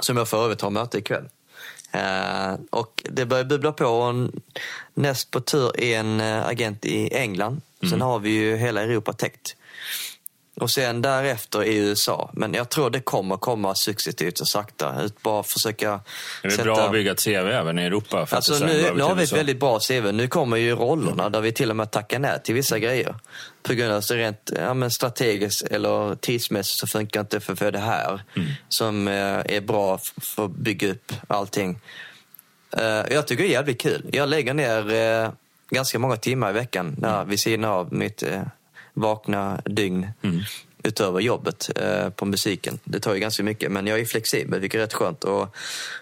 Som 0.00 0.16
jag 0.16 0.28
för 0.28 0.44
övrigt 0.44 0.60
har 0.60 0.70
möte 0.70 0.98
ikväll. 0.98 1.24
Eh, 1.92 2.54
och 2.70 3.02
det 3.10 3.26
börjar 3.26 3.44
bubbla 3.44 3.72
på. 3.72 3.86
Och 3.86 4.30
näst 4.94 5.30
på 5.30 5.40
tur 5.40 5.80
är 5.80 5.98
en 5.98 6.20
eh, 6.20 6.46
agent 6.46 6.84
i 6.84 7.14
England. 7.14 7.62
Sen 7.90 8.00
har 8.00 8.18
vi 8.18 8.30
ju 8.30 8.56
hela 8.56 8.82
Europa 8.82 9.12
täckt. 9.12 9.56
Och 10.60 10.70
sen 10.70 11.02
därefter 11.02 11.64
i 11.64 11.76
USA. 11.76 12.30
Men 12.32 12.54
jag 12.54 12.68
tror 12.68 12.90
det 12.90 13.00
kommer 13.00 13.36
komma 13.36 13.74
successivt 13.74 14.40
och 14.40 14.48
sakta. 14.48 15.02
Ut 15.02 15.22
bara 15.22 15.42
försöka 15.42 16.00
Är 16.42 16.56
det 16.56 16.62
bra 16.62 16.80
att 16.80 16.92
bygga 16.92 17.12
ett 17.12 17.24
CV 17.24 17.30
även 17.30 17.78
i 17.78 17.82
Europa? 17.82 18.26
För 18.26 18.36
Alltså 18.36 18.66
nu, 18.66 18.92
nu 18.96 19.02
har 19.02 19.14
vi 19.14 19.24
ett 19.24 19.32
väldigt 19.32 19.60
bra 19.60 19.78
CV. 19.78 20.12
Nu 20.12 20.28
kommer 20.28 20.56
ju 20.56 20.74
rollerna 20.74 21.28
där 21.28 21.40
vi 21.40 21.52
till 21.52 21.70
och 21.70 21.76
med 21.76 21.90
tackar 21.90 22.18
nej 22.18 22.42
till 22.44 22.54
vissa 22.54 22.78
grejer. 22.78 23.14
På 23.62 23.74
grund 23.74 23.92
av 23.92 23.98
att 23.98 24.10
rent 24.10 24.52
ja, 24.56 24.74
men 24.74 24.90
strategiskt 24.90 25.62
eller 25.62 26.14
tidsmässigt 26.14 26.80
så 26.80 26.86
funkar 26.86 27.20
inte 27.20 27.40
för, 27.40 27.54
för 27.54 27.72
det 27.72 27.78
här. 27.78 28.22
Som 28.68 29.08
eh, 29.08 29.14
är 29.14 29.60
bra 29.60 29.98
för 30.20 30.44
att 30.44 30.50
bygga 30.50 30.90
upp 30.90 31.12
allting. 31.28 31.78
Eh, 32.76 32.84
jag 32.84 33.26
tycker 33.26 33.42
det 33.42 33.48
är 33.50 33.52
jävligt 33.52 33.80
kul. 33.80 34.10
Jag 34.12 34.28
lägger 34.28 34.54
ner 34.54 34.92
eh, 34.92 35.30
ganska 35.70 35.98
många 35.98 36.16
timmar 36.16 36.50
i 36.50 36.52
veckan 36.52 36.94
där, 36.98 37.24
vid 37.24 37.40
sidan 37.40 37.64
av 37.64 37.92
mitt 37.92 38.22
vakna 38.96 39.60
dygn. 39.64 40.08
utöver 40.86 41.20
jobbet 41.20 41.70
eh, 41.76 42.10
på 42.10 42.24
musiken. 42.24 42.78
Det 42.84 43.00
tar 43.00 43.14
ju 43.14 43.20
ganska 43.20 43.42
mycket, 43.42 43.72
men 43.72 43.86
jag 43.86 44.00
är 44.00 44.04
flexibel, 44.04 44.60
vilket 44.60 44.78
är 44.78 44.82
rätt 44.82 44.94
skönt. 44.94 45.24
Och 45.24 45.56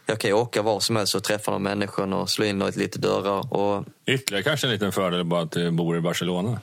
jag 0.07 0.19
kan 0.19 0.31
ju 0.31 0.35
åka 0.35 0.63
var 0.63 0.81
som 0.81 0.97
helst 0.97 1.15
och 1.15 1.23
träffa 1.23 1.51
de 1.51 1.63
människorna 1.63 2.17
och 2.17 2.31
slå 2.31 2.45
in 2.45 2.59
lite 2.59 2.99
dörrar. 2.99 3.55
Och... 3.55 3.85
Ytterligare 4.07 4.43
kanske 4.43 4.67
en 4.67 4.73
liten 4.73 4.93
fördel 4.93 5.25
bara 5.25 5.43
att 5.43 5.53
du 5.53 5.71
bor 5.71 5.97
i 5.97 6.01
Barcelona. 6.01 6.61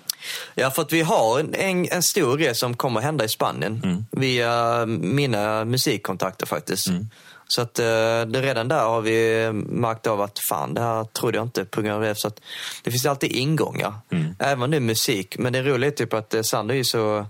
Ja, 0.56 0.72
för 0.72 0.82
att 0.82 0.94
vi 0.94 1.02
har 1.02 1.40
en, 1.40 1.56
en, 1.56 1.88
en 1.92 2.04
stor 2.04 2.38
grej 2.38 2.56
som 2.56 2.76
kommer 2.76 3.00
att 3.00 3.06
hända 3.06 3.26
i 3.26 3.30
Spanien 3.30 3.82
mm. 3.84 4.06
via 4.12 4.86
mina 4.86 5.66
musikkontakter 5.66 6.46
faktiskt. 6.46 6.88
Mm. 6.88 7.10
Så 7.52 7.62
att 7.62 7.80
eh, 7.80 7.86
det, 8.28 8.42
redan 8.42 8.68
där 8.68 8.84
har 8.84 9.02
vi 9.02 9.50
märkt 9.54 10.08
av 10.08 10.22
att 10.22 10.40
fan, 10.50 10.74
det 10.74 10.82
här 10.82 11.04
trodde 11.04 11.38
jag 11.38 11.46
inte 11.46 11.66
på 11.66 11.82
grund 11.82 11.96
av 11.96 12.02
det. 12.02 12.16
Så 12.16 12.28
att 12.28 12.42
det 12.84 12.92
finns 12.92 13.06
alltid 13.06 13.32
ingångar, 13.32 13.94
mm. 14.12 14.36
även 14.40 14.74
är 14.74 14.80
musik. 14.80 15.38
Men 15.38 15.54
det 15.54 15.64
roliga 15.64 15.92
är 15.92 15.96
typ 15.96 16.14
att 16.14 16.34
eh, 16.34 16.42
Sander 16.42 16.76
är 16.76 16.84
så 16.84 17.26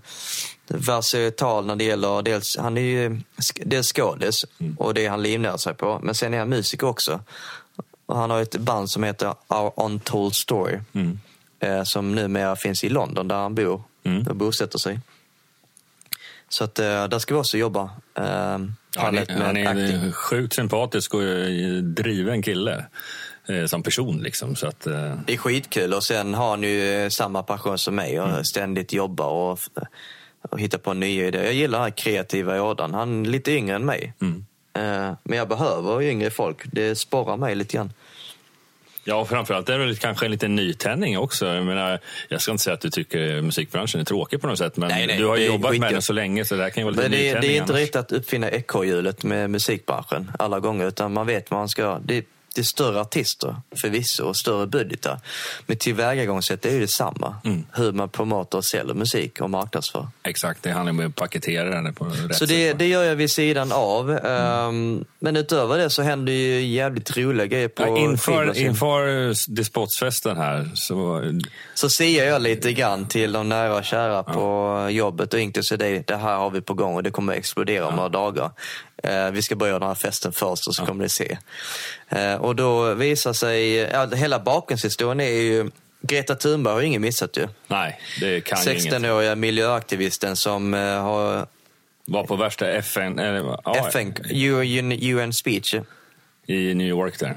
versatil 0.66 1.66
när 1.66 1.76
det 1.76 1.84
gäller, 1.84 2.22
dels, 2.22 2.56
han 2.58 2.78
är 2.78 2.82
ju 2.82 3.20
dels 3.64 3.92
skådis 3.92 4.44
mm. 4.58 4.76
och 4.78 4.94
det 4.94 5.06
han 5.06 5.22
livnär 5.22 5.56
sig 5.56 5.74
på. 5.74 6.00
Men 6.02 6.14
sen 6.14 6.34
är 6.34 6.38
han 6.38 6.48
musiker 6.48 6.86
också. 6.86 7.20
Och 8.06 8.16
han 8.16 8.30
har 8.30 8.40
ett 8.40 8.56
band 8.56 8.90
som 8.90 9.02
heter 9.02 9.34
Our 9.48 9.72
Untold 9.76 10.34
Story. 10.34 10.78
Mm. 10.92 11.20
Eh, 11.60 11.82
som 11.84 12.14
numera 12.14 12.56
finns 12.56 12.84
i 12.84 12.88
London 12.88 13.28
där 13.28 13.36
han 13.36 13.54
bor 13.54 13.82
mm. 14.04 14.26
och 14.26 14.36
bosätter 14.36 14.78
sig. 14.78 15.00
Så 16.52 16.64
att 16.64 16.78
eh, 16.78 17.08
där 17.08 17.18
ska 17.18 17.34
vi 17.34 17.40
också 17.40 17.58
jobba. 17.58 17.82
Eh, 18.14 18.58
han 18.96 19.18
är, 19.18 19.42
han 19.42 19.56
är 19.56 19.92
en 19.92 20.12
sjukt 20.12 20.54
sympatisk 20.54 21.14
och 21.14 21.22
eh, 21.22 21.76
driven 21.82 22.42
kille 22.42 22.86
eh, 23.48 23.66
som 23.66 23.82
person. 23.82 24.18
Liksom, 24.18 24.56
så 24.56 24.66
att, 24.66 24.86
eh... 24.86 25.14
Det 25.26 25.32
är 25.32 25.36
skitkul 25.36 25.94
och 25.94 26.04
sen 26.04 26.34
har 26.34 26.50
han 26.50 26.62
ju 26.62 27.10
samma 27.10 27.42
passion 27.42 27.78
som 27.78 27.94
mig 27.94 28.20
och 28.20 28.28
mm. 28.28 28.44
ständigt 28.44 28.92
jobbar 28.92 29.28
och, 29.28 29.58
och 30.50 30.60
hittar 30.60 30.78
på 30.78 30.94
nya 30.94 31.26
idéer. 31.26 31.44
Jag 31.44 31.54
gillar 31.54 31.78
den 31.78 31.84
här 31.84 31.96
kreativa 31.96 32.62
ådan. 32.62 32.94
Han 32.94 33.26
är 33.26 33.30
lite 33.30 33.52
yngre 33.52 33.76
än 33.76 33.84
mig. 33.84 34.14
Mm. 34.20 34.44
Eh, 34.74 35.16
men 35.22 35.38
jag 35.38 35.48
behöver 35.48 36.02
yngre 36.02 36.30
folk. 36.30 36.62
Det 36.72 36.94
sporrar 36.94 37.36
mig 37.36 37.54
lite 37.54 37.76
grann. 37.76 37.92
Ja, 39.04 39.24
framförallt 39.24 39.68
är 39.68 39.78
det 39.78 39.86
väl 39.86 39.96
kanske 39.96 40.26
en 40.26 40.30
liten 40.30 40.54
nytändning 40.54 41.18
också. 41.18 41.46
Jag, 41.46 41.64
menar, 41.64 41.98
jag 42.28 42.40
ska 42.40 42.50
inte 42.50 42.64
säga 42.64 42.74
att 42.74 42.80
du 42.80 42.90
tycker 42.90 43.42
musikbranschen 43.42 44.00
är 44.00 44.04
tråkig 44.04 44.40
på 44.40 44.46
något 44.46 44.58
sätt, 44.58 44.76
men 44.76 44.88
nej, 44.88 45.06
nej, 45.06 45.18
du 45.18 45.26
har 45.26 45.36
jobbat 45.36 45.78
med 45.78 45.92
den 45.92 46.02
så 46.02 46.12
länge 46.12 46.44
så 46.44 46.54
det 46.54 46.70
kan 46.70 46.80
ju 46.80 46.84
vara 46.84 46.90
lite 46.90 47.02
men 47.02 47.40
det, 47.40 47.40
det 47.40 47.56
är 47.56 47.60
inte 47.60 47.72
riktigt 47.72 47.96
att 47.96 48.12
uppfinna 48.12 48.50
ekorrhjulet 48.50 49.22
med 49.22 49.50
musikbranschen 49.50 50.30
alla 50.38 50.60
gånger, 50.60 50.88
utan 50.88 51.12
man 51.12 51.26
vet 51.26 51.50
vad 51.50 51.60
man 51.60 51.68
ska... 51.68 51.98
Det, 52.04 52.24
det 52.54 52.60
är 52.60 52.64
större 52.64 53.00
artister 53.00 53.56
förvisso 53.76 54.24
och 54.24 54.36
större 54.36 54.66
budgetar. 54.66 55.20
Men 55.66 55.76
tillvägagångssättet 55.76 56.72
är 56.72 56.74
ju 56.74 56.80
detsamma. 56.80 57.34
Mm. 57.44 57.64
Hur 57.72 57.92
man 57.92 58.08
promotar 58.08 58.58
och 58.58 58.64
säljer 58.64 58.94
musik 58.94 59.40
och 59.40 59.50
marknadsför. 59.50 60.08
Exakt, 60.22 60.62
det 60.62 60.70
handlar 60.70 60.92
om 60.92 61.06
att 61.06 61.14
paketera 61.14 61.82
den 61.82 61.94
på 61.94 62.04
rätt 62.04 62.36
Så 62.36 62.46
det, 62.46 62.72
det 62.72 62.86
gör 62.86 63.04
jag 63.04 63.16
vid 63.16 63.30
sidan 63.30 63.72
av. 63.72 64.10
Mm. 64.10 64.68
Um, 64.68 65.04
men 65.18 65.36
utöver 65.36 65.78
det 65.78 65.90
så 65.90 66.02
händer 66.02 66.32
ju 66.32 66.60
jävligt 66.60 67.16
roliga 67.16 67.46
grejer 67.46 67.68
på 67.68 67.82
ja, 67.82 67.98
Inför, 67.98 68.58
inför 68.58 69.52
Despotsfesten 69.54 70.36
här 70.36 70.70
så... 70.74 71.22
Så 71.74 71.88
ser 71.88 72.26
jag 72.26 72.42
lite 72.42 72.72
grann 72.72 73.08
till 73.08 73.32
de 73.32 73.48
nära 73.48 73.76
och 73.76 73.84
kära 73.84 74.12
ja. 74.12 74.22
på 74.22 74.88
jobbet 74.90 75.34
och 75.34 75.40
inklusive 75.40 75.84
det, 75.84 76.06
det 76.06 76.16
här 76.16 76.36
har 76.36 76.50
vi 76.50 76.60
på 76.60 76.74
gång 76.74 76.94
och 76.94 77.02
det 77.02 77.10
kommer 77.10 77.32
att 77.32 77.38
explodera 77.38 77.86
om 77.86 77.96
några 77.96 78.08
dagar. 78.08 78.50
Uh, 79.06 79.30
vi 79.30 79.42
ska 79.42 79.56
börja 79.56 79.78
den 79.78 79.88
här 79.88 79.94
festen 79.94 80.32
först 80.32 80.66
och 80.68 80.74
så 80.74 80.86
kommer 80.86 81.02
ni 81.02 81.08
se. 81.08 81.38
Uh, 82.16 82.34
och 82.34 82.56
då 82.56 82.94
visar 82.94 83.32
sig, 83.32 83.74
ja, 83.74 84.06
hela 84.06 84.38
bakgrundshistorien 84.38 85.20
är 85.20 85.40
ju 85.40 85.70
Greta 86.00 86.34
Thunberg 86.34 86.74
har 86.74 86.82
ingen 86.82 87.02
missat 87.02 87.36
ju. 87.36 87.48
Nej, 87.66 88.00
det 88.20 88.40
kan 88.40 88.58
16-åriga 88.58 89.34
miljöaktivisten 89.34 90.36
som 90.36 90.74
uh, 90.74 91.00
har... 91.00 91.46
Var 92.04 92.24
på 92.24 92.36
värsta 92.36 92.68
FN... 92.68 93.18
Eller, 93.18 93.58
ja, 93.64 93.88
FN, 93.88 94.14
UN, 94.30 94.92
UN 94.92 95.32
speech. 95.32 95.74
I 96.46 96.74
New 96.74 96.86
York 96.86 97.18
där. 97.18 97.36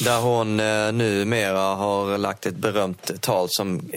Där 0.00 0.20
hon 0.20 0.56
numera 0.98 1.60
har 1.60 2.18
lagt 2.18 2.46
ett 2.46 2.56
berömt 2.56 3.22
tal 3.22 3.48
som 3.48 3.90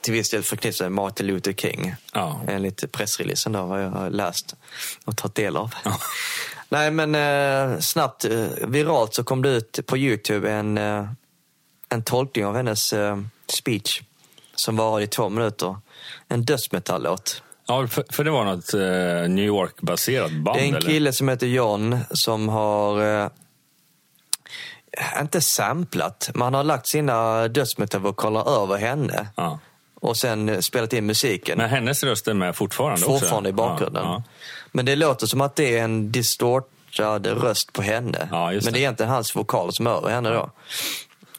till 0.00 0.12
viss 0.12 0.30
del 0.30 0.42
förknippar 0.42 0.84
med 0.84 0.92
Martin 0.92 1.26
Luther 1.26 1.52
King. 1.52 1.94
Ja. 2.12 2.40
Enligt 2.48 2.92
pressreleasen 2.92 3.52
då, 3.52 3.62
vad 3.62 3.82
jag 3.82 3.90
har 3.90 4.10
läst 4.10 4.54
och 5.04 5.16
tagit 5.16 5.34
del 5.34 5.56
av. 5.56 5.74
Ja. 5.84 5.98
Nej, 6.68 6.90
men 6.90 7.14
eh, 7.14 7.78
snabbt 7.80 8.24
eh, 8.24 8.46
viralt 8.66 9.14
så 9.14 9.24
kom 9.24 9.42
det 9.42 9.48
ut 9.48 9.80
på 9.86 9.96
Youtube 9.96 10.50
en, 10.50 10.78
eh, 10.78 11.08
en 11.88 12.02
tolkning 12.02 12.46
av 12.46 12.56
hennes 12.56 12.92
eh, 12.92 13.18
speech 13.46 14.02
som 14.54 14.76
var 14.76 15.00
i 15.00 15.06
två 15.06 15.28
minuter. 15.28 15.76
En 16.28 16.44
dödsmetallåt. 16.44 17.42
Ja, 17.66 17.86
för, 17.86 18.04
för, 18.10 18.24
det 18.24 18.30
var 18.30 18.44
något 18.44 18.72
New 19.30 19.44
York-baserat 19.44 20.32
band? 20.32 20.58
Det 20.58 20.68
är 20.68 20.74
en 20.74 20.80
kille 20.80 20.96
eller? 20.96 21.12
som 21.12 21.28
heter 21.28 21.46
John 21.46 21.98
som 22.10 22.48
har 22.48 23.30
inte 25.20 25.40
samplat, 25.40 26.30
man 26.34 26.54
har 26.54 26.64
lagt 26.64 26.86
sina 26.86 27.48
dödsmetallvokaler 27.48 28.62
över 28.62 28.76
henne. 28.76 29.28
Ja. 29.36 29.58
Och 30.00 30.16
sen 30.16 30.62
spelat 30.62 30.92
in 30.92 31.06
musiken. 31.06 31.58
Men 31.58 31.70
hennes 31.70 32.02
röst 32.02 32.28
är 32.28 32.34
med 32.34 32.56
fortfarande? 32.56 33.00
Fortfarande 33.00 33.48
också. 33.48 33.62
i 33.62 33.66
bakgrunden. 33.68 34.02
Ja, 34.04 34.22
ja. 34.26 34.32
Men 34.72 34.84
det 34.84 34.96
låter 34.96 35.26
som 35.26 35.40
att 35.40 35.56
det 35.56 35.78
är 35.78 35.84
en 35.84 36.12
distortad 36.12 37.26
röst 37.26 37.72
på 37.72 37.82
henne. 37.82 38.28
Ja, 38.30 38.50
Men 38.50 38.60
det 38.60 38.70
är 38.70 38.76
egentligen 38.76 39.12
hans 39.12 39.36
vokal 39.36 39.72
som 39.72 39.86
över 39.86 40.10
henne 40.10 40.30
då. 40.30 40.50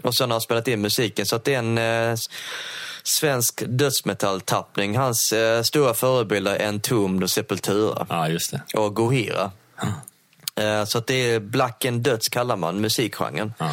Och 0.04 0.16
sen 0.16 0.30
har 0.30 0.36
han 0.36 0.42
spelat 0.42 0.68
in 0.68 0.82
musiken 0.82 1.26
så 1.26 1.36
att 1.36 1.44
det 1.44 1.54
är 1.54 1.60
en 1.60 1.78
eh, 1.78 2.16
svensk 3.04 3.64
dödsmetalltappning. 3.68 4.98
Hans 4.98 5.34
eh, 5.34 5.62
stora 5.62 5.94
förebilder 5.94 6.56
är 6.56 6.68
Entombed 6.68 7.24
och 7.24 7.30
Sepultura. 7.30 8.06
Ja, 8.10 8.28
just 8.30 8.52
det. 8.52 8.62
Och 8.74 8.96
Gohira. 8.96 9.52
Eh, 10.56 10.86
så 10.86 11.00
det 11.00 11.14
är 11.34 11.40
Black 11.40 11.86
and 11.86 12.02
Döds 12.02 12.30
kallar 12.30 12.56
man 12.56 12.82
musikgenren. 12.82 13.54
Ja. 13.58 13.72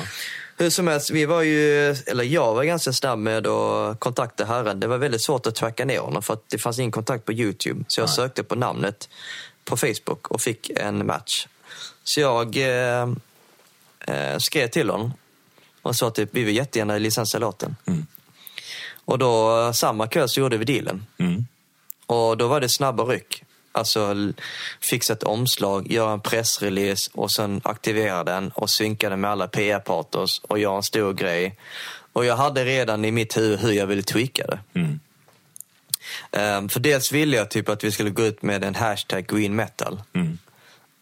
Hur 0.59 0.71
som 0.71 0.89
helst, 0.89 1.11
vi 1.11 1.25
var 1.25 1.43
ju, 1.43 1.91
eller 1.91 2.25
jag 2.25 2.55
var 2.55 2.65
ganska 2.65 2.93
snabb 2.93 3.19
med 3.19 3.47
att 3.47 4.01
kontakta 4.01 4.45
herren. 4.45 4.81
Det 4.81 4.87
var 4.87 4.99
väldigt 4.99 5.23
svårt 5.23 5.47
att 5.47 5.55
tracka 5.55 5.85
ner 5.85 5.99
honom 5.99 6.23
för 6.23 6.35
att 6.35 6.49
det 6.49 6.59
fanns 6.59 6.79
ingen 6.79 6.93
kontakt 6.93 7.25
på 7.25 7.33
Youtube. 7.33 7.85
Så 7.89 8.01
jag 8.01 8.07
Nej. 8.07 8.17
sökte 8.17 8.43
på 8.43 8.55
namnet 8.55 9.09
på 9.65 9.77
Facebook 9.77 10.29
och 10.29 10.41
fick 10.41 10.71
en 10.71 11.07
match. 11.07 11.47
Så 12.05 12.21
jag 12.21 12.57
eh, 12.57 13.09
eh, 14.01 14.39
skrev 14.39 14.69
till 14.69 14.91
honom 14.91 15.13
och 15.83 15.97
sa 15.97 16.11
typ, 16.11 16.29
vi 16.33 16.43
vill 16.45 16.57
jättegärna 16.57 16.99
licensa 16.99 17.39
låten. 17.39 17.77
Mm. 17.87 18.07
Och 19.05 19.19
då, 19.19 19.73
samma 19.75 20.07
kväll 20.07 20.29
så 20.29 20.41
gjorde 20.41 20.57
vi 20.57 20.65
dealen. 20.65 21.07
Mm. 21.19 21.47
Och 22.07 22.37
då 22.37 22.49
var 22.49 22.61
det 22.61 22.69
snabba 22.69 23.05
ryck. 23.05 23.43
Alltså 23.77 24.33
fixa 24.81 25.13
ett 25.13 25.23
omslag, 25.23 25.93
göra 25.93 26.13
en 26.13 26.21
pressrelease 26.21 27.11
och 27.15 27.31
sen 27.31 27.61
aktivera 27.65 28.25
den 28.25 28.51
och 28.55 28.71
synka 28.71 29.09
den 29.09 29.21
med 29.21 29.31
alla 29.31 29.49
PR-partners 29.49 30.41
och 30.43 30.59
göra 30.59 30.77
en 30.77 30.83
stor 30.83 31.13
grej. 31.13 31.57
Och 32.13 32.25
jag 32.25 32.37
hade 32.37 32.65
redan 32.65 33.05
i 33.05 33.11
mitt 33.11 33.37
huvud 33.37 33.59
hur 33.59 33.73
jag 33.73 33.87
ville 33.87 34.03
tweaka 34.03 34.47
det. 34.47 34.59
Mm. 34.81 35.01
Um, 36.31 36.69
för 36.69 36.81
dels 36.81 37.13
ville 37.13 37.37
jag 37.37 37.51
typ 37.51 37.69
att 37.69 37.85
vi 37.85 37.93
skulle 37.93 38.11
gå 38.11 38.23
ut 38.23 38.43
med 38.43 38.65
en 38.65 38.75
hashtag 38.75 39.27
green 39.27 39.57
metal. 39.57 40.03
Mm. 40.15 40.39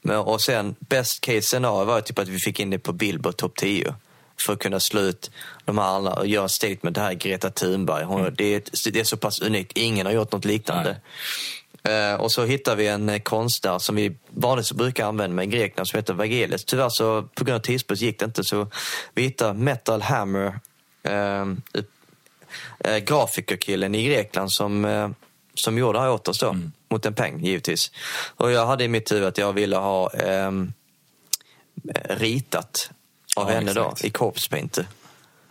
Men, 0.02 0.16
och 0.16 0.40
sen 0.40 0.74
best 0.78 1.20
case 1.20 1.42
scenario 1.42 1.84
var 1.84 2.00
typ 2.00 2.18
att 2.18 2.28
vi 2.28 2.38
fick 2.38 2.60
in 2.60 2.70
det 2.70 2.78
på 2.78 2.92
Billboard 2.92 3.36
topp 3.36 3.56
10 3.56 3.94
för 4.46 4.52
att 4.52 4.58
kunna 4.58 4.80
slå 4.80 5.00
ut 5.00 5.30
de 5.64 5.78
här 5.78 5.84
andra 5.84 6.12
och 6.12 6.26
göra 6.26 6.42
en 6.42 6.48
statement. 6.48 6.94
Det 6.94 7.00
här 7.00 7.10
är 7.10 7.14
Greta 7.14 7.50
Thunberg. 7.50 8.04
Hon, 8.04 8.20
mm. 8.20 8.34
det, 8.36 8.54
är, 8.54 8.62
det 8.92 9.00
är 9.00 9.04
så 9.04 9.16
pass 9.16 9.40
unikt. 9.40 9.72
Ingen 9.74 10.06
har 10.06 10.12
gjort 10.12 10.32
något 10.32 10.44
liknande. 10.44 10.90
Uh, 10.90 10.96
och 12.18 12.32
så 12.32 12.44
hittar 12.44 12.76
vi 12.76 12.86
en 12.86 13.20
konstnär 13.20 13.78
som 13.78 13.96
vi 13.96 14.16
vanligtvis 14.30 14.78
brukar 14.78 15.06
använda 15.06 15.36
med 15.36 15.44
i 15.44 15.48
Grekland 15.48 15.88
som 15.88 15.96
heter 15.96 16.14
Vagelis. 16.14 16.64
Tyvärr 16.64 16.88
så 16.88 17.22
på 17.22 17.44
grund 17.44 17.56
av 17.56 17.60
tidsbrist 17.60 18.02
gick 18.02 18.18
det 18.18 18.24
inte 18.24 18.44
så 18.44 18.70
vi 19.14 19.22
hittar 19.22 19.54
Metal 19.54 20.02
Hammer 20.02 20.60
eh, 21.02 21.44
grafikerkillen 22.98 23.94
i 23.94 24.04
Grekland 24.04 24.52
som, 24.52 24.84
eh, 24.84 25.08
som 25.54 25.78
gjorde 25.78 25.98
det 25.98 26.02
här 26.02 26.10
åt 26.10 26.28
oss 26.28 26.38
då. 26.38 26.48
Mm. 26.48 26.72
Mot 26.88 27.06
en 27.06 27.14
peng 27.14 27.44
givetvis. 27.44 27.90
Och 28.36 28.50
jag 28.50 28.66
hade 28.66 28.84
i 28.84 28.88
mitt 28.88 29.12
huvud 29.12 29.28
att 29.28 29.38
jag 29.38 29.52
ville 29.52 29.76
ha 29.76 30.12
eh, 30.12 30.50
ritat 32.04 32.90
av 33.36 33.48
ja, 33.48 33.54
henne 33.54 33.70
exakt. 33.70 34.02
då 34.02 34.06
i 34.06 34.10
Corpse 34.10 34.50
Painter. 34.50 34.86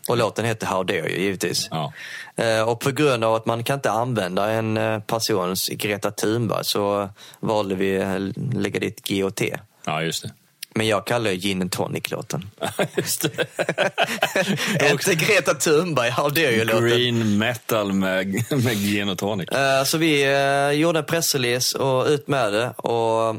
Och 0.07 0.17
låten 0.17 0.45
heter 0.45 0.67
How 0.67 0.83
Dare 0.83 0.97
You 0.97 1.21
givetvis. 1.21 1.67
Ja. 1.71 1.93
Eh, 2.35 2.61
och 2.61 2.79
på 2.79 2.91
grund 2.91 3.23
av 3.23 3.35
att 3.35 3.45
man 3.45 3.63
kan 3.63 3.75
inte 3.75 3.91
använda 3.91 4.51
en 4.51 4.77
eh, 4.77 4.99
persons 4.99 5.69
Greta 5.69 6.11
Thunberg 6.11 6.65
så 6.65 7.09
valde 7.39 7.75
vi 7.75 8.01
att 8.01 8.37
lägga 8.53 8.79
dit 8.79 9.07
GOT. 9.07 9.41
Ja, 9.85 10.01
just 10.01 10.23
det. 10.23 10.31
Men 10.75 10.87
jag 10.87 11.05
kallar 11.05 11.29
det 11.29 11.35
gin 11.35 11.61
and 11.61 11.71
tonic-låten. 11.71 12.49
Just 12.95 13.21
det. 13.21 14.91
Inte 14.91 15.15
Greta 15.15 15.53
Thunberg, 15.53 16.09
How 16.09 16.29
dare 16.29 16.51
you-låten. 16.51 16.89
Green 16.89 17.37
metal 17.37 17.93
med, 17.93 18.27
med 18.49 18.75
gin 18.75 19.09
och 19.09 19.17
tonic. 19.17 19.49
Uh, 19.51 19.83
så 19.85 19.97
vi 19.97 20.35
uh, 20.35 20.71
gjorde 20.71 20.99
en 20.99 21.05
pressrelease 21.05 21.77
och 21.77 22.05
ut 22.05 22.27
med 22.27 22.53
det. 22.53 22.69
Och 22.69 23.35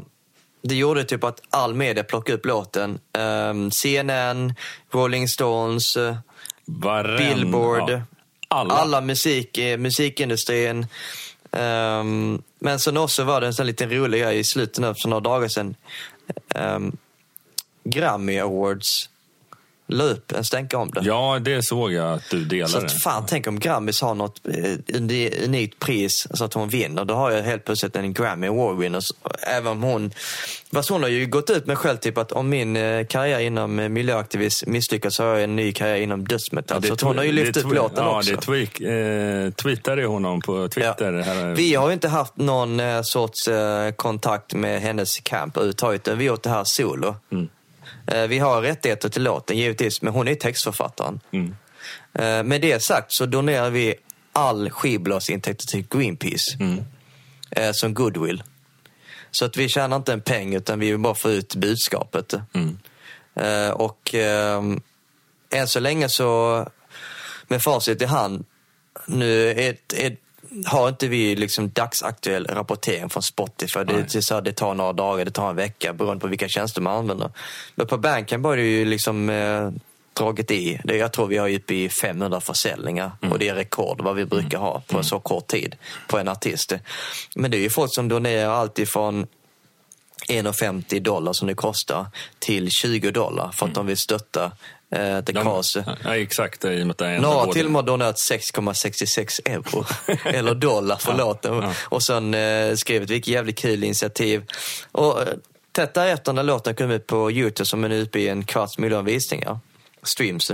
det 0.61 0.75
gjorde 0.75 1.03
typ 1.03 1.23
att 1.23 1.41
all 1.49 1.73
media 1.73 2.03
plockade 2.03 2.37
upp 2.37 2.45
låten. 2.45 2.89
Um, 2.89 3.21
ehm, 3.21 3.71
CNN, 3.71 4.53
Rolling 4.91 5.27
Stones, 5.27 5.97
uh, 5.97 6.15
Billboard. 6.65 8.01
Alla, 8.47 8.73
alla 8.73 9.01
musik, 9.01 9.59
musikindustrin. 9.77 10.87
Um, 11.51 12.41
men 12.59 12.79
sen 12.79 12.97
också 12.97 13.23
var 13.23 13.41
det 13.41 13.47
en 13.47 13.53
sån 13.53 13.65
liten 13.65 13.89
rolig 13.89 14.21
grej 14.21 14.39
i 14.39 14.43
slutet 14.43 14.77
nu 14.77 14.93
för 15.01 15.09
några 15.09 15.21
dagar 15.21 15.47
sedan. 15.47 15.75
Um, 16.55 16.97
Grammy 17.83 18.39
Awards 18.39 19.09
la 19.87 20.03
upp 20.03 20.31
en 20.31 20.43
stänka 20.43 20.77
om 20.77 20.91
det. 20.91 21.01
Ja, 21.03 21.39
det 21.41 21.65
såg 21.65 21.93
jag 21.93 22.13
att 22.13 22.29
du 22.29 22.45
delade. 22.45 22.71
Så 22.71 22.77
att, 22.77 23.01
fan, 23.01 23.25
tänk 23.27 23.47
om 23.47 23.59
Grammys 23.59 24.01
har 24.01 24.15
något 24.15 24.41
eh, 24.47 25.43
unikt 25.43 25.79
pris 25.79 26.27
så 26.33 26.45
att 26.45 26.53
hon 26.53 26.69
vinner. 26.69 27.05
Då 27.05 27.13
har 27.13 27.31
jag 27.31 27.43
helt 27.43 27.65
plötsligt 27.65 27.95
en 27.95 28.13
Grammy 28.13 28.47
Award 28.47 28.77
winner. 28.77 29.03
Även 29.47 29.71
om 29.71 29.83
hon... 29.83 30.11
Fast 30.73 30.89
hon 30.89 31.03
har 31.03 31.09
ju 31.09 31.25
gått 31.25 31.49
ut 31.49 31.65
med 31.65 31.77
själv 31.77 31.97
typ 31.97 32.17
att 32.17 32.31
om 32.31 32.49
min 32.49 32.75
eh, 32.75 33.05
karriär 33.05 33.39
inom 33.39 33.79
eh, 33.79 33.89
miljöaktivism 33.89 34.71
misslyckas 34.71 35.15
så 35.15 35.23
har 35.23 35.29
jag 35.29 35.43
en 35.43 35.55
ny 35.55 35.71
karriär 35.71 35.95
inom 35.95 36.27
dödsmetall. 36.27 36.85
Ja, 36.87 36.97
så 36.97 37.05
hon 37.05 37.17
har 37.17 37.25
ju 37.25 37.31
lyft 37.31 37.57
upp 37.57 37.73
låten 37.73 38.03
ja, 38.03 38.17
också. 38.17 38.31
Det 38.31 38.41
tweak, 38.41 38.79
eh, 38.79 39.51
tweetade 39.51 40.05
hon 40.05 40.25
om 40.25 40.41
på 40.41 40.67
Twitter. 40.67 41.13
Ja. 41.13 41.23
Här. 41.23 41.53
Vi 41.53 41.75
har 41.75 41.87
ju 41.87 41.93
inte 41.93 42.07
haft 42.07 42.37
någon 42.37 42.79
eh, 42.79 43.01
sorts 43.01 43.47
eh, 43.47 43.91
kontakt 43.91 44.53
med 44.53 44.81
hennes 44.81 45.19
camp 45.19 45.57
överhuvudtaget. 45.57 46.07
Vi 46.07 46.11
har 46.13 46.21
gjort 46.21 46.43
det 46.43 46.49
här 46.49 46.63
solo. 46.65 47.15
Mm. 47.31 47.49
Eh, 48.07 48.27
vi 48.27 48.39
har 48.39 48.61
rättigheter 48.61 49.09
till 49.09 49.23
låten 49.23 49.57
givetvis, 49.57 50.01
men 50.01 50.13
hon 50.13 50.27
är 50.27 50.35
textförfattaren. 50.35 51.19
Mm. 51.31 51.55
Eh, 52.13 52.43
med 52.43 52.61
det 52.61 52.83
sagt 52.83 53.11
så 53.11 53.25
donerar 53.25 53.69
vi 53.69 53.95
all 54.33 54.69
skivbolagsintäkter 54.69 55.67
till 55.67 55.87
Greenpeace 55.89 56.57
mm. 56.59 56.83
Eh, 57.51 57.71
som 57.71 57.93
goodwill. 57.93 58.43
Så 59.31 59.45
att 59.45 59.57
vi 59.57 59.69
tjänar 59.69 59.97
inte 59.97 60.13
en 60.13 60.21
peng 60.21 60.55
utan 60.55 60.79
vi 60.79 60.91
vill 60.91 60.99
bara 60.99 61.15
få 61.15 61.31
ut 61.31 61.55
budskapet. 61.55 62.33
Mm. 62.53 62.77
Och 63.73 64.15
än 65.49 65.67
så 65.67 65.79
länge 65.79 66.09
så, 66.09 66.67
med 67.47 67.63
facit 67.63 68.01
i 68.01 68.05
hand, 68.05 68.45
nu 69.05 69.49
är, 69.49 69.77
är 69.95 70.17
har 70.65 70.89
inte 70.89 71.07
vi 71.07 71.35
liksom 71.35 71.69
dagsaktuell 71.69 72.47
rapportering 72.47 73.09
från 73.09 73.23
Spotify. 73.23 73.79
Det, 73.79 74.05
det, 74.13 74.21
så 74.21 74.41
det 74.41 74.53
tar 74.53 74.73
några 74.73 74.93
dagar, 74.93 75.25
det 75.25 75.31
tar 75.31 75.49
en 75.49 75.55
vecka 75.55 75.93
beroende 75.93 76.21
på 76.21 76.27
vilka 76.27 76.47
tjänster 76.47 76.81
man 76.81 76.97
använder. 76.97 77.31
Men 77.75 77.87
på 77.87 77.97
Bandcamp 77.97 78.45
har 78.45 78.57
det 78.57 78.63
ju 78.63 78.85
liksom 78.85 79.29
eh, 79.29 79.69
dragit 80.13 80.51
i. 80.51 80.81
Det, 80.83 80.97
jag 80.97 81.13
tror 81.13 81.27
vi 81.27 81.37
har 81.37 81.49
uppe 81.49 81.75
i 81.75 81.89
500 81.89 82.41
försäljningar 82.41 83.11
mm. 83.21 83.31
och 83.31 83.39
det 83.39 83.47
är 83.47 83.55
rekord 83.55 84.01
vad 84.01 84.15
vi 84.15 84.25
brukar 84.25 84.57
ha 84.57 84.83
på 84.87 84.95
mm. 84.95 85.03
så 85.03 85.19
kort 85.19 85.47
tid 85.47 85.75
på 86.07 86.17
en 86.17 86.27
artist. 86.27 86.73
Men 87.35 87.51
det 87.51 87.57
är 87.57 87.61
ju 87.61 87.69
folk 87.69 87.93
som 87.95 88.07
donerar 88.07 88.49
allt 88.49 88.79
ifrån 88.79 89.27
1,50 90.27 90.99
dollar 90.99 91.33
som 91.33 91.47
det 91.47 91.55
kostar 91.55 92.05
till 92.39 92.69
20 92.71 93.11
dollar 93.11 93.51
för 93.51 93.65
att 93.65 93.69
mm. 93.69 93.73
de 93.73 93.87
vill 93.87 93.97
stötta 93.97 94.51
eh, 94.91 95.21
The 95.21 95.33
Cause. 95.33 95.97
Ja, 96.03 96.17
exakt. 96.17 96.65
I 96.65 96.83
och 96.83 96.87
med 96.87 96.95
det 96.97 97.19
Några 97.19 97.53
till 97.53 97.65
och 97.65 97.71
med 97.71 97.85
donat 97.85 98.15
6,66 98.15 99.39
euro 99.45 99.85
eller 100.25 100.55
dollar 100.55 100.95
för 100.95 101.11
ja, 101.11 101.17
låten. 101.17 101.55
Ja. 101.55 101.73
Och 101.81 102.03
sen 102.03 102.33
eh, 102.33 102.75
skrivit 102.75 103.09
vilket 103.09 103.27
jävligt 103.27 103.57
kul 103.57 103.83
initiativ. 103.83 104.43
Och 104.91 105.21
eh, 105.21 105.27
tätt 105.71 105.93
därefter 105.93 106.33
när 106.33 106.43
låten 106.43 106.75
kom 106.75 106.91
ut 106.91 107.07
på 107.07 107.31
Youtube 107.31 107.65
som 107.65 107.83
är 107.83 107.89
nu 107.89 108.01
uppe 108.01 108.19
i 108.19 108.27
en 108.27 108.45
kvarts 108.45 108.77
miljon 108.77 109.05
visningar, 109.05 109.59
streams, 110.03 110.51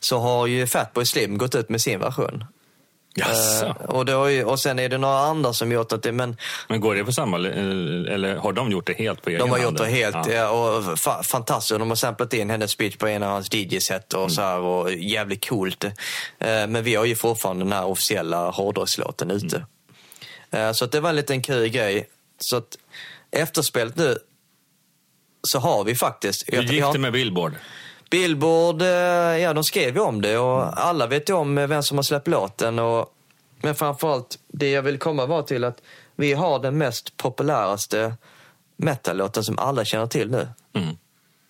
så 0.00 0.18
har 0.18 0.46
ju 0.46 0.66
Fatboy 0.66 1.06
Slim 1.06 1.38
gått 1.38 1.54
ut 1.54 1.68
med 1.68 1.80
sin 1.80 2.00
version. 2.00 2.44
Uh, 3.18 3.70
och, 3.70 4.32
ju, 4.32 4.44
och 4.44 4.60
sen 4.60 4.78
är 4.78 4.88
det 4.88 4.98
några 4.98 5.18
andra 5.18 5.52
som 5.52 5.72
gjort 5.72 5.92
att 5.92 6.02
det... 6.02 6.12
Men, 6.12 6.36
men 6.68 6.80
går 6.80 6.94
det 6.94 7.04
på 7.04 7.12
samma, 7.12 7.36
eller 7.36 8.36
har 8.36 8.52
de 8.52 8.70
gjort 8.70 8.86
det 8.86 8.92
helt 8.92 9.22
på 9.22 9.30
egen 9.30 9.40
hand? 9.40 9.52
De 9.52 9.60
har 9.60 9.70
gjort 9.70 9.78
det 9.78 9.86
helt, 9.86 10.16
ja. 10.26 10.32
ja 10.32 10.50
och 10.50 10.98
fa 10.98 11.22
fantastiskt. 11.22 11.78
De 11.78 11.88
har 11.88 11.96
samplat 11.96 12.32
in 12.32 12.50
hennes 12.50 12.70
speech 12.70 12.96
på 12.96 13.06
en 13.06 13.22
av 13.22 13.30
hans 13.30 13.54
DJ-set 13.54 14.12
och 14.12 14.20
mm. 14.20 14.30
så 14.30 14.42
här, 14.42 14.58
och 14.58 14.92
jävligt 14.92 15.48
coolt. 15.48 15.84
Uh, 15.84 15.90
men 16.40 16.82
vi 16.82 16.94
har 16.94 17.04
ju 17.04 17.16
fortfarande 17.16 17.64
den 17.64 17.72
här 17.72 17.84
officiella 17.84 18.50
hårdrockslåten 18.50 19.30
ute. 19.30 19.64
Mm. 20.50 20.66
Uh, 20.66 20.72
så 20.72 20.84
att 20.84 20.92
det 20.92 21.00
var 21.00 21.10
en 21.10 21.16
liten 21.16 21.42
kul 21.42 21.68
grej. 21.68 22.08
Så 22.38 22.56
att 22.56 22.78
efterspelet 23.30 23.96
nu 23.96 24.18
så 25.42 25.58
har 25.58 25.84
vi 25.84 25.94
faktiskt... 25.94 26.44
Hur 26.46 26.62
gick 26.62 26.92
det 26.92 26.98
med 26.98 27.12
Billboard? 27.12 27.54
Billboard, 28.10 28.82
eh, 28.82 28.88
ja 29.38 29.52
de 29.52 29.64
skrev 29.64 29.94
ju 29.94 30.00
om 30.00 30.20
det 30.20 30.38
och 30.38 30.80
alla 30.80 31.06
vet 31.06 31.30
ju 31.30 31.34
om 31.34 31.54
vem 31.54 31.82
som 31.82 31.98
har 31.98 32.02
släppt 32.02 32.28
låten. 32.28 32.78
Och, 32.78 33.14
men 33.62 33.74
framförallt, 33.74 34.38
det 34.48 34.70
jag 34.70 34.82
vill 34.82 34.98
komma 34.98 35.26
var 35.26 35.42
till 35.42 35.64
att 35.64 35.82
vi 36.16 36.32
har 36.32 36.58
den 36.58 36.78
mest 36.78 37.16
populäraste 37.16 38.14
metallåten 38.76 39.44
som 39.44 39.58
alla 39.58 39.84
känner 39.84 40.06
till 40.06 40.30
nu. 40.30 40.48
Mm. 40.74 40.96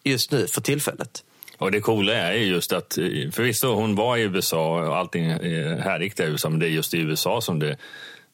Just 0.05 0.33
nu, 0.33 0.47
för 0.47 0.61
tillfället. 0.61 1.25
Och 1.59 1.71
det 1.71 1.81
coola 1.81 2.13
är 2.13 2.33
ju 2.33 2.45
just 2.45 2.73
att, 2.73 2.99
förvisso 3.33 3.75
hon 3.75 3.95
var 3.95 4.17
i 4.17 4.23
USA 4.23 4.89
och 4.89 4.97
allting 4.97 5.31
härriktigt 5.81 6.27
i 6.27 6.31
USA, 6.31 6.49
men 6.49 6.61
det 6.61 6.67
är 6.67 6.71
just 6.71 6.95
i 6.95 6.99
USA 6.99 7.41
som 7.41 7.59
det 7.59 7.77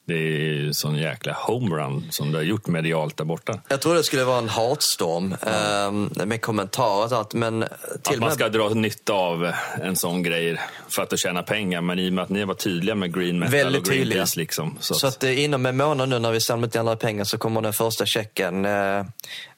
det 0.07 0.15
är 0.15 0.73
sån 0.73 0.97
jäkla 0.97 1.33
homerun 1.33 2.07
som 2.11 2.33
det 2.33 2.39
har 2.39 2.43
gjort 2.43 2.67
medialt 2.67 3.17
där 3.17 3.25
borta. 3.25 3.61
Jag 3.69 3.81
tror 3.81 3.95
det 3.95 4.03
skulle 4.03 4.25
vara 4.25 4.39
en 4.39 4.49
hatstorm 4.49 5.37
mm. 5.43 6.29
med 6.29 6.41
kommentarer 6.41 7.13
och 7.13 7.19
allt. 7.19 7.35
Men 7.35 7.65
till 8.03 8.15
att 8.15 8.21
man 8.21 8.33
ska 8.33 8.49
dra 8.49 8.69
nytta 8.69 9.13
av 9.13 9.53
en 9.83 9.97
sån 9.97 10.23
grej 10.23 10.61
för 10.89 11.03
att 11.03 11.19
tjäna 11.19 11.43
pengar. 11.43 11.81
Men 11.81 11.99
i 11.99 12.09
och 12.09 12.13
med 12.13 12.23
att 12.23 12.29
ni 12.29 12.45
var 12.45 12.55
tydliga 12.55 12.95
med 12.95 13.15
green 13.15 13.39
metal 13.39 13.53
Väldigt 13.53 13.89
och 13.89 13.95
Greenpeace. 13.95 14.39
Liksom, 14.39 14.77
så, 14.81 14.95
så 14.95 15.07
att, 15.07 15.17
att 15.17 15.25
eh, 15.25 15.45
inom 15.45 15.67
en 15.67 15.77
månad 15.77 16.09
nu 16.09 16.19
när 16.19 16.33
vi 16.33 16.41
samlat 16.41 16.75
in 16.75 16.81
alla 16.81 16.97
pengar 16.97 17.25
så 17.25 17.39
kommer 17.39 17.61
den 17.61 17.73
första 17.73 18.07
checken 18.07 18.65
eh, 18.65 19.05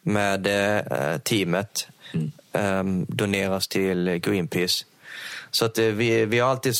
med 0.03 0.46
eh, 0.46 1.18
teamet 1.18 1.88
mm. 2.14 2.32
eh, 2.53 3.07
doneras 3.09 3.68
till 3.68 4.09
Greenpeace. 4.09 4.84
Så 5.51 5.64
att 5.64 5.78
eh, 5.78 5.84
vi, 5.84 6.24
vi 6.24 6.38
har 6.38 6.51
alltid... 6.51 6.74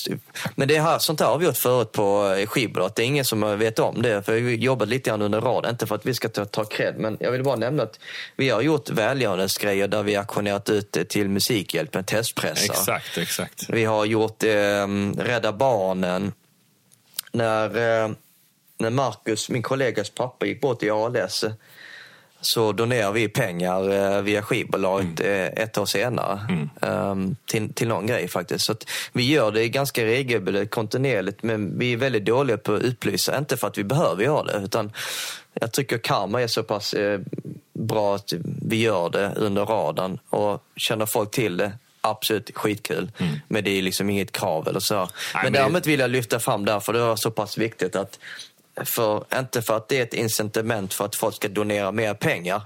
Men 0.55 0.69
det 0.69 0.81
här, 0.81 0.99
sånt 0.99 1.21
här 1.21 1.27
har 1.27 1.39
vi 1.39 1.47
gjort 1.47 1.57
förut 1.57 1.93
på 1.93 2.35
eh, 2.39 2.47
skivbolag. 2.47 2.93
Det 2.97 3.03
är 3.03 3.07
ingen 3.07 3.25
som 3.25 3.59
vet 3.59 3.79
om 3.79 4.03
det. 4.03 4.23
För 4.23 4.33
vi 4.33 4.55
jobbat 4.57 4.89
lite 4.89 5.11
grann 5.11 5.23
under 5.23 5.41
raden. 5.41 5.71
Inte 5.71 5.87
för 5.87 5.95
att 5.95 6.07
vi 6.07 6.15
ska 6.15 6.29
ta, 6.29 6.45
ta 6.45 6.65
cred, 6.65 6.95
men 6.99 7.17
jag 7.21 7.33
vill 7.33 7.43
bara 7.43 7.57
nämna 7.57 7.83
att 7.83 8.01
vi 8.37 8.51
har 8.51 8.63
gjort 8.63 8.91
välgörenhetsgrejer 8.91 9.89
där 9.89 10.03
vi 10.03 10.17
auktionerat 10.17 10.71
ut 10.71 11.09
till 11.09 11.29
Musikhjälpen, 11.29 12.05
testpressar. 12.05 12.75
Exakt, 12.75 13.19
exakt. 13.19 13.65
Vi 13.69 13.85
har 13.85 14.05
gjort 14.05 14.43
eh, 14.43 14.87
Rädda 15.17 15.53
Barnen. 15.53 16.33
När, 17.33 17.65
eh, 18.05 18.11
när 18.79 18.91
Marcus, 18.91 19.51
min 19.51 19.63
kollegas 19.63 20.11
pappa, 20.11 20.47
gick 20.47 20.61
bort 20.61 20.83
i 20.83 20.91
ALS 20.91 21.45
så 22.41 22.73
donerar 22.73 23.13
vi 23.13 23.29
pengar 23.29 23.91
eh, 23.91 24.23
via 24.23 24.43
skivbolaget 24.43 25.21
mm. 25.21 25.33
Eh, 25.33 25.63
ett 25.63 25.79
år 25.79 25.87
senare 25.87 26.41
mm. 26.49 26.71
Ehm, 26.83 27.37
till, 27.47 27.73
till 27.73 27.89
någon 27.89 28.07
grej 28.07 28.29
faktiskt. 28.29 28.65
Så 28.65 28.75
vi 29.13 29.33
gör 29.33 29.53
det 29.53 29.69
ganska 29.69 30.05
regelbundet, 30.05 30.71
kontinuerligt, 30.71 31.43
men 31.43 31.79
vi 31.79 31.93
är 31.93 31.97
väldigt 31.97 32.25
dåliga 32.25 32.59
på 32.59 32.75
att 32.75 32.83
upplysa. 32.83 33.39
Inte 33.39 33.57
för 33.57 33.67
att 33.67 33.79
vi 33.79 33.85
behöver 33.85 34.25
göra 34.25 34.45
det, 34.45 34.65
utan 34.65 34.93
jag 35.55 35.73
tycker 35.73 35.99
karma 35.99 36.43
är 36.43 36.47
så 36.47 36.63
pass 36.63 36.95
eh, 36.95 37.21
bra 37.73 38.15
att 38.15 38.33
vi 38.63 38.77
gör 38.77 39.11
det 39.11 39.33
under 39.37 39.67
radarn 39.67 40.19
och 40.29 40.63
känner 40.77 41.07
folk 41.07 41.31
till 41.31 41.57
det 41.57 41.73
absolut 42.01 42.51
skitkul. 42.55 43.11
Mm. 43.19 43.35
Men 43.49 43.65
det 43.65 43.71
är 43.71 43.83
liksom 43.83 44.11
inget 44.11 44.33
krav 44.33 44.69
eller 44.69 44.81
så. 44.81 44.95
Nej, 44.95 45.09
men, 45.35 45.43
men 45.43 45.53
däremot 45.53 45.87
vill 45.87 46.01
jag 46.01 46.11
lyfta 46.11 46.41
fram 46.41 46.65
därför 46.65 46.93
det 46.93 46.99
var 46.99 47.17
så 47.17 47.31
pass 47.31 47.59
viktigt 47.59 47.97
att 47.97 48.19
för, 48.85 49.25
inte 49.39 49.63
för 49.63 49.77
att 49.77 49.89
det 49.89 49.99
är 49.99 50.03
ett 50.03 50.15
incitament 50.15 50.95
för 50.95 51.05
att 51.05 51.15
folk 51.15 51.35
ska 51.35 51.49
donera 51.49 51.93
mer 51.93 52.15
pengar. 52.15 52.63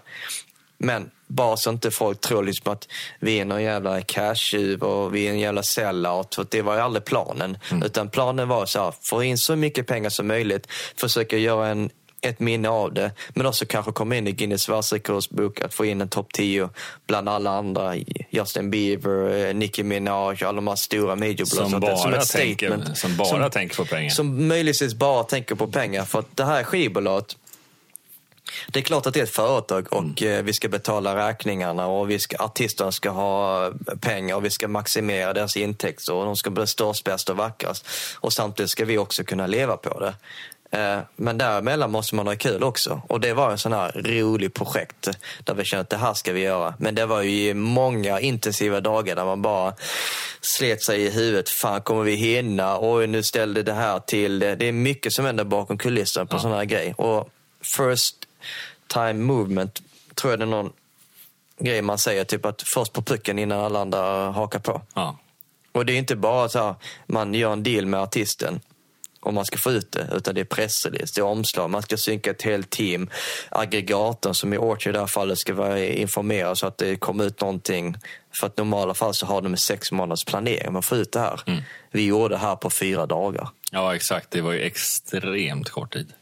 Men 0.78 1.10
bara 1.26 1.56
så 1.56 1.70
inte 1.70 1.90
folk 1.90 2.20
tror 2.20 2.44
liksom 2.44 2.72
att 2.72 2.88
vi 3.20 3.40
är 3.40 3.44
någon 3.44 3.62
jävla 3.62 4.02
cashtjuv 4.02 4.82
och 4.82 5.14
vi 5.14 5.26
är 5.26 5.30
en 5.30 5.38
jävla 5.38 5.62
sellout. 5.62 6.34
För 6.34 6.46
det 6.50 6.62
var 6.62 6.74
ju 6.74 6.80
aldrig 6.80 7.04
planen. 7.04 7.58
Mm. 7.70 7.82
Utan 7.82 8.10
planen 8.10 8.48
var 8.48 8.66
så 8.66 8.84
här, 8.84 8.94
få 9.02 9.22
in 9.22 9.38
så 9.38 9.56
mycket 9.56 9.86
pengar 9.86 10.10
som 10.10 10.26
möjligt, 10.26 10.66
försöka 10.96 11.36
göra 11.36 11.68
en 11.68 11.90
ett 12.22 12.40
minne 12.40 12.68
av 12.68 12.94
det. 12.94 13.12
Men 13.28 13.46
också 13.46 13.66
kanske 13.66 13.92
komma 13.92 14.16
in 14.16 14.26
i 14.26 14.32
Guinness 14.32 14.68
världsrekordsbok 14.68 15.60
att 15.60 15.74
få 15.74 15.84
in 15.84 16.00
en 16.00 16.08
topp 16.08 16.32
10 16.32 16.68
bland 17.06 17.28
alla 17.28 17.50
andra. 17.50 17.96
Justin 18.30 18.70
Bieber, 18.70 19.46
eh, 19.46 19.54
Nicki 19.54 19.82
Minaj, 19.82 20.44
alla 20.44 20.52
de 20.52 20.68
här 20.68 20.76
stora 20.76 21.16
majorbolag. 21.16 21.70
Som, 21.70 21.80
bara 21.80 21.96
som 21.96 22.14
ett 22.14 22.26
statement. 22.26 22.84
Tänker, 22.84 22.94
som 22.94 23.16
bara 23.16 23.28
som, 23.28 23.50
tänker 23.50 23.76
på 23.76 23.84
pengar. 23.84 24.10
Som 24.10 24.48
möjligtvis 24.48 24.94
bara 24.94 25.24
tänker 25.24 25.54
på 25.54 25.66
pengar. 25.66 26.04
För 26.04 26.18
att 26.18 26.36
det 26.36 26.44
här 26.44 26.64
skivbolaget 26.64 27.36
det 28.68 28.80
är 28.80 28.82
klart 28.82 29.06
att 29.06 29.14
det 29.14 29.20
är 29.20 29.24
ett 29.24 29.34
företag 29.34 29.92
och 29.92 30.22
mm. 30.22 30.38
Eh, 30.38 30.42
vi 30.42 30.52
ska 30.52 30.68
betala 30.68 31.28
räkningarna 31.28 31.86
och 31.86 32.10
vi 32.10 32.18
ska, 32.18 32.36
artisterna 32.36 32.92
ska 32.92 33.10
ha 33.10 33.70
pengar 34.00 34.36
och 34.36 34.44
vi 34.44 34.50
ska 34.50 34.68
maximera 34.68 35.32
deras 35.32 35.56
intäkter 35.56 36.14
och 36.14 36.24
de 36.24 36.36
ska 36.36 36.50
bli 36.50 36.66
störst, 36.66 37.04
bäst 37.04 37.28
och 37.28 37.36
vackrast. 37.36 37.86
Och 38.16 38.32
samtidigt 38.32 38.70
ska 38.70 38.84
vi 38.84 38.98
också 38.98 39.24
kunna 39.24 39.46
leva 39.46 39.76
på 39.76 40.00
det. 40.00 40.14
Eh, 40.72 40.98
men 41.16 41.38
däremellan 41.38 41.90
måste 41.90 42.14
man 42.14 42.26
ha 42.26 42.36
kul 42.36 42.62
också. 42.62 43.02
Och 43.08 43.20
det 43.20 43.32
var 43.32 43.50
en 43.50 43.58
sån 43.58 43.72
här 43.72 43.92
rolig 43.92 44.54
projekt 44.54 45.08
där 45.44 45.54
vi 45.54 45.64
kände 45.64 45.80
att 45.80 45.90
det 45.90 45.96
här 45.96 46.14
ska 46.14 46.32
vi 46.32 46.40
göra. 46.40 46.74
Men 46.78 46.94
det 46.94 47.06
var 47.06 47.22
ju 47.22 47.54
många 47.54 48.20
intensiva 48.20 48.80
dagar 48.80 49.16
där 49.16 49.24
man 49.24 49.42
bara 49.42 49.74
slet 50.40 50.82
sig 50.82 51.02
i 51.02 51.10
huvudet. 51.10 51.48
Fan, 51.48 51.82
kommer 51.82 52.02
vi 52.02 52.14
hinna? 52.14 52.78
Oj, 52.80 53.06
nu 53.06 53.22
ställde 53.22 53.62
det 53.62 53.72
här 53.72 53.98
till. 53.98 54.38
Det 54.38 54.62
är 54.62 54.72
mycket 54.72 55.12
som 55.12 55.24
händer 55.24 55.44
bakom 55.44 55.78
kulisserna 55.78 56.26
på 56.26 56.36
ja. 56.36 56.40
sådana 56.40 56.56
här 56.56 56.64
grejer. 56.64 57.00
Och 57.00 57.30
first 57.76 58.16
time 58.86 59.12
movement 59.12 59.82
tror 60.14 60.32
jag 60.32 60.40
det 60.40 60.44
är 60.44 60.46
någon 60.46 60.72
grej 61.58 61.82
man 61.82 61.98
säger. 61.98 62.24
Typ 62.24 62.44
att 62.44 62.62
först 62.74 62.92
på 62.92 63.02
pucken 63.02 63.38
innan 63.38 63.60
alla 63.60 63.80
andra 63.80 64.30
hakar 64.30 64.58
på. 64.58 64.82
Ja. 64.94 65.16
Och 65.72 65.86
det 65.86 65.92
är 65.92 65.98
inte 65.98 66.16
bara 66.16 66.48
så 66.48 66.58
här, 66.58 66.74
man 67.06 67.34
gör 67.34 67.52
en 67.52 67.62
deal 67.62 67.86
med 67.86 68.00
artisten 68.00 68.60
om 69.22 69.34
man 69.34 69.44
ska 69.44 69.58
få 69.58 69.70
ut 69.70 69.92
det, 69.92 70.08
utan 70.16 70.34
det 70.34 70.40
är 70.40 70.44
pressrelease, 70.44 71.12
det 71.14 71.20
är 71.20 71.24
omslag, 71.24 71.70
man 71.70 71.82
ska 71.82 71.96
synka 71.96 72.30
ett 72.30 72.42
helt 72.42 72.70
team. 72.70 73.10
Aggregatorn 73.48 74.34
som 74.34 74.52
i 74.52 74.58
Orchard 74.58 74.90
i 74.90 74.92
det 74.92 75.00
här 75.00 75.06
fallet 75.06 75.38
ska 75.38 75.54
vara 75.54 75.78
informerad 75.84 76.58
så 76.58 76.66
att 76.66 76.78
det 76.78 76.96
kommer 76.96 77.24
ut 77.24 77.40
någonting. 77.40 77.96
För 78.34 78.46
att 78.46 78.58
i 78.58 78.62
normala 78.62 78.94
fall 78.94 79.14
så 79.14 79.26
har 79.26 79.42
de 79.42 79.56
sex 79.56 79.92
månaders 79.92 80.24
planering, 80.24 80.72
man 80.72 80.82
får 80.82 80.98
ut 80.98 81.12
det 81.12 81.20
här. 81.20 81.40
Mm. 81.46 81.62
Vi 81.90 82.06
gjorde 82.06 82.34
det 82.34 82.38
här 82.38 82.56
på 82.56 82.70
fyra 82.70 83.06
dagar. 83.06 83.48
Ja, 83.70 83.94
exakt. 83.94 84.30
Det 84.30 84.40
var 84.40 84.52
ju 84.52 84.60
extremt 84.60 85.70
kort 85.70 85.92
tid. 85.92 86.12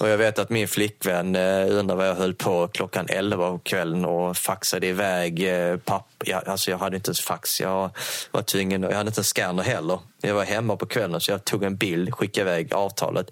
Och 0.00 0.08
jag 0.08 0.18
vet 0.18 0.38
att 0.38 0.50
min 0.50 0.68
flickvän 0.68 1.36
eh, 1.36 1.66
undrar 1.70 1.96
vad 1.96 2.08
jag 2.08 2.14
höll 2.14 2.34
på 2.34 2.68
klockan 2.68 3.06
11 3.08 3.50
på 3.50 3.58
kvällen 3.58 4.04
och 4.04 4.36
faxade 4.36 4.86
iväg 4.86 5.48
eh, 5.48 5.76
papp. 5.76 6.06
Jag, 6.24 6.48
alltså 6.48 6.70
jag 6.70 6.78
hade 6.78 6.96
inte 6.96 7.08
ens 7.08 7.20
fax. 7.20 7.60
Jag 7.60 7.90
var 8.30 8.42
tvungen, 8.42 8.82
jag 8.82 8.92
hade 8.92 9.08
inte 9.08 9.20
en 9.20 9.24
scanner 9.24 9.62
heller. 9.62 9.98
Jag 10.20 10.34
var 10.34 10.44
hemma 10.44 10.76
på 10.76 10.86
kvällen 10.86 11.20
så 11.20 11.30
jag 11.30 11.44
tog 11.44 11.62
en 11.64 11.76
bild, 11.76 12.14
skickade 12.14 12.50
iväg 12.50 12.74
avtalet. 12.74 13.30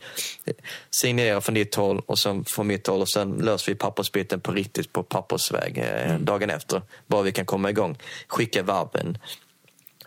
Signerade 0.91 1.41
från 1.41 1.55
ditt 1.55 1.75
håll 1.75 2.03
och 2.07 2.19
sen 2.19 2.45
från 2.45 2.67
mitt 2.67 2.87
håll 2.87 3.01
och 3.01 3.09
sen 3.09 3.33
löser 3.33 3.73
vi 3.73 3.79
pappersbiten 3.79 4.41
på 4.41 4.53
riktigt 4.53 4.93
på 4.93 5.03
pappersväg 5.03 5.79
eh, 5.79 6.11
mm. 6.11 6.25
dagen 6.25 6.51
efter. 6.51 6.83
Bara 7.07 7.23
vi 7.23 7.33
kan 7.33 7.47
komma 7.47 7.71
igång. 7.71 7.99
Skicka 8.29 8.63
vabben 8.63 9.19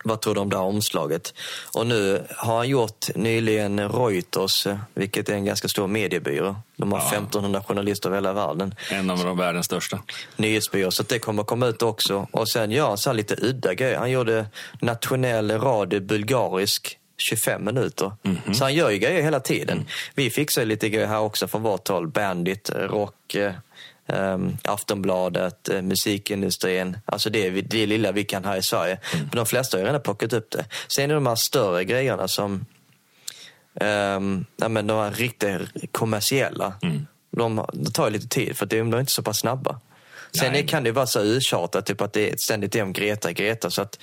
vad 0.06 0.20
tror 0.20 0.34
du 0.34 0.40
om 0.40 0.50
det 0.50 0.56
här 0.56 0.64
omslaget? 0.64 1.34
Och 1.74 1.86
nu 1.86 2.26
har 2.36 2.56
han 2.56 2.68
gjort 2.68 3.06
nyligen 3.14 3.88
Reuters, 3.88 4.66
vilket 4.94 5.28
är 5.28 5.34
en 5.34 5.44
ganska 5.44 5.68
stor 5.68 5.86
mediebyrå. 5.86 6.56
De 6.76 6.92
har 6.92 6.98
ja. 6.98 7.06
1500 7.06 7.62
journalister 7.68 8.08
över 8.08 8.16
hela 8.16 8.32
världen. 8.32 8.74
En 8.90 9.10
av 9.10 9.18
de 9.18 9.38
världens 9.38 9.66
största. 9.66 10.02
Nyhetsbyrå, 10.36 10.90
så 10.90 11.02
det 11.02 11.18
kommer 11.18 11.44
komma 11.44 11.66
ut 11.66 11.82
också. 11.82 12.28
Och 12.30 12.48
sen 12.48 12.70
gör 12.70 12.88
han 12.88 12.98
så 12.98 13.12
lite 13.12 13.36
udda 13.38 13.74
grejer. 13.74 13.98
Han 13.98 14.10
gjorde 14.10 14.46
nationell 14.80 15.50
radio 15.50 16.00
bulgarisk 16.00 16.98
25 17.18 17.64
minuter. 17.64 18.12
Mm 18.22 18.36
-hmm. 18.36 18.52
Så 18.52 18.64
han 18.64 18.74
gör 18.74 18.90
ju 18.90 18.98
grejer 18.98 19.22
hela 19.22 19.40
tiden. 19.40 19.76
Mm. 19.76 19.88
Vi 20.14 20.30
fixar 20.30 20.64
lite 20.64 20.88
grejer 20.88 21.06
här 21.06 21.20
också 21.20 21.48
från 21.48 21.62
vårt 21.62 21.88
håll. 21.88 22.08
Bandit, 22.08 22.70
rock, 22.74 23.34
eh, 23.34 23.52
um, 24.06 24.56
Aftonbladet, 24.64 25.68
uh, 25.72 25.82
musikindustrin. 25.82 26.98
Alltså 27.04 27.30
det, 27.30 27.50
det 27.50 27.86
lilla 27.86 28.12
vi 28.12 28.24
kan 28.24 28.44
här 28.44 28.56
i 28.56 28.62
Sverige. 28.62 28.98
Mm. 29.14 29.26
Men 29.26 29.36
de 29.36 29.46
flesta 29.46 29.76
har 29.76 29.80
ju 29.80 29.86
redan 29.86 30.02
plockat 30.02 30.32
upp 30.32 30.50
det. 30.50 30.64
Sen 30.88 31.04
är 31.04 31.08
det 31.08 31.14
de 31.14 31.26
här 31.26 31.34
större 31.34 31.84
grejerna 31.84 32.28
som 32.28 32.66
um, 33.80 34.46
ja, 34.56 34.68
men 34.68 34.86
de 34.86 34.98
här 34.98 35.10
riktigt 35.10 35.92
kommersiella. 35.92 36.74
Mm. 36.82 37.06
De, 37.30 37.66
de 37.72 37.92
tar 37.92 38.10
lite 38.10 38.28
tid 38.28 38.56
för 38.56 38.66
de 38.66 38.78
är 38.78 39.00
inte 39.00 39.12
så 39.12 39.22
pass 39.22 39.38
snabba. 39.38 39.80
Sen 40.38 40.52
Nej. 40.52 40.66
kan 40.66 40.84
det 40.84 40.92
vara 40.92 41.06
så 41.06 41.20
uttjatat, 41.20 41.86
typ 41.86 42.00
att 42.00 42.12
det 42.12 42.30
är 42.30 42.36
ständigt 42.36 42.74
är 42.74 42.82
om 42.82 42.92
Greta, 42.92 43.32
Greta. 43.32 43.70
Så 43.70 43.82
att 43.82 43.98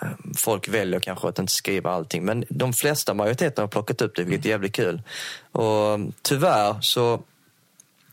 um, 0.00 0.34
folk 0.36 0.68
väljer 0.68 1.00
kanske 1.00 1.28
att 1.28 1.38
inte 1.38 1.52
skriva 1.52 1.90
allting. 1.90 2.24
Men 2.24 2.44
de 2.48 2.72
flesta, 2.72 3.14
majoriteten 3.14 3.62
har 3.62 3.68
plockat 3.68 4.02
upp 4.02 4.16
det, 4.16 4.22
vilket 4.22 4.46
är 4.46 4.50
jävligt 4.50 4.74
kul. 4.74 5.02
Och 5.52 5.98
tyvärr 6.22 6.76
så 6.80 7.22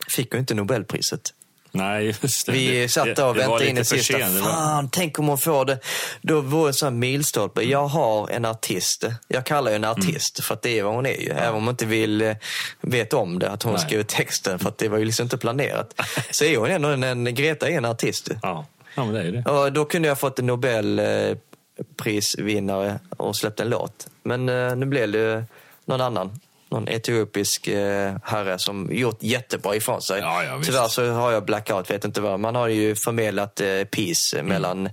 fick 0.09 0.31
hon 0.31 0.39
inte 0.39 0.53
Nobelpriset. 0.53 1.33
Nej, 1.71 2.15
just 2.21 2.45
det. 2.45 2.51
Vi 2.51 2.89
satt 2.89 3.15
där 3.15 3.25
och 3.25 3.37
väntade 3.37 3.69
in 3.69 3.75
det 3.75 3.85
sista. 3.85 4.19
Sen, 4.19 4.43
Fan, 4.43 4.89
tänk 4.91 5.19
om 5.19 5.27
hon 5.27 5.37
får 5.37 5.65
det. 5.65 5.79
Då 6.21 6.41
vore 6.41 6.69
en 6.69 6.73
sån 6.73 6.99
milstolpe. 6.99 7.61
Mm. 7.61 7.71
Jag 7.71 7.87
har 7.87 8.29
en 8.29 8.45
artist. 8.45 9.05
Jag 9.27 9.45
kallar 9.45 9.71
henne 9.71 9.89
artist 9.89 10.39
mm. 10.39 10.43
för 10.43 10.53
att 10.53 10.61
det 10.61 10.79
är 10.79 10.83
vad 10.83 10.95
hon 10.95 11.05
är 11.05 11.21
ju. 11.21 11.27
Ja. 11.27 11.35
Även 11.35 11.55
om 11.55 11.63
hon 11.63 11.69
inte 11.69 11.85
vill 11.85 12.21
eh, 12.21 12.35
veta 12.81 13.17
om 13.17 13.39
det, 13.39 13.49
att 13.49 13.63
hon 13.63 13.73
Nej. 13.73 13.81
skriver 13.81 14.03
texten. 14.03 14.59
För 14.59 14.69
att 14.69 14.77
det 14.77 14.89
var 14.89 14.97
ju 14.97 15.05
liksom 15.05 15.23
inte 15.23 15.37
planerat. 15.37 16.01
Så 16.31 16.45
är 16.45 16.57
hon 16.57 16.69
ändå 16.69 16.89
en, 16.89 17.03
en 17.03 17.35
Greta 17.35 17.69
är 17.69 17.77
en 17.77 17.85
artist. 17.85 18.29
Ja, 18.41 18.65
ja 18.95 19.05
men 19.05 19.13
det 19.13 19.21
är 19.21 19.31
det. 19.31 19.45
Och 19.51 19.73
då 19.73 19.85
kunde 19.85 20.07
jag 20.07 20.19
fått 20.19 20.39
en 20.39 20.45
Nobelprisvinnare 20.45 22.99
och 23.17 23.35
släppt 23.35 23.59
en 23.59 23.69
låt. 23.69 24.07
Men 24.23 24.49
eh, 24.49 24.75
nu 24.75 24.85
blev 24.85 25.11
det 25.11 25.45
någon 25.85 26.01
annan 26.01 26.39
någon 26.69 26.87
etiopisk 26.87 27.67
eh, 27.67 28.15
herre 28.23 28.59
som 28.59 28.89
gjort 28.91 29.17
jättebra 29.19 29.75
ifrån 29.75 30.01
sig. 30.01 30.19
Ja, 30.19 30.43
ja, 30.43 30.59
Tyvärr 30.63 30.87
så 30.87 31.11
har 31.11 31.31
jag 31.31 31.45
blackout, 31.45 31.91
vet 31.91 32.05
inte 32.05 32.21
vad. 32.21 32.39
Man 32.39 32.55
har 32.55 32.67
ju 32.67 32.95
förmedlat 32.95 33.61
eh, 33.61 33.83
peace 33.83 34.39
mm. 34.39 34.45
mellan 34.45 34.89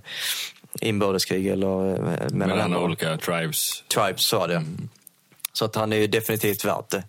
inbördeskrig 0.81 1.47
eller 1.47 1.89
eh, 1.89 1.99
mellan, 2.29 2.57
mellan 2.57 2.75
olika 2.75 3.17
tribes. 3.17 3.83
Tribes, 3.93 4.27
så 4.27 4.47
det. 4.47 4.55
Mm. 4.55 4.89
Så 5.53 5.65
att 5.65 5.75
han 5.75 5.93
är 5.93 5.97
ju 5.97 6.07
definitivt 6.07 6.65
värt 6.65 6.89
det. 6.89 7.03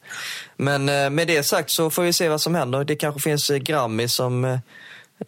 Men 0.56 0.88
eh, 0.88 1.10
med 1.10 1.26
det 1.26 1.42
sagt 1.42 1.70
så 1.70 1.90
får 1.90 2.02
vi 2.02 2.12
se 2.12 2.28
vad 2.28 2.40
som 2.40 2.54
händer. 2.54 2.84
Det 2.84 2.96
kanske 2.96 3.20
finns 3.20 3.50
eh, 3.50 3.56
Grammy 3.56 4.08
som 4.08 4.44
eh, 4.44 4.58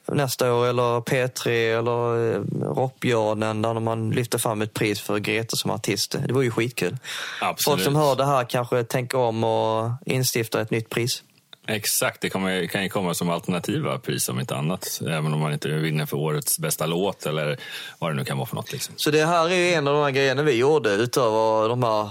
nästa 0.06 0.52
år 0.52 0.66
eller 0.66 1.00
P3 1.00 1.48
eller 1.78 2.32
eh, 2.34 2.40
Rockbjörnen 2.74 3.62
där 3.62 3.80
man 3.80 4.10
lyfter 4.10 4.38
fram 4.38 4.62
ett 4.62 4.74
pris 4.74 5.00
för 5.00 5.18
Greta 5.18 5.56
som 5.56 5.70
artist. 5.70 6.16
Det 6.26 6.32
vore 6.32 6.44
ju 6.44 6.50
skitkul. 6.50 6.96
Absolut. 7.40 7.64
Folk 7.64 7.84
som 7.84 7.96
hör 7.96 8.16
det 8.16 8.26
här 8.26 8.44
kanske 8.44 8.84
tänker 8.84 9.18
om 9.18 9.44
och 9.44 9.90
instiftar 10.06 10.60
ett 10.60 10.70
nytt 10.70 10.88
pris. 10.88 11.22
Exakt, 11.70 12.20
det 12.20 12.30
kommer, 12.30 12.66
kan 12.66 12.82
ju 12.82 12.88
komma 12.88 13.14
som 13.14 13.30
alternativa 13.30 13.98
pris 13.98 14.28
om 14.28 14.40
inte 14.40 14.56
annat. 14.56 15.00
Även 15.02 15.34
om 15.34 15.40
man 15.40 15.52
inte 15.52 15.68
vinner 15.68 16.06
för 16.06 16.16
årets 16.16 16.58
bästa 16.58 16.86
låt 16.86 17.26
eller 17.26 17.58
vad 17.98 18.10
det 18.10 18.16
nu 18.16 18.24
kan 18.24 18.36
vara 18.36 18.46
för 18.46 18.56
något. 18.56 18.72
Liksom. 18.72 18.94
Så 18.96 19.10
det 19.10 19.26
här 19.26 19.50
är 19.50 19.78
en 19.78 19.88
av 19.88 19.94
de 19.94 20.02
här 20.02 20.10
grejerna 20.10 20.42
vi 20.42 20.52
gjorde 20.52 20.90
utöver 20.90 21.68
de 21.68 21.82
här 21.82 22.10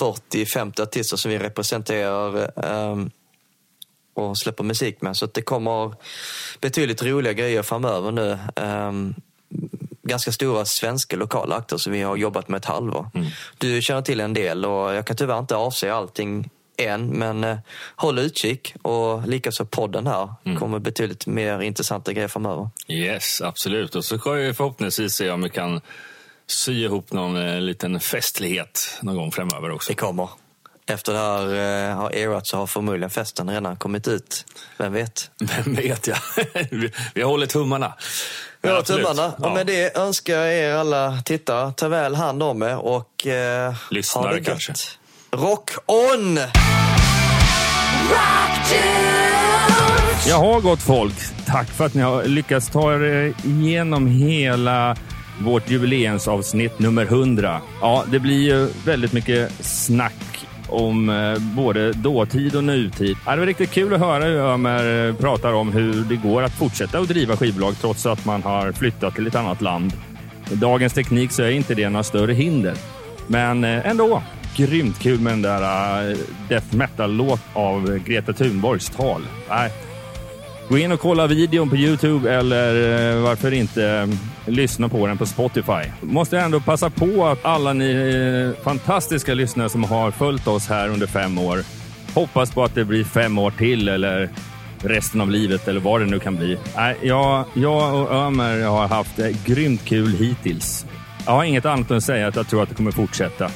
40-50 0.00 0.82
artister 0.82 1.16
som 1.16 1.30
vi 1.30 1.38
representerar. 1.38 2.50
Um, 2.90 3.10
och 4.18 4.38
släpper 4.38 4.64
musik 4.64 5.00
med. 5.02 5.16
Så 5.16 5.26
det 5.26 5.42
kommer 5.42 5.94
betydligt 6.60 7.02
roliga 7.02 7.32
grejer 7.32 7.62
framöver 7.62 8.12
nu. 8.12 8.38
Um, 8.54 9.14
ganska 10.02 10.32
stora 10.32 10.64
svenska 10.64 11.16
lokala 11.16 11.56
akter 11.56 11.76
som 11.76 11.92
vi 11.92 12.02
har 12.02 12.16
jobbat 12.16 12.48
med 12.48 12.58
ett 12.58 12.64
halvår. 12.64 13.10
Mm. 13.14 13.26
Du 13.58 13.82
känner 13.82 14.02
till 14.02 14.20
en 14.20 14.34
del 14.34 14.64
och 14.64 14.94
jag 14.94 15.06
kan 15.06 15.16
tyvärr 15.16 15.38
inte 15.38 15.56
avse 15.56 15.92
allting 15.92 16.50
än, 16.76 17.06
men 17.08 17.44
uh, 17.44 17.58
håll 17.96 18.18
utkik 18.18 18.74
och 18.82 19.28
likaså 19.28 19.64
podden 19.64 20.06
här 20.06 20.34
mm. 20.44 20.58
kommer 20.58 20.78
betydligt 20.78 21.26
mer 21.26 21.60
intressanta 21.60 22.12
grejer 22.12 22.28
framöver. 22.28 22.70
Yes, 22.88 23.40
absolut. 23.42 23.94
Och 23.94 24.04
så 24.04 24.18
ska 24.18 24.30
vi 24.30 24.54
förhoppningsvis 24.54 25.14
se 25.14 25.30
om 25.30 25.42
vi 25.42 25.50
kan 25.50 25.80
sy 26.46 26.84
ihop 26.84 27.12
någon 27.12 27.36
uh, 27.36 27.60
liten 27.60 28.00
festlighet 28.00 28.98
någon 29.02 29.16
gång 29.16 29.32
framöver 29.32 29.70
också. 29.70 29.92
Det 29.92 29.96
kommer 29.96 30.28
efter 30.90 31.12
det 31.12 31.18
här 31.18 31.88
eh, 31.90 31.96
har 31.96 32.14
erat 32.14 32.46
så 32.46 32.56
har 32.56 32.66
förmodligen 32.66 33.10
festen 33.10 33.50
redan 33.50 33.76
kommit 33.76 34.08
ut. 34.08 34.44
Vem 34.76 34.92
vet? 34.92 35.30
Vem 35.38 35.74
vet, 35.74 36.06
ja. 36.06 36.16
vi, 36.70 36.92
vi 37.14 37.22
håller 37.22 37.46
tummarna. 37.46 37.94
Vi 38.62 38.68
håller 38.68 38.82
tummarna. 38.82 39.34
Ja. 39.38 39.46
Och 39.46 39.52
med 39.52 39.66
det 39.66 39.96
önskar 39.96 40.34
jag 40.34 40.54
er 40.54 40.74
alla 40.74 41.22
tittare, 41.24 41.72
ta 41.72 41.88
väl 41.88 42.14
hand 42.14 42.42
om 42.42 42.62
er 42.62 42.76
och 42.76 43.26
eh, 43.26 43.74
Lyssnare 43.90 44.26
ha 44.26 44.34
det 44.34 44.44
kanske. 44.44 44.72
Rock 45.30 45.70
on! 45.86 46.38
Jaha, 50.28 50.60
gott 50.60 50.82
folk. 50.82 51.14
Tack 51.46 51.68
för 51.68 51.86
att 51.86 51.94
ni 51.94 52.02
har 52.02 52.24
lyckats 52.24 52.68
ta 52.68 52.94
er 52.94 53.34
igenom 53.44 54.06
hela 54.06 54.96
vårt 55.40 55.70
jubileumsavsnitt 55.70 56.78
nummer 56.78 57.04
100. 57.04 57.60
Ja, 57.80 58.04
det 58.06 58.18
blir 58.18 58.42
ju 58.42 58.68
väldigt 58.84 59.12
mycket 59.12 59.52
snack 59.66 60.37
om 60.68 61.08
eh, 61.08 61.38
både 61.56 61.92
dåtid 61.92 62.56
och 62.56 62.64
nutid. 62.64 63.16
det 63.24 63.36
var 63.36 63.46
riktigt 63.46 63.70
kul 63.70 63.94
att 63.94 64.00
höra 64.00 64.24
hur 64.24 64.38
Ömer 64.38 65.08
eh, 65.08 65.14
pratar 65.14 65.52
om 65.52 65.72
hur 65.72 66.04
det 66.04 66.16
går 66.16 66.42
att 66.42 66.52
fortsätta 66.52 66.98
att 66.98 67.08
driva 67.08 67.36
skivbolag 67.36 67.74
trots 67.80 68.06
att 68.06 68.24
man 68.24 68.42
har 68.42 68.72
flyttat 68.72 69.14
till 69.14 69.26
ett 69.26 69.34
annat 69.34 69.60
land. 69.60 69.92
Med 70.48 70.58
dagens 70.58 70.92
teknik 70.92 71.32
så 71.32 71.42
är 71.42 71.50
inte 71.50 71.74
det 71.74 71.88
några 71.88 72.04
större 72.04 72.32
hinder. 72.32 72.74
Men 73.26 73.64
eh, 73.64 73.86
ändå, 73.86 74.22
grymt 74.56 74.98
kul 74.98 75.20
med 75.20 75.32
den 75.32 75.42
där 75.42 76.16
death 76.48 76.76
metal-låt 76.76 77.40
av 77.52 77.98
Greta 77.98 78.32
Thunborgs 78.32 78.90
tal. 78.90 79.22
Nej, 79.48 79.70
Gå 80.68 80.78
in 80.78 80.92
och 80.92 81.00
kolla 81.00 81.26
videon 81.26 81.70
på 81.70 81.76
Youtube 81.76 82.34
eller 82.34 83.20
varför 83.20 83.52
inte 83.52 84.08
lyssna 84.50 84.88
på 84.88 85.06
den 85.06 85.18
på 85.18 85.26
Spotify. 85.26 85.90
Måste 86.00 86.38
ändå 86.38 86.60
passa 86.60 86.90
på 86.90 87.26
att 87.26 87.44
alla 87.44 87.72
ni 87.72 87.90
eh, 87.90 88.64
fantastiska 88.64 89.34
lyssnare 89.34 89.68
som 89.68 89.84
har 89.84 90.10
följt 90.10 90.46
oss 90.46 90.68
här 90.68 90.88
under 90.88 91.06
fem 91.06 91.38
år 91.38 91.58
hoppas 92.14 92.50
på 92.50 92.64
att 92.64 92.74
det 92.74 92.84
blir 92.84 93.04
fem 93.04 93.38
år 93.38 93.50
till 93.50 93.88
eller 93.88 94.30
resten 94.82 95.20
av 95.20 95.30
livet 95.30 95.68
eller 95.68 95.80
vad 95.80 96.00
det 96.00 96.06
nu 96.06 96.18
kan 96.18 96.36
bli. 96.36 96.58
Jag, 97.02 97.44
jag 97.54 97.94
och 97.94 98.12
Ömer 98.12 98.64
har 98.64 98.88
haft 98.88 99.18
eh, 99.18 99.28
grymt 99.44 99.84
kul 99.84 100.12
hittills. 100.12 100.86
Jag 101.26 101.32
har 101.32 101.44
inget 101.44 101.66
annat 101.66 101.90
att 101.90 102.04
säga 102.04 102.28
att 102.28 102.36
jag 102.36 102.48
tror 102.48 102.62
att 102.62 102.68
det 102.68 102.74
kommer 102.74 102.90
fortsätta. 102.90 103.50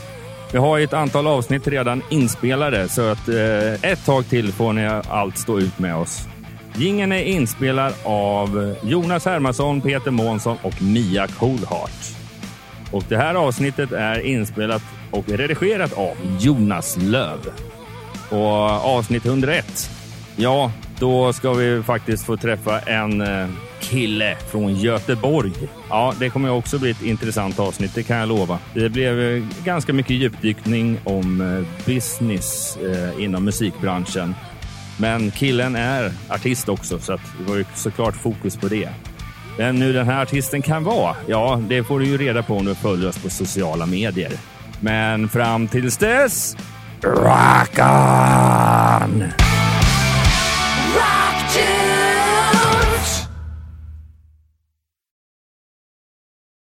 Vi 0.52 0.59
har 0.59 0.78
ett 0.78 0.93
antal 0.93 1.27
avsnitt 1.27 1.69
redan 1.69 2.02
inspelade 2.10 2.89
så 2.89 3.10
att 3.10 3.28
eh, 3.28 3.90
ett 3.90 4.05
tag 4.05 4.28
till 4.28 4.52
får 4.52 4.73
ni 4.73 4.86
allt 5.09 5.39
stå 5.39 5.59
ut 5.59 5.78
med 5.78 5.97
oss. 5.97 6.28
Gingen 6.77 7.12
är 7.12 7.23
inspelad 7.23 7.94
av 8.05 8.74
Jonas 8.82 9.24
Hermansson, 9.24 9.81
Peter 9.81 10.11
Månsson 10.11 10.57
och 10.62 10.82
Mia 10.82 11.27
Coolheart. 11.27 11.90
Och 12.93 13.05
det 13.09 13.16
här 13.16 13.35
avsnittet 13.35 13.93
är 13.93 14.20
inspelat 14.20 14.82
och 15.11 15.28
redigerat 15.28 15.93
av 15.93 16.16
Jonas 16.40 16.97
Löv. 17.01 17.39
Och 18.31 18.97
avsnitt 18.97 19.27
101, 19.27 19.90
ja, 20.36 20.73
då 20.99 21.32
ska 21.32 21.53
vi 21.53 21.82
faktiskt 21.82 22.27
få 22.27 22.36
träffa 22.36 22.81
en 22.81 23.20
eh, 23.20 23.49
kille 23.81 24.36
från 24.51 24.74
Göteborg. 24.74 25.53
Ja, 25.89 26.15
det 26.19 26.31
kommer 26.31 26.51
också 26.51 26.78
bli 26.78 26.90
ett 26.90 27.03
intressant 27.03 27.59
avsnitt, 27.59 27.94
det 27.94 28.03
kan 28.03 28.16
jag 28.16 28.28
lova. 28.28 28.59
Det 28.74 28.89
blev 28.89 29.20
eh, 29.20 29.43
ganska 29.65 29.93
mycket 29.93 30.16
djupdykning 30.16 30.99
om 31.05 31.40
eh, 31.40 31.85
business 31.86 32.78
inom 33.19 33.44
musikbranschen. 33.44 34.35
Men 34.97 35.31
killen 35.31 35.77
är 35.77 36.12
artist 36.28 36.69
också, 36.69 36.98
så 36.98 37.12
det 37.12 37.20
var 37.48 37.56
ju 37.56 37.64
såklart 37.74 38.14
fokus 38.16 38.56
på 38.56 38.69
det. 38.69 38.89
Vem 39.59 39.78
nu 39.78 39.93
den 39.93 40.06
här 40.06 40.23
artisten 40.23 40.62
kan 40.62 40.85
vara? 40.85 41.16
Ja, 41.27 41.62
det 41.69 41.85
får 41.85 41.98
du 42.01 42.06
ju 42.06 42.19
reda 42.19 42.43
på 42.43 42.56
om 42.56 42.64
du 42.64 42.74
följer 42.74 43.09
oss 43.09 43.23
på 43.23 43.31
sociala 43.31 43.86
medier. 43.86 44.32
Men 44.81 45.28
fram 45.28 45.69
tills 45.69 45.97
dess... 45.97 46.56
Rock 47.02 47.78
on! 47.78 49.24
Rock 50.94 51.82